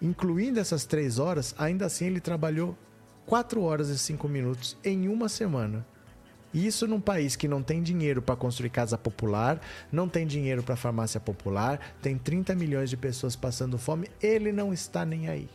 incluindo 0.00 0.60
essas 0.60 0.84
três 0.84 1.18
horas, 1.18 1.54
ainda 1.58 1.86
assim 1.86 2.06
ele 2.06 2.20
trabalhou 2.20 2.76
quatro 3.26 3.62
horas 3.62 3.88
e 3.88 3.98
cinco 3.98 4.28
minutos 4.28 4.76
em 4.84 5.08
uma 5.08 5.28
semana. 5.28 5.84
Isso 6.52 6.86
num 6.86 7.00
país 7.00 7.36
que 7.36 7.46
não 7.46 7.62
tem 7.62 7.82
dinheiro 7.82 8.22
para 8.22 8.34
construir 8.34 8.70
casa 8.70 8.96
popular, 8.96 9.60
não 9.92 10.08
tem 10.08 10.26
dinheiro 10.26 10.62
para 10.62 10.76
farmácia 10.76 11.20
popular, 11.20 11.78
tem 12.00 12.16
30 12.16 12.54
milhões 12.54 12.88
de 12.88 12.96
pessoas 12.96 13.36
passando 13.36 13.76
fome, 13.76 14.08
ele 14.22 14.50
não 14.50 14.72
está 14.72 15.04
nem 15.04 15.28
aí. 15.28 15.48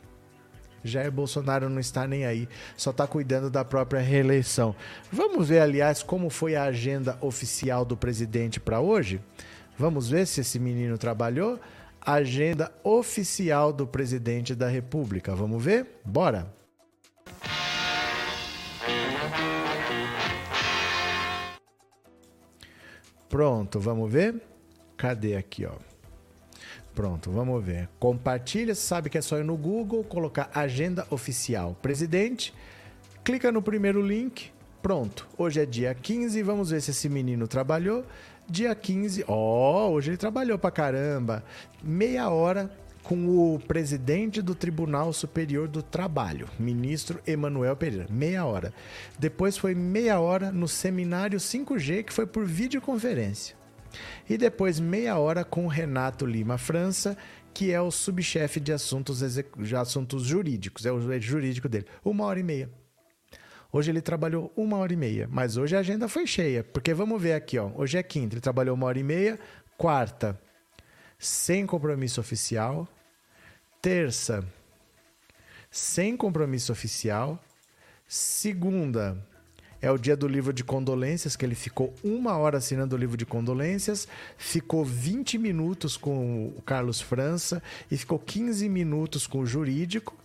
Jair 0.84 1.12
Bolsonaro 1.12 1.70
não 1.70 1.80
está 1.80 2.06
nem 2.06 2.26
aí, 2.26 2.48
só 2.76 2.92
está 2.92 3.08
cuidando 3.08 3.50
da 3.50 3.64
própria 3.64 4.02
reeleição. 4.02 4.76
Vamos 5.12 5.48
ver, 5.48 5.62
aliás, 5.62 6.04
como 6.04 6.30
foi 6.30 6.56
a 6.56 6.64
agenda 6.64 7.18
oficial 7.22 7.86
do 7.86 7.96
presidente 7.96 8.60
para 8.60 8.82
hoje? 8.82 9.22
Vamos 9.78 10.10
ver 10.10 10.28
se 10.28 10.42
esse 10.42 10.60
menino 10.60 10.98
trabalhou? 10.98 11.60
Agenda 12.00 12.72
oficial 12.84 13.74
do 13.74 13.88
presidente 13.88 14.54
da 14.54 14.68
República. 14.68 15.36
Vamos 15.36 15.64
ver? 15.64 16.02
Bora! 16.06 16.54
Pronto, 23.28 23.80
vamos 23.80 24.12
ver? 24.12 24.40
Cadê 24.96 25.36
aqui, 25.36 25.66
ó? 25.66 25.74
Pronto, 26.94 27.32
vamos 27.32 27.66
ver. 27.66 27.90
Compartilha, 28.00 28.76
sabe 28.76 29.10
que 29.10 29.18
é 29.18 29.22
só 29.22 29.40
ir 29.40 29.44
no 29.44 29.58
Google, 29.58 30.04
colocar 30.04 30.52
agenda 30.54 31.08
oficial 31.10 31.76
presidente, 31.82 32.54
clica 33.24 33.52
no 33.52 33.64
primeiro 33.64 34.06
link, 34.06 34.53
pronto. 34.84 35.26
Hoje 35.38 35.62
é 35.62 35.66
dia 35.66 35.96
15, 35.96 36.44
vamos 36.44 36.70
ver 36.70 36.82
se 36.82 36.92
esse 36.92 37.08
menino 37.08 37.48
trabalhou. 37.48 38.06
Dia 38.48 38.76
15, 38.76 39.24
ó, 39.30 39.88
oh, 39.88 39.92
hoje 39.94 40.12
ele 40.12 40.18
trabalhou 40.18 40.60
pra 40.60 40.70
caramba. 40.70 41.42
Meia 41.82 42.30
hora 42.30 42.70
com 43.02 43.26
o 43.28 43.60
presidente 43.60 44.42
do 44.42 44.54
Tribunal 44.54 45.14
Superior 45.14 45.70
do 45.70 45.82
Trabalho, 45.82 46.50
ministro 46.60 47.22
Emanuel 47.26 47.78
Pereira. 47.78 48.08
Meia 48.10 48.46
hora. 48.46 48.74
Depois 49.18 49.58
foi 49.58 49.74
meia 49.74 50.20
hora 50.20 50.52
no 50.52 50.68
seminário 50.68 51.40
5G, 51.40 52.04
que 52.04 52.14
foi 52.14 52.28
por 52.28 52.46
videoconferência. 52.46 53.56
E 54.30 54.38
depois 54.38 54.82
meia 54.82 55.18
hora 55.18 55.46
com 55.46 55.66
Renato 55.68 56.26
Lima 56.26 56.58
França, 56.58 57.18
que 57.54 57.72
é 57.72 57.80
o 57.80 57.90
subchefe 57.90 58.60
de 58.60 58.74
assuntos, 58.74 59.22
de 59.58 59.76
assuntos 59.78 60.24
jurídicos, 60.24 60.86
é 60.86 60.92
o 60.92 61.00
jurídico 61.22 61.70
dele. 61.70 61.86
Uma 62.04 62.26
hora 62.26 62.40
e 62.40 62.44
meia. 62.44 62.83
Hoje 63.76 63.90
ele 63.90 64.02
trabalhou 64.02 64.54
uma 64.56 64.78
hora 64.78 64.94
e 64.94 64.96
meia, 64.96 65.28
mas 65.32 65.58
hoje 65.58 65.76
a 65.76 65.80
agenda 65.80 66.08
foi 66.08 66.28
cheia, 66.28 66.64
porque 66.64 66.94
vamos 66.94 67.20
ver 67.20 67.34
aqui, 67.34 67.58
ó. 67.58 67.72
Hoje 67.74 67.98
é 67.98 68.04
quinta, 68.04 68.36
ele 68.36 68.42
trabalhou 68.42 68.76
uma 68.76 68.86
hora 68.86 69.00
e 69.00 69.04
meia. 69.04 69.40
Quarta, 69.76 70.40
sem 71.18 71.66
compromisso 71.66 72.22
oficial. 72.22 72.88
Terça, 73.82 74.46
sem 75.72 76.16
compromisso 76.16 76.72
oficial. 76.72 77.44
Segunda, 78.08 79.18
é 79.82 79.90
o 79.90 79.98
dia 79.98 80.16
do 80.16 80.28
livro 80.28 80.54
de 80.54 80.64
condolências, 80.64 81.36
que 81.36 81.44
ele 81.44 81.56
ficou 81.56 81.96
uma 82.04 82.38
hora 82.38 82.60
assinando 82.60 82.96
o 82.96 83.00
livro 83.00 83.18
de 83.18 83.26
condolências, 83.26 84.08
ficou 84.38 84.86
20 84.86 85.40
minutos 85.40 85.98
com 85.98 86.54
o 86.56 86.62
Carlos 86.62 87.02
França 87.02 87.62
e 87.90 87.98
ficou 87.98 88.20
15 88.20 88.70
minutos 88.70 89.26
com 89.26 89.40
o 89.40 89.48
jurídico. 89.48 90.16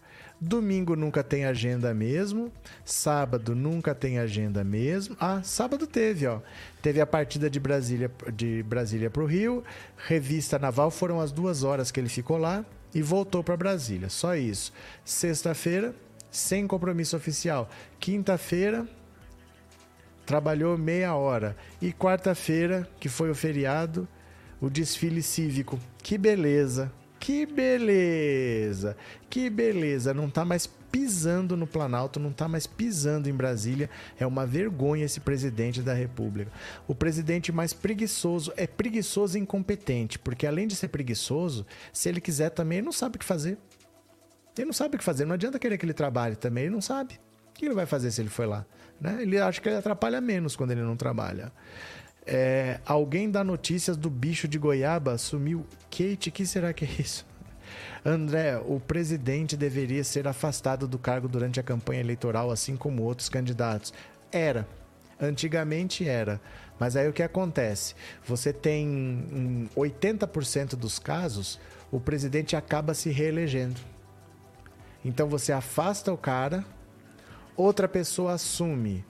Domingo 0.41 0.95
nunca 0.95 1.25
tem 1.25 1.45
agenda 1.45 1.93
mesmo. 1.93 2.53
Sábado 2.85 3.57
nunca 3.57 3.95
tem 3.95 4.19
agenda 4.19 4.63
mesmo. 4.63 5.17
Ah, 5.19 5.43
sábado 5.43 5.87
teve, 5.87 6.27
ó. 6.27 6.41
Teve 6.81 7.01
a 7.01 7.07
partida 7.07 7.51
de 7.51 7.59
Brasília 7.59 8.11
de 8.33 8.63
Brasília 8.63 9.11
para 9.11 9.23
o 9.23 9.27
Rio. 9.27 9.65
Revista 9.97 10.59
Naval 10.59 10.91
foram 10.91 11.21
as 11.21 11.33
duas 11.33 11.65
horas 11.65 11.91
que 11.91 11.99
ele 11.99 12.09
ficou 12.09 12.37
lá 12.37 12.65
e 12.95 13.03
voltou 13.03 13.43
para 13.43 13.57
Brasília. 13.57 14.09
Só 14.09 14.37
isso. 14.37 14.73
Sexta-feira, 15.05 15.93
sem 16.31 16.69
compromisso 16.69 17.17
oficial. 17.17 17.69
Quinta-feira, 17.99 18.87
trabalhou 20.25 20.79
meia 20.79 21.17
hora. 21.17 21.57
E 21.83 21.93
quarta-feira, 21.93 22.89
que 23.01 23.09
foi 23.09 23.29
o 23.29 23.35
feriado, 23.35 24.07
o 24.61 24.71
desfile 24.71 25.23
cívico. 25.23 25.81
Que 26.01 26.17
beleza! 26.17 26.93
Que 27.19 27.45
beleza! 27.45 28.97
Que 29.29 29.51
beleza! 29.51 30.15
Não 30.15 30.31
tá 30.31 30.45
mais 30.45 30.67
pisando 30.67 31.57
no 31.57 31.67
Planalto, 31.67 32.19
não 32.21 32.33
tá 32.33 32.49
mais 32.49 32.67
pisando 32.67 33.29
em 33.29 33.35
Brasília. 33.35 33.91
É 34.19 34.27
uma 34.27 34.47
vergonha 34.47 35.05
esse 35.05 35.21
presidente 35.21 35.83
da 35.83 35.93
República. 35.93 36.51
O 36.87 36.95
presidente 36.95 37.53
mais 37.53 37.73
preguiçoso 37.73 38.53
é 38.57 38.67
preguiçoso 38.67 39.37
e 39.37 39.41
incompetente, 39.41 40.19
porque 40.19 40.47
além 40.47 40.67
de 40.67 40.77
ser 40.77 40.89
preguiçoso, 40.89 41.67
se 41.93 42.09
ele 42.09 42.21
quiser 42.21 42.51
também, 42.51 42.79
ele 42.79 42.87
não 42.87 42.93
sabe 42.93 43.17
o 43.17 43.19
que 43.19 43.25
fazer. 43.25 43.59
Ele 44.57 44.67
não 44.67 44.73
sabe 44.73 44.97
o 44.97 44.99
que 44.99 45.05
fazer, 45.05 45.25
não 45.25 45.35
adianta 45.35 45.59
querer 45.59 45.79
que 45.79 45.85
ele 45.85 45.95
trabalhe 45.95 46.35
também, 46.35 46.65
ele 46.65 46.75
não 46.75 46.81
sabe. 46.81 47.21
O 47.51 47.53
que 47.59 47.67
ele 47.67 47.75
vai 47.75 47.87
fazer 47.87 48.11
se 48.11 48.21
ele 48.21 48.29
for 48.29 48.47
lá? 48.47 48.65
Né? 49.01 49.19
Ele 49.23 49.39
acha 49.39 49.61
que 49.61 49.69
ele 49.69 49.77
atrapalha 49.77 50.21
menos 50.21 50.57
quando 50.57 50.73
ele 50.73 50.83
não 50.83 50.97
trabalha. 50.97 51.53
É, 52.31 52.79
alguém 52.85 53.31
dá 53.31 53.43
notícias 53.43 53.97
do 53.97 54.11
bicho 54.11 54.47
de 54.47 54.59
goiaba 54.59 55.17
sumiu. 55.17 55.65
Kate, 55.91 56.31
que 56.31 56.45
será 56.45 56.75
que 56.75 56.85
é 56.85 56.89
isso? 57.01 57.27
André, 58.05 58.59
o 58.59 58.79
presidente 58.79 59.57
deveria 59.57 60.05
ser 60.05 60.29
afastado 60.29 60.87
do 60.87 60.99
cargo 60.99 61.27
durante 61.27 61.59
a 61.59 61.63
campanha 61.63 62.01
eleitoral, 62.01 62.51
assim 62.51 62.77
como 62.77 63.03
outros 63.03 63.31
candidatos. 63.31 63.95
Era. 64.31 64.69
Antigamente 65.19 66.07
era. 66.07 66.39
Mas 66.79 66.97
aí 66.97 67.09
o 67.09 67.15
que 67.15 67.23
acontece? 67.23 67.95
Você 68.27 68.53
tem 68.53 68.87
em 68.87 69.71
80% 69.75 70.77
dos 70.77 70.99
casos, 70.99 71.59
o 71.91 71.99
presidente 71.99 72.55
acaba 72.55 72.93
se 72.93 73.09
reelegendo. 73.09 73.81
Então 75.03 75.29
você 75.29 75.51
afasta 75.51 76.13
o 76.13 76.19
cara, 76.19 76.63
outra 77.57 77.89
pessoa 77.89 78.35
assume, 78.35 79.03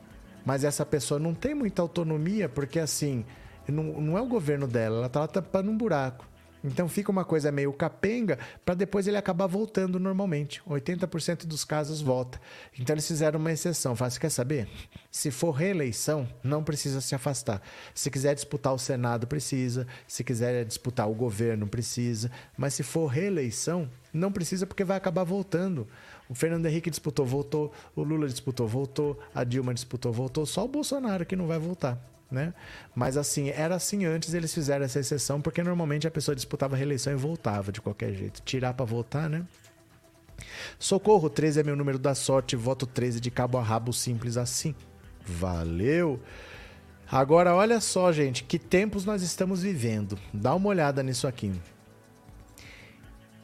mas 0.45 0.65
essa 0.65 0.85
pessoa 0.85 1.19
não 1.21 1.35
tem 1.35 1.55
muita 1.55 1.83
autonomia, 1.83 2.49
porque 2.49 2.79
assim, 2.79 3.25
não, 3.67 3.85
não 4.01 4.19
é 4.19 4.21
o 4.21 4.27
governo 4.27 4.67
dela, 4.67 4.99
ela 4.99 5.09
tá 5.09 5.27
tapando 5.27 5.71
um 5.71 5.77
buraco. 5.77 6.27
Então 6.63 6.89
fica 6.89 7.11
uma 7.11 7.25
coisa 7.25 7.53
meio 7.53 7.73
capenga 7.73 8.39
para 8.65 8.75
depois 8.75 9.07
ele 9.07 9.17
acabar 9.17 9.47
voltando 9.47 10.01
normalmente. 10.01 10.63
80% 10.69 11.47
dos 11.47 11.65
casos 11.65 12.01
volta. 12.01 12.41
Então 12.79 12.95
eles 12.95 13.07
fizeram 13.07 13.39
uma 13.39 13.53
exceção. 13.53 13.95
Fala, 13.95 14.11
você 14.11 14.19
quer 14.19 14.31
saber? 14.31 14.69
Se 15.11 15.31
for 15.31 15.53
reeleição, 15.53 16.29
não 16.43 16.65
precisa 16.65 17.01
se 17.01 17.15
afastar. 17.15 17.63
Se 17.95 18.11
quiser 18.11 18.35
disputar 18.35 18.75
o 18.75 18.79
Senado, 18.79 19.27
precisa. 19.27 19.87
Se 20.07 20.25
quiser 20.25 20.65
disputar 20.65 21.09
o 21.09 21.15
governo, 21.15 21.67
precisa. 21.67 22.31
Mas 22.57 22.75
se 22.75 22.83
for 22.83 23.07
reeleição, 23.07 23.89
não 24.13 24.33
precisa 24.33 24.67
porque 24.67 24.85
vai 24.85 24.97
acabar 24.97 25.25
voltando. 25.25 25.87
O 26.29 26.35
Fernando 26.35 26.67
Henrique 26.67 26.91
disputou, 26.91 27.25
voltou. 27.25 27.73
O 27.97 28.03
Lula 28.03 28.29
disputou, 28.29 28.67
voltou. 28.67 29.19
A 29.35 29.45
Dilma 29.45 29.73
disputou, 29.73 30.13
voltou. 30.13 30.45
Só 30.45 30.65
o 30.65 30.69
Bolsonaro 30.69 31.25
que 31.25 31.37
não 31.37 31.47
vai 31.47 31.59
voltar. 31.59 31.99
Né? 32.31 32.53
Mas 32.95 33.17
assim, 33.17 33.49
era 33.49 33.75
assim 33.75 34.05
antes, 34.05 34.35
eles 34.35 34.53
fizeram 34.53 34.85
essa 34.85 35.01
exceção, 35.01 35.41
porque 35.41 35.63
normalmente 35.63 36.07
a 36.07 36.11
pessoa 36.11 36.35
disputava 36.35 36.75
a 36.75 36.79
reeleição 36.79 37.11
e 37.11 37.17
voltava 37.17 37.73
de 37.73 37.81
qualquer 37.81 38.13
jeito. 38.13 38.43
Tirar 38.43 38.75
para 38.75 38.85
voltar, 38.85 39.31
né? 39.31 39.47
Socorro, 40.79 41.31
13 41.31 41.61
é 41.61 41.63
meu 41.63 41.75
número 41.75 41.99
da 41.99 42.15
sorte, 42.15 42.55
voto 42.55 42.87
13 42.87 43.19
de 43.19 43.31
cabo 43.31 43.57
a 43.57 43.63
rabo, 43.63 43.93
simples 43.95 44.37
assim. 44.37 44.75
Valeu! 45.25 46.21
Agora 47.11 47.55
olha 47.55 47.81
só, 47.81 48.13
gente, 48.13 48.45
que 48.45 48.59
tempos 48.59 49.07
nós 49.07 49.23
estamos 49.23 49.63
vivendo. 49.63 50.19
Dá 50.33 50.55
uma 50.55 50.69
olhada 50.69 51.03
nisso 51.03 51.27
aqui. 51.27 51.53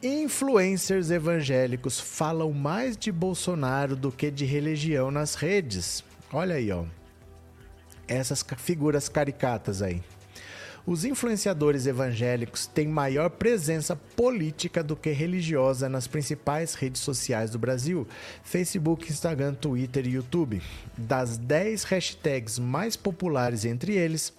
Influencers 0.07 1.09
evangélicos 1.09 1.99
falam 1.99 2.53
mais 2.53 2.95
de 2.95 3.11
Bolsonaro 3.11 3.95
do 3.95 4.11
que 4.11 4.29
de 4.29 4.45
religião 4.45 5.09
nas 5.09 5.33
redes. 5.33 6.03
Olha 6.31 6.57
aí, 6.57 6.71
ó. 6.71 6.83
Essas 8.07 8.45
figuras 8.55 9.09
caricatas 9.09 9.81
aí. 9.81 10.03
Os 10.87 11.03
influenciadores 11.03 11.87
evangélicos 11.87 12.67
têm 12.67 12.87
maior 12.87 13.31
presença 13.31 13.95
política 13.95 14.83
do 14.83 14.95
que 14.95 15.09
religiosa 15.09 15.89
nas 15.89 16.05
principais 16.05 16.75
redes 16.75 17.01
sociais 17.01 17.49
do 17.49 17.57
Brasil: 17.57 18.07
Facebook, 18.43 19.11
Instagram, 19.11 19.55
Twitter 19.55 20.05
e 20.05 20.11
YouTube. 20.11 20.61
Das 20.95 21.37
10 21.37 21.85
hashtags 21.85 22.59
mais 22.59 22.95
populares 22.95 23.65
entre 23.65 23.95
eles, 23.95 24.31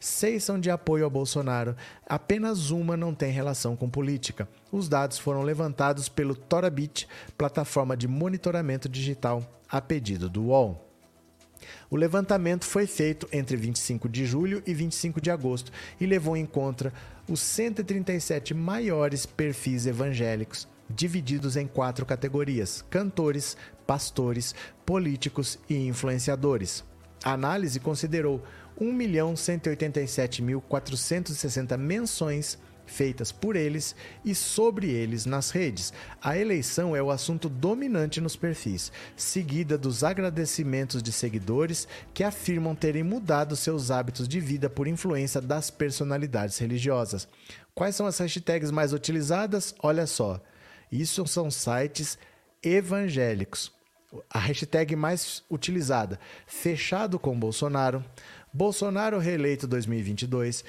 seis 0.00 0.42
são 0.42 0.58
de 0.58 0.72
apoio 0.72 1.04
ao 1.04 1.10
Bolsonaro, 1.10 1.76
apenas 2.04 2.70
uma 2.70 2.96
não 2.96 3.14
tem 3.14 3.30
relação 3.30 3.76
com 3.76 3.88
política. 3.88 4.48
Os 4.72 4.88
dados 4.88 5.20
foram 5.20 5.42
levantados 5.42 6.08
pelo 6.08 6.34
Torabit, 6.34 7.06
plataforma 7.38 7.96
de 7.96 8.08
monitoramento 8.08 8.88
digital, 8.88 9.62
a 9.68 9.80
pedido 9.80 10.28
do 10.28 10.46
UOL. 10.46 10.91
O 11.92 11.96
levantamento 11.96 12.64
foi 12.64 12.86
feito 12.86 13.28
entre 13.30 13.54
25 13.54 14.08
de 14.08 14.24
julho 14.24 14.62
e 14.66 14.72
25 14.72 15.20
de 15.20 15.30
agosto 15.30 15.70
e 16.00 16.06
levou 16.06 16.34
em 16.34 16.46
conta 16.46 16.90
os 17.28 17.40
137 17.40 18.54
maiores 18.54 19.26
perfis 19.26 19.86
evangélicos, 19.86 20.66
divididos 20.88 21.54
em 21.54 21.66
quatro 21.66 22.06
categorias: 22.06 22.82
cantores, 22.88 23.58
pastores, 23.86 24.54
políticos 24.86 25.58
e 25.68 25.86
influenciadores. 25.86 26.82
A 27.22 27.32
análise 27.32 27.78
considerou 27.78 28.42
1.187.460 28.80 31.76
menções 31.76 32.56
feitas 32.86 33.32
por 33.32 33.56
eles 33.56 33.94
e 34.24 34.34
sobre 34.34 34.90
eles 34.90 35.26
nas 35.26 35.50
redes. 35.50 35.92
A 36.22 36.36
eleição 36.36 36.94
é 36.94 37.02
o 37.02 37.10
assunto 37.10 37.48
dominante 37.48 38.20
nos 38.20 38.36
perfis, 38.36 38.92
seguida 39.16 39.78
dos 39.78 40.04
agradecimentos 40.04 41.02
de 41.02 41.12
seguidores 41.12 41.88
que 42.12 42.24
afirmam 42.24 42.74
terem 42.74 43.02
mudado 43.02 43.56
seus 43.56 43.90
hábitos 43.90 44.28
de 44.28 44.40
vida 44.40 44.68
por 44.68 44.86
influência 44.86 45.40
das 45.40 45.70
personalidades 45.70 46.58
religiosas. 46.58 47.28
Quais 47.74 47.96
são 47.96 48.06
as 48.06 48.18
hashtags 48.18 48.70
mais 48.70 48.92
utilizadas? 48.92 49.74
Olha 49.82 50.06
só. 50.06 50.40
Isso 50.90 51.26
são 51.26 51.50
sites 51.50 52.18
evangélicos. 52.62 53.72
A 54.28 54.38
hashtag 54.38 54.94
mais 54.94 55.42
utilizada: 55.50 56.20
fechado 56.46 57.18
com 57.18 57.38
Bolsonaro, 57.38 58.04
Bolsonaro 58.54 59.18
reeleito 59.18 59.66
2022, 59.66 60.62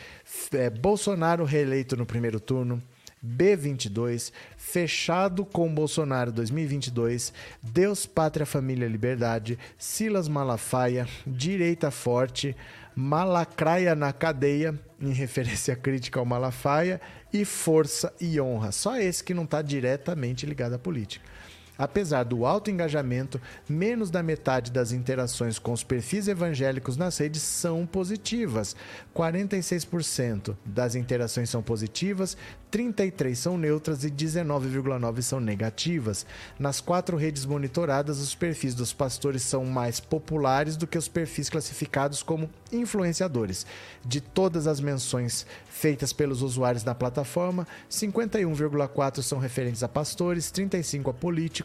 é, 0.54 0.70
Bolsonaro 0.70 1.44
reeleito 1.44 1.98
no 1.98 2.06
primeiro 2.06 2.40
turno, 2.40 2.82
B22, 3.22 4.32
fechado 4.56 5.44
com 5.44 5.74
Bolsonaro 5.74 6.32
2022, 6.32 7.34
Deus, 7.62 8.06
Pátria, 8.06 8.46
Família, 8.46 8.88
Liberdade, 8.88 9.60
Silas 9.78 10.30
Malafaia, 10.30 11.06
Direita 11.28 11.92
Forte, 11.92 12.56
Malacraia 12.96 13.96
na 13.96 14.14
cadeia, 14.14 14.80
em 15.02 15.12
referência 15.12 15.76
crítica 15.78 16.22
ao 16.22 16.26
Malafaia, 16.26 17.02
e 17.34 17.44
Força 17.44 18.14
e 18.20 18.40
Honra. 18.40 18.72
Só 18.72 18.98
esse 18.98 19.22
que 19.22 19.34
não 19.34 19.44
está 19.44 19.62
diretamente 19.62 20.46
ligado 20.46 20.76
à 20.76 20.80
política. 20.80 21.33
Apesar 21.78 22.24
do 22.24 22.46
alto 22.46 22.70
engajamento, 22.70 23.42
menos 23.68 24.12
da 24.12 24.22
metade 24.22 24.72
das 24.72 24.92
interações 24.92 25.58
com 25.58 25.74
os 25.74 25.84
perfis 25.84 26.28
evangélicos 26.28 26.98
nas 26.98 27.18
redes 27.18 27.42
são 27.42 27.86
positivas. 27.86 28.76
46% 29.16 30.56
das 30.64 30.94
interações 30.94 31.50
são 31.50 31.64
positivas, 31.64 32.38
33 32.70 33.38
são 33.38 33.58
neutras 33.58 34.04
e 34.04 34.10
19,9 34.10 35.22
são 35.22 35.40
negativas. 35.40 36.26
Nas 36.58 36.80
quatro 36.80 37.18
redes 37.18 37.46
monitoradas, 37.46 38.20
os 38.20 38.34
perfis 38.36 38.74
dos 38.76 38.94
pastores 38.94 39.42
são 39.44 39.66
mais 39.66 40.00
populares 40.00 40.76
do 40.76 40.88
que 40.88 40.98
os 40.98 41.08
perfis 41.08 41.50
classificados 41.50 42.22
como 42.24 42.50
influenciadores. 42.72 43.66
De 44.06 44.22
todas 44.22 44.68
as 44.68 44.80
menções 44.80 45.46
feitas 45.70 46.14
pelos 46.14 46.42
usuários 46.42 46.84
da 46.84 46.96
plataforma, 46.96 47.68
51,4 47.90 49.22
são 49.22 49.38
referentes 49.38 49.84
a 49.84 49.88
pastores, 49.88 50.50
35 50.50 51.10
a 51.12 51.14
políticos, 51.14 51.63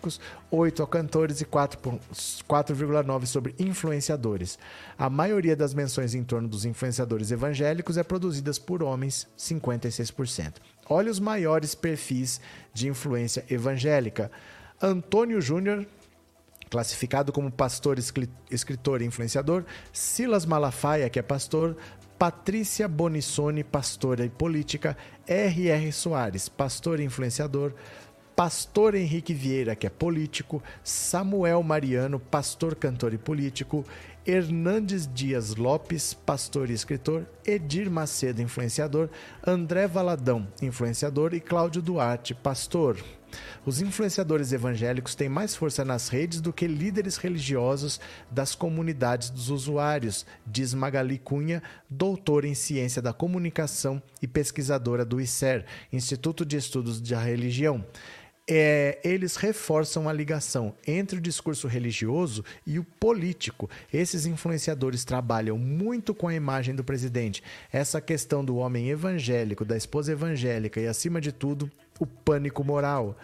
8 0.50 0.82
a 0.82 0.86
cantores 0.86 1.40
e 1.40 1.44
4,9 1.44 3.26
sobre 3.26 3.54
influenciadores. 3.58 4.58
A 4.96 5.10
maioria 5.10 5.56
das 5.56 5.74
menções 5.74 6.14
em 6.14 6.24
torno 6.24 6.48
dos 6.48 6.64
influenciadores 6.64 7.30
evangélicos 7.30 7.96
é 7.96 8.02
produzidas 8.02 8.58
por 8.58 8.82
homens, 8.82 9.26
56%. 9.38 10.54
Olha 10.88 11.10
os 11.10 11.20
maiores 11.20 11.74
perfis 11.74 12.40
de 12.72 12.88
influência 12.88 13.44
evangélica. 13.50 14.30
Antônio 14.80 15.40
Júnior, 15.40 15.86
classificado 16.70 17.32
como 17.32 17.50
pastor, 17.50 17.98
escritor 18.50 19.02
e 19.02 19.04
influenciador, 19.04 19.64
Silas 19.92 20.46
Malafaia, 20.46 21.10
que 21.10 21.18
é 21.18 21.22
pastor, 21.22 21.76
Patrícia 22.18 22.88
Bonissoni, 22.88 23.62
pastora 23.62 24.24
e 24.24 24.28
política, 24.28 24.96
R.R. 25.24 25.92
Soares, 25.92 26.48
pastor 26.48 26.98
e 26.98 27.04
influenciador, 27.04 27.72
Pastor 28.38 28.94
Henrique 28.94 29.34
Vieira, 29.34 29.74
que 29.74 29.84
é 29.84 29.90
político, 29.90 30.62
Samuel 30.84 31.60
Mariano, 31.64 32.20
pastor, 32.20 32.76
cantor 32.76 33.12
e 33.12 33.18
político, 33.18 33.84
Hernandes 34.24 35.12
Dias 35.12 35.56
Lopes, 35.56 36.14
pastor 36.14 36.70
e 36.70 36.72
escritor, 36.72 37.26
Edir 37.44 37.90
Macedo, 37.90 38.40
influenciador, 38.40 39.08
André 39.44 39.88
Valadão, 39.88 40.46
influenciador 40.62 41.34
e 41.34 41.40
Cláudio 41.40 41.82
Duarte, 41.82 42.32
pastor. 42.32 42.96
Os 43.66 43.82
influenciadores 43.82 44.52
evangélicos 44.52 45.14
têm 45.14 45.28
mais 45.28 45.54
força 45.54 45.84
nas 45.84 46.08
redes 46.08 46.40
do 46.40 46.52
que 46.52 46.66
líderes 46.66 47.16
religiosos 47.16 48.00
das 48.30 48.54
comunidades 48.54 49.30
dos 49.30 49.50
usuários, 49.50 50.24
diz 50.46 50.72
Magali 50.72 51.18
Cunha, 51.18 51.62
doutora 51.90 52.46
em 52.46 52.54
ciência 52.54 53.02
da 53.02 53.12
comunicação 53.12 54.02
e 54.22 54.26
pesquisadora 54.26 55.04
do 55.04 55.20
ICER, 55.20 55.66
Instituto 55.92 56.46
de 56.46 56.56
Estudos 56.56 57.00
da 57.00 57.20
Religião. 57.20 57.84
É, 58.50 58.98
eles 59.04 59.36
reforçam 59.36 60.08
a 60.08 60.12
ligação 60.12 60.74
entre 60.86 61.18
o 61.18 61.20
discurso 61.20 61.68
religioso 61.68 62.42
e 62.66 62.78
o 62.78 62.84
político. 62.84 63.68
Esses 63.92 64.24
influenciadores 64.24 65.04
trabalham 65.04 65.58
muito 65.58 66.14
com 66.14 66.28
a 66.28 66.34
imagem 66.34 66.74
do 66.74 66.82
presidente. 66.82 67.42
Essa 67.70 68.00
questão 68.00 68.42
do 68.42 68.56
homem 68.56 68.88
evangélico, 68.88 69.66
da 69.66 69.76
esposa 69.76 70.12
evangélica 70.12 70.80
e, 70.80 70.86
acima 70.86 71.20
de 71.20 71.30
tudo, 71.30 71.70
o 71.98 72.06
pânico 72.06 72.64
moral. 72.64 73.18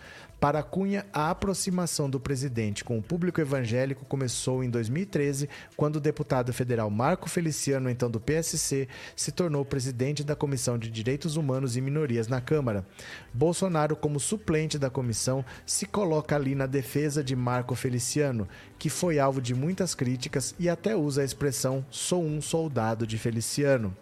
Para 0.45 0.63
Cunha, 0.63 1.07
a 1.11 1.31
aproximação 1.31 2.11
do 2.11 2.21
presidente 2.21 2.85
com 2.85 2.99
o 2.99 3.03
público 3.03 3.41
evangélico 3.41 4.05
começou 4.05 4.63
em 4.63 4.69
2013, 4.69 5.49
quando 5.75 5.97
o 5.97 6.01
deputado 6.01 6.53
federal 6.53 6.91
Marco 6.91 7.31
Feliciano, 7.31 7.89
então 7.89 8.11
do 8.11 8.21
PSC, 8.21 8.87
se 9.17 9.33
tornou 9.33 9.65
presidente 9.65 10.23
da 10.23 10.37
Comissão 10.37 10.77
de 10.77 10.91
Direitos 10.91 11.39
Humanos 11.39 11.79
e 11.79 11.81
Minorias 11.81 12.29
na 12.29 12.43
Câmara. 12.43 12.85
Bolsonaro, 13.33 13.97
como 13.97 14.21
suplente 14.21 14.79
da 14.79 14.91
comissão, 14.91 15.43
se 15.65 15.87
coloca 15.87 16.37
ali 16.37 16.55
na 16.55 16.67
defesa 16.67 17.25
de 17.25 17.35
Marco 17.35 17.75
Feliciano, 17.75 18.47
que 18.79 18.91
foi 18.91 19.19
alvo 19.19 19.41
de 19.41 19.55
muitas 19.55 19.95
críticas 19.95 20.55
e 20.59 20.69
até 20.69 20.95
usa 20.95 21.23
a 21.23 21.25
expressão 21.25 21.83
sou 21.91 22.23
um 22.23 22.43
soldado 22.43 23.07
de 23.07 23.17
Feliciano. 23.17 23.97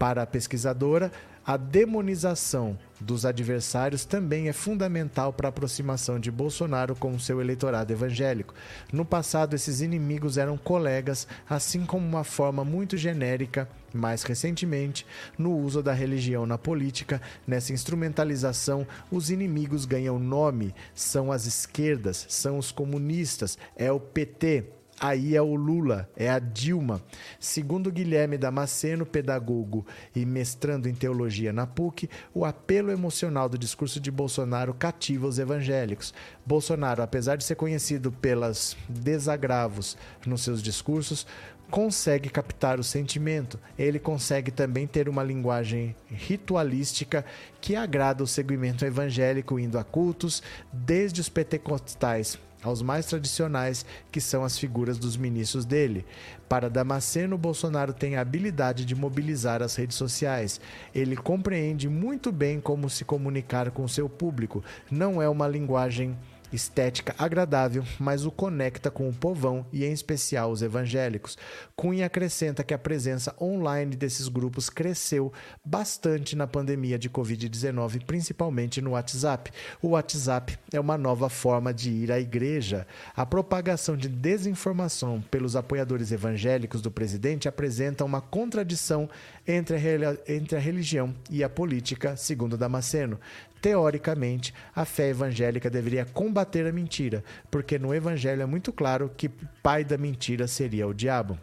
Para 0.00 0.22
a 0.22 0.26
pesquisadora, 0.26 1.12
a 1.46 1.56
demonização 1.56 2.76
dos 3.00 3.24
adversários 3.24 4.04
também 4.04 4.48
é 4.48 4.52
fundamental 4.52 5.32
para 5.32 5.46
a 5.46 5.50
aproximação 5.50 6.18
de 6.18 6.28
Bolsonaro 6.28 6.96
com 6.96 7.12
o 7.14 7.20
seu 7.20 7.40
eleitorado 7.40 7.92
evangélico. 7.92 8.52
No 8.92 9.04
passado, 9.04 9.54
esses 9.54 9.80
inimigos 9.80 10.38
eram 10.38 10.58
colegas, 10.58 11.28
assim 11.48 11.86
como 11.86 12.04
uma 12.04 12.24
forma 12.24 12.64
muito 12.64 12.96
genérica, 12.96 13.68
mais 13.94 14.24
recentemente, 14.24 15.06
no 15.38 15.56
uso 15.56 15.84
da 15.84 15.92
religião 15.92 16.46
na 16.46 16.58
política. 16.58 17.22
Nessa 17.46 17.72
instrumentalização, 17.72 18.84
os 19.08 19.30
inimigos 19.30 19.84
ganham 19.84 20.18
nome, 20.18 20.74
são 20.96 21.30
as 21.30 21.46
esquerdas, 21.46 22.26
são 22.28 22.58
os 22.58 22.72
comunistas, 22.72 23.56
é 23.76 23.92
o 23.92 24.00
PT, 24.00 24.64
Aí 24.98 25.36
é 25.36 25.42
o 25.42 25.54
Lula, 25.54 26.08
é 26.16 26.30
a 26.30 26.38
Dilma. 26.38 27.02
Segundo 27.38 27.92
Guilherme 27.92 28.38
Damasceno, 28.38 29.04
pedagogo 29.04 29.86
e 30.14 30.24
mestrando 30.24 30.88
em 30.88 30.94
teologia 30.94 31.52
na 31.52 31.66
PUC, 31.66 32.08
o 32.32 32.46
apelo 32.46 32.90
emocional 32.90 33.46
do 33.46 33.58
discurso 33.58 34.00
de 34.00 34.10
Bolsonaro 34.10 34.72
cativa 34.72 35.26
os 35.26 35.38
evangélicos. 35.38 36.14
Bolsonaro, 36.46 37.02
apesar 37.02 37.36
de 37.36 37.44
ser 37.44 37.56
conhecido 37.56 38.10
pelas 38.10 38.74
desagravos 38.88 39.98
nos 40.24 40.40
seus 40.40 40.62
discursos, 40.62 41.26
consegue 41.70 42.30
captar 42.30 42.80
o 42.80 42.84
sentimento. 42.84 43.58
Ele 43.78 43.98
consegue 43.98 44.50
também 44.50 44.86
ter 44.86 45.10
uma 45.10 45.22
linguagem 45.22 45.94
ritualística 46.08 47.22
que 47.60 47.76
agrada 47.76 48.24
o 48.24 48.26
segmento 48.26 48.84
evangélico, 48.84 49.58
indo 49.58 49.78
a 49.78 49.84
cultos, 49.84 50.42
desde 50.72 51.20
os 51.20 51.28
pentecostais 51.28 52.38
aos 52.66 52.82
mais 52.82 53.06
tradicionais, 53.06 53.84
que 54.10 54.20
são 54.20 54.44
as 54.44 54.58
figuras 54.58 54.98
dos 54.98 55.16
ministros 55.16 55.64
dele. 55.64 56.04
Para 56.48 56.70
Damasceno, 56.70 57.38
Bolsonaro 57.38 57.92
tem 57.92 58.16
a 58.16 58.20
habilidade 58.20 58.84
de 58.84 58.94
mobilizar 58.94 59.62
as 59.62 59.74
redes 59.74 59.96
sociais. 59.96 60.60
Ele 60.94 61.16
compreende 61.16 61.88
muito 61.88 62.30
bem 62.30 62.60
como 62.60 62.90
se 62.90 63.04
comunicar 63.04 63.70
com 63.70 63.86
seu 63.88 64.08
público. 64.08 64.62
Não 64.90 65.20
é 65.20 65.28
uma 65.28 65.48
linguagem 65.48 66.16
estética 66.52 67.14
agradável, 67.18 67.84
mas 67.98 68.24
o 68.24 68.30
conecta 68.30 68.90
com 68.90 69.08
o 69.08 69.12
povão 69.12 69.66
e, 69.72 69.84
em 69.84 69.92
especial, 69.92 70.50
os 70.50 70.62
evangélicos. 70.62 71.36
Cunha 71.74 72.06
acrescenta 72.06 72.64
que 72.64 72.74
a 72.74 72.78
presença 72.78 73.34
online 73.40 73.96
desses 73.96 74.28
grupos 74.28 74.70
cresceu 74.70 75.32
bastante 75.64 76.36
na 76.36 76.46
pandemia 76.46 76.98
de 76.98 77.10
Covid-19, 77.10 78.04
principalmente 78.04 78.80
no 78.80 78.90
WhatsApp. 78.92 79.50
O 79.82 79.88
WhatsApp 79.88 80.58
é 80.72 80.80
uma 80.80 80.96
nova 80.96 81.28
forma 81.28 81.72
de 81.74 81.90
ir 81.90 82.12
à 82.12 82.18
igreja. 82.18 82.86
A 83.14 83.26
propagação 83.26 83.96
de 83.96 84.08
desinformação 84.08 85.22
pelos 85.30 85.56
apoiadores 85.56 86.12
evangélicos 86.12 86.80
do 86.80 86.90
presidente 86.90 87.48
apresenta 87.48 88.04
uma 88.04 88.20
contradição 88.20 89.08
entre 89.46 89.76
a, 89.76 90.16
entre 90.32 90.56
a 90.56 90.60
religião 90.60 91.14
e 91.30 91.44
a 91.44 91.48
política, 91.48 92.16
segundo 92.16 92.56
Damasceno. 92.56 93.18
Teoricamente, 93.60 94.54
a 94.74 94.84
fé 94.84 95.08
evangélica 95.08 95.68
deveria 95.68 96.04
combater 96.04 96.35
a 96.42 96.72
mentira, 96.72 97.22
porque 97.50 97.78
no 97.78 97.94
evangelho 97.94 98.42
é 98.42 98.46
muito 98.46 98.72
claro 98.72 99.10
que 99.16 99.28
pai 99.62 99.84
da 99.84 99.96
mentira 99.96 100.46
seria 100.46 100.86
o 100.86 100.94
diabo. 100.94 101.38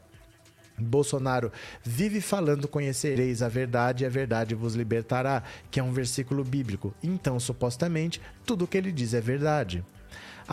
Bolsonaro 0.78 1.52
vive 1.84 2.20
falando: 2.20 2.68
Conhecereis 2.68 3.42
a 3.42 3.48
verdade 3.48 4.04
e 4.04 4.08
a 4.08 4.10
verdade 4.10 4.56
vos 4.56 4.76
libertará, 4.76 5.44
que 5.70 5.80
é 5.80 5.84
um 5.84 5.92
versículo 5.92 6.44
bíblico. 6.44 6.94
Então, 7.04 7.40
supostamente, 7.40 8.22
tudo 8.46 8.66
o 8.66 8.68
que 8.68 8.78
ele 8.78 8.92
diz 8.92 9.14
é 9.14 9.22
verdade. 9.22 9.84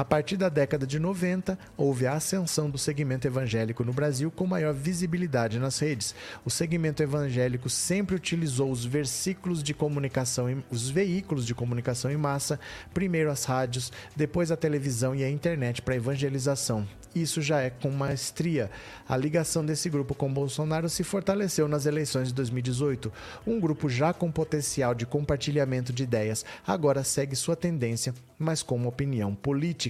A 0.01 0.05
partir 0.05 0.39
da 0.39 0.49
década 0.49 0.87
de 0.87 0.99
90, 0.99 1.59
houve 1.77 2.07
a 2.07 2.15
ascensão 2.15 2.71
do 2.71 2.79
segmento 2.79 3.27
evangélico 3.27 3.85
no 3.85 3.93
Brasil 3.93 4.31
com 4.31 4.47
maior 4.47 4.73
visibilidade 4.73 5.59
nas 5.59 5.79
redes. 5.79 6.15
O 6.43 6.49
segmento 6.49 7.03
evangélico 7.03 7.69
sempre 7.69 8.17
utilizou 8.17 8.71
os 8.71 8.83
versículos 8.83 9.63
de 9.63 9.75
comunicação, 9.75 10.65
os 10.71 10.89
veículos 10.89 11.45
de 11.45 11.55
comunicação 11.55 12.11
em 12.11 12.17
massa, 12.17 12.59
primeiro 12.95 13.31
as 13.31 13.45
rádios, 13.45 13.93
depois 14.17 14.51
a 14.51 14.57
televisão 14.57 15.15
e 15.15 15.23
a 15.23 15.29
internet 15.29 15.83
para 15.83 15.97
evangelização 15.97 16.89
isso 17.15 17.43
já 17.43 17.61
é 17.61 17.71
com 17.71 17.91
maestria. 17.91 18.71
A 19.09 19.17
ligação 19.17 19.65
desse 19.65 19.91
grupo 19.91 20.15
com 20.15 20.33
Bolsonaro 20.33 20.89
se 20.89 21.03
fortaleceu 21.03 21.67
nas 21.67 21.87
eleições 21.87 22.29
de 22.29 22.35
2018. 22.35 23.13
Um 23.47 23.59
grupo 23.59 23.89
já 23.89 24.13
com 24.13 24.31
potencial 24.31 24.95
de 24.95 25.07
compartilhamento 25.07 25.93
de 25.93 26.05
ideias 26.05 26.45
agora 26.67 27.03
segue 27.03 27.35
sua 27.35 27.57
tendência, 27.57 28.15
mas 28.39 28.63
com 28.63 28.77
uma 28.77 28.89
opinião 28.89 29.35
política. 29.35 29.90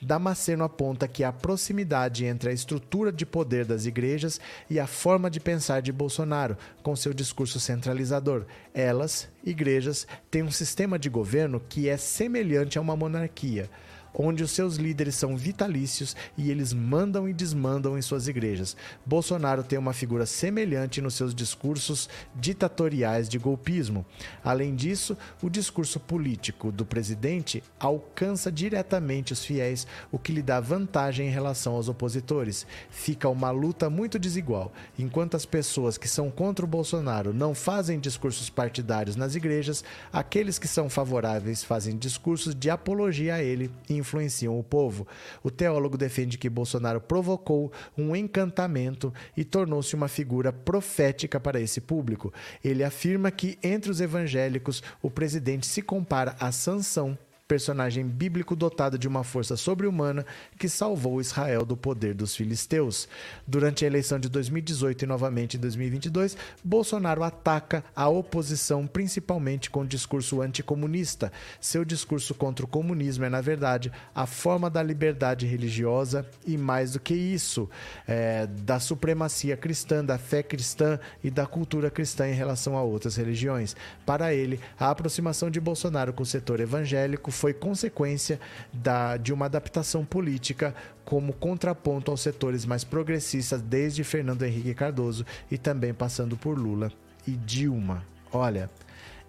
Damasceno 0.00 0.64
aponta 0.64 1.08
que 1.08 1.24
a 1.24 1.32
proximidade 1.32 2.24
entre 2.24 2.50
a 2.50 2.52
estrutura 2.52 3.12
de 3.12 3.24
poder 3.24 3.64
das 3.64 3.86
igrejas 3.86 4.40
e 4.68 4.78
a 4.78 4.86
forma 4.86 5.30
de 5.30 5.40
pensar 5.40 5.80
de 5.80 5.92
Bolsonaro, 5.92 6.56
com 6.82 6.96
seu 6.96 7.12
discurso 7.12 7.58
centralizador. 7.60 8.44
Elas, 8.74 9.28
igrejas, 9.44 10.06
têm 10.30 10.42
um 10.42 10.50
sistema 10.50 10.98
de 10.98 11.08
governo 11.08 11.62
que 11.68 11.88
é 11.88 11.96
semelhante 11.96 12.78
a 12.78 12.80
uma 12.80 12.96
monarquia 12.96 13.70
onde 14.18 14.42
os 14.42 14.50
seus 14.50 14.74
líderes 14.74 15.14
são 15.14 15.36
vitalícios 15.36 16.16
e 16.36 16.50
eles 16.50 16.72
mandam 16.72 17.28
e 17.28 17.32
desmandam 17.32 17.96
em 17.96 18.02
suas 18.02 18.26
igrejas. 18.26 18.76
Bolsonaro 19.06 19.62
tem 19.62 19.78
uma 19.78 19.92
figura 19.92 20.26
semelhante 20.26 21.00
nos 21.00 21.14
seus 21.14 21.32
discursos 21.32 22.08
ditatoriais 22.34 23.28
de 23.28 23.38
golpismo. 23.38 24.04
Além 24.42 24.74
disso, 24.74 25.16
o 25.40 25.48
discurso 25.48 26.00
político 26.00 26.72
do 26.72 26.84
presidente 26.84 27.62
alcança 27.78 28.50
diretamente 28.50 29.32
os 29.32 29.44
fiéis, 29.44 29.86
o 30.10 30.18
que 30.18 30.32
lhe 30.32 30.42
dá 30.42 30.58
vantagem 30.58 31.28
em 31.28 31.30
relação 31.30 31.74
aos 31.74 31.88
opositores. 31.88 32.66
Fica 32.90 33.28
uma 33.28 33.50
luta 33.50 33.88
muito 33.88 34.18
desigual. 34.18 34.72
Enquanto 34.98 35.36
as 35.36 35.46
pessoas 35.46 35.96
que 35.96 36.08
são 36.08 36.30
contra 36.30 36.64
o 36.64 36.68
Bolsonaro 36.68 37.32
não 37.32 37.54
fazem 37.54 38.00
discursos 38.00 38.50
partidários 38.50 39.14
nas 39.14 39.36
igrejas, 39.36 39.84
aqueles 40.12 40.58
que 40.58 40.66
são 40.66 40.90
favoráveis 40.90 41.62
fazem 41.62 41.96
discursos 41.96 42.54
de 42.54 42.68
apologia 42.68 43.34
a 43.34 43.42
ele 43.42 43.70
e 43.88 43.94
influenciam 44.08 44.58
o 44.58 44.64
povo. 44.64 45.06
O 45.42 45.50
teólogo 45.50 45.98
defende 45.98 46.38
que 46.38 46.48
Bolsonaro 46.48 47.00
provocou 47.00 47.70
um 47.96 48.16
encantamento 48.16 49.12
e 49.36 49.44
tornou-se 49.44 49.94
uma 49.94 50.08
figura 50.08 50.52
profética 50.52 51.38
para 51.38 51.60
esse 51.60 51.80
público. 51.80 52.32
Ele 52.64 52.82
afirma 52.82 53.30
que, 53.30 53.58
entre 53.62 53.90
os 53.90 54.00
evangélicos, 54.00 54.82
o 55.02 55.10
presidente 55.10 55.66
se 55.66 55.82
compara 55.82 56.34
a 56.40 56.50
Sansão 56.50 57.18
personagem 57.48 58.06
bíblico 58.06 58.54
dotado 58.54 58.98
de 58.98 59.08
uma 59.08 59.24
força 59.24 59.56
sobre-humana 59.56 60.24
que 60.58 60.68
salvou 60.68 61.18
Israel 61.18 61.64
do 61.64 61.76
poder 61.76 62.12
dos 62.12 62.36
filisteus. 62.36 63.08
Durante 63.46 63.84
a 63.84 63.88
eleição 63.88 64.20
de 64.20 64.28
2018 64.28 65.02
e 65.02 65.06
novamente 65.06 65.56
em 65.56 65.60
2022, 65.60 66.36
Bolsonaro 66.62 67.22
ataca 67.22 67.82
a 67.96 68.06
oposição 68.06 68.86
principalmente 68.86 69.70
com 69.70 69.86
discurso 69.86 70.42
anticomunista. 70.42 71.32
Seu 71.58 71.86
discurso 71.86 72.34
contra 72.34 72.66
o 72.66 72.68
comunismo 72.68 73.24
é, 73.24 73.30
na 73.30 73.40
verdade, 73.40 73.90
a 74.14 74.26
forma 74.26 74.68
da 74.68 74.82
liberdade 74.82 75.46
religiosa 75.46 76.26
e, 76.46 76.58
mais 76.58 76.92
do 76.92 77.00
que 77.00 77.14
isso, 77.14 77.68
é, 78.06 78.46
da 78.46 78.78
supremacia 78.78 79.56
cristã, 79.56 80.04
da 80.04 80.18
fé 80.18 80.42
cristã 80.42 80.98
e 81.24 81.30
da 81.30 81.46
cultura 81.46 81.90
cristã 81.90 82.28
em 82.28 82.34
relação 82.34 82.76
a 82.76 82.82
outras 82.82 83.16
religiões. 83.16 83.74
Para 84.04 84.34
ele, 84.34 84.60
a 84.78 84.90
aproximação 84.90 85.50
de 85.50 85.58
Bolsonaro 85.58 86.12
com 86.12 86.22
o 86.22 86.26
setor 86.26 86.60
evangélico 86.60 87.30
foi 87.38 87.54
consequência 87.54 88.40
da, 88.72 89.16
de 89.16 89.32
uma 89.32 89.46
adaptação 89.46 90.04
política 90.04 90.74
como 91.04 91.32
contraponto 91.32 92.10
aos 92.10 92.20
setores 92.20 92.66
mais 92.66 92.84
progressistas, 92.84 93.62
desde 93.62 94.04
Fernando 94.04 94.42
Henrique 94.42 94.74
Cardoso 94.74 95.24
e 95.50 95.56
também 95.56 95.94
passando 95.94 96.36
por 96.36 96.58
Lula 96.58 96.92
e 97.26 97.32
Dilma. 97.32 98.04
Olha, 98.32 98.68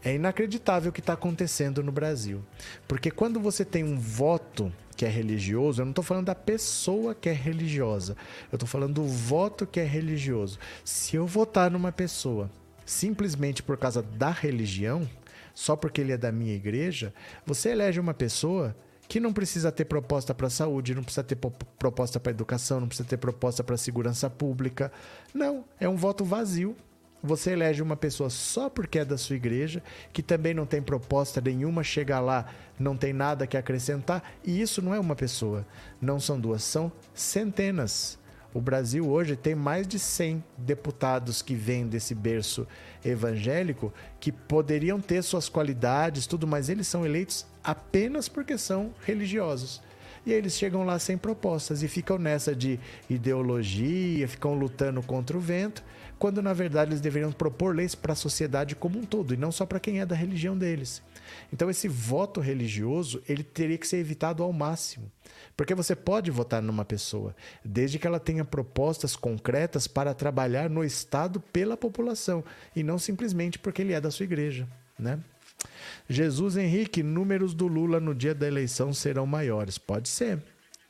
é 0.03 0.15
inacreditável 0.15 0.89
o 0.89 0.93
que 0.93 0.99
está 0.99 1.13
acontecendo 1.13 1.83
no 1.83 1.91
Brasil. 1.91 2.43
Porque 2.87 3.11
quando 3.11 3.39
você 3.39 3.63
tem 3.63 3.83
um 3.83 3.97
voto 3.97 4.71
que 4.95 5.05
é 5.05 5.09
religioso, 5.09 5.81
eu 5.81 5.85
não 5.85 5.91
estou 5.91 6.03
falando 6.03 6.25
da 6.25 6.35
pessoa 6.35 7.15
que 7.15 7.29
é 7.29 7.33
religiosa, 7.33 8.17
eu 8.51 8.57
estou 8.57 8.67
falando 8.67 8.95
do 8.95 9.05
voto 9.05 9.65
que 9.65 9.79
é 9.79 9.85
religioso. 9.85 10.59
Se 10.83 11.15
eu 11.15 11.25
votar 11.25 11.71
numa 11.71 11.91
pessoa 11.91 12.49
simplesmente 12.85 13.61
por 13.61 13.77
causa 13.77 14.01
da 14.01 14.31
religião, 14.31 15.07
só 15.59 15.75
porque 15.75 15.99
ele 15.99 16.13
é 16.13 16.17
da 16.17 16.31
minha 16.31 16.55
igreja, 16.55 17.13
você 17.45 17.71
elege 17.71 17.99
uma 17.99 18.13
pessoa 18.13 18.73
que 19.09 19.19
não 19.19 19.33
precisa 19.33 19.69
ter 19.73 19.83
proposta 19.83 20.33
para 20.33 20.49
saúde, 20.49 20.95
não 20.95 21.03
precisa 21.03 21.21
ter 21.21 21.35
proposta 21.35 22.17
para 22.17 22.31
educação, 22.31 22.79
não 22.79 22.87
precisa 22.87 23.09
ter 23.09 23.17
proposta 23.17 23.61
para 23.61 23.75
segurança 23.75 24.29
pública. 24.29 24.89
Não, 25.33 25.65
é 25.77 25.89
um 25.89 25.97
voto 25.97 26.23
vazio. 26.23 26.77
Você 27.21 27.51
elege 27.51 27.81
uma 27.81 27.97
pessoa 27.97 28.29
só 28.29 28.69
porque 28.69 28.99
é 28.99 29.03
da 29.03 29.17
sua 29.17 29.35
igreja, 29.35 29.83
que 30.13 30.23
também 30.23 30.53
não 30.53 30.65
tem 30.65 30.81
proposta 30.81 31.41
nenhuma, 31.41 31.83
chega 31.83 32.21
lá, 32.21 32.45
não 32.79 32.95
tem 32.95 33.11
nada 33.11 33.45
que 33.45 33.57
acrescentar, 33.57 34.23
e 34.45 34.61
isso 34.61 34.81
não 34.81 34.93
é 34.93 34.99
uma 34.99 35.15
pessoa, 35.17 35.67
não 35.99 36.21
são 36.21 36.39
duas, 36.39 36.63
são 36.63 36.89
centenas. 37.13 38.18
O 38.51 38.59
Brasil 38.59 39.07
hoje 39.07 39.35
tem 39.35 39.53
mais 39.53 39.87
de 39.87 39.99
100 39.99 40.43
deputados 40.57 41.41
que 41.41 41.53
vêm 41.53 41.87
desse 41.87 42.15
berço 42.15 42.67
evangélico 43.05 43.93
que 44.19 44.31
poderiam 44.31 44.99
ter 44.99 45.21
suas 45.21 45.47
qualidades, 45.47 46.25
tudo, 46.25 46.47
mas 46.47 46.67
eles 46.67 46.87
são 46.87 47.05
eleitos 47.05 47.45
apenas 47.63 48.27
porque 48.27 48.57
são 48.57 48.91
religiosos. 49.05 49.81
E 50.25 50.33
eles 50.33 50.53
chegam 50.53 50.83
lá 50.83 50.97
sem 50.97 51.15
propostas 51.15 51.83
e 51.83 51.87
ficam 51.87 52.17
nessa 52.17 52.55
de 52.55 52.79
ideologia, 53.07 54.27
ficam 54.27 54.55
lutando 54.55 55.01
contra 55.03 55.37
o 55.37 55.39
vento, 55.39 55.83
quando 56.17 56.41
na 56.41 56.51
verdade 56.51 56.89
eles 56.91 57.01
deveriam 57.01 57.31
propor 57.31 57.75
leis 57.75 57.93
para 57.93 58.13
a 58.13 58.15
sociedade 58.15 58.75
como 58.75 58.97
um 58.97 59.03
todo 59.03 59.33
e 59.33 59.37
não 59.37 59.51
só 59.51 59.65
para 59.65 59.79
quem 59.79 59.99
é 59.99 60.05
da 60.05 60.15
religião 60.15 60.57
deles. 60.57 61.03
Então 61.53 61.69
esse 61.69 61.87
voto 61.87 62.41
religioso, 62.41 63.21
ele 63.29 63.43
teria 63.43 63.77
que 63.77 63.87
ser 63.87 63.97
evitado 63.97 64.41
ao 64.41 64.51
máximo. 64.51 65.09
Porque 65.59 65.75
você 65.75 65.93
pode 65.93 66.31
votar 66.31 66.61
numa 66.61 66.85
pessoa, 66.85 67.35
desde 67.65 67.99
que 67.99 68.07
ela 68.07 68.17
tenha 68.17 68.45
propostas 68.45 69.13
concretas 69.13 69.87
para 69.87 70.13
trabalhar 70.13 70.69
no 70.69 70.85
Estado 70.85 71.41
pela 71.41 71.75
população, 71.75 72.45
e 72.73 72.81
não 72.81 72.97
simplesmente 72.97 73.59
porque 73.59 73.81
ele 73.81 73.91
é 73.91 73.99
da 73.99 74.09
sua 74.09 74.23
igreja. 74.23 74.65
Né? 74.97 75.19
Jesus 76.07 76.55
Henrique, 76.55 77.03
números 77.03 77.53
do 77.53 77.67
Lula 77.67 77.99
no 77.99 78.15
dia 78.15 78.33
da 78.33 78.47
eleição 78.47 78.93
serão 78.93 79.25
maiores. 79.25 79.77
Pode 79.77 80.07
ser. 80.07 80.41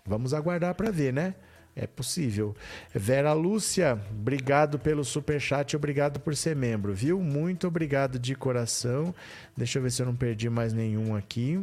Vamos 0.06 0.36
aguardar 0.36 0.76
para 0.76 0.92
ver, 0.92 1.14
né? 1.14 1.34
É 1.76 1.88
possível. 1.88 2.56
Vera 2.94 3.34
Lúcia, 3.34 4.00
obrigado 4.12 4.78
pelo 4.78 5.04
super 5.04 5.42
chat, 5.42 5.76
obrigado 5.76 6.20
por 6.20 6.36
ser 6.36 6.56
membro, 6.56 6.94
viu? 6.94 7.20
Muito 7.20 7.68
obrigado 7.68 8.20
de 8.20 8.36
coração. 8.36 9.16
Deixa 9.58 9.80
eu 9.80 9.82
ver 9.82 9.92
se 9.92 10.04
eu 10.04 10.06
não 10.06 10.16
perdi 10.16 10.48
mais 10.48 10.74
nenhum 10.74 11.16
aqui. 11.16 11.60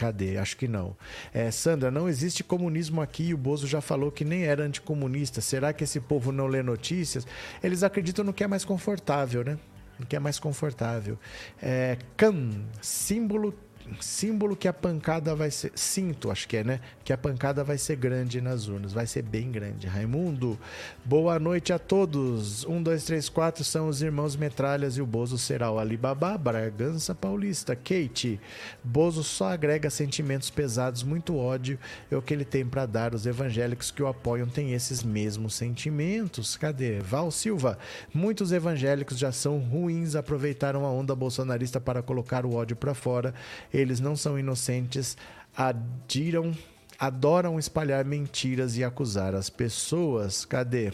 Cadê? 0.00 0.38
Acho 0.38 0.56
que 0.56 0.66
não. 0.66 0.96
É, 1.30 1.50
Sandra, 1.50 1.90
não 1.90 2.08
existe 2.08 2.42
comunismo 2.42 3.02
aqui 3.02 3.24
e 3.24 3.34
o 3.34 3.36
Bozo 3.36 3.66
já 3.66 3.82
falou 3.82 4.10
que 4.10 4.24
nem 4.24 4.44
era 4.44 4.62
anticomunista. 4.62 5.42
Será 5.42 5.74
que 5.74 5.84
esse 5.84 6.00
povo 6.00 6.32
não 6.32 6.46
lê 6.46 6.62
notícias? 6.62 7.26
Eles 7.62 7.82
acreditam 7.82 8.24
no 8.24 8.32
que 8.32 8.42
é 8.42 8.46
mais 8.46 8.64
confortável, 8.64 9.44
né? 9.44 9.58
No 9.98 10.06
que 10.06 10.16
é 10.16 10.18
mais 10.18 10.38
confortável. 10.38 11.18
É, 11.60 11.98
Can, 12.16 12.62
símbolo 12.80 13.54
símbolo 14.00 14.56
que 14.56 14.68
a 14.68 14.72
pancada 14.72 15.34
vai 15.34 15.50
ser. 15.50 15.72
Sinto, 15.74 16.30
acho 16.30 16.46
que 16.46 16.58
é, 16.58 16.64
né? 16.64 16.80
Que 17.04 17.12
a 17.12 17.18
pancada 17.18 17.64
vai 17.64 17.78
ser 17.78 17.96
grande 17.96 18.40
nas 18.40 18.68
urnas. 18.68 18.92
Vai 18.92 19.06
ser 19.06 19.22
bem 19.22 19.50
grande. 19.50 19.86
Raimundo, 19.86 20.58
boa 21.04 21.38
noite 21.38 21.72
a 21.72 21.78
todos. 21.78 22.64
Um, 22.64 22.82
dois, 22.82 23.04
três, 23.04 23.28
quatro 23.28 23.64
são 23.64 23.88
os 23.88 24.02
irmãos 24.02 24.36
Metralhas 24.36 24.96
e 24.96 25.02
o 25.02 25.06
Bozo 25.06 25.38
será 25.38 25.70
o 25.70 25.78
Alibaba, 25.78 26.36
Bragança 26.36 27.14
Paulista. 27.14 27.74
Kate, 27.74 28.40
Bozo 28.82 29.22
só 29.22 29.52
agrega 29.52 29.90
sentimentos 29.90 30.50
pesados, 30.50 31.02
muito 31.02 31.36
ódio. 31.36 31.78
É 32.10 32.16
o 32.16 32.22
que 32.22 32.32
ele 32.32 32.44
tem 32.44 32.64
para 32.66 32.86
dar. 32.86 33.14
Os 33.14 33.26
evangélicos 33.26 33.90
que 33.90 34.02
o 34.02 34.06
apoiam 34.06 34.48
têm 34.48 34.72
esses 34.72 35.02
mesmos 35.02 35.54
sentimentos. 35.54 36.56
Cadê? 36.56 37.00
Val 37.00 37.30
Silva, 37.30 37.78
muitos 38.12 38.52
evangélicos 38.52 39.18
já 39.18 39.32
são 39.32 39.58
ruins, 39.58 40.14
aproveitaram 40.14 40.84
a 40.84 40.90
onda 40.90 41.14
bolsonarista 41.14 41.80
para 41.80 42.02
colocar 42.02 42.44
o 42.44 42.54
ódio 42.54 42.76
para 42.76 42.94
fora 42.94 43.34
eles 43.80 44.00
não 44.00 44.14
são 44.14 44.38
inocentes, 44.38 45.16
adiram, 45.56 46.56
adoram 46.98 47.58
espalhar 47.58 48.04
mentiras 48.04 48.76
e 48.76 48.84
acusar 48.84 49.34
as 49.34 49.50
pessoas. 49.50 50.44
Cadê? 50.44 50.92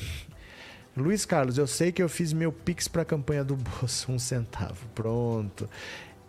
Luiz 0.97 1.27
Carlos, 1.27 1.59
eu 1.59 1.67
sei 1.67 1.93
que 1.93 2.03
eu 2.03 2.09
fiz 2.09 2.33
meu 2.33 2.51
pix 2.51 2.89
para 2.89 3.03
a 3.03 3.05
campanha 3.05 3.45
do 3.45 3.57
Bolso, 3.57 4.11
um 4.13 4.19
centavo. 4.19 4.87
Pronto. 4.95 5.69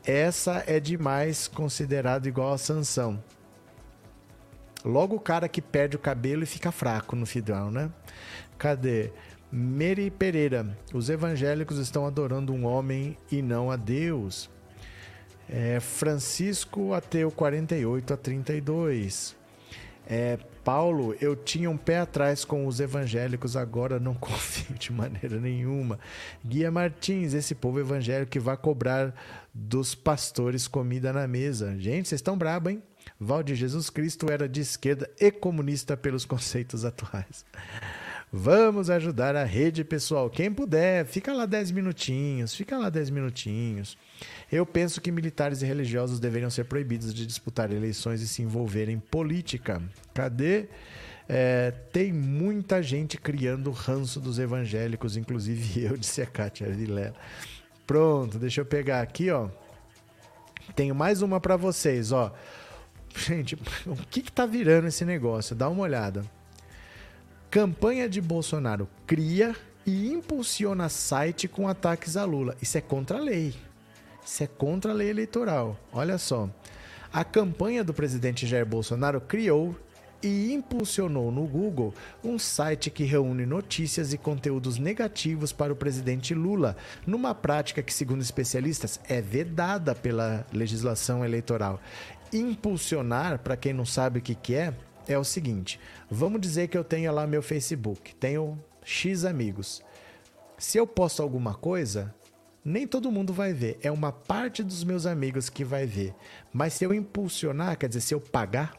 Essa 0.03 0.63
é 0.67 0.79
demais 0.79 1.47
considerado 1.47 2.27
igual 2.27 2.53
a 2.53 2.57
sanção. 2.57 3.21
Logo 4.84 5.15
o 5.15 5.19
cara 5.19 5.49
que 5.49 5.61
perde 5.61 5.95
o 5.95 5.99
cabelo 5.99 6.43
e 6.43 6.45
fica 6.45 6.71
fraco 6.71 7.15
no 7.15 7.25
final, 7.25 7.71
né? 7.71 7.89
Cadê? 8.57 9.11
Meri 9.51 10.11
Pereira, 10.11 10.77
os 10.93 11.09
evangélicos 11.09 11.77
estão 11.77 12.05
adorando 12.05 12.53
um 12.53 12.65
homem 12.65 13.17
e 13.31 13.41
não 13.41 13.71
a 13.71 13.77
Deus. 13.77 14.49
É, 15.49 15.80
Francisco 15.80 16.94
Ateu 16.94 17.32
48 17.32 18.14
a 18.14 18.18
32. 18.18 19.36
É, 20.10 20.38
Paulo, 20.64 21.15
eu 21.19 21.36
tinha 21.36 21.69
um 21.69 21.78
pé 21.78 21.99
atrás 21.99 22.45
com 22.45 22.65
os 22.65 22.80
evangélicos, 22.80 23.56
agora 23.56 23.99
não 23.99 24.14
confio 24.15 24.76
de 24.78 24.91
maneira 24.91 25.40
nenhuma. 25.40 25.99
Guia 26.45 26.72
Martins, 26.72 27.34
esse 27.34 27.56
povo 27.56 27.80
evangélico 27.80 28.32
que 28.32 28.40
vai 28.40 28.56
cobrar 28.57 29.14
dos 29.53 29.95
pastores 29.95 30.68
comida 30.68 31.11
na 31.11 31.28
mesa. 31.28 31.78
Gente, 31.78 32.07
vocês 32.07 32.19
estão 32.19 32.38
brabo, 32.38 32.69
hein? 32.69 32.82
Valde 33.19 33.56
Jesus 33.56 33.90
Cristo 33.90 34.30
era 34.32 34.48
de 34.48 34.61
esquerda 34.61 35.10
e 35.19 35.32
comunista 35.32 35.95
pelos 35.95 36.26
conceitos 36.26 36.84
atuais. 36.86 37.45
Vamos 38.32 38.90
ajudar 38.90 39.36
a 39.36 39.45
rede, 39.45 39.86
pessoal. 39.86 40.30
Quem 40.30 40.52
puder, 40.52 41.06
fica 41.06 41.34
lá 41.34 41.45
10 41.45 41.72
minutinhos, 41.72 42.53
fica 42.53 42.78
lá 42.78 42.90
10 42.90 43.10
minutinhos. 43.10 43.98
Eu 44.52 44.65
penso 44.65 45.02
que 45.02 45.11
militares 45.11 45.61
e 45.61 45.65
religiosos 45.65 46.19
deveriam 46.19 46.49
ser 46.49 46.65
proibidos 46.65 47.14
de 47.14 47.26
disputar 47.26 47.72
eleições 47.72 48.22
e 48.22 48.28
se 48.28 48.41
envolver 48.41 48.88
em 48.88 48.99
política. 48.99 49.82
Cadê? 50.14 50.68
É, 51.28 51.72
tem 51.91 52.14
muita 52.14 52.82
gente 52.82 53.18
criando 53.18 53.69
ranço 53.72 54.22
dos 54.22 54.40
evangélicos, 54.40 55.18
inclusive 55.18 55.84
eu, 55.84 55.98
disse 55.98 56.22
a 56.22 56.26
Kátia 56.26 56.69
Vilela. 56.69 57.14
Pronto, 57.86 58.40
deixa 58.40 58.61
eu 58.61 58.65
pegar 58.65 59.02
aqui, 59.02 59.30
ó. 59.30 59.49
Tenho 60.76 60.95
mais 60.95 61.22
uma 61.22 61.40
para 61.40 61.57
vocês, 61.57 62.11
ó. 62.11 62.34
Gente, 63.15 63.56
o 63.86 63.95
que 64.10 64.22
que 64.22 64.32
tá 64.32 64.45
virando 64.45 64.88
esse 64.88 65.03
negócio? 65.03 65.56
Dá 65.56 65.68
uma 65.68 65.84
olhada. 65.84 66.24
Campanha 67.49 68.07
de 68.07 68.22
Bolsonaro 68.22 68.88
cria 69.06 69.56
e 69.86 70.10
impulsiona 70.10 70.90
site 70.90 71.48
com 71.48 71.68
ataques 71.68 72.15
a 72.15 72.24
Lula. 72.24 72.56
Isso 72.61 72.78
é 72.78 72.82
contra 72.82 73.18
a 73.18 73.22
lei. 73.22 73.53
Isso 74.27 74.43
é 74.43 74.47
contra 74.47 74.91
a 74.91 74.93
lei 74.93 75.09
eleitoral. 75.09 75.79
Olha 75.93 76.17
só. 76.17 76.49
A 77.13 77.23
campanha 77.23 77.81
do 77.81 77.93
presidente 77.93 78.45
Jair 78.45 78.65
Bolsonaro 78.65 79.21
criou 79.21 79.73
e 80.21 80.51
impulsionou 80.51 81.31
no 81.31 81.47
Google 81.47 81.93
um 82.21 82.37
site 82.37 82.89
que 82.89 83.05
reúne 83.05 83.45
notícias 83.45 84.11
e 84.11 84.17
conteúdos 84.17 84.77
negativos 84.77 85.53
para 85.53 85.71
o 85.71 85.77
presidente 85.77 86.33
Lula, 86.33 86.75
numa 87.05 87.33
prática 87.33 87.81
que, 87.81 87.93
segundo 87.93 88.21
especialistas, 88.21 88.99
é 89.07 89.21
vedada 89.21 89.95
pela 89.95 90.45
legislação 90.51 91.23
eleitoral. 91.23 91.79
Impulsionar, 92.33 93.39
para 93.39 93.55
quem 93.55 93.71
não 93.71 93.85
sabe 93.85 94.19
o 94.19 94.21
que, 94.21 94.35
que 94.35 94.55
é, 94.55 94.73
é 95.07 95.17
o 95.17 95.23
seguinte: 95.23 95.79
vamos 96.11 96.41
dizer 96.41 96.67
que 96.67 96.77
eu 96.77 96.83
tenho 96.83 97.13
lá 97.13 97.25
meu 97.25 97.41
Facebook, 97.41 98.13
tenho 98.15 98.59
X 98.83 99.23
amigos. 99.23 99.81
Se 100.57 100.77
eu 100.77 100.85
posto 100.85 101.21
alguma 101.21 101.53
coisa, 101.53 102.13
nem 102.69 102.85
todo 102.85 103.11
mundo 103.11 103.31
vai 103.31 103.53
ver, 103.53 103.80
é 103.81 103.89
uma 103.89 104.11
parte 104.11 104.61
dos 104.61 104.84
meus 104.84 105.06
amigos 105.06 105.49
que 105.49 105.64
vai 105.64 105.85
ver. 105.85 106.14
Mas 106.52 106.73
se 106.73 106.84
eu 106.84 106.94
impulsionar, 106.94 107.77
quer 107.77 107.88
dizer, 107.88 108.02
se 108.02 108.14
eu 108.14 108.19
pagar, 108.19 108.73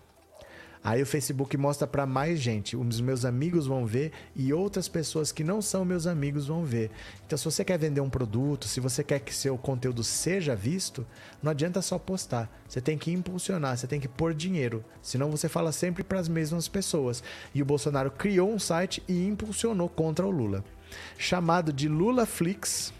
Aí 0.82 1.02
o 1.02 1.06
Facebook 1.06 1.56
mostra 1.56 1.86
para 1.86 2.06
mais 2.06 2.39
gente. 2.39 2.77
Os 2.77 3.01
meus 3.01 3.24
amigos 3.24 3.66
vão 3.66 3.85
ver 3.85 4.12
e 4.35 4.52
outras 4.52 4.89
pessoas 4.89 5.32
que 5.32 5.43
não 5.43 5.60
são 5.60 5.85
meus 5.85 6.06
amigos 6.06 6.47
vão 6.47 6.65
ver. 6.65 6.90
Então, 7.27 7.36
se 7.36 7.44
você 7.44 7.65
quer 7.65 7.78
vender 7.78 8.01
um 8.01 8.09
produto, 8.09 8.69
se 8.69 8.81
você 8.81 9.02
quer 9.02 9.20
que 9.20 9.35
seu 9.35 9.59
conteúdo 9.59 10.05
seja 10.05 10.55
visto, 10.55 11.06
não 11.43 11.51
adianta 11.51 11.82
só 11.82 11.98
postar. 11.98 12.48
Você 12.69 12.81
tem 12.81 12.97
que 12.97 13.12
impulsionar, 13.12 13.77
você 13.77 13.86
tem 13.86 14.01
que 14.01 14.09
pôr 14.09 14.32
dinheiro. 14.32 14.85
Senão 15.02 15.31
você 15.31 15.48
fala 15.48 15.73
sempre 15.73 16.05
para 16.05 16.20
as 16.20 16.28
mesmas 16.28 16.69
pessoas. 16.69 17.23
E 17.55 17.60
o 17.60 17.66
Bolsonaro 17.66 18.10
criou 18.10 18.51
um 18.52 18.59
site 18.59 19.02
e 19.09 19.27
impulsionou 19.27 19.89
contra 19.89 20.27
o 20.27 20.31
Lula. 20.31 20.65
Chamado 21.19 21.73
de 21.73 21.89
LulaFlix, 21.89 22.93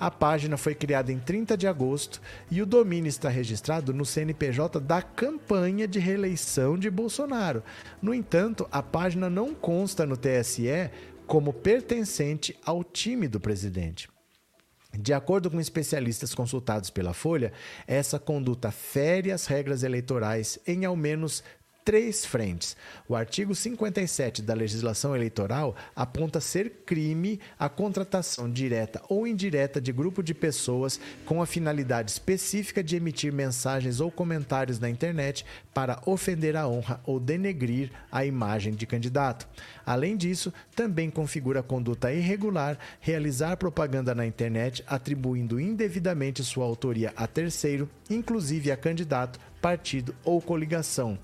a 0.00 0.10
página 0.10 0.56
foi 0.56 0.74
criada 0.74 1.12
em 1.12 1.18
30 1.18 1.58
de 1.58 1.66
agosto 1.66 2.22
e 2.50 2.62
o 2.62 2.66
domínio 2.66 3.10
está 3.10 3.28
registrado 3.28 3.92
no 3.92 4.06
CNPJ 4.06 4.80
da 4.80 5.02
campanha 5.02 5.86
de 5.86 5.98
reeleição 5.98 6.78
de 6.78 6.90
Bolsonaro. 6.90 7.62
No 8.00 8.14
entanto, 8.14 8.66
a 8.72 8.82
página 8.82 9.28
não 9.28 9.54
consta 9.54 10.06
no 10.06 10.16
TSE 10.16 10.90
como 11.26 11.52
pertencente 11.52 12.58
ao 12.64 12.82
time 12.82 13.28
do 13.28 13.38
presidente. 13.38 14.08
De 14.98 15.12
acordo 15.12 15.50
com 15.50 15.60
especialistas 15.60 16.34
consultados 16.34 16.90
pela 16.90 17.12
Folha, 17.12 17.52
essa 17.86 18.18
conduta 18.18 18.72
fere 18.72 19.30
as 19.30 19.46
regras 19.46 19.82
eleitorais 19.82 20.58
em 20.66 20.84
ao 20.84 20.96
menos 20.96 21.44
três 21.90 22.24
frentes. 22.24 22.76
O 23.08 23.16
artigo 23.16 23.52
57 23.52 24.42
da 24.42 24.54
legislação 24.54 25.16
eleitoral 25.16 25.74
aponta 25.96 26.40
ser 26.40 26.70
crime 26.86 27.40
a 27.58 27.68
contratação 27.68 28.48
direta 28.48 29.02
ou 29.08 29.26
indireta 29.26 29.80
de 29.80 29.90
grupo 29.90 30.22
de 30.22 30.32
pessoas 30.32 31.00
com 31.26 31.42
a 31.42 31.46
finalidade 31.46 32.12
específica 32.12 32.80
de 32.80 32.94
emitir 32.94 33.32
mensagens 33.32 33.98
ou 33.98 34.08
comentários 34.08 34.78
na 34.78 34.88
internet 34.88 35.44
para 35.74 36.00
ofender 36.06 36.56
a 36.56 36.68
honra 36.68 37.00
ou 37.04 37.18
denegrir 37.18 37.90
a 38.12 38.24
imagem 38.24 38.72
de 38.72 38.86
candidato. 38.86 39.48
Além 39.84 40.16
disso, 40.16 40.54
também 40.76 41.10
configura 41.10 41.60
conduta 41.60 42.12
irregular 42.12 42.78
realizar 43.00 43.56
propaganda 43.56 44.14
na 44.14 44.24
internet 44.24 44.84
atribuindo 44.86 45.58
indevidamente 45.58 46.44
sua 46.44 46.66
autoria 46.66 47.12
a 47.16 47.26
terceiro, 47.26 47.90
inclusive 48.08 48.70
a 48.70 48.76
candidato, 48.76 49.40
partido 49.60 50.14
ou 50.22 50.40
coligação 50.40 51.18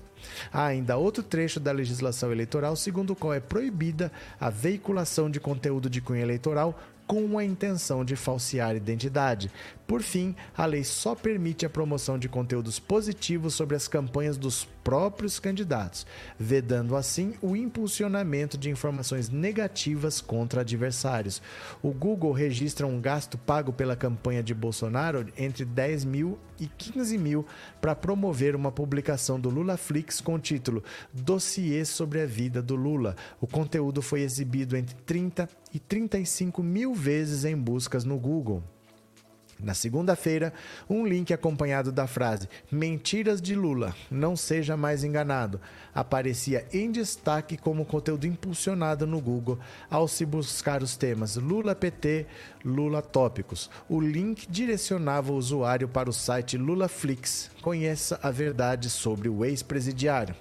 Há 0.51 0.65
ainda 0.65 0.97
outro 0.97 1.23
trecho 1.23 1.59
da 1.59 1.71
legislação 1.71 2.31
eleitoral 2.31 2.75
segundo 2.75 3.11
o 3.11 3.15
qual 3.15 3.33
é 3.33 3.39
proibida 3.39 4.11
a 4.39 4.49
veiculação 4.49 5.29
de 5.29 5.39
conteúdo 5.39 5.89
de 5.89 6.01
cunho 6.01 6.21
eleitoral 6.21 6.79
com 7.07 7.37
a 7.37 7.45
intenção 7.45 8.03
de 8.03 8.17
falsear 8.17 8.75
identidade. 8.75 9.49
Por 9.87 10.01
fim, 10.01 10.35
a 10.55 10.65
lei 10.65 10.83
só 10.83 11.15
permite 11.15 11.65
a 11.65 11.69
promoção 11.69 12.19
de 12.19 12.27
conteúdos 12.27 12.79
positivos 12.79 13.53
sobre 13.53 13.77
as 13.77 13.87
campanhas 13.87 14.37
dos 14.37 14.67
próprios 14.87 15.37
candidatos, 15.37 16.07
vedando 16.39 16.95
assim 16.95 17.33
o 17.41 17.57
impulsionamento 17.57 18.57
de 18.57 18.69
informações 18.69 19.27
negativas 19.29 20.21
contra 20.21 20.61
adversários. 20.61 21.41
O 21.83 21.91
Google 21.91 22.31
registra 22.31 22.87
um 22.87 23.01
gasto 23.01 23.37
pago 23.37 23.73
pela 23.73 23.97
campanha 23.97 24.41
de 24.41 24.53
Bolsonaro 24.53 25.27
entre 25.37 25.65
10 25.65 26.05
mil 26.05 26.39
e 26.57 26.67
15 26.67 27.17
mil 27.17 27.45
para 27.81 27.93
promover 27.93 28.55
uma 28.55 28.71
publicação 28.71 29.37
do 29.37 29.49
Lula 29.49 29.75
Flix 29.75 30.21
com 30.21 30.35
o 30.35 30.39
título 30.39 30.81
Dossiê 31.11 31.83
sobre 31.83 32.21
a 32.21 32.25
vida 32.25 32.61
do 32.61 32.77
Lula. 32.77 33.13
O 33.41 33.45
conteúdo 33.45 34.01
foi 34.01 34.21
exibido 34.21 34.77
entre 34.77 34.95
30 34.95 35.49
e 35.73 35.79
35 35.79 36.63
mil 36.63 36.93
vezes 36.93 37.43
em 37.43 37.57
buscas 37.57 38.05
no 38.05 38.17
Google. 38.17 38.63
Na 39.59 39.73
segunda-feira, 39.73 40.53
um 40.87 41.05
link 41.05 41.33
acompanhado 41.33 41.91
da 41.91 42.05
frase 42.05 42.47
Mentiras 42.71 43.41
de 43.41 43.55
Lula, 43.55 43.95
não 44.09 44.35
seja 44.35 44.77
mais 44.77 45.03
enganado, 45.03 45.59
aparecia 45.95 46.67
em 46.71 46.91
destaque 46.91 47.57
como 47.57 47.83
conteúdo 47.83 48.27
impulsionado 48.27 49.07
no 49.07 49.19
Google 49.19 49.57
ao 49.89 50.07
se 50.07 50.25
buscar 50.25 50.83
os 50.83 50.95
temas 50.95 51.37
Lula 51.37 51.73
PT, 51.73 52.27
Lula 52.63 53.01
Tópicos. 53.01 53.69
O 53.89 53.99
link 53.99 54.47
direcionava 54.47 55.31
o 55.31 55.37
usuário 55.37 55.87
para 55.87 56.09
o 56.09 56.13
site 56.13 56.57
LulaFlix. 56.57 57.49
Conheça 57.61 58.19
a 58.21 58.29
verdade 58.29 58.89
sobre 58.89 59.27
o 59.27 59.43
ex-presidiário. 59.43 60.35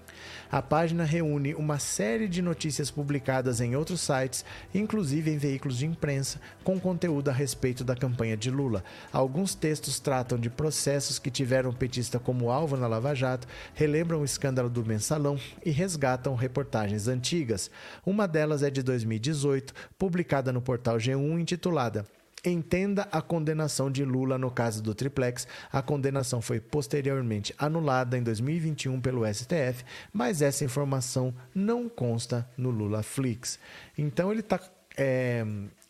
A 0.50 0.62
página 0.62 1.04
reúne 1.04 1.54
uma 1.54 1.78
série 1.78 2.28
de 2.28 2.40
notícias 2.40 2.90
publicadas 2.90 3.60
em 3.60 3.76
outros 3.76 4.00
sites, 4.00 4.44
inclusive 4.74 5.30
em 5.30 5.38
veículos 5.38 5.78
de 5.78 5.86
imprensa, 5.86 6.40
com 6.64 6.78
conteúdo 6.78 7.28
a 7.28 7.32
respeito 7.32 7.84
da 7.84 7.94
campanha 7.94 8.36
de 8.36 8.50
Lula. 8.50 8.84
Alguns 9.12 9.54
textos 9.54 10.00
tratam 10.00 10.38
de 10.38 10.50
processos 10.50 11.18
que 11.18 11.30
tiveram 11.30 11.70
o 11.70 11.74
petista 11.74 12.18
como 12.18 12.50
alvo 12.50 12.76
na 12.76 12.86
Lava 12.86 13.14
Jato, 13.14 13.46
relembram 13.74 14.20
o 14.20 14.24
escândalo 14.24 14.70
do 14.70 14.84
mensalão 14.84 15.38
e 15.64 15.70
resgatam 15.70 16.34
reportagens 16.34 17.08
antigas. 17.08 17.70
Uma 18.04 18.26
delas 18.26 18.62
é 18.62 18.70
de 18.70 18.82
2018, 18.82 19.74
publicada 19.98 20.52
no 20.52 20.62
portal 20.62 20.96
G1, 20.96 21.40
intitulada 21.40 22.06
entenda 22.44 23.08
a 23.10 23.20
condenação 23.20 23.90
de 23.90 24.04
Lula 24.04 24.38
no 24.38 24.50
caso 24.50 24.82
do 24.82 24.94
triplex. 24.94 25.46
A 25.72 25.82
condenação 25.82 26.40
foi 26.40 26.60
posteriormente 26.60 27.54
anulada 27.58 28.16
em 28.16 28.22
2021 28.22 29.00
pelo 29.00 29.26
STF, 29.26 29.84
mas 30.12 30.42
essa 30.42 30.64
informação 30.64 31.34
não 31.54 31.88
consta 31.88 32.48
no 32.56 32.70
Lula 32.70 33.02
Flix. 33.02 33.58
Então 33.96 34.30
ele 34.30 34.40
está 34.40 34.60
é, 34.98 35.44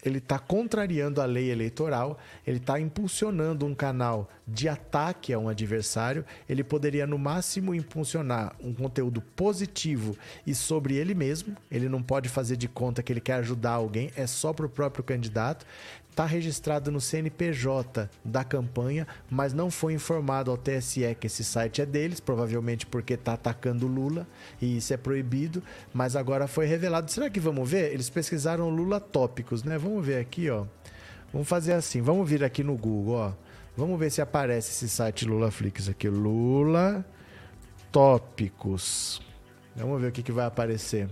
ele 0.05 0.19
está 0.19 0.39
contrariando 0.39 1.21
a 1.21 1.25
lei 1.25 1.51
eleitoral, 1.51 2.19
ele 2.47 2.59
está 2.59 2.79
impulsionando 2.79 3.65
um 3.65 3.75
canal 3.75 4.29
de 4.47 4.69
ataque 4.69 5.33
a 5.33 5.39
um 5.39 5.49
adversário. 5.49 6.25
Ele 6.49 6.63
poderia, 6.63 7.07
no 7.07 7.19
máximo, 7.19 7.75
impulsionar 7.75 8.55
um 8.61 8.75
conteúdo 8.75 9.21
positivo 9.21 10.17
e 10.47 10.55
sobre 10.55 10.97
ele 10.97 11.15
mesmo. 11.15 11.57
Ele 11.71 11.89
não 11.89 12.03
pode 12.03 12.29
fazer 12.29 12.57
de 12.57 12.69
conta 12.69 13.03
que 13.03 13.13
ele 13.13 13.21
quer 13.21 13.35
ajudar 13.35 13.73
alguém, 13.73 14.11
é 14.17 14.27
só 14.27 14.53
para 14.53 14.67
o 14.67 14.69
próprio 14.69 15.05
candidato 15.05 15.67
está 16.17 16.25
registrado 16.25 16.91
no 16.91 16.99
CNPJ 16.99 18.09
da 18.25 18.43
campanha, 18.43 19.07
mas 19.29 19.53
não 19.53 19.71
foi 19.71 19.93
informado 19.93 20.51
ao 20.51 20.57
TSE 20.57 21.15
que 21.21 21.27
esse 21.27 21.45
site 21.45 21.83
é 21.83 21.87
deles, 21.87 22.21
provavelmente 22.21 22.87
porque 22.87 23.13
está 23.13 23.35
atacando 23.35 23.87
Lula 23.87 24.27
e 24.59 24.79
isso 24.79 24.95
é 24.95 24.97
proibido, 24.97 25.63
mas 25.93 26.17
agora 26.17 26.49
foi 26.49 26.65
revelado. 26.65 27.11
Será 27.11 27.29
que 27.29 27.39
vamos 27.39 27.69
ver? 27.69 27.93
Eles 27.93 28.09
pesquisaram 28.09 28.71
Lula 28.71 28.99
tópicos, 28.99 29.63
né? 29.63 29.77
Vamos 29.77 30.07
ver 30.07 30.19
aqui, 30.19 30.49
ó. 30.49 30.65
Vamos 31.31 31.47
fazer 31.47 31.75
assim, 31.75 32.01
vamos 32.01 32.27
vir 32.27 32.43
aqui 32.43 32.65
no 32.65 32.79
Google, 32.79 33.17
ó. 33.17 33.33
Vamos 33.77 34.01
ver 34.01 34.11
se 34.11 34.23
aparece 34.23 34.71
esse 34.71 34.89
site 34.89 35.27
LulaFlix 35.27 35.91
aqui. 35.91 36.09
Lula 36.09 37.05
Tópicos. 37.93 39.21
Vamos 39.75 40.01
ver 40.01 40.09
o 40.09 40.13
que, 40.13 40.23
que 40.23 40.33
vai 40.33 40.47
aparecer. 40.47 41.11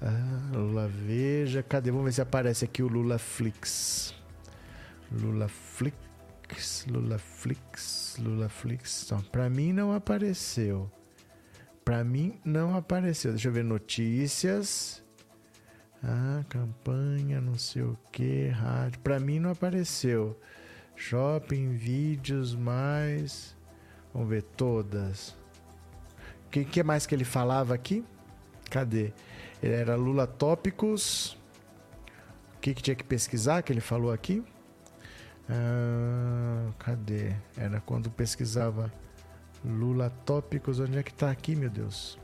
Ah, 0.00 0.50
Lula 0.52 0.88
Veja. 0.88 1.62
Cadê? 1.62 1.90
Vamos 1.90 2.06
ver 2.06 2.12
se 2.12 2.20
aparece 2.20 2.64
aqui 2.64 2.82
o 2.82 2.88
Lula 2.88 3.18
Flix. 3.18 4.14
Lula 5.10 5.48
Flix. 5.48 6.86
Lula 6.88 7.18
Flix. 7.18 8.16
Lula 8.18 8.48
Flix. 8.48 9.08
Não, 9.10 9.20
pra 9.20 9.48
mim 9.48 9.72
não 9.72 9.92
apareceu. 9.92 10.90
Pra 11.84 12.02
mim 12.02 12.38
não 12.44 12.76
apareceu. 12.76 13.32
Deixa 13.32 13.48
eu 13.48 13.52
ver 13.52 13.64
notícias. 13.64 15.02
Ah, 16.02 16.44
campanha, 16.48 17.40
não 17.40 17.56
sei 17.56 17.82
o 17.82 17.98
que, 18.12 18.48
rádio. 18.48 19.00
Pra 19.00 19.18
mim 19.18 19.38
não 19.38 19.50
apareceu. 19.50 20.38
Shopping, 20.94 21.74
vídeos, 21.74 22.54
mais. 22.54 23.56
Vamos 24.12 24.28
ver 24.28 24.42
todas. 24.42 25.36
O 26.46 26.50
que, 26.50 26.64
que 26.64 26.82
mais 26.82 27.06
que 27.06 27.14
ele 27.14 27.24
falava 27.24 27.74
aqui? 27.74 28.04
Cadê? 28.70 29.12
Era 29.62 29.96
Lula 29.96 30.26
Tópicos. 30.26 31.36
O 32.56 32.60
que, 32.60 32.74
que 32.74 32.82
tinha 32.82 32.94
que 32.94 33.04
pesquisar 33.04 33.62
que 33.62 33.72
ele 33.72 33.80
falou 33.80 34.12
aqui? 34.12 34.44
Ah, 35.48 36.72
cadê? 36.78 37.34
Era 37.56 37.80
quando 37.80 38.10
pesquisava 38.10 38.92
Lula 39.64 40.10
Tópicos. 40.24 40.80
Onde 40.80 40.98
é 40.98 41.02
que 41.02 41.14
tá 41.14 41.30
aqui, 41.30 41.54
meu 41.54 41.70
Deus? 41.70 42.18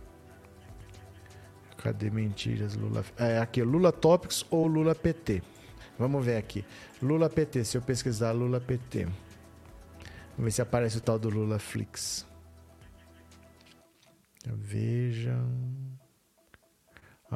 Cadê 1.79 2.11
mentiras? 2.11 2.75
Lula. 2.75 3.05
É 3.17 3.39
aqui, 3.39 3.63
Lula 3.63 3.93
Tópicos 3.93 4.47
ou 4.51 4.67
Lula 4.67 4.95
PT? 4.95 5.43
Vamos 5.99 6.25
ver 6.25 6.37
aqui. 6.37 6.65
Lula 7.01 7.29
PT. 7.29 7.65
Se 7.65 7.77
eu 7.77 7.83
pesquisar 7.83 8.33
Lula 8.33 8.61
PT. 8.61 9.05
Vamos 9.05 10.45
ver 10.45 10.51
se 10.51 10.63
aparece 10.63 10.99
o 10.99 11.01
tal 11.01 11.19
do 11.19 11.29
Lula 11.29 11.59
Flix. 11.59 12.27
Vejam. 14.47 16.02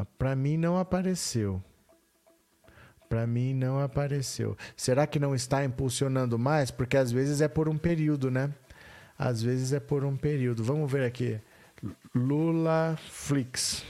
Para 0.04 0.36
mim 0.36 0.56
não 0.56 0.78
apareceu. 0.78 1.62
Para 3.08 3.26
mim 3.26 3.54
não 3.54 3.80
apareceu. 3.80 4.56
Será 4.76 5.06
que 5.06 5.18
não 5.18 5.34
está 5.34 5.64
impulsionando 5.64 6.38
mais? 6.38 6.70
Porque 6.70 6.96
às 6.96 7.12
vezes 7.12 7.40
é 7.40 7.48
por 7.48 7.68
um 7.68 7.78
período, 7.78 8.30
né? 8.30 8.52
Às 9.18 9.40
vezes 9.42 9.72
é 9.72 9.80
por 9.80 10.04
um 10.04 10.16
período. 10.16 10.62
Vamos 10.64 10.90
ver 10.90 11.04
aqui. 11.04 11.40
Lula 12.14 12.98
Flix. 13.10 13.84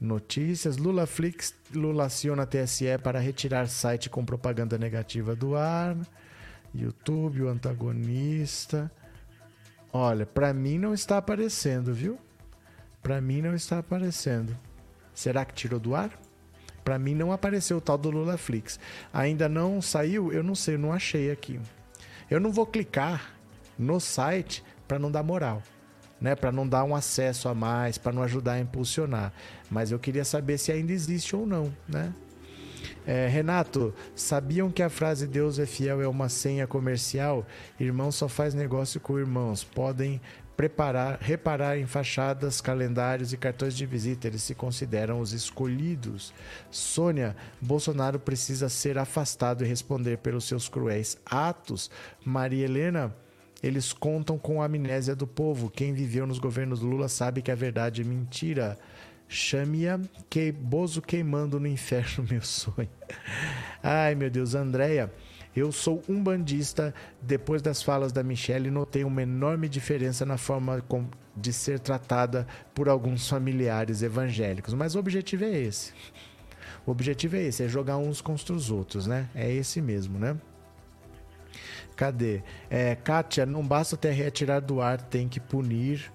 Notícias: 0.00 0.76
Lula 0.76 1.06
Flix 1.06 1.54
Lula 1.74 2.06
aciona 2.06 2.46
TSE 2.46 2.98
para 3.02 3.18
retirar 3.18 3.68
site 3.68 4.08
com 4.08 4.24
propaganda 4.24 4.78
negativa 4.78 5.34
do 5.34 5.56
ar. 5.56 5.96
YouTube, 6.74 7.42
o 7.42 7.48
antagonista. 7.48 8.90
Olha, 9.92 10.24
para 10.24 10.54
mim 10.54 10.78
não 10.78 10.94
está 10.94 11.18
aparecendo, 11.18 11.92
viu? 11.92 12.18
Para 13.02 13.20
mim 13.20 13.42
não 13.42 13.54
está 13.54 13.78
aparecendo. 13.78 14.56
Será 15.14 15.44
que 15.44 15.54
tirou 15.54 15.80
do 15.80 15.94
ar? 15.94 16.10
Para 16.84 16.98
mim 16.98 17.14
não 17.14 17.32
apareceu 17.32 17.76
o 17.76 17.80
tal 17.80 17.98
do 17.98 18.10
Lula 18.10 18.36
Flix. 18.36 18.78
Ainda 19.12 19.48
não 19.48 19.80
saiu? 19.80 20.32
Eu 20.32 20.42
não 20.42 20.54
sei, 20.54 20.74
eu 20.74 20.78
não 20.78 20.92
achei 20.92 21.30
aqui. 21.30 21.60
Eu 22.30 22.40
não 22.40 22.52
vou 22.52 22.66
clicar 22.66 23.34
no 23.78 24.00
site 24.00 24.64
para 24.86 24.98
não 24.98 25.10
dar 25.10 25.22
moral 25.22 25.62
né, 26.20 26.34
para 26.36 26.52
não 26.52 26.68
dar 26.68 26.84
um 26.84 26.94
acesso 26.94 27.48
a 27.48 27.54
mais, 27.54 27.96
para 27.96 28.12
não 28.12 28.22
ajudar 28.22 28.52
a 28.52 28.60
impulsionar. 28.60 29.32
Mas 29.70 29.90
eu 29.90 29.98
queria 29.98 30.24
saber 30.24 30.58
se 30.58 30.70
ainda 30.70 30.92
existe 30.92 31.34
ou 31.34 31.46
não, 31.46 31.72
né? 31.88 32.12
É, 33.06 33.26
Renato, 33.26 33.94
sabiam 34.14 34.70
que 34.70 34.82
a 34.82 34.88
frase 34.88 35.26
Deus 35.26 35.58
é 35.58 35.66
fiel 35.66 36.00
é 36.00 36.08
uma 36.08 36.28
senha 36.28 36.66
comercial? 36.66 37.46
Irmão 37.78 38.12
só 38.12 38.28
faz 38.28 38.54
negócio 38.54 39.00
com 39.00 39.18
irmãos. 39.18 39.64
Podem 39.64 40.20
preparar, 40.60 41.18
reparar 41.22 41.78
em 41.78 41.86
fachadas, 41.86 42.60
calendários 42.60 43.32
e 43.32 43.38
cartões 43.38 43.74
de 43.74 43.86
visita. 43.86 44.26
Eles 44.26 44.42
se 44.42 44.54
consideram 44.54 45.18
os 45.18 45.32
escolhidos. 45.32 46.34
Sônia, 46.70 47.34
Bolsonaro 47.58 48.20
precisa 48.20 48.68
ser 48.68 48.98
afastado 48.98 49.64
e 49.64 49.66
responder 49.66 50.18
pelos 50.18 50.44
seus 50.44 50.68
cruéis 50.68 51.16
atos. 51.24 51.90
Maria 52.22 52.66
Helena, 52.66 53.16
eles 53.62 53.94
contam 53.94 54.36
com 54.36 54.60
a 54.60 54.66
amnésia 54.66 55.16
do 55.16 55.26
povo. 55.26 55.70
Quem 55.70 55.94
viveu 55.94 56.26
nos 56.26 56.38
governos 56.38 56.82
Lula 56.82 57.08
sabe 57.08 57.40
que 57.40 57.50
a 57.50 57.54
verdade 57.54 58.02
é 58.02 58.04
mentira. 58.04 58.78
Chame-a 59.26 59.98
que 60.28 60.52
Bozo 60.52 61.00
queimando 61.00 61.58
no 61.58 61.68
inferno, 61.68 62.22
meu 62.30 62.42
sonho. 62.42 62.90
Ai, 63.82 64.14
meu 64.14 64.28
Deus, 64.28 64.54
Andréia. 64.54 65.10
Eu 65.54 65.72
sou 65.72 66.02
um 66.08 66.22
bandista. 66.22 66.94
Depois 67.20 67.60
das 67.60 67.82
falas 67.82 68.12
da 68.12 68.22
Michelle, 68.22 68.70
notei 68.70 69.04
uma 69.04 69.22
enorme 69.22 69.68
diferença 69.68 70.24
na 70.24 70.36
forma 70.36 70.82
de 71.36 71.52
ser 71.52 71.80
tratada 71.80 72.46
por 72.74 72.88
alguns 72.88 73.28
familiares 73.28 74.02
evangélicos. 74.02 74.74
Mas 74.74 74.94
o 74.94 74.98
objetivo 74.98 75.44
é 75.44 75.58
esse. 75.58 75.92
O 76.86 76.90
objetivo 76.90 77.36
é 77.36 77.42
esse, 77.42 77.62
é 77.62 77.68
jogar 77.68 77.98
uns 77.98 78.20
contra 78.20 78.54
os 78.54 78.70
outros, 78.70 79.06
né? 79.06 79.28
É 79.34 79.50
esse 79.52 79.80
mesmo, 79.80 80.18
né? 80.18 80.36
Cadê? 81.96 82.42
É, 82.70 82.94
Kátia, 82.94 83.44
não 83.44 83.66
basta 83.66 83.96
ter 83.96 84.12
retirar 84.12 84.60
do 84.60 84.80
ar, 84.80 85.02
tem 85.02 85.28
que 85.28 85.38
punir. 85.38 86.10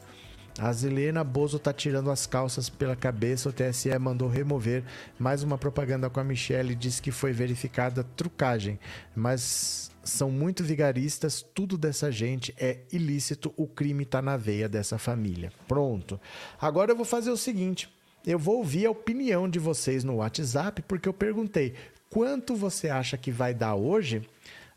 A 0.58 0.72
Zilena 0.72 1.22
Bozo 1.22 1.60
tá 1.60 1.74
tirando 1.74 2.10
as 2.10 2.26
calças 2.26 2.70
pela 2.70 2.96
cabeça. 2.96 3.50
O 3.50 3.54
TSE 3.54 3.98
mandou 4.00 4.30
remover 4.30 4.84
mais 5.20 5.44
uma 5.44 5.58
propaganda 5.58 6.10
com 6.10 6.20
a 6.20 6.24
Michelle. 6.24 6.74
Diz 6.74 7.02
que 7.02 7.12
foi 7.12 7.34
verificada 7.34 8.06
trucagem. 8.16 8.80
Mas 9.14 9.92
são 10.02 10.32
muito 10.32 10.64
vigaristas. 10.64 11.42
Tudo 11.42 11.78
dessa 11.78 12.10
gente 12.10 12.54
é 12.58 12.80
ilícito. 12.90 13.54
O 13.58 13.68
crime 13.68 14.06
tá 14.06 14.22
na 14.22 14.38
veia 14.38 14.70
dessa 14.70 14.98
família. 14.98 15.52
Pronto. 15.68 16.20
Agora 16.60 16.92
eu 16.92 16.96
vou 16.96 17.06
fazer 17.06 17.32
o 17.32 17.38
seguinte: 17.38 17.90
eu 18.26 18.40
vou 18.40 18.60
ouvir 18.60 18.86
a 18.86 18.92
opinião 18.92 19.50
de 19.50 19.60
vocês 19.60 20.06
no 20.06 20.16
WhatsApp, 20.16 20.82
porque 20.84 21.10
eu 21.10 21.14
perguntei 21.14 21.74
quanto 22.10 22.56
você 22.56 22.88
acha 22.88 23.18
que 23.18 23.30
vai 23.30 23.54
dar 23.54 23.76
hoje 23.76 24.22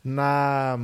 na 0.03 0.77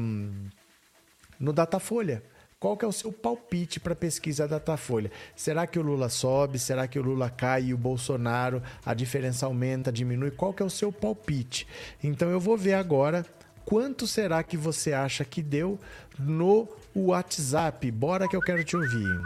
no 1.38 1.52
Datafolha. 1.52 2.24
Qual 2.66 2.76
que 2.76 2.84
é 2.84 2.88
o 2.88 2.92
seu 2.92 3.12
palpite 3.12 3.80
para 3.80 3.94
a 3.94 3.96
pesquisa 3.96 4.48
Datafolha? 4.48 5.12
Será 5.36 5.68
que 5.68 5.78
o 5.78 5.84
Lula 5.84 6.10
sobe? 6.10 6.58
Será 6.58 6.88
que 6.88 6.98
o 6.98 7.04
Lula 7.04 7.30
cai 7.30 7.66
e 7.66 7.74
o 7.76 7.78
Bolsonaro 7.78 8.60
a 8.84 8.92
diferença 8.96 9.46
aumenta, 9.46 9.92
diminui? 9.92 10.32
Qual 10.32 10.52
que 10.52 10.64
é 10.64 10.66
o 10.66 10.70
seu 10.72 10.92
palpite? 10.92 11.68
Então 12.04 12.28
eu 12.32 12.40
vou 12.40 12.58
ver 12.58 12.74
agora 12.74 13.24
quanto 13.64 14.08
será 14.08 14.42
que 14.42 14.58
você 14.58 14.94
acha 14.94 15.24
que 15.24 15.44
deu 15.44 15.80
no 16.18 16.68
WhatsApp. 16.96 17.92
Bora 17.92 18.28
que 18.28 18.36
eu 18.36 18.42
quero 18.42 18.64
te 18.64 18.76
ouvir. 18.76 19.22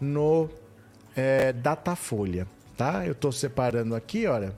no 0.00 0.48
é, 1.14 1.52
Datafolha, 1.52 2.46
tá? 2.76 3.06
Eu 3.06 3.12
estou 3.12 3.30
separando 3.32 3.94
aqui, 3.94 4.26
olha. 4.26 4.54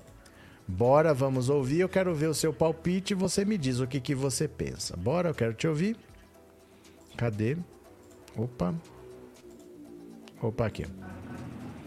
Bora, 0.66 1.14
vamos 1.14 1.48
ouvir. 1.48 1.80
Eu 1.80 1.88
quero 1.88 2.14
ver 2.14 2.26
o 2.26 2.34
seu 2.34 2.52
palpite 2.52 3.14
e 3.14 3.16
você 3.16 3.42
me 3.44 3.56
diz 3.56 3.80
o 3.80 3.86
que, 3.86 4.00
que 4.00 4.14
você 4.14 4.46
pensa. 4.46 4.94
Bora, 4.96 5.30
eu 5.30 5.34
quero 5.34 5.54
te 5.54 5.66
ouvir. 5.66 5.96
Cadê? 7.16 7.56
Opa. 8.36 8.74
Opa, 10.42 10.66
aqui. 10.66 10.84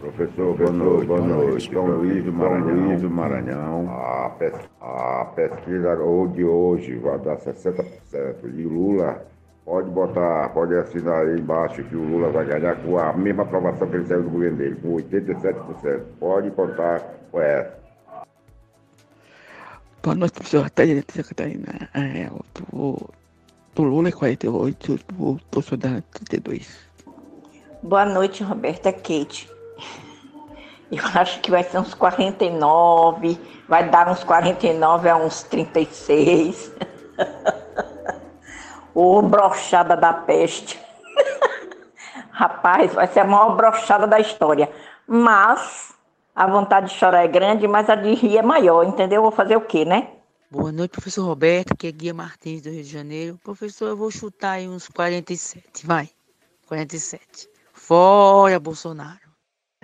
Professor, 0.02 0.56
boa 0.56 0.72
noite. 0.72 1.06
Boa 1.06 1.20
noite. 1.20 1.72
São 1.72 1.86
Luís 1.86 2.24
do 2.24 2.32
Maranhão. 2.32 2.74
Luís 2.74 3.02
do 3.02 3.08
Maranhão. 3.08 3.88
A, 3.88 4.30
pes 4.30 4.52
a 4.80 5.24
pesquisa 5.26 5.96
de 6.34 6.44
hoje 6.44 6.96
vai 6.96 7.20
dar 7.20 7.36
60%. 7.36 7.86
E 8.52 8.66
o 8.66 8.68
Lula 8.68 9.24
pode 9.64 9.88
botar, 9.90 10.48
pode 10.48 10.74
assinar 10.74 11.24
aí 11.24 11.38
embaixo 11.38 11.84
que 11.84 11.94
o 11.94 12.02
Lula 12.02 12.30
vai 12.30 12.44
ganhar 12.46 12.74
com 12.82 12.98
a 12.98 13.12
mesma 13.12 13.44
aprovação 13.44 13.88
que 13.88 13.94
ele 13.94 14.06
saiu 14.06 14.24
do 14.24 14.30
governo 14.30 14.56
dele, 14.56 14.74
com 14.82 14.96
87%. 14.96 16.00
Pode 16.18 16.50
contar 16.50 17.00
com 17.30 17.40
essa. 17.40 17.78
Boa 20.02 20.16
noite, 20.16 20.32
professor 20.32 20.64
Catarina. 20.64 21.88
É, 21.94 22.28
o 22.72 23.08
do 23.76 23.82
Lula 23.84 24.08
é 24.08 24.12
48, 24.12 24.98
do 25.06 25.40
Bolsonaro 25.52 25.98
é 25.98 26.02
32. 26.18 26.90
Boa 27.84 28.04
noite, 28.04 28.42
Roberta 28.42 28.92
Kate. 28.92 29.51
Eu 30.92 31.04
acho 31.14 31.40
que 31.40 31.50
vai 31.50 31.64
ser 31.64 31.78
uns 31.78 31.94
49, 31.94 33.40
vai 33.66 33.88
dar 33.88 34.10
uns 34.10 34.22
49 34.22 35.08
a 35.08 35.16
uns 35.16 35.42
36. 35.44 36.70
Ô 38.94 39.22
brochada 39.22 39.96
da 39.96 40.12
peste. 40.12 40.78
Rapaz, 42.30 42.92
vai 42.92 43.06
ser 43.06 43.20
a 43.20 43.24
maior 43.24 43.56
brochada 43.56 44.06
da 44.06 44.20
história. 44.20 44.70
Mas 45.06 45.94
a 46.34 46.46
vontade 46.46 46.90
de 46.90 46.94
chorar 46.98 47.24
é 47.24 47.28
grande, 47.28 47.66
mas 47.66 47.88
a 47.88 47.94
de 47.94 48.12
rir 48.12 48.36
é 48.36 48.42
maior, 48.42 48.84
entendeu? 48.84 49.22
Vou 49.22 49.30
fazer 49.30 49.56
o 49.56 49.62
quê, 49.62 49.86
né? 49.86 50.10
Boa 50.50 50.70
noite, 50.70 50.90
professor 50.90 51.24
Roberto, 51.24 51.74
que 51.74 51.86
é 51.86 51.90
Guia 51.90 52.12
Martins 52.12 52.60
do 52.60 52.68
Rio 52.68 52.82
de 52.82 52.90
Janeiro. 52.90 53.40
Professor, 53.42 53.88
eu 53.88 53.96
vou 53.96 54.10
chutar 54.10 54.52
aí 54.52 54.68
uns 54.68 54.88
47, 54.88 55.86
vai. 55.86 56.10
47. 56.66 57.48
Fora 57.72 58.60
Bolsonaro. 58.60 59.21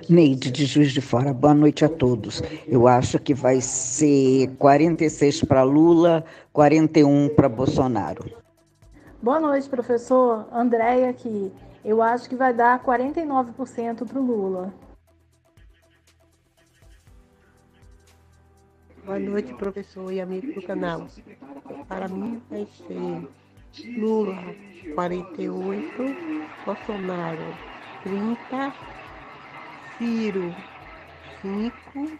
Neide 0.06 0.50
de 0.50 0.64
Juiz 0.64 0.92
de 0.92 1.00
Fora, 1.00 1.34
boa 1.34 1.52
noite 1.52 1.84
a 1.84 1.88
todos. 1.88 2.40
Eu 2.66 2.86
acho 2.86 3.18
que 3.18 3.34
vai 3.34 3.60
ser 3.60 4.48
46 4.56 5.42
para 5.44 5.62
Lula, 5.64 6.24
41 6.52 7.30
para 7.34 7.48
Bolsonaro. 7.48 8.24
Boa 9.20 9.40
noite, 9.40 9.68
professor. 9.68 10.46
Andréia 10.52 11.10
aqui. 11.10 11.52
Eu 11.84 12.00
acho 12.00 12.28
que 12.28 12.36
vai 12.36 12.54
dar 12.54 12.82
49% 12.82 14.06
para 14.06 14.20
o 14.20 14.24
Lula. 14.24 14.72
Boa 19.04 19.18
noite, 19.18 19.52
professor 19.54 20.12
e 20.12 20.20
amigo 20.20 20.52
do 20.52 20.62
canal. 20.62 21.06
Para 21.88 22.08
mim 22.08 22.40
vai 22.48 22.66
ser 22.86 23.28
Lula 23.98 24.36
48, 24.94 25.92
Bolsonaro 26.64 27.78
30, 28.04 28.74
Ciro 29.98 30.54
5, 31.42 32.18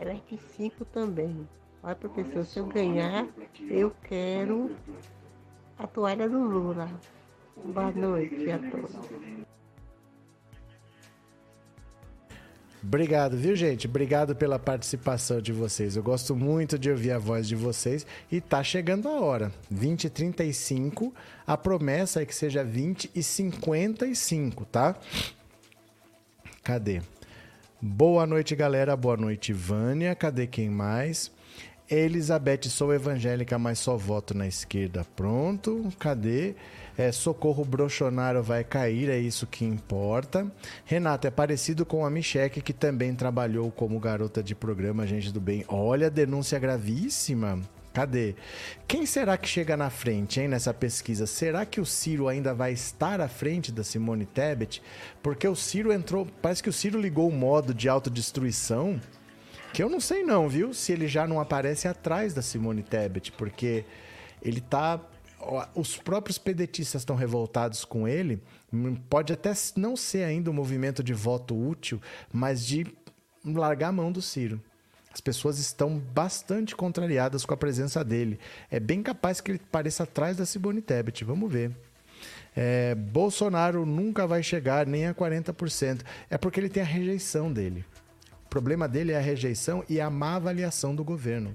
Elec 0.00 0.38
5 0.56 0.84
também. 0.84 1.48
Olha, 1.82 1.96
professor, 1.96 2.44
se 2.44 2.60
eu 2.60 2.66
ganhar, 2.66 3.26
eu 3.68 3.90
quero 4.04 4.70
a 5.76 5.88
toalha 5.88 6.28
do 6.28 6.38
Lula. 6.38 6.88
Boa 7.64 7.90
noite 7.90 8.48
a 8.48 8.58
todos. 8.58 8.94
Obrigado, 12.80 13.36
viu, 13.36 13.56
gente? 13.56 13.88
Obrigado 13.88 14.36
pela 14.36 14.58
participação 14.58 15.40
de 15.40 15.52
vocês. 15.52 15.96
Eu 15.96 16.02
gosto 16.02 16.36
muito 16.36 16.78
de 16.78 16.92
ouvir 16.92 17.10
a 17.10 17.18
voz 17.18 17.48
de 17.48 17.56
vocês 17.56 18.06
e 18.30 18.40
tá 18.40 18.62
chegando 18.62 19.08
a 19.08 19.20
hora. 19.20 19.50
20 19.68 20.04
e 20.04 20.10
35, 20.10 21.12
a 21.44 21.56
promessa 21.56 22.22
é 22.22 22.26
que 22.26 22.34
seja 22.34 22.62
20 22.62 23.10
e 23.14 23.22
55, 23.22 24.64
tá? 24.66 24.96
Cadê? 26.64 27.02
Boa 27.78 28.26
noite, 28.26 28.56
galera. 28.56 28.96
Boa 28.96 29.18
noite, 29.18 29.52
Vânia. 29.52 30.14
Cadê 30.14 30.46
quem 30.46 30.70
mais? 30.70 31.30
Elizabeth, 31.90 32.70
sou 32.70 32.94
evangélica, 32.94 33.58
mas 33.58 33.78
só 33.78 33.98
voto 33.98 34.32
na 34.32 34.46
esquerda. 34.46 35.06
Pronto. 35.14 35.92
Cadê? 35.98 36.54
É, 36.96 37.12
socorro 37.12 37.66
Brochonaro 37.66 38.42
vai 38.42 38.64
cair, 38.64 39.10
é 39.10 39.18
isso 39.18 39.46
que 39.46 39.66
importa. 39.66 40.50
Renato, 40.86 41.26
é 41.26 41.30
parecido 41.30 41.84
com 41.84 42.06
a 42.06 42.10
Micheque, 42.10 42.62
que 42.62 42.72
também 42.72 43.14
trabalhou 43.14 43.70
como 43.70 44.00
garota 44.00 44.42
de 44.42 44.54
programa, 44.54 45.06
gente 45.06 45.30
do 45.30 45.42
bem. 45.42 45.66
Olha 45.68 46.08
denúncia 46.08 46.58
gravíssima. 46.58 47.60
Cadê? 47.94 48.34
Quem 48.88 49.06
será 49.06 49.38
que 49.38 49.48
chega 49.48 49.76
na 49.76 49.88
frente, 49.88 50.40
hein, 50.40 50.48
nessa 50.48 50.74
pesquisa? 50.74 51.28
Será 51.28 51.64
que 51.64 51.80
o 51.80 51.86
Ciro 51.86 52.26
ainda 52.26 52.52
vai 52.52 52.72
estar 52.72 53.20
à 53.20 53.28
frente 53.28 53.70
da 53.70 53.84
Simone 53.84 54.26
Tebet? 54.26 54.82
Porque 55.22 55.46
o 55.46 55.54
Ciro 55.54 55.92
entrou, 55.92 56.26
parece 56.42 56.60
que 56.60 56.68
o 56.68 56.72
Ciro 56.72 57.00
ligou 57.00 57.28
o 57.28 57.32
modo 57.32 57.72
de 57.72 57.88
autodestruição, 57.88 59.00
que 59.72 59.80
eu 59.80 59.88
não 59.88 60.00
sei 60.00 60.24
não, 60.24 60.48
viu? 60.48 60.74
Se 60.74 60.90
ele 60.90 61.06
já 61.06 61.24
não 61.24 61.38
aparece 61.38 61.86
atrás 61.86 62.34
da 62.34 62.42
Simone 62.42 62.82
Tebet, 62.82 63.30
porque 63.30 63.84
ele 64.42 64.60
tá 64.60 65.00
os 65.74 65.96
próprios 65.96 66.38
pedetistas 66.38 67.02
estão 67.02 67.14
revoltados 67.14 67.84
com 67.84 68.08
ele. 68.08 68.42
Pode 69.08 69.32
até 69.32 69.52
não 69.76 69.94
ser 69.94 70.24
ainda 70.24 70.50
um 70.50 70.54
movimento 70.54 71.02
de 71.02 71.12
voto 71.12 71.54
útil, 71.56 72.00
mas 72.32 72.66
de 72.66 72.86
largar 73.44 73.90
a 73.90 73.92
mão 73.92 74.10
do 74.10 74.22
Ciro. 74.22 74.60
As 75.14 75.20
pessoas 75.20 75.60
estão 75.60 75.96
bastante 75.96 76.74
contrariadas 76.74 77.46
com 77.46 77.54
a 77.54 77.56
presença 77.56 78.04
dele. 78.04 78.36
É 78.68 78.80
bem 78.80 79.00
capaz 79.00 79.40
que 79.40 79.52
ele 79.52 79.60
pareça 79.70 80.02
atrás 80.02 80.36
da 80.36 80.44
Simone 80.44 80.82
Tebet. 80.82 81.22
Vamos 81.22 81.52
ver. 81.52 81.70
É, 82.56 82.96
Bolsonaro 82.96 83.86
nunca 83.86 84.26
vai 84.26 84.42
chegar 84.42 84.88
nem 84.88 85.06
a 85.06 85.14
40%. 85.14 86.02
É 86.28 86.36
porque 86.36 86.58
ele 86.58 86.68
tem 86.68 86.82
a 86.82 86.86
rejeição 86.86 87.52
dele. 87.52 87.84
O 88.44 88.48
problema 88.48 88.88
dele 88.88 89.12
é 89.12 89.16
a 89.16 89.20
rejeição 89.20 89.84
e 89.88 90.00
a 90.00 90.10
má 90.10 90.34
avaliação 90.34 90.96
do 90.96 91.04
governo. 91.04 91.54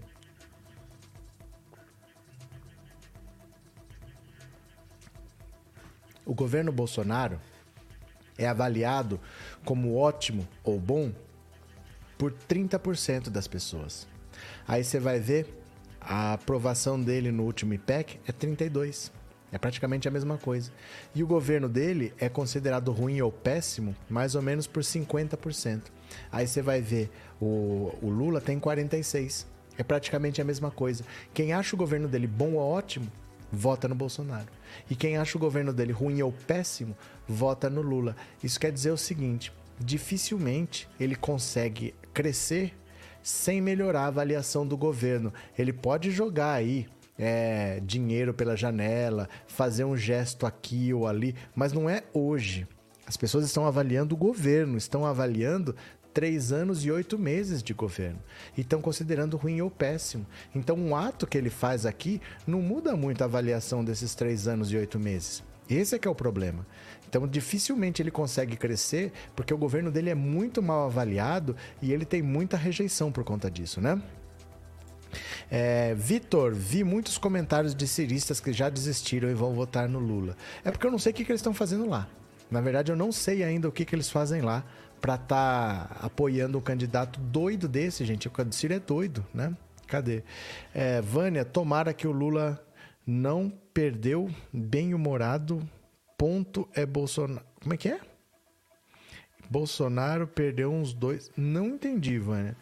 O 6.26 6.34
governo 6.34 6.72
Bolsonaro 6.72 7.42
é 8.38 8.48
avaliado 8.48 9.20
como 9.66 9.98
ótimo 9.98 10.48
ou 10.64 10.80
bom 10.80 11.12
por 12.20 12.34
30% 12.34 13.30
das 13.30 13.48
pessoas. 13.48 14.06
Aí 14.68 14.84
você 14.84 15.00
vai 15.00 15.20
ver 15.22 15.48
a 16.02 16.34
aprovação 16.34 17.02
dele 17.02 17.32
no 17.32 17.44
último 17.44 17.74
IPEC 17.74 18.20
é 18.28 18.32
32. 18.32 19.12
É 19.52 19.58
praticamente 19.58 20.08
a 20.08 20.12
mesma 20.12 20.38
coisa. 20.38 20.72
E 21.16 21.24
o 21.24 21.28
governo 21.28 21.68
dele 21.68 22.14
é 22.20 22.30
considerado 22.30 22.92
ruim 22.92 23.20
ou 23.22 23.32
péssimo 23.32 23.96
mais 24.08 24.36
ou 24.36 24.42
menos 24.42 24.68
por 24.68 24.84
50%. 24.84 25.84
Aí 26.32 26.46
você 26.46 26.62
vai 26.62 26.82
ver 26.82 27.10
o, 27.42 27.96
o 28.02 28.10
Lula 28.10 28.42
tem 28.42 28.60
46. 28.60 29.48
É 29.78 29.84
praticamente 29.84 30.42
a 30.42 30.46
mesma 30.46 30.70
coisa. 30.70 31.06
Quem 31.34 31.54
acha 31.54 31.74
o 31.74 31.80
governo 31.80 32.08
dele 32.08 32.28
bom 32.28 32.56
ou 32.56 32.70
ótimo, 32.70 33.10
vota 33.50 33.88
no 33.88 33.96
Bolsonaro. 33.96 34.48
E 34.90 34.96
quem 34.96 35.18
acha 35.18 35.38
o 35.38 35.42
governo 35.42 35.72
dele 35.72 35.94
ruim 35.94 36.22
ou 36.22 36.34
péssimo, 36.34 36.96
vota 37.26 37.70
no 37.70 37.82
Lula. 37.82 38.16
Isso 38.44 38.60
quer 38.60 38.74
dizer 38.74 38.92
o 38.92 38.98
seguinte: 38.98 39.54
dificilmente 39.80 40.88
ele 41.00 41.16
consegue 41.16 41.94
crescer 42.14 42.74
sem 43.22 43.62
melhorar 43.62 44.02
a 44.02 44.08
avaliação 44.08 44.66
do 44.66 44.78
governo. 44.78 45.34
Ele 45.58 45.74
pode 45.74 46.12
jogar 46.12 46.54
aí 46.54 46.88
é, 47.18 47.82
dinheiro 47.84 48.34
pela 48.34 48.56
janela, 48.56 49.28
fazer 49.48 49.84
um 49.84 49.98
gesto 49.98 50.46
aqui 50.46 50.94
ou 50.94 51.08
ali, 51.08 51.36
mas 51.56 51.74
não 51.74 51.90
é 51.90 52.04
hoje. 52.14 52.68
As 53.06 53.18
pessoas 53.18 53.46
estão 53.46 53.66
avaliando 53.66 54.16
o 54.16 54.18
governo, 54.18 54.78
estão 54.78 55.06
avaliando 55.06 55.76
três 56.14 56.52
anos 56.52 56.84
e 56.86 56.92
oito 56.92 57.18
meses 57.18 57.62
de 57.62 57.74
governo. 57.74 58.20
E 58.58 58.62
estão 58.62 58.82
considerando 58.82 59.38
ruim 59.38 59.62
ou 59.62 59.70
péssimo. 59.70 60.26
Então, 60.54 60.76
um 60.76 60.96
ato 60.96 61.28
que 61.28 61.38
ele 61.38 61.50
faz 61.50 61.86
aqui 61.86 62.22
não 62.46 62.62
muda 62.62 62.96
muito 62.96 63.22
a 63.22 63.26
avaliação 63.26 63.84
desses 63.84 64.16
três 64.16 64.48
anos 64.48 64.72
e 64.72 64.78
oito 64.78 65.00
meses. 65.00 65.44
Esse 65.70 65.96
é 65.96 66.00
que 66.00 66.08
é 66.08 66.12
o 66.12 66.16
problema. 66.16 66.66
Então, 67.10 67.28
dificilmente 67.28 68.04
ele 68.04 68.12
consegue 68.12 68.56
crescer 68.56 69.12
porque 69.36 69.52
o 69.52 69.58
governo 69.58 69.90
dele 69.90 70.12
é 70.12 70.16
muito 70.16 70.62
mal 70.62 70.86
avaliado 70.86 71.56
e 71.82 71.92
ele 71.92 72.06
tem 72.06 72.22
muita 72.22 72.56
rejeição 72.56 73.12
por 73.12 73.24
conta 73.24 73.50
disso, 73.50 73.82
né? 73.82 74.00
É, 75.50 75.96
Vitor, 75.96 76.54
vi 76.54 76.84
muitos 76.84 77.18
comentários 77.18 77.74
de 77.74 77.88
ciristas 77.88 78.40
que 78.40 78.54
já 78.54 78.70
desistiram 78.70 79.28
e 79.28 79.34
vão 79.34 79.56
votar 79.56 79.90
no 79.90 79.98
Lula. 79.98 80.38
É 80.64 80.70
porque 80.70 80.86
eu 80.86 80.92
não 80.92 81.00
sei 81.00 81.12
o 81.12 81.16
que, 81.16 81.26
que 81.26 81.32
eles 81.32 81.40
estão 81.40 81.54
fazendo 81.54 81.90
lá. 81.90 82.08
Na 82.52 82.62
verdade, 82.62 82.92
eu 82.92 82.96
não 82.96 83.12
sei 83.12 83.44
ainda 83.44 83.68
o 83.68 83.72
que, 83.72 83.84
que 83.84 83.96
eles 83.96 84.12
fazem 84.12 84.42
lá 84.42 84.64
para 85.02 85.16
estar 85.16 85.88
tá 85.88 86.06
apoiando 86.06 86.60
um 86.60 86.62
candidato 86.62 87.20
doido 87.20 87.68
desse, 87.68 88.06
gente. 88.06 88.28
O 88.28 88.32
Ciro 88.52 88.76
é 88.76 88.80
doido, 88.80 89.26
né? 89.34 89.52
Cadê? 89.88 90.24
É, 90.76 91.02
Vânia, 91.02 91.44
tomara 91.44 91.92
que 91.92 92.08
o 92.08 92.12
Lula 92.12 92.64
não 93.06 93.52
perdeu 93.74 94.30
bem-humorado 94.54 95.68
ponto 96.20 96.68
é 96.76 96.86
Bolsonaro. 96.86 97.46
Como 97.62 97.74
é 97.74 97.78
que 97.78 97.88
é? 97.88 98.02
Bolsonaro 99.50 100.28
perdeu 100.28 100.72
uns 100.72 100.94
dois. 100.94 101.32
Não 101.36 101.68
entendi, 101.68 102.20
Vânia. 102.20 102.58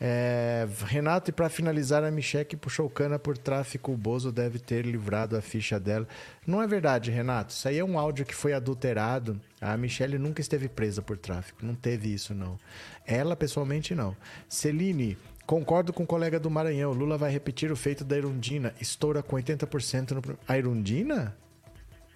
É, 0.00 0.66
Renato, 0.86 1.30
e 1.30 1.32
para 1.32 1.48
finalizar, 1.50 2.02
a 2.02 2.10
Micheque 2.10 2.56
puxou 2.56 2.88
cana 2.88 3.18
por 3.18 3.36
tráfico. 3.36 3.92
O 3.92 3.96
Bozo 3.96 4.32
deve 4.32 4.58
ter 4.58 4.84
livrado 4.84 5.36
a 5.36 5.42
ficha 5.42 5.78
dela. 5.78 6.08
Não 6.44 6.60
é 6.60 6.66
verdade, 6.66 7.10
Renato. 7.10 7.52
Isso 7.52 7.68
aí 7.68 7.78
é 7.78 7.84
um 7.84 7.98
áudio 7.98 8.24
que 8.24 8.34
foi 8.34 8.54
adulterado. 8.54 9.38
A 9.60 9.76
Michelle 9.76 10.18
nunca 10.18 10.40
esteve 10.40 10.68
presa 10.68 11.02
por 11.02 11.18
tráfico. 11.18 11.64
Não 11.64 11.74
teve 11.74 12.12
isso, 12.12 12.34
não. 12.34 12.58
Ela, 13.06 13.36
pessoalmente, 13.36 13.94
não. 13.94 14.16
Celine, 14.48 15.18
concordo 15.46 15.92
com 15.92 16.02
o 16.02 16.06
colega 16.06 16.40
do 16.40 16.50
Maranhão. 16.50 16.92
Lula 16.92 17.18
vai 17.18 17.30
repetir 17.30 17.70
o 17.70 17.76
feito 17.76 18.04
da 18.04 18.16
Irundina. 18.16 18.74
Estoura 18.80 19.22
com 19.22 19.36
80% 19.36 20.12
no. 20.12 20.38
A 20.48 20.56
Irundina? 20.58 21.36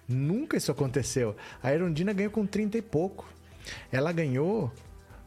Nunca 0.07 0.57
isso 0.57 0.71
aconteceu. 0.71 1.35
A 1.61 1.73
Erundina 1.73 2.13
ganhou 2.13 2.31
com 2.31 2.45
30 2.45 2.77
e 2.77 2.81
pouco. 2.81 3.27
Ela 3.91 4.11
ganhou 4.11 4.71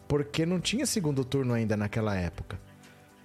porque 0.08 0.44
não 0.44 0.58
tinha 0.58 0.86
segundo 0.86 1.24
turno 1.24 1.54
ainda 1.54 1.76
naquela 1.76 2.16
época. 2.16 2.58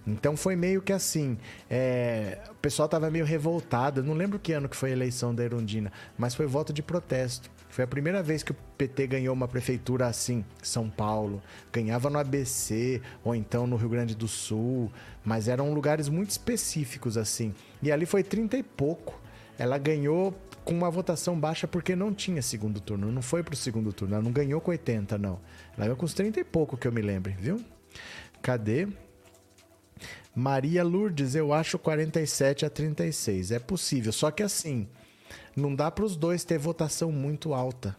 Então 0.07 0.38
foi 0.38 0.56
meio 0.56 0.82
que 0.82 0.94
assim, 0.94 1.36
é, 1.68 2.38
o 2.52 2.56
pessoal 2.56 2.86
estava 2.86 3.10
meio 3.10 3.26
revoltado. 3.26 4.03
Não 4.03 4.14
lembro 4.14 4.38
que 4.38 4.53
ano 4.53 4.69
que 4.69 4.76
foi 4.76 4.90
a 4.90 4.94
eleição 4.94 5.34
da 5.34 5.44
Erundina, 5.44 5.91
mas 6.18 6.36
foi 6.36 6.45
voto 6.45 6.72
de 6.72 6.84
protesto. 6.84 7.49
Foi 7.69 7.84
a 7.84 7.88
primeira 7.88 8.22
vez 8.22 8.44
que 8.44 8.52
o 8.52 8.56
PT 8.77 9.07
ganhou 9.07 9.34
uma 9.34 9.48
prefeitura 9.48 10.07
assim, 10.07 10.45
São 10.61 10.90
Paulo. 10.90 11.41
Ganhava 11.73 12.10
no 12.10 12.19
ABC 12.19 13.02
ou 13.23 13.36
então 13.36 13.65
no 13.65 13.76
Rio 13.76 13.90
Grande 13.90 14.15
do 14.15 14.27
Sul, 14.27 14.91
mas 15.23 15.48
eram 15.48 15.73
lugares 15.73 16.07
muito 16.07 16.30
específicos 16.30 17.18
assim. 17.18 17.53
E 17.82 17.91
ali 17.91 18.06
foi 18.06 18.23
30 18.23 18.57
e 18.57 18.64
pouco. 18.64 19.19
Ela 19.57 19.77
ganhou 19.77 20.34
com 20.66 20.74
uma 20.74 20.90
votação 20.90 21.40
baixa 21.40 21.68
porque 21.68 21.96
não 21.96 22.14
tinha 22.14 22.42
segundo 22.42 22.82
turno. 22.82 23.12
Não 23.12 23.22
foi 23.22 23.44
pro 23.44 23.56
segundo 23.56 23.94
turno. 23.94 24.16
Ela 24.16 24.24
não 24.24 24.32
ganhou 24.32 24.60
com 24.60 24.72
80, 24.72 25.18
não. 25.18 25.40
Ela 25.78 25.86
ganhou 25.86 25.96
com 25.96 26.06
uns 26.06 26.14
30 26.14 26.40
e 26.40 26.44
pouco, 26.44 26.76
que 26.76 26.88
eu 26.88 26.92
me 26.92 27.02
lembre, 27.02 27.36
viu? 27.40 27.64
Cadê? 28.42 28.88
Maria 30.36 30.84
Lourdes, 30.84 31.36
eu 31.36 31.54
acho 31.54 31.80
47 31.80 32.66
a 32.66 32.70
36. 32.70 33.52
É 33.52 33.60
possível. 33.60 34.12
Só 34.12 34.32
que 34.32 34.44
assim, 34.44 34.90
não 35.56 35.74
dá 35.74 35.90
para 35.90 36.04
os 36.04 36.16
dois 36.18 36.44
ter 36.44 36.58
votação 36.58 37.12
muito 37.12 37.54
alta. 37.54 37.96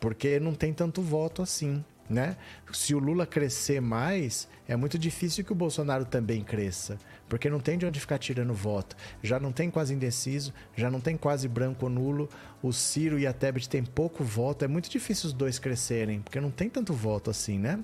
Porque 0.00 0.38
não 0.38 0.54
tem 0.54 0.72
tanto 0.72 1.00
voto 1.00 1.40
assim 1.40 1.82
né? 2.08 2.36
Se 2.72 2.94
o 2.94 2.98
Lula 2.98 3.26
crescer 3.26 3.80
mais, 3.80 4.48
é 4.66 4.74
muito 4.76 4.98
difícil 4.98 5.44
que 5.44 5.52
o 5.52 5.54
Bolsonaro 5.56 6.04
também 6.04 6.42
cresça, 6.42 6.98
porque 7.28 7.50
não 7.50 7.60
tem 7.60 7.78
de 7.78 7.86
onde 7.86 8.00
ficar 8.00 8.18
tirando 8.18 8.54
voto. 8.54 8.96
Já 9.22 9.38
não 9.38 9.52
tem 9.52 9.70
quase 9.70 9.94
indeciso, 9.94 10.52
já 10.76 10.90
não 10.90 11.00
tem 11.00 11.16
quase 11.16 11.48
branco 11.48 11.86
ou 11.86 11.90
nulo. 11.90 12.28
O 12.62 12.72
Ciro 12.72 13.18
e 13.18 13.26
a 13.26 13.32
Tebet 13.32 13.68
têm 13.68 13.84
pouco 13.84 14.24
voto. 14.24 14.64
É 14.64 14.68
muito 14.68 14.88
difícil 14.88 15.28
os 15.28 15.32
dois 15.32 15.58
crescerem, 15.58 16.20
porque 16.20 16.40
não 16.40 16.50
tem 16.50 16.68
tanto 16.68 16.92
voto 16.92 17.30
assim, 17.30 17.58
né? 17.58 17.78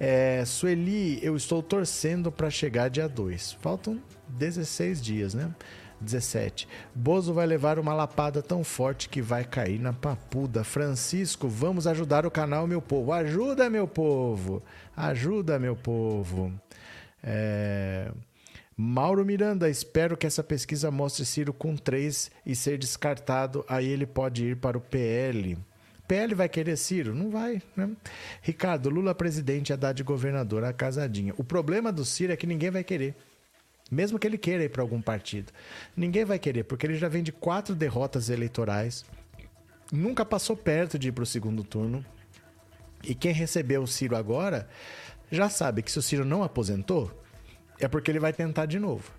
É, 0.00 0.44
Sueli, 0.44 1.18
eu 1.24 1.36
estou 1.36 1.62
torcendo 1.62 2.30
para 2.30 2.48
chegar 2.50 2.88
dia 2.88 3.08
2. 3.08 3.54
Faltam 3.54 4.00
16 4.28 5.02
dias, 5.02 5.34
né? 5.34 5.52
17. 6.00 6.68
Bozo 6.94 7.34
vai 7.34 7.46
levar 7.46 7.78
uma 7.78 7.92
lapada 7.92 8.40
tão 8.40 8.62
forte 8.62 9.08
que 9.08 9.20
vai 9.20 9.44
cair 9.44 9.80
na 9.80 9.92
papuda. 9.92 10.62
Francisco, 10.62 11.48
vamos 11.48 11.86
ajudar 11.86 12.24
o 12.24 12.30
canal, 12.30 12.66
meu 12.66 12.80
povo. 12.80 13.12
Ajuda, 13.12 13.68
meu 13.68 13.88
povo. 13.88 14.62
Ajuda, 14.96 15.58
meu 15.58 15.74
povo. 15.74 16.52
É... 17.22 18.10
Mauro 18.80 19.24
Miranda, 19.24 19.68
espero 19.68 20.16
que 20.16 20.24
essa 20.24 20.44
pesquisa 20.44 20.88
mostre 20.88 21.24
Ciro 21.24 21.52
com 21.52 21.76
3 21.76 22.30
e 22.46 22.54
ser 22.54 22.78
descartado. 22.78 23.64
Aí 23.68 23.88
ele 23.88 24.06
pode 24.06 24.44
ir 24.44 24.56
para 24.56 24.78
o 24.78 24.80
PL. 24.80 25.58
PL 26.06 26.32
vai 26.36 26.48
querer 26.48 26.76
Ciro? 26.76 27.12
Não 27.12 27.28
vai, 27.28 27.60
né? 27.76 27.90
Ricardo, 28.40 28.88
Lula 28.88 29.16
presidente, 29.16 29.72
Haddad 29.72 30.00
governador, 30.04 30.62
a 30.62 30.72
casadinha. 30.72 31.34
O 31.36 31.42
problema 31.42 31.90
do 31.90 32.04
Ciro 32.04 32.32
é 32.32 32.36
que 32.36 32.46
ninguém 32.46 32.70
vai 32.70 32.84
querer. 32.84 33.16
Mesmo 33.90 34.16
que 34.16 34.28
ele 34.28 34.38
queira 34.38 34.62
ir 34.62 34.68
para 34.68 34.80
algum 34.80 35.02
partido. 35.02 35.52
Ninguém 35.96 36.24
vai 36.24 36.38
querer, 36.38 36.62
porque 36.62 36.86
ele 36.86 36.94
já 36.96 37.08
vem 37.08 37.24
de 37.24 37.32
quatro 37.32 37.74
derrotas 37.74 38.30
eleitorais, 38.30 39.04
nunca 39.90 40.24
passou 40.24 40.56
perto 40.56 40.96
de 40.96 41.08
ir 41.08 41.12
para 41.12 41.24
o 41.24 41.26
segundo 41.26 41.64
turno. 41.64 42.06
E 43.02 43.12
quem 43.12 43.32
recebeu 43.32 43.82
o 43.82 43.88
Ciro 43.88 44.14
agora 44.14 44.68
já 45.32 45.48
sabe 45.48 45.82
que 45.82 45.90
se 45.90 45.98
o 45.98 46.02
Ciro 46.02 46.24
não 46.24 46.44
aposentou, 46.44 47.10
é 47.80 47.88
porque 47.88 48.10
ele 48.10 48.20
vai 48.20 48.32
tentar 48.32 48.66
de 48.66 48.78
novo. 48.78 49.12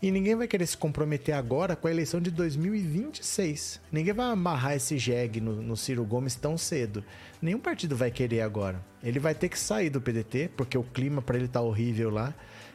E 0.00 0.10
ninguém 0.10 0.34
vai 0.34 0.46
querer 0.46 0.66
se 0.66 0.76
comprometer 0.76 1.34
agora 1.34 1.74
com 1.74 1.88
a 1.88 1.90
eleição 1.90 2.20
de 2.20 2.30
2026. 2.30 3.80
Ninguém 3.90 4.12
vai 4.12 4.26
amarrar 4.26 4.74
esse 4.74 4.98
jegue 4.98 5.40
no, 5.40 5.62
no, 5.62 5.76
Ciro 5.76 6.04
Gomes 6.04 6.34
tão 6.34 6.58
cedo. 6.58 7.02
Nenhum 7.40 7.58
partido 7.58 7.96
vai 7.96 8.10
querer 8.10 8.42
agora. 8.42 8.84
Ele 9.02 9.18
vai 9.18 9.34
ter 9.34 9.48
que 9.48 9.58
sair 9.58 9.88
do 9.88 10.00
PDT, 10.00 10.50
porque 10.54 10.76
o 10.76 10.82
clima 10.82 11.22
para 11.22 11.38
ele 11.38 11.48
tá 11.48 11.62
horrível 11.62 12.10
lá. 12.10 12.34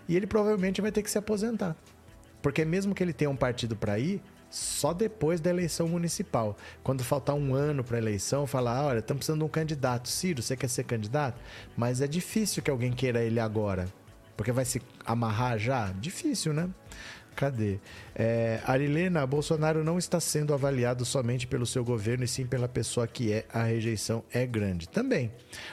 E 0.10 0.16
ele 0.16 0.26
provavelmente 0.26 0.82
vai 0.82 0.92
ter 0.92 1.04
que 1.04 1.12
se 1.12 1.18
aposentar. 1.18 1.76
Porque 2.42 2.66
mesmo 2.66 2.96
que 2.96 3.04
ele 3.04 3.14
tenha 3.14 3.30
um 3.30 3.36
partido 3.36 3.76
para 3.76 4.00
ir, 4.00 4.20
só 4.50 4.92
depois 4.92 5.40
da 5.40 5.52
eleição 5.52 5.88
municipal. 5.88 6.58
Quando 6.84 7.04
faltar 7.04 7.36
um 7.36 7.54
ano 7.54 7.84
para 7.84 7.98
a 7.98 8.02
eleição, 8.02 8.48
falar: 8.48 8.84
olha, 8.84 9.00
estamos 9.00 9.20
precisando 9.20 9.40
de 9.40 9.46
um 9.46 9.50
candidato. 9.50 10.10
Ciro, 10.10 10.42
você 10.42 10.58
quer 10.58 10.68
ser 10.68 10.86
candidato? 10.86 11.40
Mas 11.78 12.02
é 12.02 12.08
difícil 12.08 12.64
que 12.64 12.72
alguém 12.72 12.92
queira 12.92 13.22
ele 13.24 13.40
agora. 13.40 13.88
Porque 14.42 14.52
vai 14.52 14.66
se 14.66 14.82
amarrar 15.06 15.60
já? 15.60 15.92
Difícil, 16.00 16.52
né? 16.52 16.68
Cadê? 17.36 17.78
É, 18.16 18.60
Arilena, 18.66 19.24
Bolsonaro 19.28 19.84
não 19.84 20.00
está 20.00 20.20
sendo 20.20 20.52
avaliado 20.52 21.06
somente 21.06 21.46
pelo 21.46 21.64
seu 21.64 21.86
governo 21.86 22.24
e 22.24 22.28
sim 22.28 22.48
pela 22.48 22.68
pessoa 22.68 23.06
que 23.06 23.32
é. 23.32 23.46
A 23.54 23.62
rejeição 23.62 24.24
é 24.34 24.44
grande. 24.48 24.90
Também. 24.90 25.32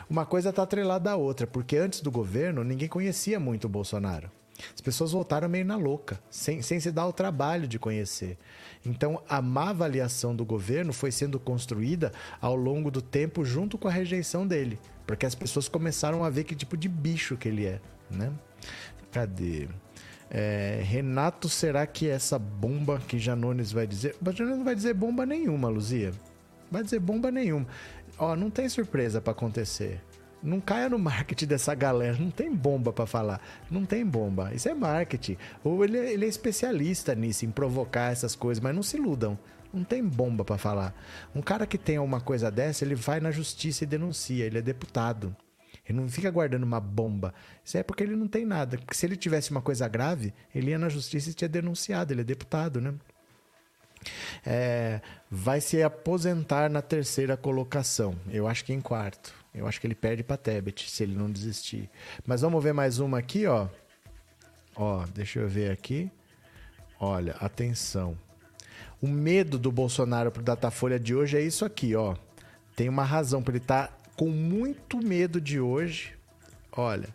Uma 0.09 0.27
coisa 0.27 0.51
está 0.51 0.65
atrelada 0.65 1.11
à 1.11 1.17
outra, 1.17 1.47
porque 1.47 1.79
antes 1.79 2.03
do 2.03 2.11
governo 2.11 2.63
ninguém 2.63 2.89
conhecia 2.89 3.41
muito 3.41 3.65
o 3.65 3.71
Bolsonaro. 3.71 4.31
As 4.75 4.83
pessoas 4.83 5.13
voltaram 5.13 5.49
meio 5.49 5.65
na 5.65 5.77
louca, 5.77 6.21
sem, 6.29 6.61
sem 6.61 6.79
se 6.79 6.93
dar 6.93 7.07
o 7.07 7.13
trabalho 7.13 7.67
de 7.67 7.79
conhecer. 7.79 8.37
Então, 8.85 9.23
a 9.27 9.41
má 9.41 9.71
avaliação 9.71 10.37
do 10.37 10.45
governo 10.45 10.93
foi 10.93 11.11
sendo 11.11 11.41
construída 11.41 12.13
ao 12.39 12.55
longo 12.55 12.91
do 12.91 13.01
tempo 13.01 13.47
junto 13.47 13.79
com 13.79 13.89
a 13.89 13.91
rejeição 13.91 14.47
dele, 14.47 14.79
porque 15.07 15.25
as 15.25 15.35
pessoas 15.35 15.71
começaram 15.71 16.23
a 16.23 16.29
ver 16.29 16.45
que 16.45 16.55
tipo 16.55 16.77
de 16.77 16.87
bicho 16.87 17.35
que 17.35 17.49
ele 17.49 17.65
é, 17.65 17.81
né? 18.11 18.31
Cadê? 19.11 19.69
É, 20.31 20.83
Renato, 20.85 21.49
será 21.49 21.87
que 21.87 22.09
essa 22.09 22.39
bomba 22.39 23.01
que 23.07 23.19
Janones 23.19 23.73
vai 23.73 23.87
dizer. 23.87 24.15
Janones 24.35 24.59
não 24.59 24.65
vai 24.65 24.75
dizer 24.75 24.95
bomba 24.95 25.25
nenhuma, 25.25 25.69
Luzia. 25.69 26.13
Vai 26.71 26.83
dizer 26.83 27.01
bomba 27.01 27.31
nenhuma. 27.31 27.67
Ó, 28.19 28.37
não 28.37 28.51
tem 28.51 28.69
surpresa 28.69 29.21
para 29.21 29.33
acontecer. 29.33 30.03
Não 30.43 30.61
caia 30.61 30.89
no 30.89 30.99
marketing 30.99 31.47
dessa 31.47 31.75
galera. 31.75 32.17
Não 32.19 32.31
tem 32.31 32.55
bomba 32.55 32.93
para 32.93 33.07
falar. 33.07 33.41
Não 33.71 33.85
tem 33.85 34.05
bomba. 34.05 34.53
Isso 34.55 34.69
é 34.69 34.75
marketing. 34.75 35.37
Ou 35.65 35.83
ele, 35.83 35.99
ele 35.99 36.27
é 36.27 36.29
especialista 36.29 37.15
nisso, 37.15 37.45
em 37.45 37.51
provocar 37.51 38.13
essas 38.13 38.37
coisas, 38.37 38.63
mas 38.63 38.75
não 38.75 38.83
se 38.83 38.97
iludam. 38.97 39.39
Não 39.73 39.85
tem 39.85 40.03
bomba 40.05 40.45
para 40.45 40.59
falar. 40.59 40.95
Um 41.35 41.43
cara 41.43 41.67
que 41.67 41.77
tem 41.77 41.99
uma 41.99 42.21
coisa 42.21 42.51
dessa, 42.51 42.85
ele 42.85 42.95
vai 42.95 43.21
na 43.21 43.31
justiça 43.31 43.85
e 43.85 43.87
denuncia. 43.87 44.45
Ele 44.45 44.59
é 44.59 44.63
deputado. 44.63 45.35
Ele 45.89 45.99
não 45.99 46.09
fica 46.09 46.31
guardando 46.31 46.65
uma 46.65 46.79
bomba. 46.79 47.33
Isso 47.65 47.79
é 47.79 47.83
porque 47.83 48.03
ele 48.03 48.15
não 48.15 48.29
tem 48.29 48.45
nada. 48.45 48.77
Porque 48.77 48.95
se 48.95 49.07
ele 49.07 49.17
tivesse 49.17 49.51
uma 49.51 49.63
coisa 49.63 49.89
grave, 49.89 50.35
ele 50.55 50.71
ia 50.71 50.79
na 50.79 50.89
justiça 50.89 51.31
e 51.31 51.35
tinha 51.35 51.49
denunciado. 51.49 52.13
Ele 52.13 52.21
é 52.21 52.25
deputado, 52.25 52.81
né? 52.81 52.95
É, 54.45 55.01
vai 55.31 55.61
se 55.61 55.83
aposentar 55.83 56.71
na 56.71 56.83
terceira 56.83 57.37
colocação. 57.37 58.15
Eu 58.31 58.47
acho 58.47 58.65
que 58.65 58.73
em 58.73 58.81
quarto. 58.81 59.35
Eu 59.55 59.67
acho 59.67 59.81
que 59.81 59.87
ele 59.87 59.95
perde 59.95 60.23
para 60.23 60.37
Tebet 60.37 60.91
se 60.91 61.03
ele 61.03 61.17
não 61.17 61.31
desistir. 61.31 61.89
Mas 62.27 62.43
vamos 62.43 62.63
ver 62.63 62.75
mais 62.75 62.99
uma 62.99 63.19
aqui, 63.19 63.47
ó. 63.47 63.67
Ó, 64.77 65.05
deixa 65.07 65.41
eu 65.41 65.49
ver 65.49 65.71
aqui. 65.73 66.11
Olha, 67.01 67.35
atenção. 67.41 68.17
O 69.01 69.09
medo 69.09 69.59
do 69.59 69.73
Bolsonaro 69.73 70.31
pro 70.31 70.43
Datafolha 70.43 70.99
de 70.99 71.15
hoje 71.15 71.37
é 71.37 71.41
isso 71.41 71.65
aqui, 71.65 71.95
ó. 71.95 72.15
Tem 72.77 72.89
uma 72.89 73.05
razão 73.05 73.43
para 73.43 73.53
ele 73.53 73.59
estar 73.59 73.89
tá 73.89 73.98
com 74.19 74.31
muito 74.31 74.99
medo 74.99 75.41
de 75.41 75.61
hoje. 75.61 76.13
Olha, 76.73 77.09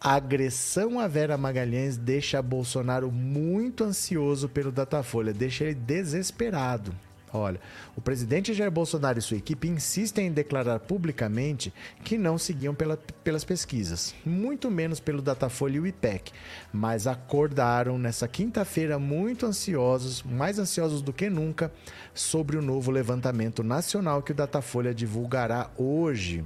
a 0.00 0.12
agressão 0.14 1.00
a 1.00 1.08
Vera 1.08 1.36
Magalhães 1.36 1.96
deixa 1.96 2.40
Bolsonaro 2.40 3.10
muito 3.10 3.82
ansioso 3.82 4.48
pelo 4.48 4.70
Datafolha, 4.70 5.32
deixa 5.32 5.64
ele 5.64 5.74
desesperado. 5.74 6.94
Olha, 7.36 7.60
o 7.96 8.00
presidente 8.00 8.54
Jair 8.54 8.70
Bolsonaro 8.70 9.18
e 9.18 9.22
sua 9.22 9.36
equipe 9.36 9.66
insistem 9.66 10.28
em 10.28 10.32
declarar 10.32 10.78
publicamente 10.78 11.74
que 12.04 12.16
não 12.16 12.38
seguiam 12.38 12.72
pela, 12.72 12.96
pelas 13.24 13.42
pesquisas, 13.42 14.14
muito 14.24 14.70
menos 14.70 15.00
pelo 15.00 15.20
Datafolha 15.20 15.74
e 15.74 15.80
o 15.80 15.86
IPEC, 15.88 16.30
mas 16.72 17.08
acordaram 17.08 17.98
nessa 17.98 18.28
quinta-feira 18.28 19.00
muito 19.00 19.46
ansiosos, 19.46 20.22
mais 20.22 20.60
ansiosos 20.60 21.02
do 21.02 21.12
que 21.12 21.28
nunca, 21.28 21.72
sobre 22.14 22.56
o 22.56 22.62
novo 22.62 22.92
levantamento 22.92 23.64
nacional 23.64 24.22
que 24.22 24.30
o 24.30 24.34
Datafolha 24.34 24.94
divulgará 24.94 25.70
hoje. 25.76 26.44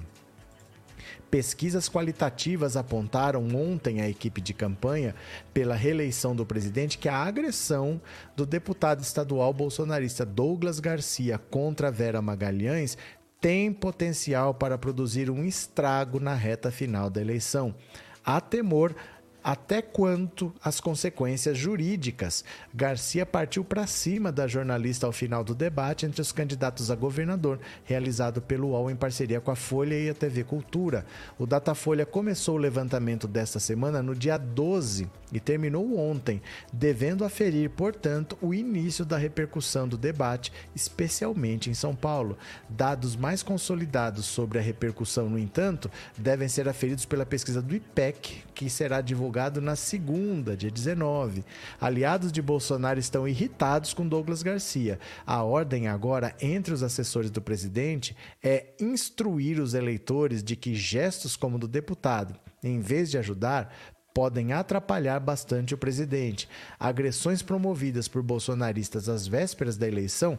Pesquisas 1.30 1.90
qualitativas 1.90 2.76
apontaram 2.76 3.46
ontem 3.55 4.00
à 4.00 4.09
equipe 4.09 4.40
de 4.40 4.55
campanha 4.55 5.14
pela 5.52 5.74
reeleição 5.74 6.34
do 6.34 6.46
presidente 6.46 6.96
que 6.96 7.09
a 7.09 7.16
agressão 7.16 8.00
do 8.34 8.46
deputado 8.46 9.02
estadual 9.02 9.52
bolsonarista 9.52 10.24
Douglas 10.24 10.80
Garcia 10.80 11.36
contra 11.36 11.90
Vera 11.90 12.22
Magalhães 12.22 12.96
tem 13.40 13.72
potencial 13.72 14.55
para 14.55 14.78
produzir 14.78 15.30
um 15.30 15.44
estrago 15.44 16.18
na 16.18 16.34
reta 16.34 16.70
final 16.70 17.10
da 17.10 17.20
eleição. 17.20 17.74
Há 18.24 18.40
temor 18.40 18.94
até 19.43 19.81
quanto 19.81 20.52
as 20.62 20.81
consequências 20.81 21.56
jurídicas. 21.56 22.44
Garcia 22.74 23.24
partiu 23.24 23.65
para 23.65 23.86
cima 23.86 24.32
da 24.32 24.47
jornalista 24.47 25.06
ao 25.06 25.12
final 25.12 25.44
do 25.44 25.55
debate 25.55 26.05
entre 26.05 26.20
os 26.20 26.32
candidatos 26.32 26.90
a 26.90 26.94
governador, 26.94 27.59
realizado 27.85 28.43
pelo 28.43 28.69
UOL 28.69 28.90
em 28.90 28.97
parceria 28.97 29.40
com 29.40 29.51
a 29.51 29.56
Folha 29.56 29.94
e 29.94 30.10
a 30.10 30.15
TV 30.15 30.44
Cultura. 30.44 31.06
O 31.39 31.47
Datafolha 31.47 32.05
começou 32.05 32.56
o 32.56 32.59
levantamento 32.59 33.27
desta 33.27 33.59
semana 33.59 34.02
no 34.02 34.15
dia 34.15 34.36
12 34.36 35.09
e 35.32 35.39
terminou 35.39 35.98
ontem, 35.98 36.43
devendo 36.73 37.24
aferir, 37.24 37.70
portanto, 37.70 38.36
o 38.40 38.52
início 38.52 39.05
da 39.05 39.16
repercussão 39.16 39.86
do 39.86 39.97
debate, 39.97 40.52
especialmente 40.74 41.70
em 41.70 41.74
São 41.74 41.94
Paulo. 41.94 42.36
Dados 42.69 43.15
mais 43.15 43.43
consolidados 43.43 44.27
sobre 44.27 44.59
a 44.59 44.62
repercussão, 44.62 45.28
no 45.28 45.39
entanto, 45.39 45.90
devem 46.16 46.48
ser 46.48 46.69
aferidos 46.69 47.05
pela 47.05 47.27
pesquisa 47.27 47.62
do 47.62 47.74
IPEC, 47.74 48.43
que 48.55 48.69
será 48.69 49.01
divulgada 49.01 49.27
divulgado 49.28 49.60
na 49.60 49.76
segunda, 49.76 50.56
dia 50.56 50.70
19. 50.70 51.44
Aliados 51.78 52.32
de 52.32 52.40
Bolsonaro 52.40 52.98
estão 52.98 53.28
irritados 53.28 53.92
com 53.92 54.09
Douglas 54.09 54.42
Garcia. 54.42 54.98
A 55.26 55.42
ordem 55.42 55.86
agora 55.86 56.34
entre 56.40 56.72
os 56.72 56.82
assessores 56.82 57.30
do 57.30 57.42
presidente 57.42 58.16
é 58.42 58.68
instruir 58.80 59.60
os 59.60 59.74
eleitores 59.74 60.42
de 60.42 60.56
que 60.56 60.74
gestos 60.74 61.36
como 61.36 61.56
o 61.56 61.59
do 61.59 61.68
deputado, 61.68 62.34
em 62.62 62.80
vez 62.80 63.10
de 63.10 63.18
ajudar, 63.18 63.70
podem 64.14 64.55
atrapalhar 64.55 65.20
bastante 65.20 65.74
o 65.74 65.78
presidente. 65.78 66.48
Agressões 66.80 67.42
promovidas 67.42 68.09
por 68.09 68.22
bolsonaristas 68.22 69.10
às 69.10 69.26
vésperas 69.26 69.76
da 69.76 69.86
eleição 69.86 70.38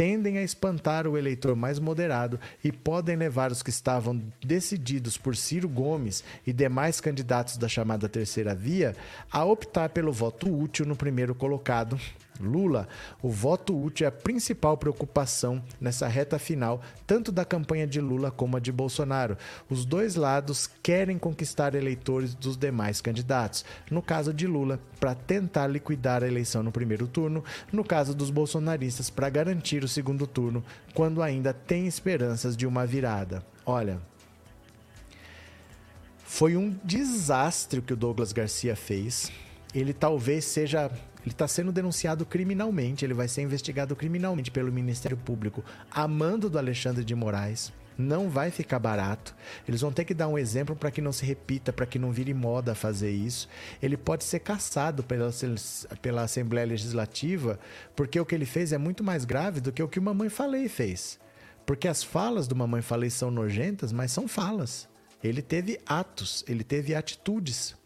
tendem 0.00 0.38
a 0.38 0.42
espantar 0.42 1.06
o 1.06 1.18
eleitor 1.18 1.54
mais 1.54 1.78
moderado 1.78 2.40
e 2.64 2.72
podem 2.72 3.16
levar 3.16 3.52
os 3.52 3.62
que 3.62 3.68
estavam 3.68 4.18
decididos 4.42 5.18
por 5.18 5.36
Ciro 5.36 5.68
Gomes 5.68 6.24
e 6.46 6.54
demais 6.54 7.02
candidatos 7.02 7.58
da 7.58 7.68
chamada 7.68 8.08
terceira 8.08 8.54
via 8.54 8.96
a 9.30 9.44
optar 9.44 9.90
pelo 9.90 10.10
voto 10.10 10.50
útil 10.50 10.86
no 10.86 10.96
primeiro 10.96 11.34
colocado, 11.34 12.00
Lula, 12.40 12.88
o 13.22 13.30
voto 13.30 13.78
útil 13.78 14.06
é 14.06 14.08
a 14.08 14.12
principal 14.12 14.76
preocupação 14.76 15.62
nessa 15.80 16.08
reta 16.08 16.38
final, 16.38 16.80
tanto 17.06 17.30
da 17.30 17.44
campanha 17.44 17.86
de 17.86 18.00
Lula 18.00 18.30
como 18.30 18.56
a 18.56 18.60
de 18.60 18.72
Bolsonaro. 18.72 19.36
Os 19.68 19.84
dois 19.84 20.14
lados 20.14 20.68
querem 20.82 21.18
conquistar 21.18 21.74
eleitores 21.74 22.34
dos 22.34 22.56
demais 22.56 23.00
candidatos. 23.00 23.64
No 23.90 24.02
caso 24.02 24.32
de 24.32 24.46
Lula, 24.46 24.80
para 24.98 25.14
tentar 25.14 25.66
liquidar 25.66 26.22
a 26.22 26.26
eleição 26.26 26.62
no 26.62 26.72
primeiro 26.72 27.06
turno, 27.06 27.44
no 27.72 27.84
caso 27.84 28.14
dos 28.14 28.30
bolsonaristas, 28.30 29.10
para 29.10 29.30
garantir 29.30 29.84
o 29.84 29.88
segundo 29.88 30.26
turno, 30.26 30.64
quando 30.94 31.22
ainda 31.22 31.52
tem 31.52 31.86
esperanças 31.86 32.56
de 32.56 32.66
uma 32.66 32.86
virada. 32.86 33.44
Olha, 33.64 34.00
foi 36.24 36.56
um 36.56 36.70
desastre 36.84 37.80
o 37.80 37.82
que 37.82 37.92
o 37.92 37.96
Douglas 37.96 38.32
Garcia 38.32 38.76
fez. 38.76 39.30
Ele 39.74 39.92
talvez 39.92 40.44
seja 40.44 40.90
ele 41.22 41.32
está 41.32 41.46
sendo 41.46 41.72
denunciado 41.72 42.24
criminalmente, 42.24 43.04
ele 43.04 43.14
vai 43.14 43.28
ser 43.28 43.42
investigado 43.42 43.94
criminalmente 43.94 44.50
pelo 44.50 44.72
Ministério 44.72 45.16
Público, 45.16 45.64
amando 45.90 46.48
do 46.48 46.58
Alexandre 46.58 47.04
de 47.04 47.14
Moraes. 47.14 47.72
Não 47.98 48.30
vai 48.30 48.50
ficar 48.50 48.78
barato. 48.78 49.34
Eles 49.68 49.82
vão 49.82 49.92
ter 49.92 50.06
que 50.06 50.14
dar 50.14 50.26
um 50.26 50.38
exemplo 50.38 50.74
para 50.74 50.90
que 50.90 51.02
não 51.02 51.12
se 51.12 51.26
repita, 51.26 51.70
para 51.70 51.84
que 51.84 51.98
não 51.98 52.10
vire 52.10 52.32
moda 52.32 52.74
fazer 52.74 53.10
isso. 53.10 53.46
Ele 53.82 53.96
pode 53.96 54.24
ser 54.24 54.38
caçado 54.38 55.02
pela, 55.02 55.30
pela 56.00 56.22
Assembleia 56.22 56.66
Legislativa, 56.66 57.60
porque 57.94 58.18
o 58.18 58.24
que 58.24 58.34
ele 58.34 58.46
fez 58.46 58.72
é 58.72 58.78
muito 58.78 59.04
mais 59.04 59.26
grave 59.26 59.60
do 59.60 59.70
que 59.70 59.82
o 59.82 59.88
que 59.88 59.98
o 59.98 60.02
Mamãe 60.02 60.30
Falei 60.30 60.66
fez. 60.66 61.20
Porque 61.66 61.86
as 61.86 62.02
falas 62.02 62.48
do 62.48 62.56
Mamãe 62.56 62.80
Falei 62.80 63.10
são 63.10 63.30
nojentas, 63.30 63.92
mas 63.92 64.12
são 64.12 64.26
falas. 64.26 64.88
Ele 65.22 65.42
teve 65.42 65.78
atos, 65.84 66.42
ele 66.48 66.64
teve 66.64 66.94
atitudes. 66.94 67.76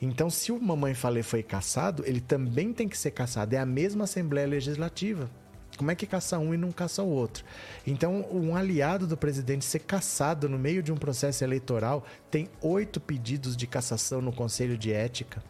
Então, 0.00 0.30
se 0.30 0.52
o 0.52 0.60
Mamãe 0.60 0.94
Falei 0.94 1.22
foi 1.22 1.42
caçado, 1.42 2.02
ele 2.06 2.20
também 2.20 2.72
tem 2.72 2.88
que 2.88 2.96
ser 2.96 3.10
caçado. 3.10 3.54
É 3.54 3.58
a 3.58 3.66
mesma 3.66 4.04
Assembleia 4.04 4.46
Legislativa. 4.46 5.30
Como 5.76 5.90
é 5.90 5.94
que 5.94 6.06
caça 6.06 6.38
um 6.38 6.52
e 6.52 6.58
não 6.58 6.72
caça 6.72 7.02
o 7.02 7.08
outro? 7.08 7.44
Então, 7.86 8.26
um 8.30 8.54
aliado 8.54 9.06
do 9.06 9.16
presidente 9.16 9.64
ser 9.64 9.78
caçado 9.78 10.48
no 10.48 10.58
meio 10.58 10.82
de 10.82 10.92
um 10.92 10.96
processo 10.96 11.42
eleitoral 11.42 12.04
tem 12.30 12.48
oito 12.60 13.00
pedidos 13.00 13.56
de 13.56 13.66
cassação 13.66 14.20
no 14.20 14.32
Conselho 14.32 14.76
de 14.76 14.92
Ética. 14.92 15.42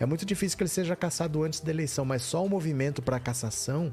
É 0.00 0.04
muito 0.04 0.26
difícil 0.26 0.56
que 0.58 0.64
ele 0.64 0.70
seja 0.70 0.96
caçado 0.96 1.42
antes 1.44 1.60
da 1.60 1.70
eleição, 1.70 2.04
mas 2.04 2.22
só 2.22 2.44
o 2.44 2.48
movimento 2.48 3.00
para 3.00 3.20
cassação 3.20 3.92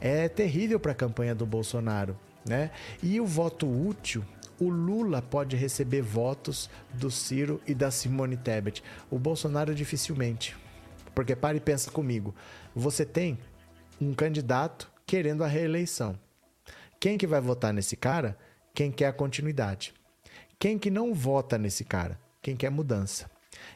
é 0.00 0.28
terrível 0.28 0.78
para 0.78 0.92
a 0.92 0.94
campanha 0.94 1.34
do 1.34 1.46
Bolsonaro. 1.46 2.14
Né? 2.46 2.70
E 3.02 3.20
o 3.20 3.26
voto 3.26 3.66
útil 3.66 4.24
o 4.60 4.68
Lula 4.68 5.22
pode 5.22 5.56
receber 5.56 6.02
votos 6.02 6.68
do 6.92 7.10
Ciro 7.10 7.60
e 7.66 7.74
da 7.74 7.90
Simone 7.90 8.36
Tebet. 8.36 8.84
O 9.10 9.18
Bolsonaro 9.18 9.74
dificilmente. 9.74 10.54
Porque 11.14 11.34
pare 11.34 11.56
e 11.56 11.60
pensa 11.60 11.90
comigo. 11.90 12.34
Você 12.76 13.04
tem 13.04 13.38
um 13.98 14.12
candidato 14.14 14.92
querendo 15.06 15.42
a 15.42 15.46
reeleição. 15.46 16.16
Quem 17.00 17.16
que 17.16 17.26
vai 17.26 17.40
votar 17.40 17.72
nesse 17.72 17.96
cara? 17.96 18.36
Quem 18.74 18.92
quer 18.92 19.06
a 19.06 19.12
continuidade. 19.12 19.94
Quem 20.58 20.78
que 20.78 20.90
não 20.90 21.14
vota 21.14 21.56
nesse 21.56 21.82
cara? 21.82 22.20
Quem 22.42 22.54
quer 22.54 22.70
mudança. 22.70 23.30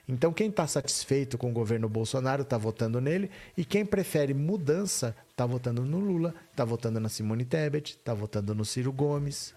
Então, 0.06 0.32
quem 0.32 0.48
está 0.48 0.66
satisfeito 0.66 1.36
com 1.38 1.50
o 1.50 1.52
governo 1.52 1.88
Bolsonaro 1.88 2.42
está 2.42 2.56
votando 2.56 3.00
nele, 3.00 3.30
e 3.56 3.64
quem 3.64 3.84
prefere 3.84 4.32
mudança 4.32 5.16
está 5.30 5.44
votando 5.46 5.82
no 5.82 5.98
Lula, 5.98 6.34
está 6.50 6.64
votando 6.64 7.00
na 7.00 7.08
Simone 7.08 7.44
Tebet, 7.44 7.92
está 7.92 8.14
votando 8.14 8.54
no 8.54 8.64
Ciro 8.64 8.92
Gomes. 8.92 9.54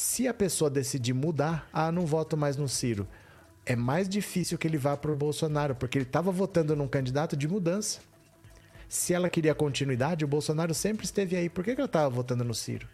Se 0.00 0.28
a 0.28 0.32
pessoa 0.32 0.70
decidir 0.70 1.12
mudar, 1.12 1.68
ah, 1.72 1.90
não 1.90 2.06
voto 2.06 2.36
mais 2.36 2.56
no 2.56 2.68
Ciro, 2.68 3.04
é 3.66 3.74
mais 3.74 4.08
difícil 4.08 4.56
que 4.56 4.64
ele 4.64 4.78
vá 4.78 4.96
para 4.96 5.10
o 5.10 5.16
Bolsonaro, 5.16 5.74
porque 5.74 5.98
ele 5.98 6.04
estava 6.04 6.30
votando 6.30 6.76
num 6.76 6.86
candidato 6.86 7.36
de 7.36 7.48
mudança. 7.48 7.98
Se 8.88 9.12
ela 9.12 9.28
queria 9.28 9.56
continuidade, 9.56 10.24
o 10.24 10.28
Bolsonaro 10.28 10.72
sempre 10.72 11.04
esteve 11.04 11.34
aí. 11.34 11.48
Por 11.48 11.64
que, 11.64 11.74
que 11.74 11.80
ela 11.80 11.86
estava 11.86 12.08
votando 12.08 12.44
no 12.44 12.54
Ciro? 12.54 12.86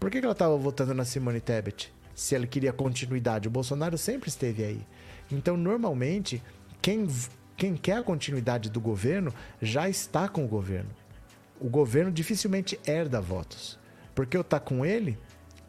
Por 0.00 0.10
que, 0.10 0.18
que 0.18 0.26
ela 0.26 0.32
estava 0.32 0.56
votando 0.56 0.92
na 0.92 1.04
Simone 1.04 1.40
Tebet? 1.40 1.94
Se 2.16 2.34
ela 2.34 2.48
queria 2.48 2.72
continuidade, 2.72 3.46
o 3.46 3.52
Bolsonaro 3.52 3.96
sempre 3.96 4.28
esteve 4.28 4.64
aí. 4.64 4.84
Então, 5.30 5.56
normalmente, 5.56 6.42
quem, 6.82 7.06
quem 7.56 7.76
quer 7.76 7.98
a 7.98 8.02
continuidade 8.02 8.70
do 8.70 8.80
governo 8.80 9.32
já 9.62 9.88
está 9.88 10.28
com 10.28 10.44
o 10.44 10.48
governo. 10.48 10.90
O 11.60 11.68
governo 11.68 12.10
dificilmente 12.10 12.76
herda 12.84 13.20
votos. 13.20 13.78
Porque 14.16 14.36
eu 14.36 14.42
tá 14.42 14.58
com 14.58 14.84
ele, 14.84 15.16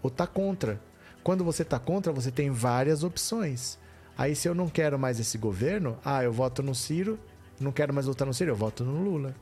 ou 0.06 0.10
tá 0.10 0.28
contra. 0.28 0.80
Quando 1.24 1.44
você 1.44 1.66
tá 1.66 1.80
contra, 1.80 2.14
você 2.14 2.30
tem 2.30 2.52
várias 2.52 3.04
opções. 3.04 3.80
Aí 4.16 4.36
se 4.36 4.48
eu 4.48 4.54
não 4.54 4.70
quero 4.70 5.00
mais 5.00 5.20
esse 5.20 5.36
governo, 5.38 5.98
ah, 6.06 6.24
eu 6.24 6.32
voto 6.32 6.62
no 6.62 6.76
Ciro, 6.76 7.20
não 7.60 7.72
quero 7.72 7.92
mais 7.92 8.06
votar 8.06 8.28
no 8.28 8.34
Ciro, 8.34 8.52
eu 8.52 8.56
voto 8.56 8.84
no 8.84 9.04
Lula. 9.04 9.36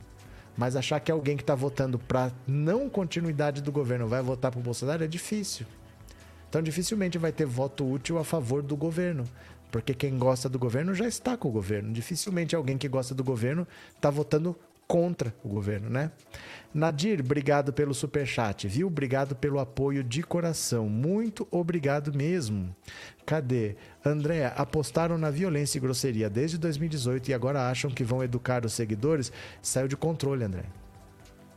Mas 0.56 0.74
achar 0.74 1.00
que 1.00 1.12
alguém 1.12 1.36
que 1.36 1.42
está 1.42 1.54
votando 1.54 1.98
para 1.98 2.32
não 2.46 2.88
continuidade 2.88 3.60
do 3.60 3.70
governo 3.70 4.08
vai 4.08 4.22
votar 4.22 4.50
para 4.50 4.60
o 4.60 4.62
Bolsonaro 4.62 5.04
é 5.04 5.06
difícil. 5.06 5.66
Então 6.48 6.62
dificilmente 6.62 7.18
vai 7.18 7.30
ter 7.30 7.44
voto 7.44 7.86
útil 7.86 8.18
a 8.18 8.24
favor 8.24 8.62
do 8.62 8.76
governo. 8.76 9.24
Porque 9.70 9.92
quem 9.92 10.16
gosta 10.16 10.48
do 10.48 10.58
governo 10.58 10.94
já 10.94 11.06
está 11.06 11.36
com 11.36 11.48
o 11.48 11.52
governo. 11.52 11.92
Dificilmente 11.92 12.56
alguém 12.56 12.78
que 12.78 12.88
gosta 12.88 13.14
do 13.14 13.22
governo 13.22 13.68
está 13.94 14.08
votando 14.08 14.56
contra 14.86 15.34
o 15.42 15.48
governo, 15.48 15.88
né? 15.88 16.10
Nadir, 16.72 17.20
obrigado 17.20 17.72
pelo 17.72 17.94
super 17.94 18.26
chat, 18.26 18.66
viu? 18.66 18.88
Obrigado 18.88 19.36
pelo 19.36 19.60
apoio 19.60 20.02
de 20.02 20.22
coração. 20.22 20.88
Muito 20.88 21.46
obrigado 21.50 22.12
mesmo. 22.12 22.74
Cadê? 23.24 23.76
Andréa, 24.04 24.48
apostaram 24.56 25.16
na 25.16 25.30
violência 25.30 25.78
e 25.78 25.80
grosseria 25.80 26.28
desde 26.28 26.58
2018 26.58 27.28
e 27.28 27.34
agora 27.34 27.70
acham 27.70 27.90
que 27.90 28.02
vão 28.02 28.24
educar 28.24 28.66
os 28.66 28.72
seguidores? 28.72 29.32
Saiu 29.62 29.86
de 29.86 29.96
controle, 29.96 30.44
André. 30.44 30.64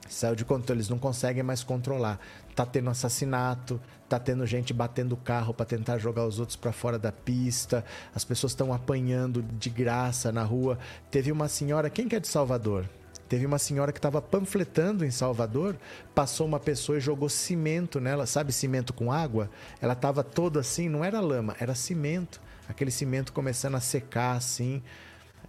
Saiu 0.07 0.35
de 0.35 0.45
controle, 0.45 0.77
eles 0.77 0.89
não 0.89 0.97
conseguem 0.97 1.43
mais 1.43 1.63
controlar. 1.63 2.19
Tá 2.55 2.65
tendo 2.65 2.89
assassinato, 2.89 3.79
tá 4.07 4.17
tendo 4.17 4.45
gente 4.45 4.73
batendo 4.73 5.13
o 5.13 5.17
carro 5.17 5.53
para 5.53 5.65
tentar 5.65 5.97
jogar 5.97 6.25
os 6.25 6.39
outros 6.39 6.55
para 6.55 6.71
fora 6.71 6.97
da 6.97 7.11
pista. 7.11 7.83
As 8.15 8.23
pessoas 8.23 8.53
estão 8.53 8.71
apanhando 8.71 9.41
de 9.41 9.69
graça 9.69 10.31
na 10.31 10.43
rua. 10.43 10.77
Teve 11.11 11.31
uma 11.31 11.47
senhora, 11.47 11.89
quem 11.89 12.07
que 12.07 12.15
é 12.15 12.19
de 12.19 12.27
Salvador? 12.27 12.87
Teve 13.27 13.45
uma 13.45 13.59
senhora 13.59 13.91
que 13.91 13.99
estava 13.99 14.21
panfletando 14.21 15.03
em 15.03 15.11
Salvador, 15.11 15.75
passou 16.15 16.47
uma 16.47 16.59
pessoa 16.59 16.97
e 16.97 17.01
jogou 17.01 17.27
cimento 17.27 17.99
nela, 17.99 18.25
sabe 18.25 18.53
cimento 18.53 18.93
com 18.93 19.11
água? 19.11 19.49
Ela 19.81 19.93
estava 19.93 20.23
toda 20.23 20.61
assim, 20.61 20.87
não 20.87 21.03
era 21.03 21.19
lama, 21.19 21.55
era 21.59 21.75
cimento. 21.75 22.41
Aquele 22.69 22.91
cimento 22.91 23.31
começando 23.31 23.75
a 23.75 23.79
secar 23.79 24.35
assim. 24.35 24.81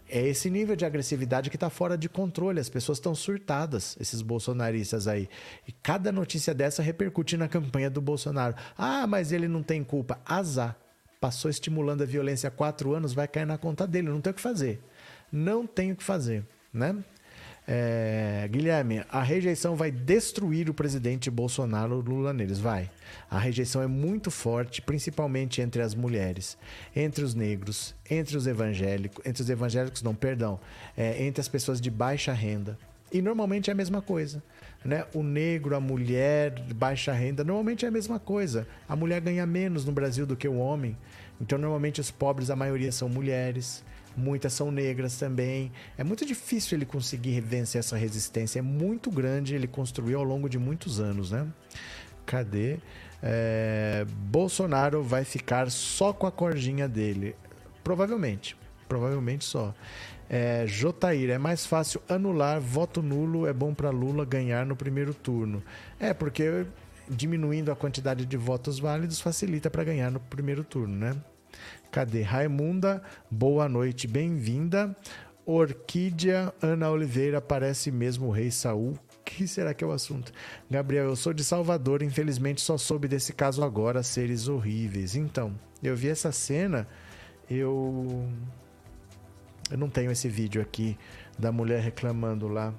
É 0.09 0.27
esse 0.27 0.49
nível 0.49 0.75
de 0.75 0.87
agressividade 0.87 1.51
que 1.51 1.57
está 1.57 1.69
fora 1.69 1.99
de 1.99 2.09
controle. 2.09 2.61
As 2.61 2.69
pessoas 2.69 2.99
estão 2.99 3.15
surtadas, 3.15 3.97
esses 4.01 4.23
bolsonaristas 4.23 5.07
aí. 5.07 5.29
E 5.67 5.73
cada 5.73 6.11
notícia 6.11 6.55
dessa 6.55 6.83
repercute 6.83 7.37
na 7.37 7.47
campanha 7.47 7.91
do 7.91 8.01
Bolsonaro. 8.01 8.55
Ah, 8.77 9.07
mas 9.07 9.33
ele 9.33 9.47
não 9.47 9.63
tem 9.63 9.85
culpa. 9.85 10.19
Azar. 10.25 10.77
Passou 11.21 11.51
estimulando 11.51 12.03
a 12.03 12.07
violência 12.07 12.49
há 12.49 12.51
quatro 12.51 12.95
anos, 12.95 13.13
vai 13.13 13.27
cair 13.27 13.45
na 13.45 13.59
conta 13.59 13.87
dele. 13.87 14.09
Não 14.09 14.21
tem 14.21 14.31
o 14.31 14.35
que 14.35 14.41
fazer. 14.41 14.81
Não 15.31 15.67
tem 15.67 15.93
o 15.93 15.97
que 15.97 16.05
fazer. 16.05 16.45
Né? 16.73 16.97
É, 17.70 18.49
Guilherme, 18.51 19.05
a 19.11 19.23
rejeição 19.23 19.77
vai 19.77 19.90
destruir 19.90 20.70
o 20.70 20.74
presidente 20.74 21.31
Bolsonaro 21.31 22.01
Lula 22.01 22.32
neles. 22.32 22.59
Vai. 22.59 22.90
A 23.31 23.39
rejeição 23.39 23.82
é 23.82 23.86
muito 23.86 24.31
forte, 24.31 24.81
principalmente 24.81 25.61
entre 25.61 25.82
as 25.82 25.95
mulheres, 25.95 26.57
entre 26.97 27.23
os 27.23 27.35
negros, 27.35 27.95
entre 28.09 28.39
os 28.39 28.47
evangélicos, 28.47 29.23
entre 29.27 29.43
os 29.43 29.51
evangélicos, 29.51 30.03
não, 30.03 30.15
perdão, 30.15 30.59
é, 30.97 31.23
entre 31.23 31.43
as 31.43 31.49
pessoas 31.49 31.78
de 31.78 31.90
baixa 31.90 32.32
renda. 32.32 32.78
E 33.12 33.20
normalmente 33.20 33.69
é 33.69 33.74
a 33.74 33.77
mesma 33.77 34.01
coisa. 34.01 34.43
Né? 34.82 35.05
O 35.12 35.23
negro, 35.23 35.77
a 35.77 35.81
mulher 35.81 36.59
baixa 36.74 37.12
renda, 37.12 37.45
normalmente 37.45 37.85
é 37.85 37.89
a 37.89 37.90
mesma 37.90 38.19
coisa. 38.19 38.66
A 38.89 38.97
mulher 38.97 39.20
ganha 39.20 39.45
menos 39.45 39.85
no 39.85 39.93
Brasil 39.93 40.24
do 40.24 40.36
que 40.36 40.49
o 40.49 40.57
homem. 40.57 40.97
Então, 41.39 41.59
normalmente, 41.59 42.01
os 42.01 42.11
pobres, 42.11 42.49
a 42.49 42.57
maioria 42.57 42.90
são 42.93 43.11
mulheres 43.11 43.85
muitas 44.19 44.53
são 44.53 44.70
negras 44.70 45.16
também. 45.16 45.73
É 45.97 46.05
muito 46.05 46.27
difícil 46.27 46.77
ele 46.77 46.85
conseguir 46.85 47.40
vencer 47.40 47.78
essa 47.78 47.97
resistência, 47.97 48.59
é 48.59 48.62
muito 48.62 49.11
grande, 49.11 49.55
ele 49.55 49.66
construiu 49.66 50.19
ao 50.19 50.24
longo 50.24 50.49
de 50.49 50.59
muitos 50.59 51.01
anos, 51.01 51.31
né? 51.31 51.47
Cadê? 52.27 52.78
É, 53.23 54.05
Bolsonaro 54.09 55.03
vai 55.03 55.24
ficar 55.24 55.70
só 55.70 56.12
com 56.12 56.27
a 56.27 56.32
cordinha 56.32 56.89
dele. 56.89 57.35
Provavelmente. 57.82 58.57
Provavelmente 58.89 59.45
só. 59.45 59.74
É, 60.28 60.65
Jotair, 60.66 61.31
é 61.31 61.39
mais 61.39 61.65
fácil 61.65 62.03
anular 62.09 62.61
voto 62.61 63.03
nulo, 63.03 63.47
é 63.47 63.53
bom 63.53 63.73
para 63.73 63.90
Lula 63.90 64.24
ganhar 64.24 64.66
no 64.66 64.77
primeiro 64.77 65.15
turno. 65.15 65.62
É, 65.99 66.12
porque 66.12 66.66
diminuindo 67.09 67.73
a 67.73 67.77
quantidade 67.77 68.27
de 68.27 68.36
votos 68.36 68.78
válidos 68.78 69.20
facilita 69.20 69.70
para 69.70 69.85
ganhar 69.85 70.11
no 70.11 70.20
primeiro 70.20 70.62
turno, 70.62 70.95
né? 70.95 71.16
Cadê? 71.90 72.20
Raimunda, 72.20 73.02
boa 73.31 73.66
noite, 73.69 74.06
bem-vinda. 74.06 74.94
Orquídea 75.47 76.52
Ana 76.60 76.90
Oliveira 76.90 77.40
parece 77.40 77.90
mesmo 77.90 78.27
o 78.27 78.31
rei 78.31 78.51
Saul. 78.51 78.98
Que 79.24 79.48
será 79.48 79.73
que 79.73 79.82
é 79.82 79.86
o 79.86 79.93
assunto? 79.93 80.31
Gabriel, 80.70 81.06
eu 81.06 81.16
sou 81.16 81.32
de 81.32 81.43
Salvador, 81.43 82.02
infelizmente 82.02 82.60
só 82.60 82.77
soube 82.77 83.09
desse 83.09 83.32
caso 83.32 83.65
agora, 83.65 84.02
seres 84.02 84.48
horríveis. 84.48 85.16
Então, 85.16 85.59
eu 85.82 85.97
vi 85.97 86.09
essa 86.09 86.31
cena, 86.31 86.86
eu 87.48 88.27
eu 89.70 89.78
não 89.78 89.89
tenho 89.89 90.10
esse 90.10 90.28
vídeo 90.28 90.60
aqui 90.60 90.97
da 91.39 91.51
mulher 91.51 91.81
reclamando 91.81 92.48
lá. 92.48 92.74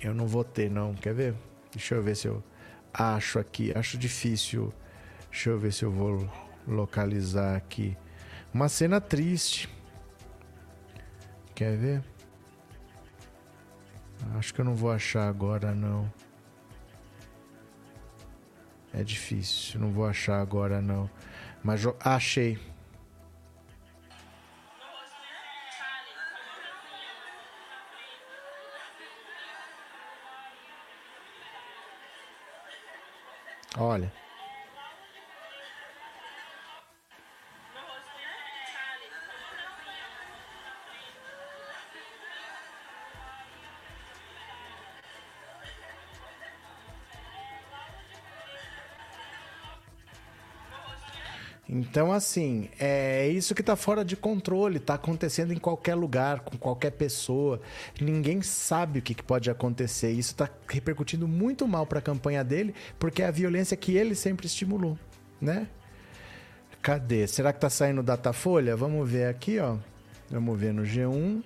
Eu 0.00 0.14
não 0.14 0.26
vou 0.26 0.44
ter 0.44 0.70
não, 0.70 0.94
quer 0.94 1.14
ver? 1.14 1.34
Deixa 1.72 1.96
eu 1.96 2.02
ver 2.02 2.16
se 2.16 2.28
eu 2.28 2.42
acho 2.92 3.38
aqui, 3.38 3.72
acho 3.76 3.98
difícil. 3.98 4.72
Deixa 5.30 5.50
eu 5.50 5.58
ver 5.58 5.72
se 5.72 5.84
eu 5.84 5.90
vou 5.90 6.28
localizar 6.68 7.56
aqui. 7.56 7.96
Uma 8.52 8.68
cena 8.68 9.00
triste. 9.00 9.68
Quer 11.54 11.76
ver? 11.76 12.04
Acho 14.36 14.52
que 14.52 14.60
eu 14.60 14.64
não 14.64 14.74
vou 14.74 14.92
achar 14.92 15.28
agora, 15.28 15.74
não. 15.74 16.12
É 18.92 19.02
difícil, 19.02 19.80
não 19.80 19.90
vou 19.90 20.06
achar 20.06 20.40
agora, 20.40 20.80
não. 20.80 21.10
Mas 21.62 21.82
achei. 22.00 22.58
Olha. 33.76 34.12
Então, 51.90 52.12
assim, 52.12 52.68
é 52.78 53.28
isso 53.28 53.54
que 53.54 53.62
está 53.62 53.74
fora 53.74 54.04
de 54.04 54.14
controle, 54.14 54.76
está 54.76 54.94
acontecendo 54.94 55.54
em 55.54 55.58
qualquer 55.58 55.94
lugar, 55.94 56.40
com 56.40 56.58
qualquer 56.58 56.90
pessoa. 56.90 57.60
Ninguém 57.98 58.42
sabe 58.42 58.98
o 58.98 59.02
que, 59.02 59.14
que 59.14 59.22
pode 59.22 59.50
acontecer. 59.50 60.10
Isso 60.10 60.32
está 60.32 60.50
repercutindo 60.68 61.26
muito 61.26 61.66
mal 61.66 61.86
para 61.86 61.98
a 61.98 62.02
campanha 62.02 62.44
dele, 62.44 62.74
porque 62.98 63.22
é 63.22 63.26
a 63.26 63.30
violência 63.30 63.74
que 63.74 63.96
ele 63.96 64.14
sempre 64.14 64.46
estimulou, 64.46 64.98
né? 65.40 65.66
Cadê? 66.82 67.26
Será 67.26 67.52
que 67.52 67.56
está 67.58 67.70
saindo 67.70 68.02
Datafolha? 68.02 68.76
Vamos 68.76 69.08
ver 69.10 69.26
aqui, 69.26 69.58
ó. 69.58 69.76
Vamos 70.30 70.60
ver 70.60 70.74
no 70.74 70.82
G1. 70.82 71.42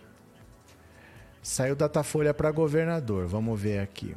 Saiu 1.40 1.77
Datafolha 1.77 2.35
para 2.35 2.51
governador. 2.51 3.27
Vamos 3.27 3.60
ver 3.60 3.78
aqui. 3.78 4.14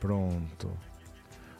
Pronto. 0.00 0.70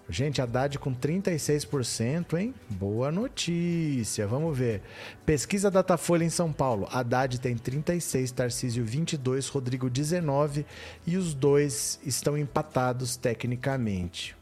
Gente, 0.09 0.41
Haddad 0.41 0.79
com 0.79 0.95
36%, 0.95 2.39
hein? 2.39 2.55
Boa 2.71 3.11
notícia. 3.11 4.25
Vamos 4.27 4.57
ver. 4.57 4.81
Pesquisa 5.25 5.69
Datafolha 5.69 6.23
em 6.23 6.31
São 6.31 6.53
Paulo. 6.53 6.87
Haddad 6.91 7.41
tem 7.41 7.57
36, 7.57 8.31
Tarcísio 8.31 8.85
22, 8.85 9.49
Rodrigo 9.49 9.91
19 9.91 10.65
e 11.05 11.17
os 11.17 11.35
dois 11.35 11.99
estão 12.05 12.39
empatados 12.39 13.17
tecnicamente. 13.17 14.37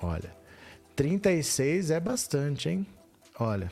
Olha, 0.00 0.34
36 0.94 1.90
é 1.90 2.00
bastante, 2.00 2.70
hein? 2.70 2.86
Olha, 3.38 3.70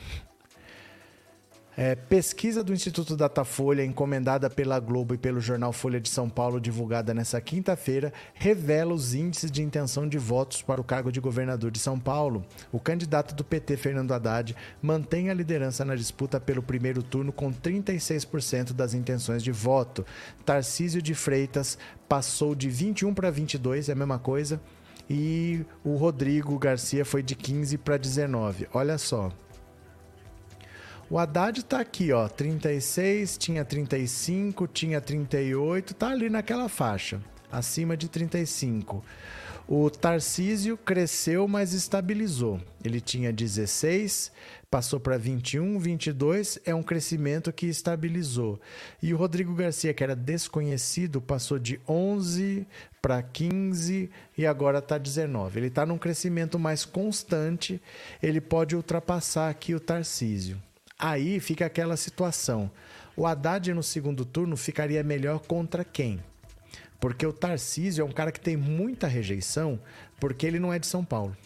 é, 1.77 1.93
pesquisa 1.93 2.63
do 2.63 2.73
Instituto 2.73 3.17
Datafolha, 3.17 3.83
encomendada 3.83 4.49
pela 4.49 4.79
Globo 4.79 5.13
e 5.13 5.17
pelo 5.17 5.41
jornal 5.41 5.73
Folha 5.73 5.99
de 5.99 6.09
São 6.09 6.29
Paulo, 6.29 6.59
divulgada 6.59 7.13
nesta 7.13 7.41
quinta-feira, 7.41 8.13
revela 8.33 8.93
os 8.93 9.13
índices 9.13 9.51
de 9.51 9.61
intenção 9.61 10.07
de 10.07 10.17
votos 10.17 10.61
para 10.61 10.79
o 10.79 10.83
cargo 10.83 11.11
de 11.11 11.19
governador 11.19 11.71
de 11.71 11.79
São 11.79 11.99
Paulo. 11.99 12.45
O 12.71 12.79
candidato 12.79 13.35
do 13.35 13.43
PT, 13.43 13.75
Fernando 13.75 14.13
Haddad, 14.13 14.55
mantém 14.81 15.29
a 15.29 15.33
liderança 15.33 15.83
na 15.83 15.95
disputa 15.95 16.39
pelo 16.39 16.63
primeiro 16.63 17.03
turno 17.03 17.33
com 17.33 17.51
36% 17.51 18.71
das 18.71 18.93
intenções 18.93 19.43
de 19.43 19.51
voto. 19.51 20.05
Tarcísio 20.45 21.01
de 21.01 21.13
Freitas 21.13 21.77
passou 22.07 22.55
de 22.55 22.69
21 22.69 23.13
para 23.13 23.29
22, 23.29 23.89
é 23.89 23.91
a 23.91 23.95
mesma 23.95 24.17
coisa. 24.17 24.61
E 25.09 25.63
o 25.83 25.95
Rodrigo 25.95 26.57
Garcia 26.57 27.05
foi 27.05 27.21
de 27.21 27.35
15 27.35 27.77
para 27.77 27.97
19. 27.97 28.67
Olha 28.73 28.97
só. 28.97 29.31
O 31.07 31.19
Haddad 31.19 31.63
tá 31.63 31.81
aqui, 31.81 32.11
ó, 32.11 32.27
36, 32.27 33.37
tinha 33.37 33.63
35, 33.63 34.67
tinha 34.67 34.99
38, 34.99 35.93
tá 35.93 36.09
ali 36.09 36.31
naquela 36.31 36.67
faixa, 36.67 37.21
acima 37.51 37.95
de 37.95 38.09
35. 38.09 39.03
O 39.67 39.87
Tarcísio 39.91 40.75
cresceu, 40.75 41.47
mas 41.47 41.73
estabilizou. 41.73 42.59
Ele 42.83 42.99
tinha 42.99 43.31
16, 43.31 44.31
passou 44.69 44.99
para 44.99 45.15
21, 45.15 45.77
22, 45.77 46.57
é 46.65 46.73
um 46.73 46.81
crescimento 46.81 47.53
que 47.53 47.67
estabilizou. 47.67 48.59
E 49.01 49.13
o 49.13 49.17
Rodrigo 49.17 49.53
Garcia, 49.53 49.93
que 49.93 50.03
era 50.03 50.15
desconhecido, 50.15 51.21
passou 51.21 51.59
de 51.59 51.79
11 51.87 52.65
para 52.99 53.21
15 53.21 54.09
e 54.35 54.45
agora 54.45 54.79
está 54.79 54.97
19. 54.97 55.59
Ele 55.59 55.67
está 55.67 55.85
num 55.85 55.99
crescimento 55.99 56.57
mais 56.57 56.83
constante, 56.83 57.79
ele 58.23 58.41
pode 58.41 58.75
ultrapassar 58.75 59.49
aqui 59.49 59.75
o 59.75 59.79
Tarcísio. 59.79 60.59
Aí 61.05 61.39
fica 61.39 61.67
aquela 61.67 61.95
situação. 61.95 62.71
O 63.15 63.27
Haddad 63.27 63.71
no 63.75 63.83
segundo 63.83 64.25
turno 64.25 64.57
ficaria 64.57 65.03
melhor 65.03 65.37
contra 65.37 65.85
quem? 65.85 66.19
Porque 66.99 67.23
o 67.27 67.31
Tarcísio 67.31 68.01
é 68.01 68.03
um 68.03 68.11
cara 68.11 68.31
que 68.31 68.39
tem 68.39 68.57
muita 68.57 69.05
rejeição 69.05 69.79
porque 70.19 70.47
ele 70.47 70.57
não 70.57 70.73
é 70.73 70.79
de 70.79 70.87
São 70.87 71.05
Paulo. 71.05 71.37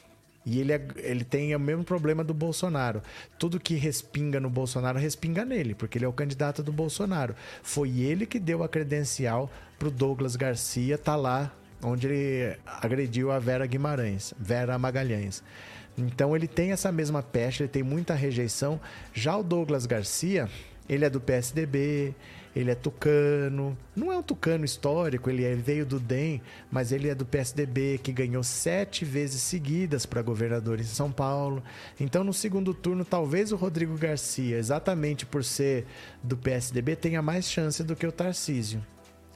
E 0.45 0.61
ele, 0.61 0.71
é, 0.71 0.87
ele 0.95 1.25
tem 1.25 1.53
o 1.53 1.59
mesmo 1.59 1.83
problema 1.83 2.23
do 2.23 2.33
Bolsonaro. 2.33 3.03
Tudo 3.37 3.59
que 3.59 3.75
respinga 3.75 4.39
no 4.39 4.49
Bolsonaro 4.49 4.97
respinga 4.97 5.43
nele, 5.43 5.75
porque 5.75 5.97
ele 5.97 6.05
é 6.05 6.07
o 6.07 6.13
candidato 6.13 6.63
do 6.63 6.71
Bolsonaro. 6.71 7.35
Foi 7.61 7.99
ele 7.99 8.25
que 8.25 8.39
deu 8.39 8.63
a 8.63 8.69
credencial 8.69 9.51
pro 9.77 9.91
Douglas 9.91 10.37
Garcia 10.37 10.97
tá 10.97 11.17
lá 11.17 11.53
onde 11.83 12.07
ele 12.07 12.57
agrediu 12.65 13.29
a 13.29 13.39
Vera 13.39 13.65
Guimarães, 13.65 14.33
Vera 14.39 14.79
Magalhães. 14.79 15.43
Então 15.97 16.35
ele 16.35 16.47
tem 16.47 16.71
essa 16.71 16.91
mesma 16.91 17.21
peste, 17.21 17.63
ele 17.63 17.69
tem 17.69 17.83
muita 17.83 18.13
rejeição. 18.13 18.79
Já 19.13 19.35
o 19.37 19.43
Douglas 19.43 19.85
Garcia, 19.85 20.49
ele 20.87 21.05
é 21.05 21.09
do 21.09 21.19
PSDB, 21.19 22.15
ele 22.55 22.71
é 22.71 22.75
tucano. 22.75 23.77
Não 23.95 24.11
é 24.11 24.17
um 24.17 24.23
tucano 24.23 24.65
histórico, 24.65 25.29
ele 25.29 25.43
é, 25.43 25.55
veio 25.55 25.85
do 25.85 25.99
DEM, 25.99 26.41
mas 26.71 26.91
ele 26.91 27.09
é 27.09 27.15
do 27.15 27.25
PSDB, 27.25 27.99
que 28.01 28.11
ganhou 28.11 28.43
sete 28.43 29.05
vezes 29.05 29.41
seguidas 29.41 30.05
para 30.05 30.21
governador 30.21 30.79
em 30.79 30.83
São 30.83 31.11
Paulo. 31.11 31.63
Então, 31.99 32.23
no 32.23 32.33
segundo 32.33 32.73
turno, 32.73 33.05
talvez 33.05 33.51
o 33.51 33.55
Rodrigo 33.55 33.97
Garcia, 33.97 34.57
exatamente 34.57 35.25
por 35.25 35.43
ser 35.43 35.85
do 36.23 36.35
PSDB, 36.35 36.95
tenha 36.95 37.21
mais 37.21 37.49
chance 37.49 37.83
do 37.83 37.95
que 37.95 38.07
o 38.07 38.11
Tarcísio. 38.11 38.83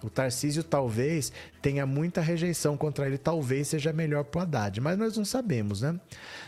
O 0.04 0.10
Tarcísio 0.10 0.64
talvez 0.64 1.32
tenha 1.62 1.86
muita 1.86 2.20
rejeição 2.20 2.76
contra 2.76 3.08
ele, 3.08 3.18
talvez 3.18 3.70
seja 3.70 3.94
melhor 3.94 4.26
para 4.26 4.40
o 4.40 4.42
Haddad, 4.42 4.82
mas 4.82 4.98
nós 4.98 5.16
não 5.16 5.24
sabemos, 5.24 5.82
né? 5.82 5.98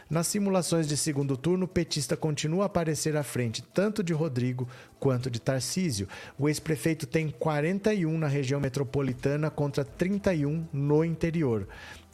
Nas 0.09 0.27
simulações 0.27 0.87
de 0.87 0.95
segundo 0.95 1.35
turno, 1.35 1.65
o 1.65 1.67
petista 1.67 2.15
continua 2.15 2.63
a 2.63 2.65
aparecer 2.67 3.15
à 3.15 3.23
frente 3.23 3.63
tanto 3.73 4.03
de 4.03 4.13
Rodrigo 4.13 4.67
quanto 4.99 5.31
de 5.31 5.39
Tarcísio. 5.39 6.07
O 6.37 6.47
ex-prefeito 6.47 7.07
tem 7.07 7.29
41 7.29 8.17
na 8.17 8.27
região 8.27 8.59
metropolitana 8.59 9.49
contra 9.49 9.83
31 9.83 10.67
no 10.71 11.03
interior. 11.03 11.67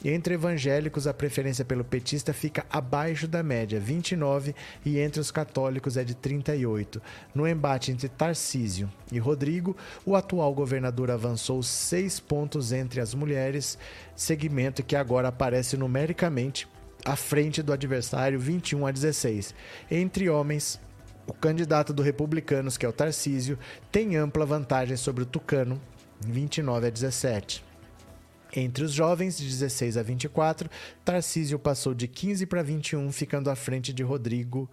Entre 0.04 0.34
evangélicos, 0.34 1.06
a 1.06 1.14
preferência 1.14 1.64
pelo 1.64 1.84
petista 1.84 2.32
fica 2.32 2.66
abaixo 2.68 3.28
da 3.28 3.40
média, 3.40 3.78
29, 3.78 4.52
e 4.84 4.98
entre 4.98 5.20
os 5.20 5.30
católicos 5.30 5.96
é 5.96 6.02
de 6.02 6.14
38. 6.14 7.00
No 7.32 7.46
embate 7.46 7.92
entre 7.92 8.08
Tarcísio 8.08 8.90
e 9.12 9.18
Rodrigo, 9.20 9.76
o 10.04 10.16
atual 10.16 10.52
governador 10.52 11.10
avançou 11.10 11.62
seis 11.62 12.18
pontos 12.18 12.72
entre 12.72 13.00
as 13.00 13.14
mulheres, 13.14 13.78
segmento 14.16 14.82
que 14.82 14.96
agora 14.96 15.28
aparece 15.28 15.76
numericamente 15.76 16.66
à 17.04 17.14
frente 17.14 17.62
do 17.62 17.72
adversário 17.72 18.40
21 18.40 18.86
a 18.86 18.90
16. 18.90 19.54
Entre 19.88 20.28
homens, 20.28 20.80
o 21.28 21.32
candidato 21.32 21.92
do 21.92 22.02
Republicanos, 22.02 22.76
que 22.76 22.84
é 22.84 22.88
o 22.88 22.92
Tarcísio, 22.92 23.56
tem 23.92 24.16
ampla 24.16 24.44
vantagem 24.44 24.96
sobre 24.96 25.22
o 25.22 25.26
Tucano, 25.26 25.80
29 26.20 26.88
a 26.88 26.90
17. 26.90 27.71
Entre 28.54 28.84
os 28.84 28.92
jovens, 28.92 29.38
de 29.38 29.48
16 29.48 29.96
a 29.96 30.02
24, 30.02 30.68
Tarcísio 31.02 31.58
passou 31.58 31.94
de 31.94 32.06
15 32.06 32.44
para 32.44 32.62
21, 32.62 33.10
ficando 33.10 33.48
à 33.48 33.56
frente 33.56 33.94
de 33.94 34.02
Rodrigo. 34.02 34.68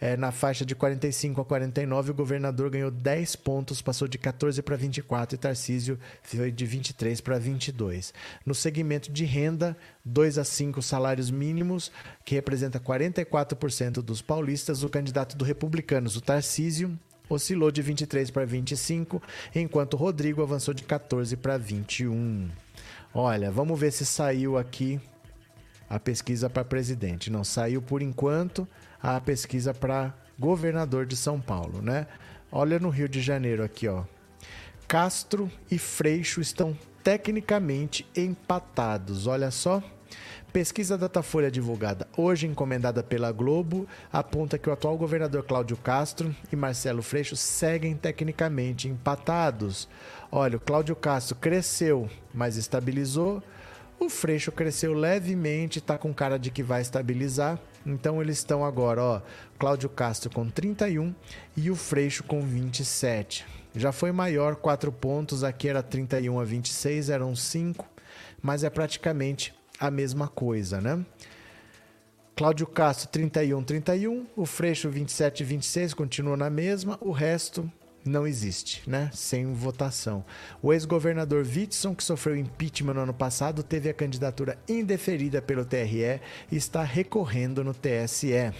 É, 0.00 0.16
na 0.16 0.30
faixa 0.30 0.64
de 0.64 0.72
45 0.72 1.40
a 1.40 1.44
49, 1.44 2.12
o 2.12 2.14
governador 2.14 2.70
ganhou 2.70 2.92
10 2.92 3.34
pontos, 3.36 3.82
passou 3.82 4.06
de 4.06 4.18
14 4.18 4.62
para 4.62 4.76
24 4.76 5.34
e 5.34 5.38
Tarcísio 5.38 5.98
foi 6.22 6.52
de 6.52 6.64
23 6.64 7.20
para 7.20 7.36
22. 7.36 8.14
No 8.46 8.54
segmento 8.54 9.10
de 9.10 9.24
renda, 9.24 9.76
2 10.04 10.38
a 10.38 10.44
5 10.44 10.80
salários 10.80 11.28
mínimos, 11.28 11.90
que 12.24 12.36
representa 12.36 12.78
44% 12.78 13.94
dos 13.94 14.22
paulistas, 14.22 14.84
o 14.84 14.88
candidato 14.88 15.36
do 15.36 15.44
Republicanos, 15.44 16.14
o 16.14 16.20
Tarcísio, 16.20 16.96
oscilou 17.28 17.72
de 17.72 17.82
23 17.82 18.30
para 18.30 18.44
25, 18.44 19.20
enquanto 19.54 19.96
Rodrigo 19.96 20.40
avançou 20.40 20.72
de 20.72 20.84
14 20.84 21.36
para 21.36 21.58
21. 21.58 22.63
Olha, 23.14 23.48
vamos 23.48 23.78
ver 23.78 23.92
se 23.92 24.04
saiu 24.04 24.58
aqui 24.58 25.00
a 25.88 26.00
pesquisa 26.00 26.50
para 26.50 26.64
presidente. 26.64 27.30
Não 27.30 27.44
saiu 27.44 27.80
por 27.80 28.02
enquanto 28.02 28.66
a 29.00 29.20
pesquisa 29.20 29.72
para 29.72 30.12
governador 30.36 31.06
de 31.06 31.16
São 31.16 31.40
Paulo, 31.40 31.80
né? 31.80 32.08
Olha 32.50 32.80
no 32.80 32.88
Rio 32.88 33.08
de 33.08 33.22
Janeiro 33.22 33.62
aqui, 33.62 33.86
ó. 33.86 34.02
Castro 34.88 35.48
e 35.70 35.78
Freixo 35.78 36.40
estão 36.40 36.76
tecnicamente 37.04 38.04
empatados. 38.16 39.28
Olha 39.28 39.52
só. 39.52 39.80
Pesquisa 40.54 40.96
Datafolha 40.96 41.50
divulgada 41.50 42.06
hoje, 42.16 42.46
encomendada 42.46 43.02
pela 43.02 43.32
Globo, 43.32 43.88
aponta 44.12 44.56
que 44.56 44.70
o 44.70 44.72
atual 44.72 44.96
governador 44.96 45.42
Cláudio 45.42 45.76
Castro 45.76 46.32
e 46.52 46.54
Marcelo 46.54 47.02
Freixo 47.02 47.34
seguem 47.34 47.96
tecnicamente 47.96 48.86
empatados. 48.86 49.88
Olha, 50.30 50.56
o 50.56 50.60
Cláudio 50.60 50.94
Castro 50.94 51.34
cresceu, 51.34 52.08
mas 52.32 52.56
estabilizou. 52.56 53.42
O 53.98 54.08
Freixo 54.08 54.52
cresceu 54.52 54.94
levemente, 54.94 55.80
está 55.80 55.98
com 55.98 56.14
cara 56.14 56.38
de 56.38 56.52
que 56.52 56.62
vai 56.62 56.82
estabilizar. 56.82 57.58
Então 57.84 58.22
eles 58.22 58.38
estão 58.38 58.64
agora, 58.64 59.02
ó, 59.02 59.22
Cláudio 59.58 59.88
Castro 59.88 60.30
com 60.30 60.48
31 60.48 61.12
e 61.56 61.68
o 61.68 61.74
Freixo 61.74 62.22
com 62.22 62.40
27. 62.40 63.44
Já 63.74 63.90
foi 63.90 64.12
maior, 64.12 64.54
4 64.54 64.92
pontos, 64.92 65.42
aqui 65.42 65.68
era 65.68 65.82
31 65.82 66.38
a 66.38 66.44
26, 66.44 67.10
eram 67.10 67.34
5, 67.34 67.84
mas 68.40 68.62
é 68.62 68.70
praticamente 68.70 69.52
a 69.86 69.90
mesma 69.90 70.28
coisa, 70.28 70.80
né? 70.80 71.04
Cláudio 72.36 72.66
Castro 72.66 73.08
31, 73.08 73.62
31, 73.62 74.26
o 74.36 74.44
Freixo 74.44 74.90
27, 74.90 75.44
26 75.44 75.94
continua 75.94 76.36
na 76.36 76.50
mesma, 76.50 76.98
o 77.00 77.12
resto 77.12 77.70
não 78.04 78.26
existe, 78.26 78.82
né? 78.88 79.10
Sem 79.12 79.54
votação. 79.54 80.24
O 80.60 80.72
ex-governador 80.72 81.46
Witson, 81.46 81.94
que 81.94 82.04
sofreu 82.04 82.36
impeachment 82.36 82.94
no 82.94 83.00
ano 83.00 83.14
passado, 83.14 83.62
teve 83.62 83.88
a 83.88 83.94
candidatura 83.94 84.58
indeferida 84.68 85.40
pelo 85.40 85.64
TRE 85.64 86.20
e 86.50 86.56
está 86.56 86.82
recorrendo 86.82 87.64
no 87.64 87.72
TSE. 87.72 88.52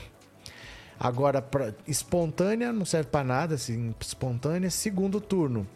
Agora, 0.98 1.42
pra, 1.42 1.74
espontânea, 1.86 2.72
não 2.72 2.84
serve 2.84 3.10
para 3.10 3.24
nada, 3.24 3.56
assim, 3.56 3.94
espontânea, 4.00 4.70
segundo 4.70 5.20
turno. 5.20 5.66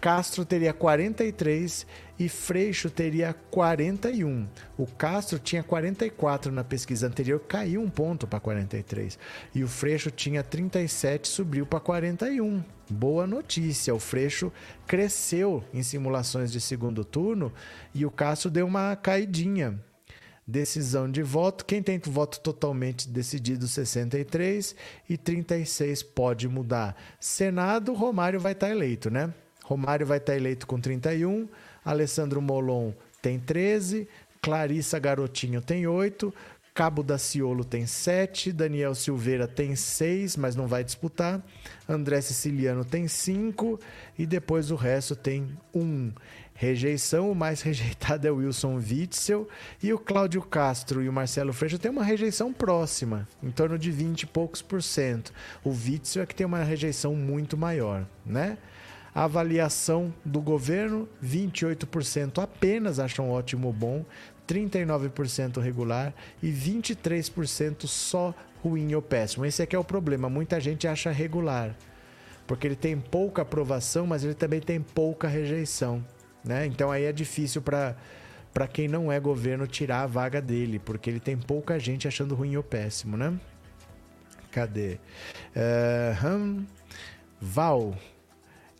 Castro 0.00 0.44
teria 0.44 0.72
43 0.72 1.86
e 2.18 2.28
Freixo 2.28 2.88
teria 2.88 3.32
41. 3.32 4.46
O 4.76 4.86
Castro 4.86 5.38
tinha 5.38 5.62
44 5.62 6.52
na 6.52 6.62
pesquisa 6.62 7.06
anterior, 7.06 7.40
caiu 7.40 7.82
um 7.82 7.90
ponto 7.90 8.26
para 8.26 8.38
43. 8.38 9.18
E 9.54 9.64
o 9.64 9.68
Freixo 9.68 10.10
tinha 10.10 10.42
37, 10.42 11.26
subiu 11.26 11.66
para 11.66 11.80
41. 11.80 12.62
Boa 12.88 13.26
notícia, 13.26 13.94
o 13.94 13.98
Freixo 13.98 14.52
cresceu 14.86 15.64
em 15.74 15.82
simulações 15.82 16.52
de 16.52 16.60
segundo 16.60 17.04
turno 17.04 17.52
e 17.92 18.06
o 18.06 18.10
Castro 18.10 18.50
deu 18.50 18.66
uma 18.66 18.94
caidinha. 18.94 19.78
Decisão 20.46 21.10
de 21.10 21.22
voto, 21.22 21.66
quem 21.66 21.82
tem 21.82 21.98
voto 21.98 22.40
totalmente 22.40 23.08
decidido 23.08 23.68
63 23.68 24.74
e 25.08 25.18
36 25.18 26.02
pode 26.02 26.48
mudar. 26.48 26.96
Senado, 27.20 27.92
Romário 27.92 28.40
vai 28.40 28.52
estar 28.52 28.70
eleito, 28.70 29.10
né? 29.10 29.34
Romário 29.68 30.06
vai 30.06 30.16
estar 30.16 30.34
eleito 30.34 30.66
com 30.66 30.80
31, 30.80 31.46
Alessandro 31.84 32.40
Molon 32.40 32.92
tem 33.20 33.38
13, 33.38 34.08
Clarissa 34.40 34.98
Garotinho 34.98 35.60
tem 35.60 35.86
8, 35.86 36.32
Cabo 36.72 37.02
da 37.02 37.18
Ciolo 37.18 37.66
tem 37.66 37.84
7, 37.84 38.50
Daniel 38.50 38.94
Silveira 38.94 39.46
tem 39.46 39.76
6, 39.76 40.38
mas 40.38 40.56
não 40.56 40.66
vai 40.66 40.82
disputar, 40.82 41.44
André 41.86 42.18
Siciliano 42.22 42.82
tem 42.82 43.06
5 43.06 43.78
e 44.18 44.24
depois 44.24 44.70
o 44.70 44.74
resto 44.74 45.14
tem 45.14 45.50
1. 45.74 46.12
Rejeição, 46.54 47.30
o 47.30 47.34
mais 47.34 47.60
rejeitado 47.62 48.26
é 48.26 48.30
o 48.30 48.36
Wilson 48.36 48.76
Witzel 48.76 49.46
e 49.82 49.92
o 49.92 49.98
Cláudio 49.98 50.40
Castro 50.40 51.02
e 51.02 51.10
o 51.10 51.12
Marcelo 51.12 51.52
Freixo 51.52 51.78
têm 51.78 51.90
uma 51.90 52.02
rejeição 52.02 52.54
próxima, 52.54 53.28
em 53.42 53.50
torno 53.50 53.78
de 53.78 53.90
20 53.90 54.22
e 54.22 54.26
poucos 54.26 54.62
por 54.62 54.82
cento. 54.82 55.30
O 55.62 55.68
Witzel 55.68 56.22
é 56.22 56.26
que 56.26 56.34
tem 56.34 56.46
uma 56.46 56.64
rejeição 56.64 57.14
muito 57.14 57.54
maior, 57.54 58.06
né? 58.24 58.56
A 59.14 59.24
avaliação 59.24 60.12
do 60.24 60.40
governo, 60.40 61.08
28% 61.24 62.42
apenas 62.42 62.98
acham 62.98 63.30
ótimo 63.30 63.72
bom, 63.72 64.04
39% 64.46 65.60
regular 65.60 66.14
e 66.42 66.50
23% 66.50 67.86
só 67.86 68.34
ruim 68.62 68.94
ou 68.94 69.02
péssimo. 69.02 69.44
Esse 69.44 69.62
aqui 69.62 69.76
é 69.76 69.78
o 69.78 69.84
problema, 69.84 70.28
muita 70.28 70.60
gente 70.60 70.88
acha 70.88 71.10
regular, 71.10 71.76
porque 72.46 72.66
ele 72.66 72.76
tem 72.76 72.98
pouca 72.98 73.42
aprovação, 73.42 74.06
mas 74.06 74.24
ele 74.24 74.34
também 74.34 74.60
tem 74.60 74.80
pouca 74.80 75.28
rejeição, 75.28 76.04
né? 76.44 76.66
Então 76.66 76.90
aí 76.90 77.04
é 77.04 77.12
difícil 77.12 77.62
para 77.62 77.96
para 78.52 78.66
quem 78.66 78.88
não 78.88 79.12
é 79.12 79.20
governo 79.20 79.66
tirar 79.66 80.02
a 80.02 80.06
vaga 80.06 80.40
dele, 80.40 80.78
porque 80.78 81.08
ele 81.08 81.20
tem 81.20 81.36
pouca 81.36 81.78
gente 81.78 82.08
achando 82.08 82.34
ruim 82.34 82.56
ou 82.56 82.62
péssimo, 82.62 83.16
né? 83.16 83.38
Cadê? 84.50 84.98
Uh, 85.54 86.26
hum, 86.26 86.66
Val, 87.40 87.94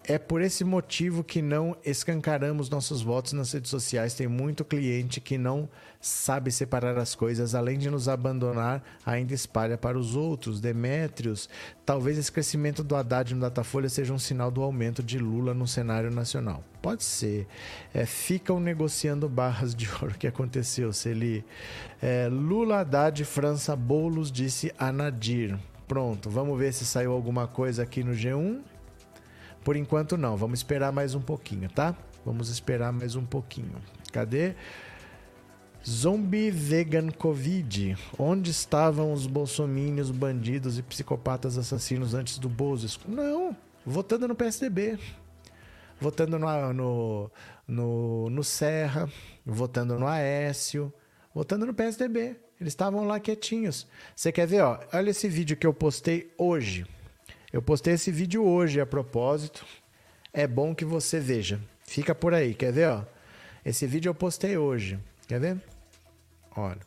é 0.09 0.17
por 0.17 0.41
esse 0.41 0.65
motivo 0.65 1.23
que 1.23 1.43
não 1.43 1.77
escancaramos 1.85 2.71
nossos 2.71 3.03
votos 3.03 3.35
nas 3.35 3.53
redes 3.53 3.71
sociais. 3.71 4.15
Tem 4.15 4.27
muito 4.27 4.65
cliente 4.65 5.21
que 5.21 5.37
não 5.37 5.69
sabe 6.01 6.51
separar 6.51 6.97
as 6.97 7.15
coisas, 7.15 7.55
além 7.55 7.77
de 7.77 7.91
nos 7.91 8.09
abandonar, 8.09 8.83
ainda 9.05 9.35
espalha 9.35 9.77
para 9.77 9.99
os 9.99 10.17
outros. 10.17 10.63
Demétrios, 10.63 11.51
talvez 11.85 12.17
esse 12.17 12.33
crescimento 12.33 12.83
do 12.83 12.97
Haddad 12.97 13.35
no 13.35 13.43
Datafolha 13.43 13.91
seja 13.91 14.15
um 14.15 14.19
sinal 14.19 14.51
do 14.51 14.63
aumento 14.63 15.03
de 15.03 15.19
Lula 15.19 15.53
no 15.53 15.69
cenário 15.69 16.11
nacional. 16.11 16.65
Pode 16.81 17.05
ser. 17.05 17.47
É, 17.93 18.07
ficam 18.07 18.59
negociando 18.59 19.29
barras 19.29 19.75
de 19.75 19.87
ouro. 19.93 20.15
Que 20.19 20.27
aconteceu, 20.27 20.91
Celi? 20.93 21.45
É, 22.01 22.29
Lula, 22.29 22.81
Haddad, 22.81 23.25
França, 23.27 23.77
Boulos, 23.77 24.33
disse 24.33 24.73
a 24.79 24.91
Nadir. 24.91 25.59
Pronto, 25.87 26.29
vamos 26.31 26.59
ver 26.59 26.73
se 26.73 26.87
saiu 26.87 27.13
alguma 27.13 27.47
coisa 27.47 27.83
aqui 27.83 28.03
no 28.03 28.13
G1. 28.13 28.63
Por 29.65 29.77
enquanto 29.77 30.17
não, 30.17 30.37
vamos 30.37 30.61
esperar 30.61 30.93
mais 30.93 31.15
um 31.15 31.21
pouquinho, 31.21 31.69
tá? 31.69 31.95
Vamos 32.25 32.49
esperar 32.49 32.93
mais 32.93 33.17
um 33.17 33.25
pouquinho. 33.25 33.77
Cadê? 34.13 34.55
Zombie 35.87 36.51
Vegan 36.51 37.11
Covid. 37.11 37.97
Onde 38.19 38.51
estavam 38.51 39.13
os 39.13 39.27
bolsomínios, 39.27 40.11
bandidos 40.11 40.79
e 40.79 40.83
psicopatas 40.83 41.57
assassinos 41.57 42.15
antes 42.15 42.39
do 42.39 42.49
Bozo? 42.49 43.01
Não, 43.07 43.57
votando 43.85 44.29
no 44.29 44.35
PSDB. 44.35 44.99
Votando 46.01 46.39
no, 46.39 46.73
no, 46.73 47.31
no, 47.67 48.31
no 48.31 48.45
Serra, 48.45 49.09
votando 49.45 49.99
no 49.99 50.07
Aécio, 50.07 50.93
votando 51.35 51.67
no 51.67 51.75
PSDB. 51.75 52.37
Eles 52.61 52.73
estavam 52.73 53.05
lá 53.05 53.19
quietinhos. 53.19 53.87
Você 54.15 54.31
quer 54.31 54.47
ver, 54.47 54.63
ó? 54.63 54.81
Olha 54.93 55.11
esse 55.11 55.29
vídeo 55.29 55.57
que 55.57 55.67
eu 55.67 55.73
postei 55.73 56.33
hoje. 56.37 56.87
Eu 57.51 57.63
postei 57.63 57.95
esse 57.95 58.13
vídeo 58.13 58.45
hoje 58.45 58.81
a 58.81 58.85
propósito. 58.85 59.65
É 60.33 60.47
bom 60.47 60.75
que 60.75 60.85
você 60.85 61.19
veja. 61.19 61.59
Fica 61.81 62.15
por 62.15 62.35
aí, 62.35 62.55
quer 62.55 62.73
ver, 62.73 62.89
ó? 62.91 63.05
Esse 63.65 63.87
vídeo 63.87 64.11
eu 64.11 64.15
postei 64.15 64.59
hoje. 64.59 64.99
Quer 65.27 65.41
ver? 65.41 65.63
Olha. 66.55 66.81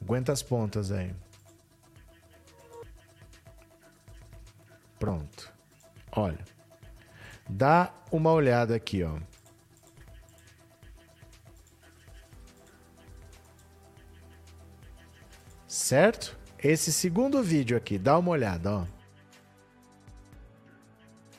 Aguenta 0.00 0.32
as 0.32 0.42
pontas 0.42 0.90
aí. 0.90 1.14
Pronto. 4.98 5.52
Olha. 6.12 6.42
Dá 7.48 7.92
uma 8.10 8.32
olhada 8.32 8.74
aqui, 8.74 9.02
ó. 9.02 9.18
Certo? 15.66 16.38
Esse 16.62 16.92
segundo 16.92 17.42
vídeo 17.42 17.76
aqui. 17.76 17.98
Dá 17.98 18.18
uma 18.18 18.30
olhada, 18.30 18.72
ó. 18.72 18.84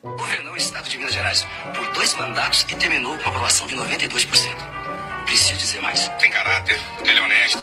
Governou 0.02 0.54
o 0.54 0.56
estado 0.56 0.88
de 0.88 0.96
Minas 0.96 1.12
Gerais 1.12 1.46
por 1.74 1.92
dois 1.92 2.14
mandatos 2.14 2.62
e 2.62 2.74
terminou 2.76 3.18
com 3.18 3.28
aprovação 3.28 3.66
de 3.66 3.76
92%. 3.76 4.56
Preciso 5.26 5.58
dizer 5.58 5.80
mais. 5.82 6.08
Tem 6.18 6.30
caráter, 6.30 6.80
ele 7.04 7.18
é 7.18 7.22
honesto. 7.22 7.60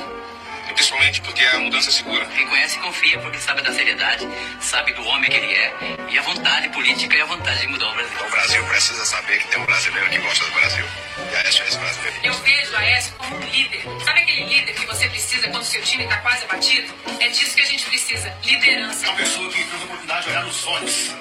Principalmente 0.73 1.22
porque 1.22 1.44
é 1.44 1.56
a 1.56 1.60
mudança 1.60 1.91
segura. 1.91 2.26
Quem 2.27 2.48
conhece 2.48 2.77
confia 2.80 3.19
porque 3.19 3.38
sabe 3.39 3.61
da 3.61 3.73
seriedade, 3.73 4.27
sabe 4.60 4.94
do 4.94 5.03
homem 5.06 5.30
que 5.30 5.38
ele 5.38 5.53
é 5.53 5.73
e 6.10 6.18
a 6.18 6.22
vontade 6.22 6.69
política 6.69 7.18
e 7.18 7.22
a 7.22 7.26
vontade 7.26 7.60
de 7.61 7.68
mudar 7.68 7.89
o 7.89 7.95
Brasil. 7.95 8.26
O 8.26 8.30
Brasil 8.30 8.64
precisa 8.65 9.06
saber 9.06 9.39
que 9.39 9.48
tem 9.48 9.61
um 9.61 9.65
brasileiro 9.65 10.10
que 10.10 10.18
gosta 10.19 10.45
do 10.45 10.52
Brasil. 10.52 10.85
E 11.31 11.35
a 11.35 11.39
Aécio 11.39 11.64
é 11.64 11.68
esse 11.68 11.77
brasileiro. 11.77 12.18
Eu 12.23 12.34
vejo 12.34 12.76
a 12.76 12.80
Aécio 12.80 13.14
como 13.18 13.35
um 13.35 13.49
líder. 13.49 13.84
Sabe 14.06 14.19
aquele 14.22 14.45
líder 14.45 14.73
que 14.73 14.85
você 14.85 15.10
precisa 15.10 15.49
quando 15.49 15.64
seu 15.64 15.81
time 15.81 16.03
está 16.03 16.18
quase 16.18 16.44
abatido? 16.45 16.94
É 17.19 17.27
disso 17.30 17.56
que 17.56 17.61
a 17.61 17.65
gente 17.65 17.85
precisa, 17.85 18.38
liderança. 18.44 19.06
É 19.06 19.10
uma 19.10 19.18
pessoa 19.18 19.49
que 19.49 19.64
teve 19.64 19.76
a 19.76 19.85
oportunidade 19.85 20.23
de 20.23 20.30
olhar 20.30 20.44
nos 20.44 20.68
olhos 20.68 21.15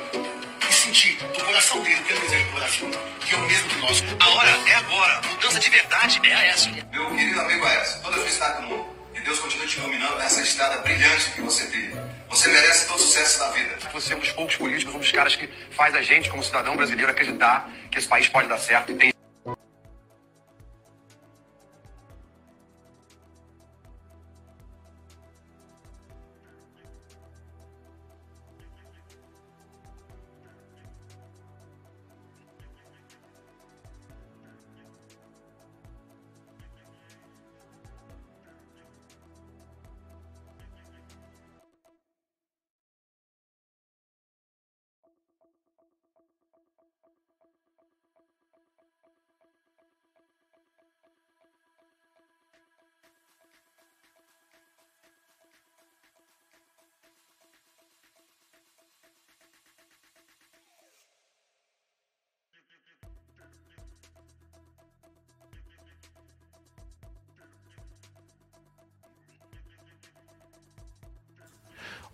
e 0.68 0.73
sentir 0.73 1.16
do 1.16 1.44
coração 1.44 1.82
dele 1.82 2.01
o 2.01 2.05
que 2.05 2.12
ele 2.12 2.20
deseja 2.20 2.44
do 2.44 2.52
Brasil, 2.52 2.90
que 3.20 3.35
é 3.35 3.39
o 3.39 3.40
mesmo 3.43 3.68
que 3.68 3.77
nós. 3.78 4.05
A 4.20 4.28
hora 4.28 4.59
é 4.66 4.74
agora. 4.74 5.20
Mudança 5.28 5.60
de 5.60 5.70
verdade 5.70 6.20
é 6.24 6.35
a 6.35 6.39
Aécio. 6.39 6.73
Meu 6.90 7.10
querido 7.14 7.40
amigo 7.40 7.64
Aécio, 7.64 8.02
toda 8.02 8.16
a 8.16 8.20
felicidade 8.20 8.62
do 8.62 8.68
mundo. 8.68 8.95
Deus 9.26 9.40
continue 9.40 9.66
te 9.66 9.80
iluminando 9.80 10.16
nessa 10.18 10.40
estrada 10.40 10.76
brilhante 10.82 11.32
que 11.32 11.40
você 11.40 11.66
teve. 11.66 11.96
Você 12.30 12.48
merece 12.48 12.86
todo 12.86 12.96
o 12.96 13.02
sucesso 13.02 13.40
da 13.40 13.50
vida. 13.50 13.76
Você 13.92 14.12
é 14.12 14.16
um 14.16 14.20
dos 14.20 14.30
poucos 14.30 14.54
políticos, 14.54 14.94
um 14.94 15.00
dos 15.00 15.10
caras 15.10 15.34
que 15.34 15.48
faz 15.72 15.96
a 15.96 16.00
gente, 16.00 16.30
como 16.30 16.44
cidadão 16.44 16.76
brasileiro, 16.76 17.10
acreditar 17.10 17.68
que 17.90 17.98
esse 17.98 18.06
país 18.06 18.28
pode 18.28 18.46
dar 18.46 18.58
certo 18.58 18.92
e 18.92 18.94
tem 18.94 19.15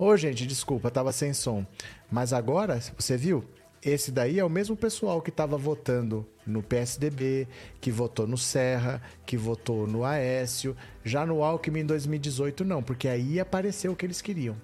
Ô, 0.04 0.16
gente, 0.16 0.48
desculpa, 0.48 0.90
tava 0.90 1.12
sem 1.12 1.32
som. 1.32 1.64
Mas 2.10 2.32
agora, 2.32 2.80
você 2.98 3.16
viu? 3.16 3.44
Esse 3.80 4.10
daí 4.10 4.40
é 4.40 4.44
o 4.44 4.50
mesmo 4.50 4.76
pessoal 4.76 5.22
que 5.22 5.30
estava 5.30 5.56
votando 5.56 6.26
no 6.44 6.60
PSDB, 6.60 7.46
que 7.80 7.92
votou 7.92 8.26
no 8.26 8.36
Serra, 8.36 9.00
que 9.24 9.36
votou 9.36 9.86
no 9.86 10.04
Aécio. 10.04 10.76
Já 11.04 11.24
no 11.24 11.44
Alckmin 11.44 11.82
em 11.82 11.86
2018, 11.86 12.64
não, 12.64 12.82
porque 12.82 13.06
aí 13.06 13.38
apareceu 13.38 13.92
o 13.92 13.96
que 13.96 14.04
eles 14.04 14.20
queriam. 14.20 14.56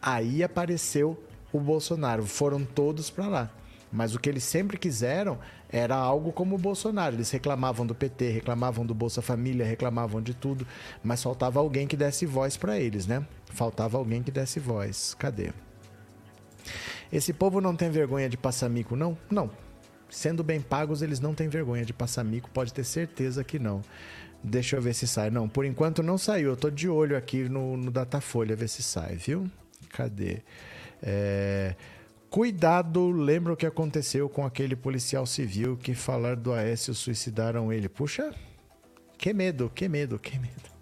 Aí 0.00 0.42
apareceu 0.42 1.22
o 1.52 1.60
Bolsonaro. 1.60 2.24
Foram 2.24 2.64
todos 2.64 3.10
para 3.10 3.28
lá. 3.28 3.50
Mas 3.92 4.14
o 4.14 4.18
que 4.18 4.28
eles 4.28 4.42
sempre 4.42 4.78
quiseram 4.78 5.38
era 5.68 5.94
algo 5.94 6.32
como 6.32 6.54
o 6.54 6.58
Bolsonaro. 6.58 7.14
Eles 7.16 7.30
reclamavam 7.30 7.86
do 7.86 7.94
PT, 7.94 8.30
reclamavam 8.30 8.86
do 8.86 8.94
Bolsa 8.94 9.20
Família, 9.20 9.66
reclamavam 9.66 10.22
de 10.22 10.32
tudo, 10.32 10.66
mas 11.04 11.22
faltava 11.22 11.60
alguém 11.60 11.86
que 11.86 11.96
desse 11.96 12.24
voz 12.24 12.56
para 12.56 12.78
eles, 12.80 13.06
né? 13.06 13.26
Faltava 13.46 13.98
alguém 13.98 14.22
que 14.22 14.30
desse 14.30 14.58
voz. 14.58 15.14
Cadê? 15.18 15.52
Esse 17.12 17.34
povo 17.34 17.60
não 17.60 17.76
tem 17.76 17.90
vergonha 17.90 18.28
de 18.28 18.38
passar 18.38 18.70
mico, 18.70 18.96
não? 18.96 19.16
Não. 19.30 19.50
Sendo 20.08 20.42
bem 20.42 20.60
pagos, 20.60 21.02
eles 21.02 21.20
não 21.20 21.34
têm 21.34 21.48
vergonha 21.48 21.84
de 21.84 21.92
passar 21.92 22.24
mico, 22.24 22.50
pode 22.50 22.72
ter 22.72 22.84
certeza 22.84 23.44
que 23.44 23.58
não. 23.58 23.82
Deixa 24.42 24.76
eu 24.76 24.82
ver 24.82 24.94
se 24.94 25.06
sai. 25.06 25.30
Não, 25.30 25.48
por 25.48 25.64
enquanto 25.64 26.02
não 26.02 26.18
saiu. 26.18 26.50
Eu 26.50 26.56
tô 26.56 26.70
de 26.70 26.88
olho 26.88 27.16
aqui 27.16 27.48
no, 27.48 27.76
no 27.76 27.90
Datafolha, 27.90 28.56
ver 28.56 28.68
se 28.68 28.82
sai, 28.82 29.16
viu? 29.16 29.48
Cadê? 29.90 30.42
É... 31.02 31.76
Cuidado, 32.32 33.10
lembra 33.10 33.52
o 33.52 33.56
que 33.58 33.66
aconteceu 33.66 34.26
com 34.26 34.46
aquele 34.46 34.74
policial 34.74 35.26
civil 35.26 35.76
que 35.76 35.92
falar 35.92 36.34
do 36.34 36.50
Aécio 36.50 36.94
suicidaram 36.94 37.70
ele. 37.70 37.90
Puxa, 37.90 38.34
que 39.18 39.34
medo, 39.34 39.70
que 39.74 39.86
medo, 39.86 40.18
que 40.18 40.38
medo. 40.38 40.72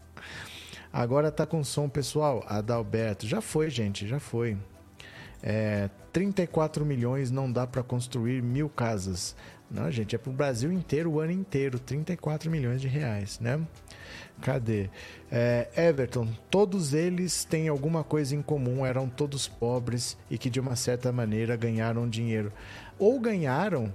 Agora 0.93 1.28
tá 1.32 1.44
com 1.44 1.64
som, 1.64 1.89
pessoal. 1.89 2.44
Adalberto, 2.47 3.27
já 3.27 3.40
foi, 3.40 3.68
gente, 3.68 4.06
já 4.06 4.20
foi. 4.20 4.56
É, 5.43 5.90
34 6.12 6.86
milhões 6.86 7.32
não 7.32 7.51
dá 7.51 7.66
para 7.66 7.82
construir 7.82 8.40
mil 8.44 8.68
casas. 8.68 9.35
Não, 9.68 9.90
gente, 9.90 10.14
é 10.14 10.18
pro 10.18 10.31
Brasil 10.31 10.70
inteiro, 10.70 11.10
o 11.10 11.18
ano 11.18 11.32
inteiro. 11.32 11.81
34 11.81 12.48
milhões 12.48 12.81
de 12.81 12.86
reais, 12.86 13.40
né? 13.40 13.60
Cadê? 14.41 14.89
É, 15.31 15.69
Everton, 15.77 16.28
todos 16.51 16.95
eles 16.95 17.45
têm 17.45 17.69
alguma 17.69 18.03
coisa 18.03 18.35
em 18.35 18.43
comum, 18.43 18.85
eram 18.85 19.09
todos 19.09 19.47
pobres 19.47 20.16
e 20.31 20.39
que 20.39 20.49
de 20.49 20.61
uma 20.61 20.77
certa 20.77 21.12
maneira 21.12 21.57
ganharam 21.57 22.09
dinheiro. 22.09 22.53
Ou 22.99 23.20
ganharam, 23.20 23.93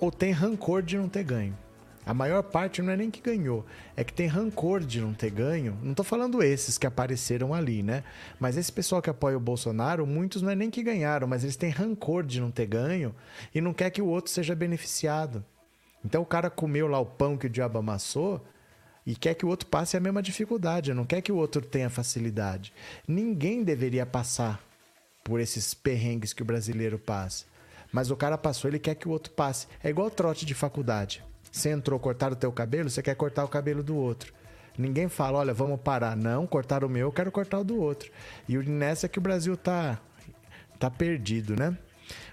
ou 0.00 0.10
tem 0.10 0.32
rancor 0.32 0.82
de 0.82 0.96
não 0.96 1.08
ter 1.08 1.24
ganho. 1.24 1.56
A 2.04 2.12
maior 2.12 2.42
parte 2.42 2.82
não 2.82 2.92
é 2.92 2.96
nem 2.96 3.10
que 3.10 3.20
ganhou, 3.20 3.64
é 3.96 4.02
que 4.02 4.12
tem 4.12 4.26
rancor 4.26 4.80
de 4.80 5.00
não 5.00 5.14
ter 5.14 5.30
ganho. 5.30 5.78
Não 5.80 5.92
estou 5.92 6.04
falando 6.04 6.42
esses 6.42 6.76
que 6.76 6.86
apareceram 6.86 7.54
ali, 7.54 7.80
né? 7.80 8.02
Mas 8.40 8.56
esse 8.56 8.72
pessoal 8.72 9.00
que 9.00 9.08
apoia 9.08 9.36
o 9.36 9.40
Bolsonaro, 9.40 10.04
muitos 10.04 10.42
não 10.42 10.50
é 10.50 10.56
nem 10.56 10.68
que 10.68 10.82
ganharam, 10.82 11.28
mas 11.28 11.44
eles 11.44 11.54
têm 11.54 11.70
rancor 11.70 12.24
de 12.24 12.40
não 12.40 12.50
ter 12.50 12.66
ganho 12.66 13.14
e 13.54 13.60
não 13.60 13.72
quer 13.72 13.90
que 13.90 14.02
o 14.02 14.06
outro 14.06 14.32
seja 14.32 14.54
beneficiado. 14.54 15.44
Então 16.04 16.22
o 16.22 16.26
cara 16.26 16.50
comeu 16.50 16.88
lá 16.88 16.98
o 16.98 17.06
pão 17.06 17.36
que 17.36 17.46
o 17.46 17.50
diabo 17.50 17.78
amassou 17.78 18.44
e 19.06 19.16
quer 19.16 19.34
que 19.34 19.44
o 19.44 19.48
outro 19.48 19.66
passe 19.66 19.96
a 19.96 20.00
mesma 20.00 20.22
dificuldade, 20.22 20.94
não 20.94 21.04
quer 21.04 21.20
que 21.20 21.32
o 21.32 21.36
outro 21.36 21.60
tenha 21.60 21.90
facilidade. 21.90 22.72
Ninguém 23.06 23.64
deveria 23.64 24.06
passar 24.06 24.62
por 25.24 25.40
esses 25.40 25.74
perrengues 25.74 26.32
que 26.32 26.42
o 26.42 26.44
brasileiro 26.44 26.98
passa. 26.98 27.44
Mas 27.92 28.10
o 28.10 28.16
cara 28.16 28.38
passou, 28.38 28.70
ele 28.70 28.78
quer 28.78 28.94
que 28.94 29.06
o 29.06 29.10
outro 29.10 29.32
passe. 29.32 29.66
É 29.82 29.90
igual 29.90 30.10
trote 30.10 30.46
de 30.46 30.54
faculdade. 30.54 31.22
Você 31.50 31.70
entrou, 31.70 31.98
cortar 32.00 32.32
o 32.32 32.36
teu 32.36 32.50
cabelo, 32.50 32.88
você 32.88 33.02
quer 33.02 33.14
cortar 33.14 33.44
o 33.44 33.48
cabelo 33.48 33.82
do 33.82 33.94
outro. 33.94 34.32
Ninguém 34.78 35.08
fala, 35.08 35.38
olha, 35.38 35.52
vamos 35.52 35.80
parar. 35.80 36.16
Não, 36.16 36.46
cortar 36.46 36.82
o 36.82 36.88
meu, 36.88 37.08
eu 37.08 37.12
quero 37.12 37.30
cortar 37.30 37.58
o 37.58 37.64
do 37.64 37.76
outro. 37.76 38.10
E 38.48 38.56
nessa 38.56 39.06
é 39.06 39.08
que 39.08 39.18
o 39.18 39.22
Brasil 39.22 39.56
tá, 39.56 40.00
tá 40.78 40.90
perdido, 40.90 41.54
né? 41.54 41.76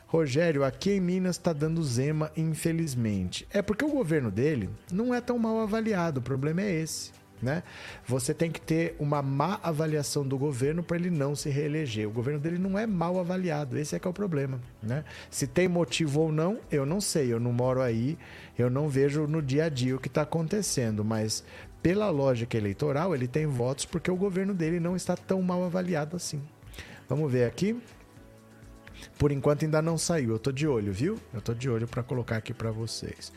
Rogério, 0.10 0.64
aqui 0.64 0.94
em 0.94 1.00
Minas 1.00 1.36
está 1.36 1.54
dando 1.54 1.84
Zema, 1.84 2.32
infelizmente. 2.36 3.48
É 3.54 3.62
porque 3.62 3.86
o 3.86 3.92
governo 3.92 4.32
dele 4.32 4.68
não 4.92 5.14
é 5.14 5.22
tão 5.22 5.38
mal 5.38 5.60
avaliado, 5.60 6.20
o 6.20 6.24
problema 6.24 6.64
é 6.64 6.82
esse. 6.82 7.12
Né? 7.40 7.62
Você 8.08 8.34
tem 8.34 8.52
que 8.52 8.60
ter 8.60 8.96
uma 9.00 9.22
má 9.22 9.60
avaliação 9.62 10.28
do 10.28 10.36
governo 10.36 10.82
para 10.82 10.98
ele 10.98 11.12
não 11.12 11.36
se 11.36 11.48
reeleger. 11.50 12.08
O 12.08 12.12
governo 12.12 12.40
dele 12.40 12.58
não 12.58 12.78
é 12.78 12.88
mal 12.88 13.20
avaliado, 13.20 13.78
esse 13.78 13.96
é 13.96 14.00
que 14.00 14.08
é 14.08 14.10
o 14.10 14.14
problema. 14.14 14.60
Né? 14.82 15.06
Se 15.30 15.46
tem 15.46 15.68
motivo 15.68 16.22
ou 16.22 16.32
não, 16.32 16.58
eu 16.72 16.88
não 16.88 17.00
sei, 17.00 17.32
eu 17.32 17.40
não 17.40 17.54
moro 17.54 17.80
aí, 17.80 18.18
eu 18.58 18.68
não 18.68 18.90
vejo 18.90 19.28
no 19.28 19.44
dia 19.44 19.66
a 19.66 19.70
dia 19.70 19.96
o 19.96 20.00
que 20.00 20.08
está 20.08 20.24
acontecendo, 20.24 21.06
mas 21.06 21.44
pela 21.84 22.10
lógica 22.10 22.58
eleitoral, 22.58 23.14
ele 23.14 23.28
tem 23.28 23.46
votos 23.46 23.86
porque 23.86 24.10
o 24.10 24.16
governo 24.16 24.56
dele 24.56 24.80
não 24.80 24.96
está 24.96 25.16
tão 25.16 25.40
mal 25.44 25.64
avaliado 25.64 26.16
assim. 26.16 26.42
Vamos 27.08 27.32
ver 27.32 27.46
aqui. 27.46 27.80
Por 29.18 29.32
enquanto 29.32 29.64
ainda 29.64 29.82
não 29.82 29.98
saiu, 29.98 30.32
eu 30.32 30.40
tô 30.40 30.52
de 30.52 30.68
olho, 30.68 30.94
viu? 30.94 31.20
Eu 31.34 31.42
tô 31.42 31.54
de 31.54 31.70
olho 31.70 31.88
para 31.88 32.02
colocar 32.02 32.38
aqui 32.38 32.54
para 32.54 32.72
vocês. 32.72 33.32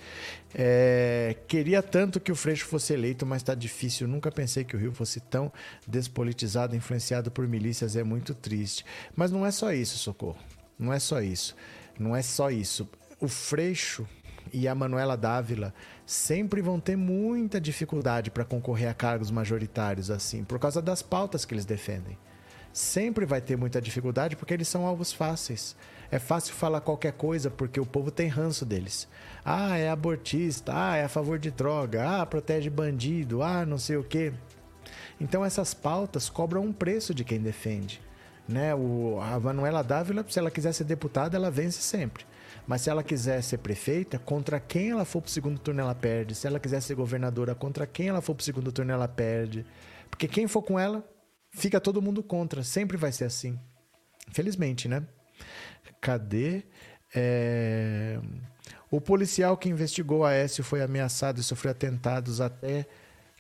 É, 0.55 1.37
queria 1.49 1.83
tanto 1.83 2.21
que 2.21 2.31
o 2.31 2.37
Freixo 2.37 2.67
fosse 2.67 2.93
eleito, 2.93 3.27
mas 3.27 3.43
tá 3.43 3.55
difícil. 3.55 4.07
Nunca 4.07 4.31
pensei 4.31 4.65
que 4.65 4.77
o 4.77 4.79
Rio 4.79 4.93
fosse 4.93 5.21
tão 5.21 5.53
despolitizado, 5.87 6.77
influenciado 6.77 7.31
por 7.31 7.47
milícias, 7.49 7.97
é 7.97 8.05
muito 8.05 8.35
triste. 8.35 8.85
Mas 9.17 9.31
não 9.31 9.45
é 9.45 9.51
só 9.51 9.73
isso, 9.73 9.99
Socorro. 9.99 10.39
Não 10.79 10.93
é 10.93 10.99
só 10.99 11.21
isso. 11.21 11.57
Não 11.99 12.15
é 12.15 12.23
só 12.23 12.51
isso. 12.51 12.89
O 13.21 13.29
Freixo 13.29 14.07
e 14.53 14.69
a 14.69 14.75
Manuela 14.75 15.17
Dávila 15.17 15.73
sempre 16.05 16.61
vão 16.61 16.79
ter 16.79 16.97
muita 16.97 17.61
dificuldade 17.61 18.31
para 18.31 18.45
concorrer 18.45 18.89
a 18.89 18.95
cargos 18.95 19.31
majoritários 19.31 20.11
assim, 20.11 20.45
por 20.45 20.59
causa 20.59 20.83
das 20.83 21.03
pautas 21.03 21.45
que 21.45 21.55
eles 21.55 21.65
defendem 21.65 22.19
sempre 22.73 23.27
vai 23.27 23.41
ter 23.41 23.57
muita 23.57 23.81
dificuldade 23.81 24.37
porque 24.37 24.55
eles 24.55 24.69
são 24.69 24.87
alvos 24.87 25.13
fáceis. 25.13 25.77
É 26.11 26.19
fácil 26.19 26.55
falar 26.55 26.81
qualquer 26.81 27.13
coisa 27.13 27.51
porque 27.51 27.81
o 27.81 27.87
povo 27.87 28.11
tem 28.11 28.29
ranço 28.29 28.67
deles. 28.67 29.09
Ah, 29.45 29.77
é 29.79 29.89
abortista, 29.89 30.73
ah, 30.75 30.97
é 30.97 31.05
a 31.05 31.09
favor 31.09 31.39
de 31.39 31.51
droga, 31.51 32.21
ah, 32.21 32.27
protege 32.27 32.69
bandido, 32.69 33.43
ah, 33.43 33.65
não 33.65 33.79
sei 33.79 33.97
o 33.97 34.05
quê. 34.05 34.33
Então 35.21 35.45
essas 35.45 35.73
pautas 35.73 36.29
cobram 36.29 36.63
um 36.63 36.73
preço 36.73 37.15
de 37.15 37.25
quem 37.25 37.41
defende. 37.41 38.01
Né? 38.49 38.75
O, 38.75 39.19
a 39.21 39.39
Manuela 39.39 39.83
Dávila, 39.83 40.25
se 40.29 40.39
ela 40.39 40.51
quiser 40.51 40.73
ser 40.73 40.85
deputada, 40.85 41.37
ela 41.37 41.51
vence 41.51 41.81
sempre. 41.81 42.25
Mas 42.67 42.83
se 42.83 42.91
ela 42.91 43.03
quiser 43.03 43.43
ser 43.43 43.59
prefeita, 43.59 44.19
contra 44.19 44.61
quem 44.61 44.91
ela 44.91 45.05
for 45.05 45.21
para 45.21 45.29
o 45.29 45.33
segundo 45.33 45.59
turno, 45.59 45.81
ela 45.81 45.95
perde. 45.95 46.35
Se 46.35 46.47
ela 46.47 46.61
quiser 46.61 46.81
ser 46.81 46.95
governadora, 46.95 47.55
contra 47.55 47.87
quem 47.87 48.09
ela 48.09 48.21
for 48.21 48.35
para 48.35 48.43
o 48.43 48.45
segundo 48.45 48.71
turno, 48.71 48.93
ela 48.93 49.09
perde 49.09 49.65
Porque 50.11 50.29
quem 50.29 50.47
for 50.47 50.63
com 50.63 50.79
ela, 50.79 51.05
fica 51.53 51.81
todo 51.81 52.03
mundo 52.03 52.23
contra. 52.23 52.65
Sempre 52.65 52.97
vai 52.97 53.13
ser 53.13 53.25
assim. 53.25 53.59
Infelizmente, 54.29 54.89
né? 54.89 55.05
Cadê? 56.01 56.65
É... 57.15 58.19
O 58.91 59.01
policial 59.01 59.57
que 59.57 59.69
investigou 59.69 60.25
a 60.25 60.31
Aécio 60.31 60.65
foi 60.65 60.83
ameaçado 60.83 61.41
e 61.41 61.43
sofreu 61.43 61.71
atentados 61.71 62.41
até 62.41 62.87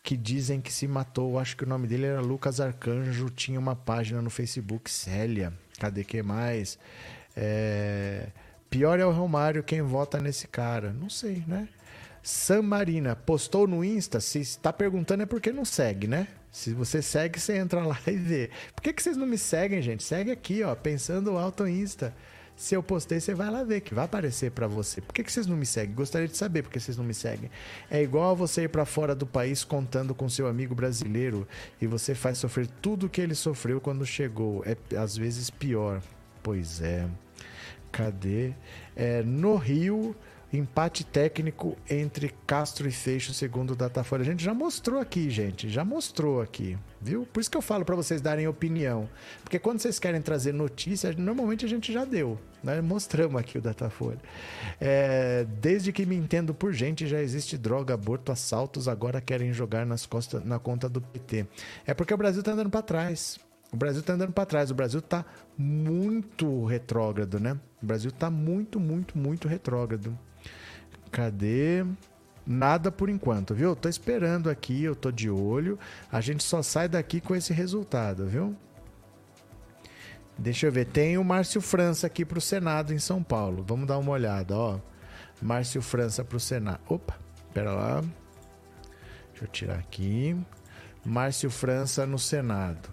que 0.02 0.16
dizem 0.16 0.60
que 0.60 0.72
se 0.72 0.86
matou. 0.88 1.38
Acho 1.38 1.56
que 1.56 1.64
o 1.64 1.68
nome 1.68 1.86
dele 1.86 2.06
era 2.06 2.20
Lucas 2.20 2.60
Arcanjo. 2.60 3.28
Tinha 3.30 3.58
uma 3.58 3.76
página 3.76 4.22
no 4.22 4.30
Facebook, 4.30 4.90
Célia. 4.90 5.52
Cadê 5.78 6.04
que 6.04 6.22
mais? 6.22 6.78
É... 7.36 8.28
Pior 8.70 8.98
é 8.98 9.04
o 9.04 9.10
Romário, 9.10 9.62
quem 9.62 9.82
vota 9.82 10.18
nesse 10.18 10.48
cara? 10.48 10.92
Não 10.92 11.10
sei, 11.10 11.44
né? 11.46 11.68
Sam 12.22 12.62
Marina 12.62 13.16
postou 13.16 13.66
no 13.66 13.84
Insta. 13.84 14.20
Se 14.20 14.40
está 14.40 14.72
perguntando 14.72 15.24
é 15.24 15.26
porque 15.26 15.52
não 15.52 15.64
segue, 15.64 16.06
né? 16.06 16.28
Se 16.50 16.72
você 16.72 17.00
segue, 17.00 17.40
você 17.40 17.56
entra 17.56 17.84
lá 17.84 17.98
e 18.06 18.12
vê. 18.12 18.50
Por 18.74 18.82
que, 18.82 18.92
que 18.92 19.02
vocês 19.02 19.16
não 19.16 19.26
me 19.26 19.38
seguem, 19.38 19.82
gente? 19.82 20.02
Segue 20.02 20.30
aqui, 20.30 20.62
ó, 20.62 20.74
pensando 20.74 21.36
alto 21.36 21.66
Insta. 21.66 22.14
Se 22.54 22.76
eu 22.76 22.82
postei, 22.82 23.18
você 23.18 23.34
vai 23.34 23.50
lá 23.50 23.64
ver, 23.64 23.80
que 23.80 23.94
vai 23.94 24.04
aparecer 24.04 24.50
para 24.50 24.66
você. 24.66 25.00
Por 25.00 25.14
que, 25.14 25.24
que 25.24 25.32
vocês 25.32 25.46
não 25.46 25.56
me 25.56 25.64
seguem? 25.66 25.94
Gostaria 25.94 26.28
de 26.28 26.36
saber 26.36 26.62
por 26.62 26.70
que 26.70 26.78
vocês 26.78 26.96
não 26.96 27.04
me 27.04 27.14
seguem. 27.14 27.50
É 27.90 28.02
igual 28.02 28.36
você 28.36 28.64
ir 28.64 28.68
para 28.68 28.84
fora 28.84 29.14
do 29.14 29.26
país 29.26 29.64
contando 29.64 30.14
com 30.14 30.28
seu 30.28 30.46
amigo 30.46 30.74
brasileiro 30.74 31.48
e 31.80 31.86
você 31.86 32.14
faz 32.14 32.38
sofrer 32.38 32.68
tudo 32.80 33.06
o 33.06 33.08
que 33.08 33.20
ele 33.20 33.34
sofreu 33.34 33.80
quando 33.80 34.04
chegou. 34.04 34.62
É 34.66 34.76
às 34.96 35.16
vezes 35.16 35.48
pior. 35.48 36.02
Pois 36.42 36.82
é. 36.82 37.08
Cadê? 37.90 38.52
É, 38.94 39.22
no 39.22 39.56
Rio, 39.56 40.14
empate 40.52 41.04
técnico 41.04 41.76
entre 41.88 42.34
Castro 42.46 42.86
e 42.86 42.92
Fecho, 42.92 43.32
segundo 43.32 43.72
o 43.72 43.76
Datafolha. 43.76 44.22
A 44.22 44.24
gente 44.24 44.44
já 44.44 44.52
mostrou 44.52 45.00
aqui, 45.00 45.30
gente. 45.30 45.68
Já 45.70 45.84
mostrou 45.84 46.42
aqui, 46.42 46.76
viu? 47.00 47.26
Por 47.32 47.40
isso 47.40 47.50
que 47.50 47.56
eu 47.56 47.62
falo 47.62 47.84
para 47.84 47.96
vocês 47.96 48.20
darem 48.20 48.46
opinião. 48.46 49.08
Porque 49.42 49.58
quando 49.58 49.80
vocês 49.80 49.98
querem 49.98 50.20
trazer 50.20 50.52
notícia, 50.52 51.12
normalmente 51.16 51.64
a 51.64 51.68
gente 51.68 51.92
já 51.92 52.04
deu. 52.04 52.38
Né? 52.62 52.80
Mostramos 52.80 53.40
aqui 53.40 53.56
o 53.56 53.62
Datafolha. 53.62 54.20
É, 54.78 55.46
desde 55.60 55.90
que 55.90 56.04
me 56.04 56.16
entendo 56.16 56.52
por 56.52 56.72
gente, 56.72 57.06
já 57.06 57.20
existe 57.20 57.56
droga, 57.56 57.94
aborto, 57.94 58.30
assaltos. 58.30 58.88
Agora 58.88 59.20
querem 59.20 59.52
jogar 59.52 59.86
nas 59.86 60.04
costas, 60.04 60.44
na 60.44 60.58
conta 60.58 60.88
do 60.88 61.00
PT. 61.00 61.46
É 61.86 61.94
porque 61.94 62.12
o 62.12 62.18
Brasil 62.18 62.42
tá 62.42 62.52
andando 62.52 62.70
para 62.70 62.82
trás. 62.82 63.38
O 63.72 63.76
Brasil 63.76 64.00
está 64.00 64.12
andando 64.12 64.32
para 64.32 64.44
trás. 64.44 64.70
O 64.70 64.74
Brasil 64.74 64.98
está 64.98 65.24
muito 65.56 66.66
retrógrado, 66.66 67.40
né? 67.40 67.58
O 67.82 67.86
Brasil 67.86 68.10
está 68.10 68.30
muito, 68.30 68.78
muito, 68.78 69.16
muito 69.16 69.48
retrógrado. 69.48 70.16
Cadê? 71.12 71.84
Nada 72.44 72.90
por 72.90 73.08
enquanto, 73.08 73.54
viu? 73.54 73.76
Tô 73.76 73.88
esperando 73.88 74.50
aqui, 74.50 74.82
eu 74.82 74.96
tô 74.96 75.12
de 75.12 75.30
olho. 75.30 75.78
A 76.10 76.20
gente 76.20 76.42
só 76.42 76.62
sai 76.62 76.88
daqui 76.88 77.20
com 77.20 77.36
esse 77.36 77.52
resultado, 77.52 78.26
viu? 78.26 78.56
Deixa 80.36 80.66
eu 80.66 80.72
ver. 80.72 80.86
Tem 80.86 81.18
o 81.18 81.22
Márcio 81.22 81.60
França 81.60 82.06
aqui 82.06 82.24
pro 82.24 82.40
Senado 82.40 82.92
em 82.92 82.98
São 82.98 83.22
Paulo. 83.22 83.62
Vamos 83.64 83.86
dar 83.86 83.98
uma 83.98 84.10
olhada, 84.10 84.56
ó. 84.56 84.80
Márcio 85.40 85.80
França 85.82 86.24
pro 86.24 86.40
Senado. 86.40 86.80
Opa, 86.88 87.16
pera 87.54 87.72
lá. 87.72 88.00
Deixa 89.30 89.44
eu 89.44 89.48
tirar 89.48 89.78
aqui. 89.78 90.36
Márcio 91.04 91.50
França 91.50 92.06
no 92.06 92.18
Senado. 92.18 92.88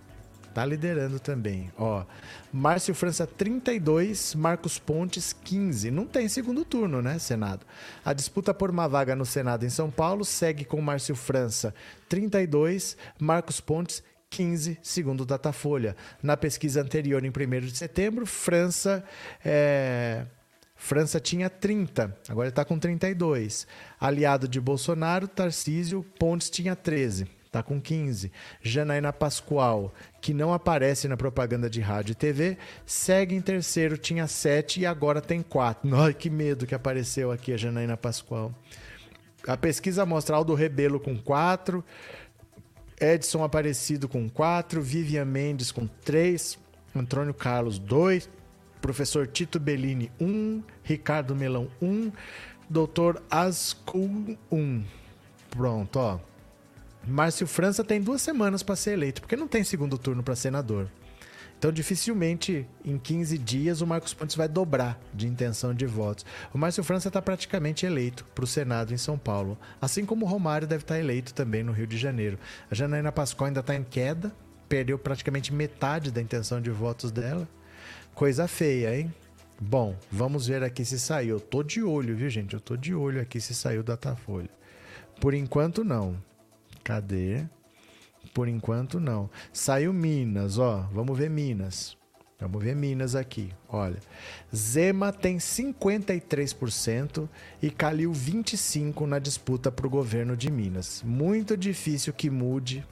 Tá 0.54 0.66
liderando 0.66 1.20
também. 1.20 1.72
Ó, 1.78 2.04
Márcio 2.52 2.94
França 2.96 3.26
32, 3.28 4.36
Marcos 4.36 4.80
Pontes 4.80 5.34
15. 5.34 5.92
Não 5.92 6.06
tem 6.06 6.28
segundo 6.28 6.66
turno, 6.66 7.02
né, 7.02 7.20
Senado? 7.20 7.66
A 8.04 8.14
disputa 8.14 8.54
por 8.54 8.70
uma 8.70 8.88
vaga 8.88 9.16
no 9.16 9.26
Senado 9.26 9.66
em 9.66 9.70
São 9.70 9.90
Paulo 9.92 10.26
segue 10.26 10.66
com 10.66 10.82
Márcio 10.82 11.16
França 11.16 11.74
32, 12.08 12.98
Marcos 13.20 13.62
Pontes 13.62 14.04
15, 14.30 14.78
segundo 14.82 15.26
Datafolha. 15.26 15.96
Na 16.22 16.36
pesquisa 16.36 16.82
anterior, 16.82 17.24
em 17.24 17.30
1 17.30 17.60
de 17.68 17.78
setembro, 17.78 18.26
França 18.26 19.04
é... 19.44 20.26
França 20.76 21.20
tinha 21.20 21.50
30, 21.50 22.18
agora 22.30 22.48
está 22.48 22.64
com 22.64 22.80
32. 22.80 23.68
Aliado 24.00 24.48
de 24.48 24.62
Bolsonaro, 24.62 25.28
Tarcísio 25.28 26.04
Pontes 26.18 26.50
tinha 26.50 26.74
13 26.74 27.39
tá 27.52 27.64
com 27.64 27.80
15. 27.80 28.32
Janaína 28.62 29.12
Pascoal, 29.12 29.94
que 30.22 30.34
não 30.34 30.54
aparece 30.54 31.08
na 31.08 31.18
propaganda 31.18 31.70
de 31.70 31.82
rádio 31.82 32.14
e 32.14 32.16
TV, 32.16 32.58
segue 32.86 33.36
em 33.36 33.42
terceiro, 33.42 33.98
tinha 33.98 34.28
7 34.28 34.82
e 34.82 34.86
agora 34.86 35.22
tem 35.22 35.42
4. 35.42 35.90
Ai, 35.96 36.14
que 36.14 36.30
medo 36.30 36.68
que 36.68 36.76
apareceu 36.76 37.32
aqui 37.32 37.54
a 37.54 37.58
Janaína 37.58 37.98
Pascoal. 37.98 38.54
A 39.48 39.58
pesquisa 39.58 40.06
mostra 40.06 40.36
Aldo 40.36 40.54
Rebelo 40.54 41.00
com 41.00 41.18
4, 41.18 41.84
Edson 43.00 43.44
Aparecido 43.44 44.08
com 44.08 44.30
4, 44.30 44.82
Vivian 44.82 45.26
Mendes 45.26 45.72
com 45.72 45.88
3, 45.88 46.60
Antônio 46.96 47.34
Carlos 47.34 47.80
2, 47.80 48.30
professor 48.82 49.26
Tito 49.28 49.60
Bellini 49.60 50.12
1, 50.20 50.62
Ricardo 50.84 51.36
Melão 51.36 51.70
1, 51.82 52.12
doutor 52.70 53.24
Ascul 53.32 54.38
1. 54.52 54.84
Pronto, 55.50 56.00
ó. 56.00 56.29
Márcio 57.10 57.48
França 57.48 57.84
tem 57.84 58.02
duas 58.02 58.22
semanas 58.22 58.62
para 58.62 58.76
ser 58.76 58.92
eleito, 58.92 59.22
porque 59.22 59.36
não 59.36 59.48
tem 59.48 59.64
segundo 59.64 59.98
turno 59.98 60.24
para 60.24 60.36
senador. 60.36 60.88
Então, 61.58 61.74
dificilmente 61.74 62.66
em 62.86 62.98
15 62.98 63.38
dias 63.38 63.82
o 63.82 63.88
Marcos 63.88 64.14
Pontes 64.14 64.36
vai 64.36 64.48
dobrar 64.48 64.98
de 65.14 65.28
intenção 65.28 65.74
de 65.74 65.86
votos. 65.86 66.26
O 66.54 66.58
Márcio 66.58 66.84
França 66.86 67.10
está 67.10 67.22
praticamente 67.22 67.86
eleito 67.86 68.24
para 68.34 68.46
o 68.46 68.48
Senado 68.48 68.94
em 68.94 68.98
São 68.98 69.18
Paulo, 69.18 69.58
assim 69.82 70.06
como 70.06 70.26
o 70.26 70.30
Romário 70.30 70.66
deve 70.66 70.84
estar 70.84 70.94
tá 70.94 71.00
eleito 71.00 71.34
também 71.34 71.62
no 71.62 71.74
Rio 71.74 71.86
de 71.86 71.98
Janeiro. 71.98 72.40
A 72.72 72.76
Janaína 72.76 73.12
Pascoal 73.12 73.48
ainda 73.48 73.60
está 73.60 73.76
em 73.76 73.84
queda, 73.84 74.32
perdeu 74.70 74.98
praticamente 74.98 75.54
metade 75.54 76.12
da 76.12 76.22
intenção 76.22 76.62
de 76.62 76.70
votos 76.70 77.12
dela. 77.12 77.46
Coisa 78.16 78.48
feia, 78.48 78.98
hein? 78.98 79.14
Bom, 79.60 79.98
vamos 80.10 80.48
ver 80.48 80.64
aqui 80.64 80.86
se 80.86 80.98
saiu. 80.98 81.36
Eu 81.36 81.42
tô 81.42 81.62
de 81.62 81.84
olho, 81.84 82.16
viu, 82.16 82.30
gente? 82.30 82.54
Eu 82.54 82.62
tô 82.62 82.78
de 82.78 82.96
olho 82.96 83.20
aqui 83.20 83.42
se 83.42 83.54
saiu 83.54 83.84
da 83.84 83.96
Datafolha. 83.96 84.50
Por 85.20 85.34
enquanto, 85.34 85.84
não. 85.84 86.16
Cadê? 86.90 87.46
Por 88.34 88.48
enquanto 88.48 89.00
não. 89.00 89.30
Saiu 89.54 89.94
Minas, 89.94 90.58
ó. 90.58 90.90
Vamos 90.92 91.16
ver 91.16 91.30
Minas. 91.30 91.96
Vamos 92.40 92.64
ver 92.64 92.76
Minas 92.76 93.14
aqui. 93.14 93.54
Olha, 93.68 94.00
Zema 94.56 95.14
tem 95.14 95.38
53% 95.38 97.30
e 97.62 97.70
Calil 97.70 98.12
25 98.12 99.06
na 99.06 99.20
disputa 99.20 99.72
para 99.72 99.86
o 99.86 99.90
governo 99.90 100.36
de 100.36 100.50
Minas. 100.50 101.04
Muito 101.06 101.56
difícil 101.56 102.12
que 102.12 102.28
mude 102.28 102.84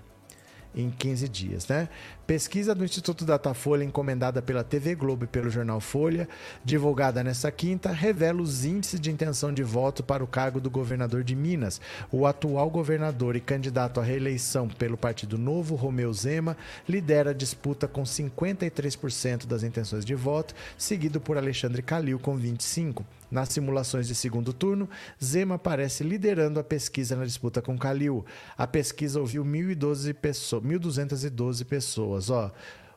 em 0.75 0.89
15 0.89 1.27
dias, 1.27 1.67
né? 1.67 1.89
Pesquisa 2.25 2.75
do 2.75 2.83
Instituto 2.83 3.23
Datafolha, 3.23 3.83
encomendada 3.83 4.41
pela 4.41 4.63
TV 4.63 4.95
Globo 4.95 5.23
e 5.23 5.27
pelo 5.27 5.49
jornal 5.49 5.79
Folha, 5.79 6.27
divulgada 6.63 7.23
nesta 7.23 7.49
quinta, 7.51 7.91
revela 7.91 8.41
os 8.41 8.65
índices 8.65 8.99
de 8.99 9.09
intenção 9.09 9.53
de 9.53 9.63
voto 9.63 10.03
para 10.03 10.23
o 10.23 10.27
cargo 10.27 10.59
do 10.59 10.69
governador 10.69 11.23
de 11.23 11.35
Minas. 11.35 11.79
O 12.11 12.25
atual 12.25 12.69
governador 12.69 13.35
e 13.35 13.39
candidato 13.39 13.99
à 13.99 14.03
reeleição 14.03 14.67
pelo 14.67 14.97
Partido 14.97 15.37
Novo, 15.37 15.75
Romeu 15.75 16.11
Zema, 16.13 16.57
lidera 16.87 17.31
a 17.31 17.33
disputa 17.33 17.87
com 17.87 18.03
53% 18.03 19.45
das 19.45 19.63
intenções 19.63 20.03
de 20.03 20.15
voto, 20.15 20.53
seguido 20.77 21.21
por 21.21 21.37
Alexandre 21.37 21.81
Calil 21.81 22.19
com 22.19 22.37
25%. 22.37 23.03
Nas 23.29 23.49
simulações 23.49 24.07
de 24.07 24.15
segundo 24.15 24.53
turno, 24.53 24.89
Zema 25.23 25.55
aparece 25.55 26.03
liderando 26.03 26.59
a 26.59 26.63
pesquisa 26.63 27.15
na 27.15 27.25
disputa 27.25 27.61
com 27.61 27.77
Calil. 27.77 28.25
A 28.57 28.65
pesquisa 28.67 29.19
ouviu 29.19 29.43
1.012 29.43 30.13
pessoas, 30.13 30.63
1.212 30.63 31.65
pessoas 31.65 31.87
pessoas. 31.87 32.29
Ó, 32.29 32.51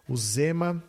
o 0.08 0.16
Zema 0.16 0.82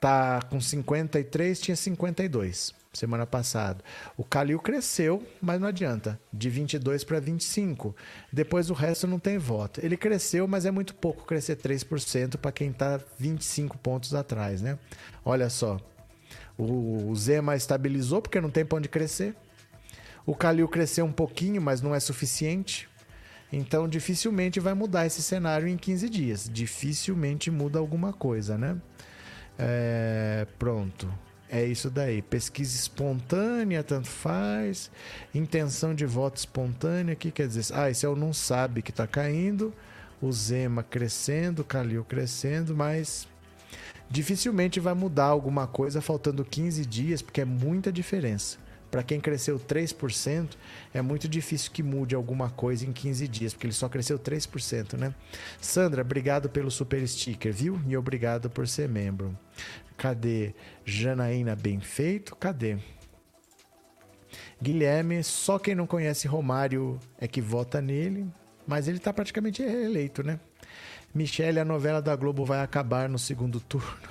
tá 0.00 0.40
com 0.50 0.60
53, 0.60 1.60
tinha 1.60 1.76
52 1.76 2.74
semana 2.92 3.26
passada. 3.26 3.82
O 4.16 4.22
Calil 4.22 4.60
cresceu, 4.60 5.20
mas 5.42 5.60
não 5.60 5.66
adianta, 5.66 6.20
de 6.32 6.48
22 6.48 7.02
para 7.02 7.18
25. 7.18 7.94
Depois 8.32 8.70
o 8.70 8.72
resto 8.72 9.08
não 9.08 9.18
tem 9.18 9.36
voto. 9.36 9.80
Ele 9.84 9.96
cresceu, 9.96 10.46
mas 10.46 10.64
é 10.64 10.70
muito 10.70 10.94
pouco 10.94 11.24
crescer 11.24 11.56
3% 11.56 12.36
para 12.36 12.52
quem 12.52 12.70
está 12.70 13.00
25 13.18 13.76
pontos 13.78 14.14
atrás, 14.14 14.62
né? 14.62 14.78
Olha 15.24 15.50
só. 15.50 15.80
O 16.56 17.12
Zema 17.16 17.56
estabilizou 17.56 18.22
porque 18.22 18.40
não 18.40 18.50
tem 18.50 18.64
para 18.64 18.78
onde 18.78 18.88
crescer. 18.88 19.34
O 20.26 20.34
Calil 20.34 20.68
cresceu 20.68 21.04
um 21.04 21.12
pouquinho, 21.12 21.60
mas 21.60 21.82
não 21.82 21.94
é 21.94 22.00
suficiente. 22.00 22.88
Então, 23.52 23.88
dificilmente 23.88 24.58
vai 24.58 24.74
mudar 24.74 25.06
esse 25.06 25.22
cenário 25.22 25.68
em 25.68 25.76
15 25.76 26.08
dias. 26.08 26.50
Dificilmente 26.52 27.50
muda 27.50 27.78
alguma 27.78 28.12
coisa, 28.12 28.56
né? 28.56 28.76
É, 29.58 30.46
pronto. 30.58 31.12
É 31.48 31.64
isso 31.64 31.90
daí. 31.90 32.22
Pesquisa 32.22 32.74
espontânea, 32.74 33.82
tanto 33.82 34.08
faz. 34.08 34.90
Intenção 35.34 35.94
de 35.94 36.06
voto 36.06 36.38
espontânea, 36.38 37.14
o 37.14 37.16
que 37.16 37.30
quer 37.30 37.46
dizer? 37.46 37.72
Ah, 37.74 37.90
esse 37.90 38.04
é 38.06 38.08
o 38.08 38.16
não 38.16 38.32
sabe 38.32 38.82
que 38.82 38.90
está 38.90 39.06
caindo. 39.06 39.72
O 40.20 40.32
Zema 40.32 40.82
crescendo, 40.82 41.60
o 41.60 41.64
Calil 41.64 42.04
crescendo, 42.04 42.74
mas 42.74 43.28
dificilmente 44.10 44.80
vai 44.80 44.94
mudar 44.94 45.26
alguma 45.26 45.66
coisa 45.66 46.00
faltando 46.00 46.44
15 46.44 46.84
dias, 46.86 47.22
porque 47.22 47.40
é 47.40 47.44
muita 47.44 47.92
diferença 47.92 48.64
para 48.94 49.02
quem 49.02 49.18
cresceu 49.18 49.58
3%, 49.58 50.50
é 50.94 51.02
muito 51.02 51.26
difícil 51.28 51.72
que 51.72 51.82
mude 51.82 52.14
alguma 52.14 52.48
coisa 52.48 52.86
em 52.86 52.92
15 52.92 53.26
dias, 53.26 53.52
porque 53.52 53.66
ele 53.66 53.74
só 53.74 53.88
cresceu 53.88 54.20
3%, 54.20 54.96
né? 54.96 55.12
Sandra, 55.60 56.02
obrigado 56.02 56.48
pelo 56.48 56.70
super 56.70 57.04
sticker, 57.08 57.52
viu? 57.52 57.80
E 57.88 57.96
obrigado 57.96 58.48
por 58.48 58.68
ser 58.68 58.88
membro. 58.88 59.36
Cadê? 59.96 60.54
Janaína, 60.84 61.56
bem 61.56 61.80
feito. 61.80 62.36
Cadê? 62.36 62.78
Guilherme, 64.62 65.24
só 65.24 65.58
quem 65.58 65.74
não 65.74 65.88
conhece 65.88 66.28
Romário 66.28 66.96
é 67.18 67.26
que 67.26 67.40
vota 67.40 67.80
nele, 67.80 68.28
mas 68.64 68.86
ele 68.86 68.98
está 68.98 69.12
praticamente 69.12 69.60
reeleito, 69.60 70.22
né? 70.22 70.38
Michele, 71.14 71.60
a 71.60 71.64
novela 71.64 72.02
da 72.02 72.16
Globo 72.16 72.44
vai 72.44 72.60
acabar 72.60 73.08
no 73.08 73.20
segundo 73.20 73.60
turno. 73.60 74.08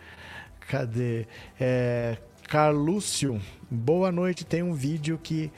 Cadê? 0.68 1.26
É, 1.58 2.18
Carlúcio, 2.46 3.40
boa 3.70 4.12
noite. 4.12 4.44
Tem 4.44 4.62
um 4.62 4.74
vídeo 4.74 5.18
que 5.22 5.50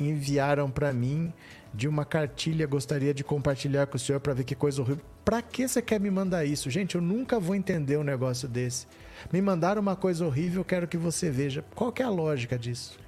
enviaram 0.00 0.68
para 0.68 0.92
mim 0.92 1.32
de 1.72 1.86
uma 1.86 2.04
cartilha. 2.04 2.66
Gostaria 2.66 3.14
de 3.14 3.22
compartilhar 3.22 3.86
com 3.86 3.96
o 3.96 4.00
senhor 4.00 4.18
para 4.18 4.34
ver 4.34 4.42
que 4.42 4.56
coisa 4.56 4.82
horrível. 4.82 5.04
Para 5.24 5.40
que 5.40 5.68
você 5.68 5.80
quer 5.80 6.00
me 6.00 6.10
mandar 6.10 6.44
isso? 6.44 6.68
Gente, 6.68 6.96
eu 6.96 7.00
nunca 7.00 7.38
vou 7.38 7.54
entender 7.54 7.96
um 7.96 8.02
negócio 8.02 8.48
desse. 8.48 8.88
Me 9.32 9.40
mandaram 9.40 9.80
uma 9.80 9.94
coisa 9.94 10.26
horrível, 10.26 10.64
quero 10.64 10.88
que 10.88 10.96
você 10.96 11.30
veja. 11.30 11.64
Qual 11.76 11.92
que 11.92 12.02
é 12.02 12.04
a 12.04 12.10
lógica 12.10 12.58
disso? 12.58 12.98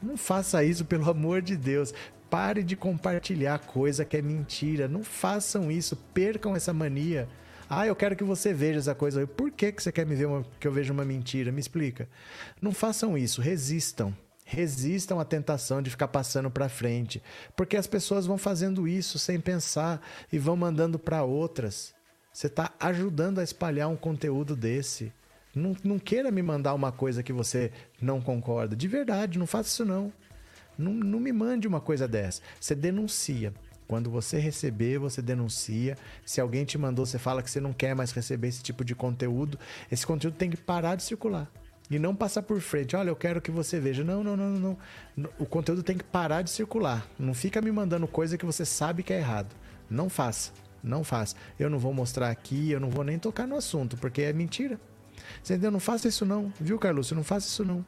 Não 0.00 0.16
faça 0.16 0.62
isso, 0.62 0.84
pelo 0.84 1.10
amor 1.10 1.42
de 1.42 1.56
Deus. 1.56 1.92
Pare 2.30 2.62
de 2.62 2.76
compartilhar 2.76 3.58
coisa 3.60 4.04
que 4.04 4.16
é 4.16 4.22
mentira. 4.22 4.86
Não 4.86 5.02
façam 5.02 5.70
isso. 5.70 5.96
Percam 6.12 6.54
essa 6.54 6.72
mania. 6.72 7.28
Ah, 7.70 7.86
eu 7.86 7.94
quero 7.94 8.16
que 8.16 8.24
você 8.24 8.52
veja 8.52 8.78
essa 8.78 8.94
coisa. 8.94 9.26
Por 9.26 9.50
que, 9.50 9.72
que 9.72 9.82
você 9.82 9.92
quer 9.92 10.06
me 10.06 10.14
ver 10.14 10.26
uma, 10.26 10.44
que 10.58 10.66
eu 10.66 10.72
veja 10.72 10.92
uma 10.92 11.04
mentira? 11.04 11.52
Me 11.52 11.60
explica. 11.60 12.08
Não 12.60 12.72
façam 12.72 13.16
isso. 13.16 13.40
Resistam. 13.40 14.14
Resistam 14.50 15.20
à 15.20 15.26
tentação 15.26 15.82
de 15.82 15.90
ficar 15.90 16.08
passando 16.08 16.50
para 16.50 16.70
frente, 16.70 17.22
porque 17.54 17.76
as 17.76 17.86
pessoas 17.86 18.24
vão 18.24 18.38
fazendo 18.38 18.88
isso 18.88 19.18
sem 19.18 19.38
pensar 19.38 20.00
e 20.32 20.38
vão 20.38 20.56
mandando 20.56 20.98
para 20.98 21.22
outras. 21.22 21.94
Você 22.32 22.46
está 22.46 22.72
ajudando 22.80 23.40
a 23.40 23.44
espalhar 23.44 23.90
um 23.90 23.96
conteúdo 23.96 24.56
desse. 24.56 25.12
Não, 25.54 25.76
não 25.84 25.98
queira 25.98 26.30
me 26.30 26.40
mandar 26.40 26.72
uma 26.72 26.90
coisa 26.90 27.22
que 27.22 27.32
você 27.32 27.70
não 28.00 28.22
concorda. 28.22 28.74
De 28.74 28.88
verdade, 28.88 29.38
não 29.38 29.46
faça 29.46 29.68
isso 29.68 29.84
não. 29.84 30.10
Não, 30.78 30.92
não 30.92 31.18
me 31.18 31.32
mande 31.32 31.66
uma 31.66 31.80
coisa 31.80 32.06
dessa. 32.06 32.40
Você 32.60 32.74
denuncia. 32.74 33.52
Quando 33.88 34.10
você 34.10 34.38
receber, 34.38 34.98
você 34.98 35.20
denuncia. 35.20 35.96
Se 36.24 36.40
alguém 36.40 36.64
te 36.64 36.78
mandou, 36.78 37.04
você 37.04 37.18
fala 37.18 37.42
que 37.42 37.50
você 37.50 37.60
não 37.60 37.72
quer 37.72 37.94
mais 37.94 38.12
receber 38.12 38.48
esse 38.48 38.62
tipo 38.62 38.84
de 38.84 38.94
conteúdo. 38.94 39.58
Esse 39.90 40.06
conteúdo 40.06 40.36
tem 40.36 40.50
que 40.50 40.56
parar 40.56 40.94
de 40.94 41.02
circular. 41.02 41.50
E 41.90 41.98
não 41.98 42.14
passar 42.14 42.42
por 42.42 42.60
frente. 42.60 42.94
Olha, 42.94 43.08
eu 43.08 43.16
quero 43.16 43.40
que 43.40 43.50
você 43.50 43.80
veja. 43.80 44.04
Não, 44.04 44.22
não, 44.22 44.36
não, 44.36 44.76
não. 45.16 45.28
O 45.38 45.46
conteúdo 45.46 45.82
tem 45.82 45.96
que 45.96 46.04
parar 46.04 46.42
de 46.42 46.50
circular. 46.50 47.06
Não 47.18 47.32
fica 47.32 47.62
me 47.62 47.72
mandando 47.72 48.06
coisa 48.06 48.36
que 48.36 48.44
você 48.44 48.64
sabe 48.64 49.02
que 49.02 49.12
é 49.12 49.18
errado. 49.18 49.56
Não 49.90 50.10
faça. 50.10 50.52
Não 50.82 51.02
faça. 51.02 51.34
Eu 51.58 51.70
não 51.70 51.78
vou 51.78 51.94
mostrar 51.94 52.28
aqui, 52.28 52.70
eu 52.70 52.78
não 52.78 52.90
vou 52.90 53.02
nem 53.02 53.18
tocar 53.18 53.46
no 53.46 53.56
assunto, 53.56 53.96
porque 53.96 54.22
é 54.22 54.32
mentira. 54.32 54.78
Você 55.42 55.54
entendeu? 55.54 55.70
Não 55.70 55.80
faça 55.80 56.08
isso 56.08 56.24
não, 56.24 56.52
viu, 56.60 56.78
Carlos? 56.78 57.10
Não 57.12 57.24
faça 57.24 57.48
isso 57.48 57.64
não. 57.64 57.84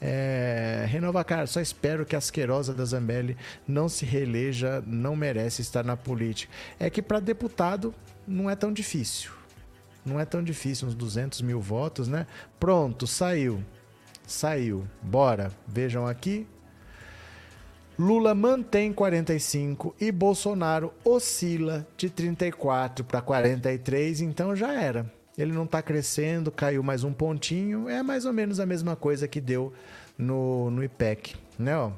É, 0.00 0.86
Renova 0.88 1.22
Cara, 1.22 1.46
só 1.46 1.60
espero 1.60 2.06
que 2.06 2.14
a 2.14 2.18
asquerosa 2.18 2.72
da 2.72 2.84
Zambelli 2.84 3.36
não 3.68 3.88
se 3.88 4.06
reeleja, 4.06 4.82
não 4.86 5.14
merece 5.14 5.60
estar 5.60 5.84
na 5.84 5.96
política. 5.96 6.52
É 6.78 6.88
que 6.88 7.02
para 7.02 7.20
deputado 7.20 7.94
não 8.26 8.48
é 8.48 8.56
tão 8.56 8.72
difícil. 8.72 9.32
Não 10.04 10.18
é 10.18 10.24
tão 10.24 10.42
difícil, 10.42 10.88
uns 10.88 10.94
200 10.94 11.42
mil 11.42 11.60
votos, 11.60 12.08
né? 12.08 12.26
Pronto, 12.58 13.06
saiu. 13.06 13.62
Saiu. 14.26 14.86
Bora. 15.02 15.52
Vejam 15.66 16.06
aqui. 16.06 16.46
Lula 17.98 18.34
mantém 18.34 18.94
45 18.94 19.94
e 20.00 20.10
Bolsonaro 20.10 20.94
oscila 21.04 21.86
de 21.98 22.08
34 22.08 23.04
para 23.04 23.20
43, 23.20 24.22
então 24.22 24.56
já 24.56 24.72
era. 24.72 25.19
Ele 25.42 25.52
não 25.52 25.64
está 25.64 25.80
crescendo, 25.82 26.50
caiu 26.50 26.82
mais 26.82 27.04
um 27.04 27.12
pontinho, 27.12 27.88
é 27.88 28.02
mais 28.02 28.24
ou 28.24 28.32
menos 28.32 28.60
a 28.60 28.66
mesma 28.66 28.96
coisa 28.96 29.26
que 29.26 29.40
deu 29.40 29.72
no, 30.16 30.70
no 30.70 30.84
IPEC, 30.84 31.36
né? 31.58 31.76
Ó. 31.76 31.92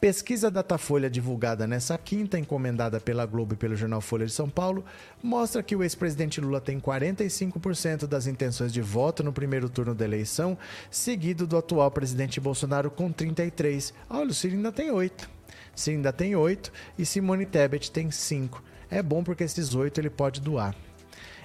Pesquisa 0.00 0.50
Datafolha 0.50 1.08
divulgada 1.08 1.66
nessa 1.66 1.96
quinta, 1.96 2.38
encomendada 2.38 2.98
pela 3.00 3.24
Globo 3.24 3.54
e 3.54 3.56
pelo 3.56 3.76
jornal 3.76 4.00
Folha 4.00 4.26
de 4.26 4.32
São 4.32 4.48
Paulo, 4.48 4.84
mostra 5.22 5.62
que 5.62 5.76
o 5.76 5.82
ex-presidente 5.82 6.40
Lula 6.40 6.60
tem 6.60 6.80
45% 6.80 8.06
das 8.06 8.26
intenções 8.26 8.72
de 8.72 8.80
voto 8.80 9.22
no 9.22 9.32
primeiro 9.32 9.68
turno 9.68 9.94
da 9.94 10.04
eleição, 10.04 10.58
seguido 10.90 11.46
do 11.46 11.56
atual 11.56 11.90
presidente 11.90 12.40
Bolsonaro 12.40 12.90
com 12.90 13.12
33%. 13.12 13.92
Olha, 14.10 14.30
o 14.30 14.34
Ciro 14.34 14.56
ainda 14.56 14.72
tem 14.72 14.90
8%. 14.90 15.28
Ciro 15.74 15.96
ainda 15.96 16.12
tem 16.12 16.32
8% 16.32 16.70
e 16.98 17.06
Simone 17.06 17.46
Tebet 17.46 17.90
tem 17.90 18.08
5%. 18.08 18.60
É 18.90 19.02
bom 19.02 19.22
porque 19.22 19.44
esses 19.44 19.74
8 19.74 20.00
ele 20.00 20.10
pode 20.10 20.40
doar. 20.40 20.74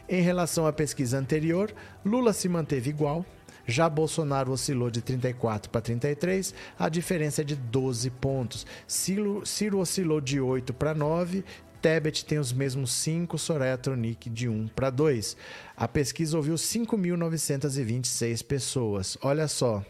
Em 0.10 0.22
relação 0.22 0.66
à 0.66 0.72
pesquisa 0.72 1.18
anterior, 1.18 1.74
Lula 2.06 2.32
se 2.32 2.48
manteve 2.48 2.90
igual, 2.90 3.26
já 3.66 3.90
Bolsonaro 3.90 4.54
oscilou 4.54 4.90
de 4.90 5.02
34 5.02 5.70
para 5.70 5.82
33, 5.82 6.54
a 6.80 6.88
diferença 6.88 7.42
é 7.42 7.44
de 7.44 7.58
12 7.58 8.10
pontos. 8.12 8.66
Ciro, 8.88 9.46
Ciro 9.46 9.80
oscilou 9.80 10.22
de 10.22 10.40
8 10.40 10.74
para 10.74 10.96
9, 10.96 11.44
Tebet 11.82 12.24
tem 12.24 12.40
os 12.40 12.54
mesmos 12.54 12.92
5, 12.94 13.38
Soraya 13.38 13.78
Tronic 13.78 14.30
de 14.30 14.48
1 14.48 14.70
para 14.70 14.90
2. 14.90 15.36
A 15.76 15.88
pesquisa 15.88 16.38
ouviu 16.38 16.56
5.926 16.56 18.46
pessoas. 18.46 19.18
Olha 19.22 19.48
só. 19.48 19.84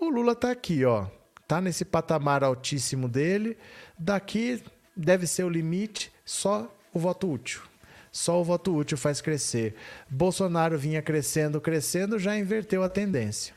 O 0.00 0.08
Lula 0.08 0.32
está 0.32 0.50
aqui, 0.50 0.84
ó. 0.84 1.06
Tá 1.46 1.60
nesse 1.60 1.84
patamar 1.84 2.42
altíssimo 2.42 3.08
dele. 3.08 3.56
Daqui 3.98 4.62
deve 4.96 5.26
ser 5.26 5.44
o 5.44 5.50
limite, 5.50 6.10
só 6.24 6.74
o 6.92 6.98
voto 6.98 7.30
útil. 7.30 7.60
Só 8.14 8.40
o 8.40 8.44
voto 8.44 8.72
útil 8.72 8.96
faz 8.96 9.20
crescer. 9.20 9.74
Bolsonaro 10.08 10.78
vinha 10.78 11.02
crescendo, 11.02 11.60
crescendo, 11.60 12.16
já 12.16 12.38
inverteu 12.38 12.84
a 12.84 12.88
tendência. 12.88 13.52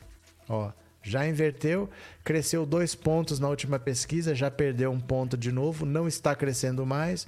Ó, 0.49 0.71
já 1.03 1.27
inverteu, 1.27 1.87
cresceu 2.23 2.65
dois 2.65 2.95
pontos 2.95 3.39
na 3.39 3.47
última 3.47 3.77
pesquisa, 3.77 4.33
já 4.33 4.49
perdeu 4.49 4.91
um 4.91 4.99
ponto 4.99 5.37
de 5.37 5.51
novo, 5.51 5.85
não 5.85 6.07
está 6.07 6.35
crescendo 6.35 6.87
mais. 6.87 7.27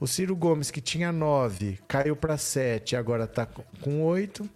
O 0.00 0.08
Ciro 0.08 0.34
Gomes, 0.34 0.72
que 0.72 0.80
tinha 0.80 1.12
nove, 1.12 1.78
caiu 1.86 2.16
para 2.16 2.36
sete, 2.36 2.96
agora 2.96 3.22
está 3.22 3.46
com 3.46 4.02
oito. 4.02 4.50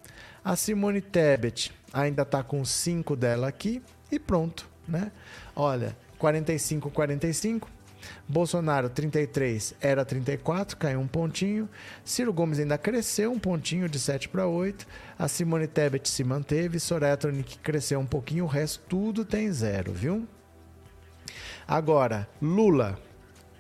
A 0.45 0.57
Simone 0.57 1.01
Tebet 1.01 1.73
ainda 1.93 2.23
está 2.23 2.43
com 2.43 2.65
cinco 2.65 3.15
dela 3.15 3.47
aqui 3.47 3.81
e 4.11 4.19
pronto, 4.19 4.69
né? 4.89 5.13
Olha, 5.55 5.97
45, 6.19 6.91
45. 6.91 7.78
Bolsonaro 8.29 8.89
33 8.89 9.75
era 9.81 10.05
34, 10.05 10.77
caiu 10.77 11.01
um 11.01 11.07
pontinho. 11.07 11.69
Ciro 12.05 12.33
Gomes 12.33 12.59
ainda 12.59 12.77
cresceu 12.77 13.33
um 13.33 13.39
pontinho 13.39 13.89
de 13.89 13.99
7 13.99 14.29
para 14.29 14.47
8. 14.47 14.87
A 15.19 15.29
Simone 15.29 15.67
Tebet 15.67 16.09
se 16.09 16.23
manteve. 16.25 16.79
Soraya 16.79 17.17
Tronic 17.17 17.59
cresceu 17.59 17.99
um 18.01 18.07
pouquinho. 18.07 18.45
O 18.45 18.49
resto 18.49 18.83
tudo 18.89 19.25
tem 19.25 19.51
zero, 19.53 19.93
viu? 19.93 20.27
Agora, 21.67 22.29
Lula. 22.41 22.99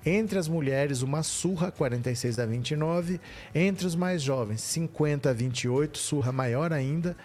Entre 0.07 0.39
as 0.39 0.49
mulheres, 0.49 1.03
uma 1.03 1.23
surra 1.23 1.71
46 1.71 2.39
a 2.39 2.47
29. 2.47 3.21
Entre 3.55 3.87
os 3.87 3.95
mais 3.95 4.23
jovens, 4.23 4.63
50 4.63 5.29
a 5.29 5.33
28, 5.33 5.99
surra 5.99 6.33
maior 6.33 6.73
ainda. 6.73 7.17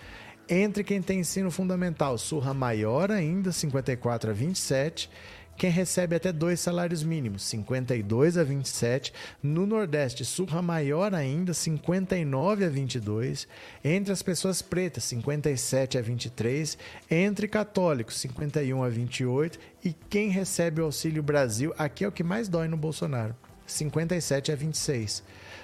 Entre 0.50 0.84
quem 0.84 1.02
tem 1.02 1.22
ensino 1.22 1.50
fundamental, 1.50 2.18
surra 2.18 2.54
maior 2.54 3.10
ainda, 3.10 3.52
54 3.52 4.32
a 4.32 4.34
27 4.34 5.10
quem 5.56 5.70
recebe 5.70 6.16
até 6.16 6.32
dois 6.32 6.60
salários 6.60 7.04
mínimos, 7.04 7.44
52 7.44 8.38
a 8.38 8.44
27. 8.44 9.14
No 9.42 9.66
Nordeste, 9.66 10.26
surra 10.26 10.62
maior 10.62 11.14
ainda, 11.14 11.54
59 11.54 12.66
a 12.66 12.70
22. 12.70 13.48
Entre 13.84 14.12
as 14.12 14.22
pessoas 14.22 14.62
pretas, 14.62 15.04
57 15.06 15.98
a 15.98 16.02
23. 16.02 16.78
Entre 17.10 17.48
católicos, 17.48 18.20
51 18.20 18.84
a 18.84 18.90
28. 18.90 19.60
E 19.86 19.94
quem 20.10 20.30
recebe 20.30 20.82
o 20.82 20.86
Auxílio 20.86 21.22
Brasil, 21.22 21.74
aqui 21.78 22.04
é 22.04 22.08
o 22.08 22.12
que 22.12 22.24
mais 22.24 22.48
dói 22.48 22.68
no 22.68 22.78
Bolsonaro, 22.78 23.36
57 23.68 24.52
a 24.52 24.56
26. 24.56 25.24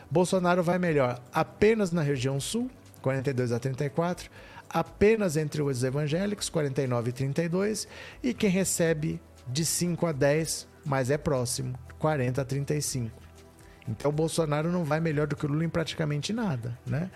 Bolsonaro 0.10 0.64
vai 0.64 0.80
melhor 0.80 1.22
apenas 1.34 1.91
na 1.91 2.02
região 2.02 2.40
sul, 2.40 2.70
42 3.02 3.52
a 3.52 3.60
34 3.60 4.30
apenas 4.70 5.36
entre 5.36 5.61
os 5.61 5.84
evangélicos, 5.84 6.48
49 6.48 7.10
e 7.10 7.14
32, 7.14 7.88
e 8.22 8.34
quem 8.34 8.49
recebe 8.49 9.20
de 9.52 9.66
5 9.66 10.06
a 10.06 10.12
10, 10.12 10.68
mas 10.86 11.10
é 11.10 11.18
próximo, 11.18 11.78
40 11.98 12.42
a 12.42 12.46
35. 12.46 13.12
Então 13.88 14.12
o 14.12 14.14
Bolsonaro 14.14 14.72
não 14.72 14.84
vai 14.84 15.00
melhor 15.00 15.28
do 15.28 15.36
que 15.36 15.46
o 15.46 15.50
Lula 15.50 15.66
em 15.66 15.70
praticamente 15.70 16.32
nada, 16.32 16.78
né? 16.86 17.10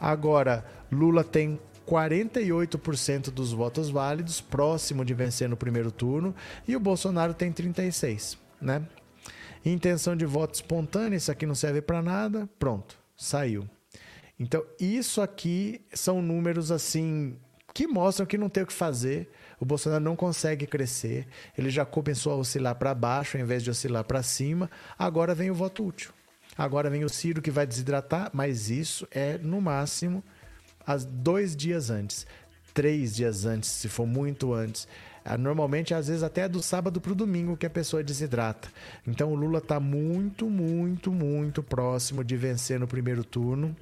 Agora, 0.00 0.64
Lula 0.90 1.22
tem 1.22 1.60
48% 1.86 3.30
dos 3.30 3.52
votos 3.52 3.90
válidos, 3.90 4.40
próximo 4.40 5.04
de 5.04 5.14
vencer 5.14 5.48
no 5.48 5.56
primeiro 5.56 5.92
turno, 5.92 6.34
e 6.66 6.74
o 6.74 6.80
Bolsonaro 6.80 7.32
tem 7.32 7.52
36, 7.52 8.36
né? 8.60 8.82
Intenção 9.64 10.16
de 10.16 10.26
voto 10.26 10.54
espontânea, 10.54 11.16
isso 11.16 11.30
aqui 11.30 11.46
não 11.46 11.54
serve 11.54 11.80
para 11.80 12.02
nada, 12.02 12.48
pronto, 12.58 12.98
saiu. 13.16 13.68
Então, 14.38 14.64
isso 14.78 15.22
aqui 15.22 15.80
são 15.92 16.20
números 16.20 16.70
assim 16.70 17.38
que 17.72 17.86
mostram 17.86 18.26
que 18.26 18.38
não 18.38 18.48
tem 18.48 18.62
o 18.62 18.66
que 18.66 18.72
fazer. 18.72 19.30
O 19.60 19.64
Bolsonaro 19.64 20.02
não 20.02 20.16
consegue 20.16 20.66
crescer. 20.66 21.26
Ele 21.56 21.70
já 21.70 21.84
começou 21.84 22.32
a 22.32 22.36
oscilar 22.36 22.74
para 22.74 22.94
baixo 22.94 23.36
ao 23.36 23.42
invés 23.42 23.62
de 23.62 23.70
oscilar 23.70 24.04
para 24.04 24.22
cima. 24.22 24.70
Agora 24.98 25.34
vem 25.34 25.50
o 25.50 25.54
voto 25.54 25.86
útil. 25.86 26.10
Agora 26.56 26.88
vem 26.88 27.04
o 27.04 27.08
Ciro 27.08 27.42
que 27.42 27.50
vai 27.50 27.66
desidratar, 27.66 28.30
mas 28.32 28.70
isso 28.70 29.06
é 29.10 29.36
no 29.38 29.60
máximo 29.60 30.24
as 30.86 31.04
dois 31.04 31.56
dias 31.56 31.90
antes, 31.90 32.26
três 32.72 33.16
dias 33.16 33.44
antes, 33.44 33.68
se 33.68 33.88
for 33.88 34.06
muito 34.06 34.54
antes. 34.54 34.86
Ah, 35.24 35.36
Normalmente, 35.36 35.92
às 35.92 36.06
vezes, 36.06 36.22
até 36.22 36.42
é 36.42 36.48
do 36.48 36.62
sábado 36.62 37.00
para 37.00 37.10
o 37.10 37.14
domingo 37.16 37.56
que 37.56 37.66
a 37.66 37.70
pessoa 37.70 38.02
desidrata. 38.02 38.68
Então, 39.04 39.32
o 39.32 39.34
Lula 39.34 39.58
está 39.58 39.80
muito, 39.80 40.48
muito, 40.48 41.10
muito 41.10 41.62
próximo 41.62 42.22
de 42.22 42.36
vencer 42.36 42.78
no 42.78 42.86
primeiro 42.86 43.24
turno. 43.24 43.76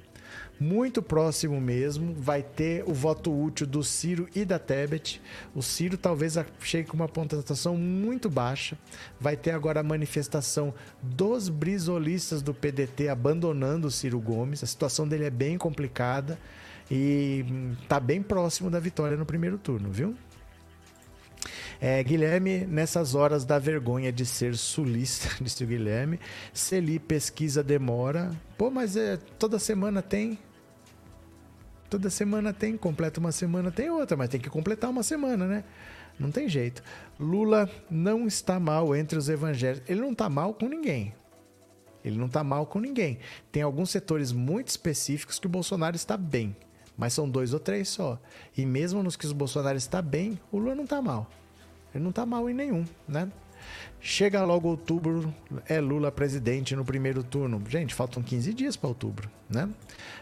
Muito 0.59 1.01
próximo 1.01 1.59
mesmo. 1.59 2.13
Vai 2.13 2.41
ter 2.41 2.83
o 2.87 2.93
voto 2.93 3.31
útil 3.31 3.67
do 3.67 3.83
Ciro 3.83 4.27
e 4.33 4.45
da 4.45 4.57
Tebet. 4.57 5.21
O 5.53 5.61
Ciro 5.61 5.97
talvez 5.97 6.37
chegue 6.61 6.89
com 6.89 6.95
uma 6.95 7.09
pontuação 7.09 7.75
muito 7.75 8.29
baixa. 8.29 8.77
Vai 9.19 9.35
ter 9.35 9.51
agora 9.51 9.81
a 9.81 9.83
manifestação 9.83 10.73
dos 11.01 11.49
brisolistas 11.49 12.41
do 12.41 12.53
PDT 12.53 13.09
abandonando 13.09 13.87
o 13.87 13.91
Ciro 13.91 14.19
Gomes. 14.19 14.63
A 14.63 14.67
situação 14.67 15.07
dele 15.07 15.25
é 15.25 15.29
bem 15.29 15.57
complicada 15.57 16.39
e 16.89 17.45
hum, 17.49 17.75
tá 17.87 17.99
bem 17.99 18.21
próximo 18.21 18.69
da 18.69 18.79
vitória 18.79 19.17
no 19.17 19.25
primeiro 19.25 19.57
turno, 19.57 19.91
viu? 19.91 20.15
É, 21.79 22.01
Guilherme, 22.01 22.65
nessas 22.65 23.15
horas 23.15 23.43
da 23.43 23.59
vergonha 23.59 24.11
de 24.11 24.25
ser 24.25 24.55
sulista, 24.55 25.29
disse 25.43 25.63
o 25.63 25.67
Guilherme. 25.67 26.19
Celi 26.53 26.99
pesquisa 26.99 27.63
demora. 27.63 28.31
Pô, 28.57 28.69
mas 28.69 28.95
é, 28.95 29.17
toda 29.37 29.59
semana 29.59 30.01
tem. 30.01 30.39
Toda 31.89 32.09
semana 32.09 32.51
tem, 32.53 32.75
completa 32.77 33.19
uma 33.19 33.31
semana 33.31 33.71
tem 33.71 33.89
outra, 33.89 34.17
mas 34.17 34.29
tem 34.29 34.39
que 34.39 34.49
completar 34.49 34.89
uma 34.89 35.03
semana, 35.03 35.47
né? 35.47 35.63
Não 36.19 36.31
tem 36.31 36.47
jeito. 36.47 36.81
Lula 37.19 37.69
não 37.89 38.25
está 38.25 38.59
mal 38.59 38.95
entre 38.95 39.17
os 39.17 39.29
evangélicos. 39.29 39.89
Ele 39.89 40.01
não 40.01 40.11
está 40.11 40.29
mal 40.29 40.53
com 40.53 40.67
ninguém. 40.67 41.13
Ele 42.03 42.17
não 42.17 42.27
está 42.27 42.43
mal 42.43 42.65
com 42.65 42.79
ninguém. 42.79 43.19
Tem 43.51 43.63
alguns 43.63 43.89
setores 43.89 44.31
muito 44.31 44.69
específicos 44.69 45.39
que 45.39 45.47
o 45.47 45.49
Bolsonaro 45.49 45.95
está 45.95 46.15
bem. 46.15 46.55
Mas 46.97 47.13
são 47.13 47.29
dois 47.29 47.53
ou 47.53 47.59
três 47.59 47.89
só. 47.89 48.19
E 48.55 48.65
mesmo 48.65 49.03
nos 49.03 49.15
que 49.15 49.27
o 49.27 49.33
Bolsonaro 49.33 49.77
está 49.77 50.01
bem, 50.01 50.39
o 50.51 50.57
Lula 50.57 50.75
não 50.75 50.85
está 50.85 51.01
mal. 51.01 51.29
Ele 51.93 52.03
não 52.03 52.11
está 52.11 52.25
mal 52.25 52.49
em 52.49 52.53
nenhum, 52.53 52.85
né? 53.07 53.29
Chega 54.07 54.43
logo 54.43 54.69
outubro, 54.69 55.33
é 55.67 55.81
Lula 55.81 56.11
presidente 56.11 56.75
no 56.75 56.85
primeiro 56.85 57.23
turno. 57.23 57.59
Gente, 57.67 57.95
faltam 57.95 58.21
15 58.21 58.53
dias 58.53 58.75
para 58.75 58.87
outubro, 58.87 59.27
né? 59.49 59.67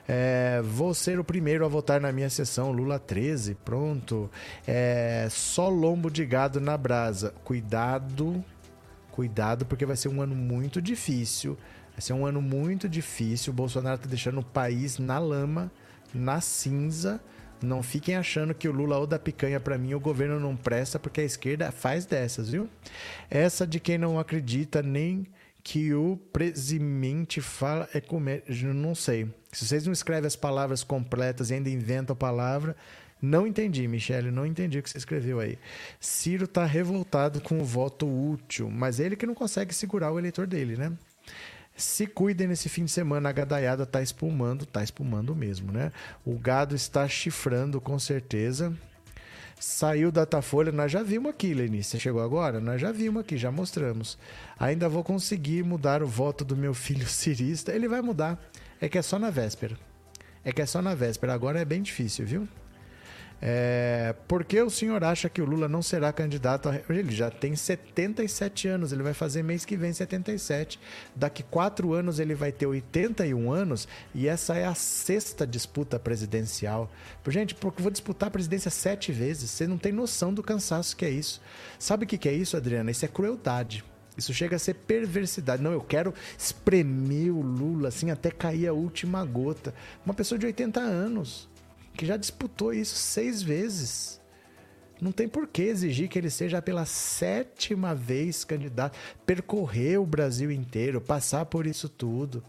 É, 0.08 0.62
vou 0.64 0.94
ser 0.94 1.20
o 1.20 1.24
primeiro 1.24 1.66
a 1.66 1.68
votar 1.68 2.00
na 2.00 2.10
minha 2.10 2.30
sessão, 2.30 2.72
Lula 2.72 2.98
13, 2.98 3.56
pronto. 3.56 4.32
É, 4.66 5.28
só 5.30 5.68
lombo 5.68 6.10
de 6.10 6.26
gado 6.26 6.62
na 6.62 6.78
brasa. 6.78 7.34
Cuidado, 7.44 8.42
cuidado, 9.12 9.66
porque 9.66 9.86
vai 9.86 9.98
ser 9.98 10.08
um 10.08 10.22
ano 10.22 10.34
muito 10.34 10.82
difícil. 10.82 11.58
Vai 11.92 12.00
ser 12.00 12.14
um 12.14 12.26
ano 12.26 12.42
muito 12.42 12.88
difícil. 12.88 13.52
O 13.52 13.56
Bolsonaro 13.56 13.98
tá 13.98 14.08
deixando 14.08 14.40
o 14.40 14.46
país 14.46 14.98
na 14.98 15.20
lama, 15.20 15.70
na 16.14 16.40
cinza. 16.40 17.20
Não 17.64 17.82
fiquem 17.82 18.16
achando 18.16 18.54
que 18.54 18.68
o 18.68 18.74
Lula 18.74 18.98
ou 18.98 19.08
da 19.08 19.18
picanha 19.18 19.58
para 19.58 19.78
mim 19.78 19.94
o 19.94 20.00
governo 20.00 20.38
não 20.38 20.54
presta 20.54 21.00
porque 21.00 21.22
a 21.22 21.24
esquerda 21.24 21.72
faz 21.72 22.06
dessas, 22.06 22.50
viu? 22.50 22.70
Essa 23.30 23.66
de 23.66 23.80
quem 23.80 23.98
não 23.98 24.20
acredita 24.20 24.84
nem 24.84 25.26
que 25.64 25.94
o 25.94 26.18
presidente 26.34 27.40
fala 27.40 27.88
é 27.94 28.02
comer, 28.02 28.44
não 28.76 28.94
sei. 28.94 29.30
Se 29.54 29.66
vocês 29.66 29.86
não 29.86 29.94
escrevem 29.94 30.28
as 30.28 30.36
palavras 30.36 30.84
completas 30.84 31.50
e 31.50 31.54
ainda 31.54 31.70
inventam 31.70 32.14
a 32.14 32.18
palavra, 32.18 32.76
não 33.22 33.48
entendi, 33.48 33.88
Michele, 33.88 34.30
não 34.30 34.46
entendi 34.46 34.78
o 34.78 34.84
que 34.84 34.90
você 34.90 34.98
escreveu 34.98 35.40
aí. 35.40 35.58
Ciro 36.02 36.46
tá 36.46 36.66
revoltado 36.66 37.40
com 37.40 37.62
o 37.62 37.64
voto 37.64 38.06
útil, 38.06 38.70
mas 38.70 39.00
ele 39.00 39.16
que 39.16 39.26
não 39.26 39.34
consegue 39.34 39.74
segurar 39.74 40.12
o 40.12 40.20
eleitor 40.20 40.46
dele, 40.46 40.76
né? 40.76 40.92
Se 41.76 42.06
cuidem 42.06 42.48
nesse 42.48 42.70
fim 42.70 42.86
de 42.86 42.92
semana, 42.92 43.30
a 43.30 43.32
gadaiada 43.32 43.86
tá 43.86 44.02
espumando, 44.02 44.66
tá 44.66 44.84
espumando 44.84 45.36
mesmo, 45.36 45.72
né? 45.72 45.92
O 46.24 46.38
gado 46.38 46.76
está 46.76 47.08
chifrando 47.08 47.82
com 47.82 47.98
certeza. 47.98 48.74
Saiu 49.60 50.12
Datafolha, 50.12 50.72
nós 50.72 50.92
já 50.92 51.02
vimos 51.02 51.32
aqui, 51.32 51.54
Lenice. 51.54 51.92
Você 51.92 52.00
chegou 52.00 52.22
agora? 52.22 52.60
Nós 52.60 52.82
já 52.82 52.92
vimos 52.92 53.22
aqui, 53.22 53.38
já 53.38 53.52
mostramos. 53.52 54.18
Ainda 54.60 54.90
vou 54.90 55.04
conseguir 55.04 55.64
mudar 55.64 56.04
o 56.04 56.08
voto 56.08 56.44
do 56.44 56.56
meu 56.56 56.74
filho 56.76 57.08
cirista. 57.08 57.72
Ele 57.72 57.88
vai 57.88 58.02
mudar. 58.02 58.40
É 58.80 58.90
que 58.90 58.98
é 58.98 59.02
só 59.02 59.18
na 59.18 59.30
véspera. 59.30 59.78
É 60.44 60.52
que 60.52 60.62
é 60.62 60.66
só 60.66 60.82
na 60.82 60.94
véspera. 60.94 61.34
Agora 61.34 61.60
é 61.60 61.66
bem 61.66 61.82
difícil, 61.82 62.26
viu? 62.26 62.48
É, 63.46 64.16
por 64.26 64.46
que 64.46 64.62
o 64.62 64.70
senhor 64.70 65.04
acha 65.04 65.28
que 65.28 65.42
o 65.42 65.46
Lula 65.46 65.68
não 65.68 65.82
será 65.82 66.14
candidato? 66.14 66.70
A... 66.70 66.80
Ele 66.90 67.14
já 67.14 67.30
tem 67.30 67.54
77 67.58 68.70
anos, 68.70 68.94
ele 68.94 69.04
vai 69.04 69.14
fazer 69.14 69.44
mês 69.44 69.66
que 69.66 69.76
vem 69.76 69.92
77. 69.92 70.80
Daqui 71.14 71.44
quatro 71.44 71.92
anos 71.92 72.20
ele 72.20 72.36
vai 72.36 72.54
ter 72.54 72.66
81 72.66 73.52
anos 73.52 73.86
e 74.16 74.30
essa 74.30 74.56
é 74.56 74.64
a 74.64 74.74
sexta 74.74 75.46
disputa 75.46 76.00
presidencial. 76.00 76.90
Gente, 77.28 77.54
porque 77.54 77.82
vou 77.82 77.92
disputar 77.92 78.28
a 78.28 78.32
presidência 78.32 78.72
sete 78.72 79.12
vezes, 79.12 79.50
você 79.50 79.68
não 79.68 79.78
tem 79.78 79.92
noção 79.92 80.34
do 80.34 80.42
cansaço 80.42 80.96
que 80.96 81.04
é 81.04 81.10
isso. 81.10 81.42
Sabe 81.78 82.06
o 82.06 82.08
que 82.08 82.30
é 82.30 82.34
isso, 82.34 82.56
Adriana? 82.56 82.92
Isso 82.92 83.04
é 83.04 83.10
crueldade. 83.10 83.84
Isso 84.18 84.34
chega 84.34 84.56
a 84.56 84.60
ser 84.60 84.76
perversidade. 84.76 85.62
Não, 85.62 85.74
eu 85.74 85.82
quero 85.82 86.14
espremer 86.38 87.36
o 87.36 87.42
Lula 87.42 87.90
assim 87.90 88.10
até 88.10 88.32
cair 88.32 88.70
a 88.70 88.74
última 88.74 89.26
gota. 89.26 89.74
Uma 90.06 90.14
pessoa 90.14 90.40
de 90.40 90.46
80 90.46 90.80
anos 90.80 91.52
que 91.96 92.06
já 92.06 92.18
disputou 92.18 92.74
isso 92.74 92.96
seis 92.96 93.42
vezes. 93.42 94.22
Não 95.02 95.12
tem 95.12 95.28
por 95.28 95.48
que 95.48 95.64
exigir 95.64 96.08
que 96.08 96.18
ele 96.18 96.30
seja 96.30 96.62
pela 96.62 96.86
sétima 96.86 97.94
vez 97.94 98.46
candidato, 98.46 98.98
percorrer 99.26 100.00
o 100.00 100.06
Brasil 100.06 100.52
inteiro, 100.52 101.02
passar 101.02 101.46
por 101.46 101.68
isso 101.68 101.90
tudo. 101.90 102.44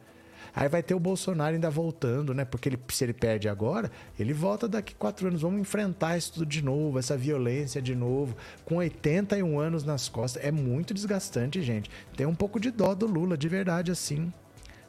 Aí 0.55 0.69
vai 0.69 0.85
ter 0.85 0.95
o 0.95 1.01
Bolsonaro 1.01 1.55
ainda 1.55 1.69
voltando, 1.69 2.33
né? 2.33 2.45
Porque 2.45 2.69
ele, 2.69 2.79
se 2.89 3.03
ele 3.03 3.13
perde 3.13 3.49
agora, 3.49 3.91
ele 4.17 4.33
volta 4.33 4.69
daqui 4.69 4.95
quatro 4.95 5.27
anos. 5.27 5.43
Vamos 5.43 5.61
enfrentar 5.61 6.17
isso 6.17 6.35
tudo 6.35 6.47
de 6.47 6.63
novo, 6.63 6.97
essa 6.97 7.17
violência 7.17 7.83
de 7.83 7.93
novo, 7.93 8.37
com 8.65 8.77
81 8.77 9.59
anos 9.59 9.83
nas 9.83 10.09
costas. 10.09 10.45
É 10.45 10.53
muito 10.53 10.95
desgastante, 10.95 11.61
gente. 11.61 11.91
Tem 12.17 12.25
um 12.25 12.37
pouco 12.37 12.61
de 12.61 12.71
dó 12.71 12.95
do 12.95 13.07
Lula, 13.07 13.37
de 13.37 13.49
verdade, 13.49 13.91
assim. 13.91 14.33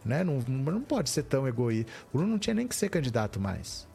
Né? 0.03 0.23
Não, 0.23 0.37
não 0.47 0.81
pode 0.81 1.09
ser 1.09 1.23
tão 1.23 1.47
egoísta. 1.47 1.91
O 2.13 2.19
Lula 2.19 2.29
não 2.29 2.37
tinha 2.37 2.53
nem 2.53 2.67
que 2.67 2.75
ser 2.75 2.89
candidato 2.89 3.39
mais. 3.39 3.87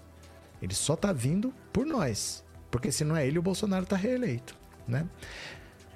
Ele 0.61 0.75
só 0.75 0.97
tá 0.97 1.13
vindo 1.13 1.53
por 1.73 1.87
nós. 1.87 2.45
Porque 2.71 2.93
se 2.93 3.05
não 3.05 3.17
é 3.17 3.27
ele, 3.27 3.39
o 3.39 3.43
Bolsonaro 3.43 3.87
tá 3.87 3.97
reeleito, 3.97 4.57
né? 4.87 5.07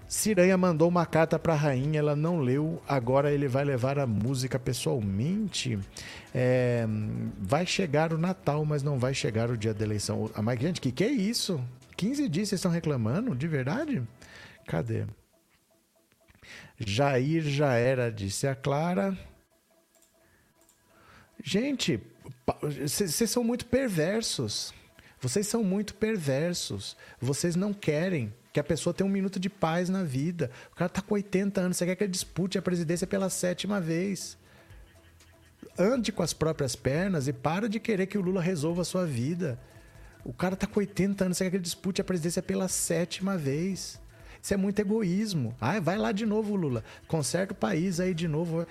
Ciranha 0.08 0.56
mandou 0.56 0.88
uma 0.88 1.06
carta 1.06 1.38
para 1.38 1.54
a 1.54 1.56
rainha, 1.56 1.98
ela 1.98 2.14
não 2.14 2.38
leu. 2.38 2.80
Agora 2.86 3.32
ele 3.32 3.48
vai 3.48 3.64
levar 3.64 3.98
a 3.98 4.06
música 4.06 4.58
pessoalmente. 4.58 5.78
É, 6.32 6.86
vai 7.38 7.66
chegar 7.66 8.12
o 8.12 8.18
Natal, 8.18 8.64
mas 8.64 8.82
não 8.82 8.98
vai 8.98 9.14
chegar 9.14 9.50
o 9.50 9.56
dia 9.56 9.74
da 9.74 9.84
eleição. 9.84 10.30
Ah, 10.34 10.42
mas, 10.42 10.60
gente, 10.60 10.80
que 10.80 10.92
que 10.92 11.04
é 11.04 11.10
isso? 11.10 11.60
15 11.96 12.28
dias 12.28 12.48
vocês 12.48 12.58
estão 12.60 12.70
reclamando? 12.70 13.34
De 13.34 13.48
verdade? 13.48 14.02
Cadê? 14.66 15.04
Jair 16.78 17.42
já 17.42 17.72
era, 17.74 18.10
disse 18.10 18.46
a 18.46 18.54
Clara. 18.54 19.16
Gente, 21.42 22.00
vocês 22.62 23.30
são 23.30 23.42
muito 23.42 23.66
perversos. 23.66 24.72
Vocês 25.20 25.46
são 25.46 25.64
muito 25.64 25.94
perversos. 25.94 26.96
Vocês 27.20 27.56
não 27.56 27.72
querem 27.72 28.32
que 28.52 28.60
a 28.60 28.64
pessoa 28.64 28.92
tenha 28.92 29.08
um 29.08 29.12
minuto 29.12 29.40
de 29.40 29.48
paz 29.48 29.88
na 29.88 30.04
vida. 30.04 30.50
O 30.72 30.76
cara 30.76 30.88
tá 30.88 31.02
com 31.02 31.14
80 31.14 31.60
anos, 31.60 31.76
você 31.76 31.86
quer 31.86 31.96
que 31.96 32.04
ele 32.04 32.12
dispute 32.12 32.58
a 32.58 32.62
presidência 32.62 33.06
pela 33.06 33.28
sétima 33.28 33.80
vez. 33.80 34.36
Ande 35.78 36.12
com 36.12 36.22
as 36.22 36.32
próprias 36.32 36.76
pernas 36.76 37.26
e 37.26 37.32
para 37.32 37.68
de 37.68 37.80
querer 37.80 38.06
que 38.06 38.16
o 38.16 38.20
Lula 38.20 38.40
resolva 38.40 38.82
a 38.82 38.84
sua 38.84 39.04
vida. 39.04 39.58
O 40.24 40.32
cara 40.32 40.54
tá 40.54 40.66
com 40.66 40.78
80 40.78 41.24
anos, 41.24 41.36
você 41.36 41.44
quer 41.44 41.50
que 41.50 41.56
ele 41.56 41.62
dispute 41.64 42.00
a 42.00 42.04
presidência 42.04 42.42
pela 42.42 42.68
sétima 42.68 43.36
vez. 43.36 44.00
Isso 44.40 44.54
é 44.54 44.56
muito 44.56 44.78
egoísmo. 44.78 45.54
Ah, 45.60 45.80
vai 45.80 45.96
lá 45.96 46.12
de 46.12 46.26
novo, 46.26 46.54
Lula. 46.54 46.84
Conserta 47.08 47.54
o 47.54 47.56
país 47.56 47.98
aí 47.98 48.14
de 48.14 48.28
novo. 48.28 48.66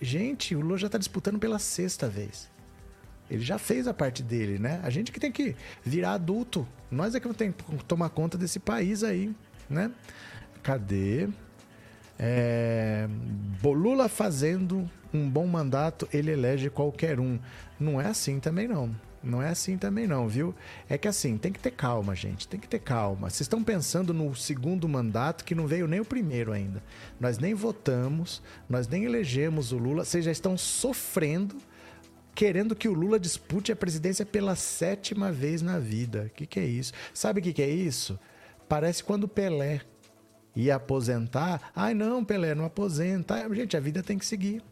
Gente, 0.00 0.56
o 0.56 0.60
Lula 0.60 0.78
já 0.78 0.88
tá 0.88 0.98
disputando 0.98 1.38
pela 1.38 1.58
sexta 1.58 2.08
vez. 2.08 2.50
Ele 3.30 3.44
já 3.44 3.58
fez 3.58 3.86
a 3.86 3.94
parte 3.94 4.22
dele, 4.22 4.58
né? 4.58 4.80
A 4.82 4.90
gente 4.90 5.12
que 5.12 5.20
tem 5.20 5.30
que 5.30 5.54
virar 5.84 6.12
adulto. 6.12 6.66
Nós 6.90 7.14
é 7.14 7.20
que 7.20 7.32
tem 7.34 7.52
que 7.52 7.84
tomar 7.84 8.08
conta 8.10 8.38
desse 8.38 8.58
país 8.58 9.04
aí, 9.04 9.34
né? 9.68 9.90
Cadê? 10.62 11.28
É... 12.18 13.08
Lula 13.62 14.08
fazendo 14.08 14.90
um 15.12 15.28
bom 15.28 15.46
mandato, 15.46 16.08
ele 16.12 16.30
elege 16.30 16.70
qualquer 16.70 17.20
um. 17.20 17.38
Não 17.78 18.00
é 18.00 18.06
assim 18.06 18.40
também 18.40 18.66
não. 18.66 18.94
Não 19.22 19.42
é 19.42 19.48
assim 19.48 19.76
também 19.76 20.06
não, 20.06 20.28
viu? 20.28 20.54
É 20.88 20.96
que 20.96 21.08
assim, 21.08 21.36
tem 21.36 21.52
que 21.52 21.58
ter 21.58 21.72
calma, 21.72 22.14
gente. 22.14 22.46
Tem 22.46 22.58
que 22.58 22.68
ter 22.68 22.78
calma. 22.78 23.28
Vocês 23.28 23.42
estão 23.42 23.62
pensando 23.62 24.14
no 24.14 24.34
segundo 24.34 24.88
mandato 24.88 25.44
que 25.44 25.54
não 25.54 25.66
veio 25.66 25.88
nem 25.88 26.00
o 26.00 26.04
primeiro 26.04 26.52
ainda. 26.52 26.82
Nós 27.18 27.38
nem 27.38 27.52
votamos, 27.52 28.40
nós 28.68 28.86
nem 28.86 29.04
elegemos 29.04 29.72
o 29.72 29.78
Lula. 29.78 30.04
Vocês 30.04 30.24
já 30.24 30.30
estão 30.30 30.56
sofrendo 30.56 31.56
querendo 32.38 32.76
que 32.76 32.88
o 32.88 32.94
Lula 32.94 33.18
dispute 33.18 33.72
a 33.72 33.76
presidência 33.76 34.24
pela 34.24 34.54
sétima 34.54 35.32
vez 35.32 35.60
na 35.60 35.80
vida. 35.80 36.26
O 36.28 36.30
que, 36.30 36.46
que 36.46 36.60
é 36.60 36.64
isso? 36.64 36.92
Sabe 37.12 37.40
o 37.40 37.42
que, 37.42 37.52
que 37.52 37.60
é 37.60 37.68
isso? 37.68 38.16
Parece 38.68 39.02
quando 39.02 39.26
Pelé 39.26 39.80
ia 40.54 40.76
aposentar. 40.76 41.72
Ai, 41.74 41.94
não, 41.94 42.24
Pelé, 42.24 42.54
não 42.54 42.64
aposenta. 42.64 43.52
Gente, 43.52 43.76
a 43.76 43.80
vida 43.80 44.04
tem 44.04 44.16
que 44.16 44.24
seguir. 44.24 44.62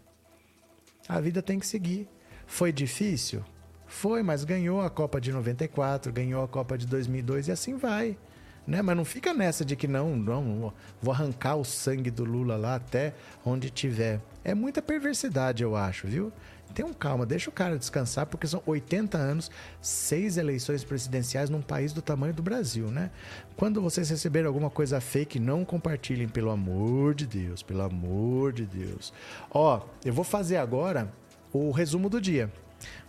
A 1.08 1.18
vida 1.18 1.42
tem 1.42 1.58
que 1.58 1.66
seguir. 1.66 2.08
Foi 2.46 2.70
difícil? 2.70 3.44
Foi, 3.84 4.22
mas 4.22 4.44
ganhou 4.44 4.80
a 4.80 4.88
Copa 4.88 5.20
de 5.20 5.32
94, 5.32 6.12
ganhou 6.12 6.44
a 6.44 6.48
Copa 6.48 6.78
de 6.78 6.86
2002 6.86 7.48
e 7.48 7.50
assim 7.50 7.74
vai. 7.74 8.16
Né? 8.64 8.80
Mas 8.80 8.96
não 8.96 9.04
fica 9.04 9.34
nessa 9.34 9.64
de 9.64 9.74
que 9.74 9.88
não, 9.88 10.14
não, 10.14 10.72
vou 11.02 11.12
arrancar 11.12 11.56
o 11.56 11.64
sangue 11.64 12.12
do 12.12 12.24
Lula 12.24 12.56
lá 12.56 12.76
até 12.76 13.12
onde 13.44 13.70
tiver. 13.70 14.20
É 14.44 14.54
muita 14.54 14.80
perversidade, 14.80 15.64
eu 15.64 15.74
acho, 15.74 16.06
viu? 16.06 16.32
Tenham 16.74 16.92
calma, 16.92 17.24
deixa 17.24 17.48
o 17.48 17.52
cara 17.52 17.78
descansar, 17.78 18.26
porque 18.26 18.46
são 18.46 18.62
80 18.66 19.16
anos, 19.16 19.50
seis 19.80 20.36
eleições 20.36 20.84
presidenciais 20.84 21.48
num 21.48 21.62
país 21.62 21.92
do 21.92 22.02
tamanho 22.02 22.34
do 22.34 22.42
Brasil, 22.42 22.90
né? 22.90 23.10
Quando 23.56 23.80
vocês 23.80 24.10
receberem 24.10 24.46
alguma 24.46 24.68
coisa 24.68 25.00
fake, 25.00 25.38
não 25.38 25.64
compartilhem, 25.64 26.28
pelo 26.28 26.50
amor 26.50 27.14
de 27.14 27.26
Deus, 27.26 27.62
pelo 27.62 27.82
amor 27.82 28.52
de 28.52 28.66
Deus. 28.66 29.12
Ó, 29.50 29.80
eu 30.04 30.12
vou 30.12 30.24
fazer 30.24 30.58
agora 30.58 31.10
o 31.52 31.70
resumo 31.70 32.10
do 32.10 32.20
dia. 32.20 32.50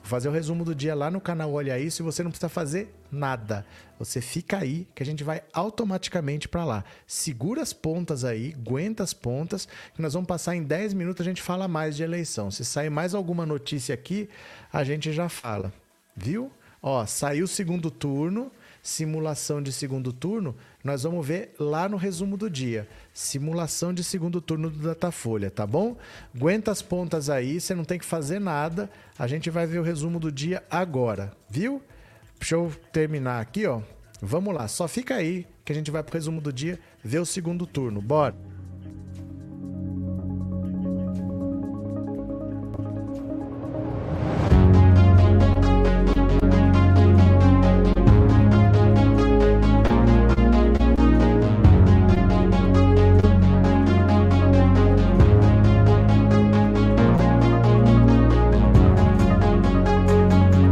Fazer 0.07 0.29
o 0.29 0.31
resumo 0.31 0.63
do 0.63 0.73
dia 0.73 0.95
lá 0.95 1.11
no 1.11 1.19
canal 1.19 1.51
Olha 1.51 1.77
Isso 1.77 2.01
e 2.01 2.05
você 2.05 2.23
não 2.23 2.31
precisa 2.31 2.47
fazer 2.47 2.95
nada. 3.11 3.65
Você 3.99 4.21
fica 4.21 4.57
aí 4.57 4.87
que 4.95 5.03
a 5.03 5.05
gente 5.05 5.23
vai 5.23 5.43
automaticamente 5.51 6.47
para 6.47 6.63
lá. 6.63 6.83
Segura 7.05 7.61
as 7.61 7.73
pontas 7.73 8.23
aí, 8.23 8.55
aguenta 8.55 9.03
as 9.03 9.13
pontas, 9.13 9.67
que 9.93 10.01
nós 10.01 10.13
vamos 10.13 10.27
passar 10.27 10.55
em 10.55 10.63
10 10.63 10.93
minutos 10.93 11.21
a 11.21 11.29
gente 11.29 11.41
fala 11.41 11.67
mais 11.67 11.95
de 11.95 12.03
eleição. 12.03 12.49
Se 12.49 12.63
sair 12.63 12.89
mais 12.89 13.13
alguma 13.13 13.45
notícia 13.45 13.93
aqui, 13.93 14.29
a 14.71 14.83
gente 14.83 15.11
já 15.11 15.27
fala. 15.27 15.73
Viu? 16.15 16.51
Ó, 16.81 17.05
saiu 17.05 17.45
o 17.45 17.47
segundo 17.47 17.91
turno, 17.91 18.51
simulação 18.87 19.61
de 19.61 19.73
segundo 19.73 20.13
turno, 20.13 20.55
nós 20.81 21.03
vamos 21.03 21.27
ver 21.27 21.53
lá 21.59 21.89
no 21.89 21.97
resumo 21.97 22.37
do 22.37 22.49
dia. 22.49 22.87
Simulação 23.13 23.93
de 23.93 24.01
segundo 24.01 24.39
turno 24.39 24.69
do 24.69 24.79
Datafolha, 24.79 25.51
tá 25.51 25.67
bom? 25.67 25.97
Aguenta 26.33 26.71
as 26.71 26.81
pontas 26.81 27.29
aí, 27.29 27.59
você 27.59 27.75
não 27.75 27.83
tem 27.83 27.99
que 27.99 28.05
fazer 28.05 28.39
nada. 28.39 28.89
A 29.19 29.27
gente 29.27 29.49
vai 29.49 29.67
ver 29.67 29.79
o 29.79 29.83
resumo 29.83 30.21
do 30.21 30.31
dia 30.31 30.63
agora, 30.71 31.33
viu? 31.49 31.81
Deixa 32.39 32.55
eu 32.55 32.71
terminar 32.93 33.41
aqui, 33.41 33.65
ó. 33.65 33.81
Vamos 34.21 34.55
lá, 34.55 34.69
só 34.69 34.87
fica 34.87 35.15
aí 35.15 35.45
que 35.65 35.73
a 35.73 35.75
gente 35.75 35.91
vai 35.91 36.01
pro 36.01 36.13
resumo 36.13 36.39
do 36.39 36.53
dia 36.53 36.79
ver 37.03 37.19
o 37.19 37.25
segundo 37.25 37.67
turno. 37.67 38.01
Bora! 38.01 38.46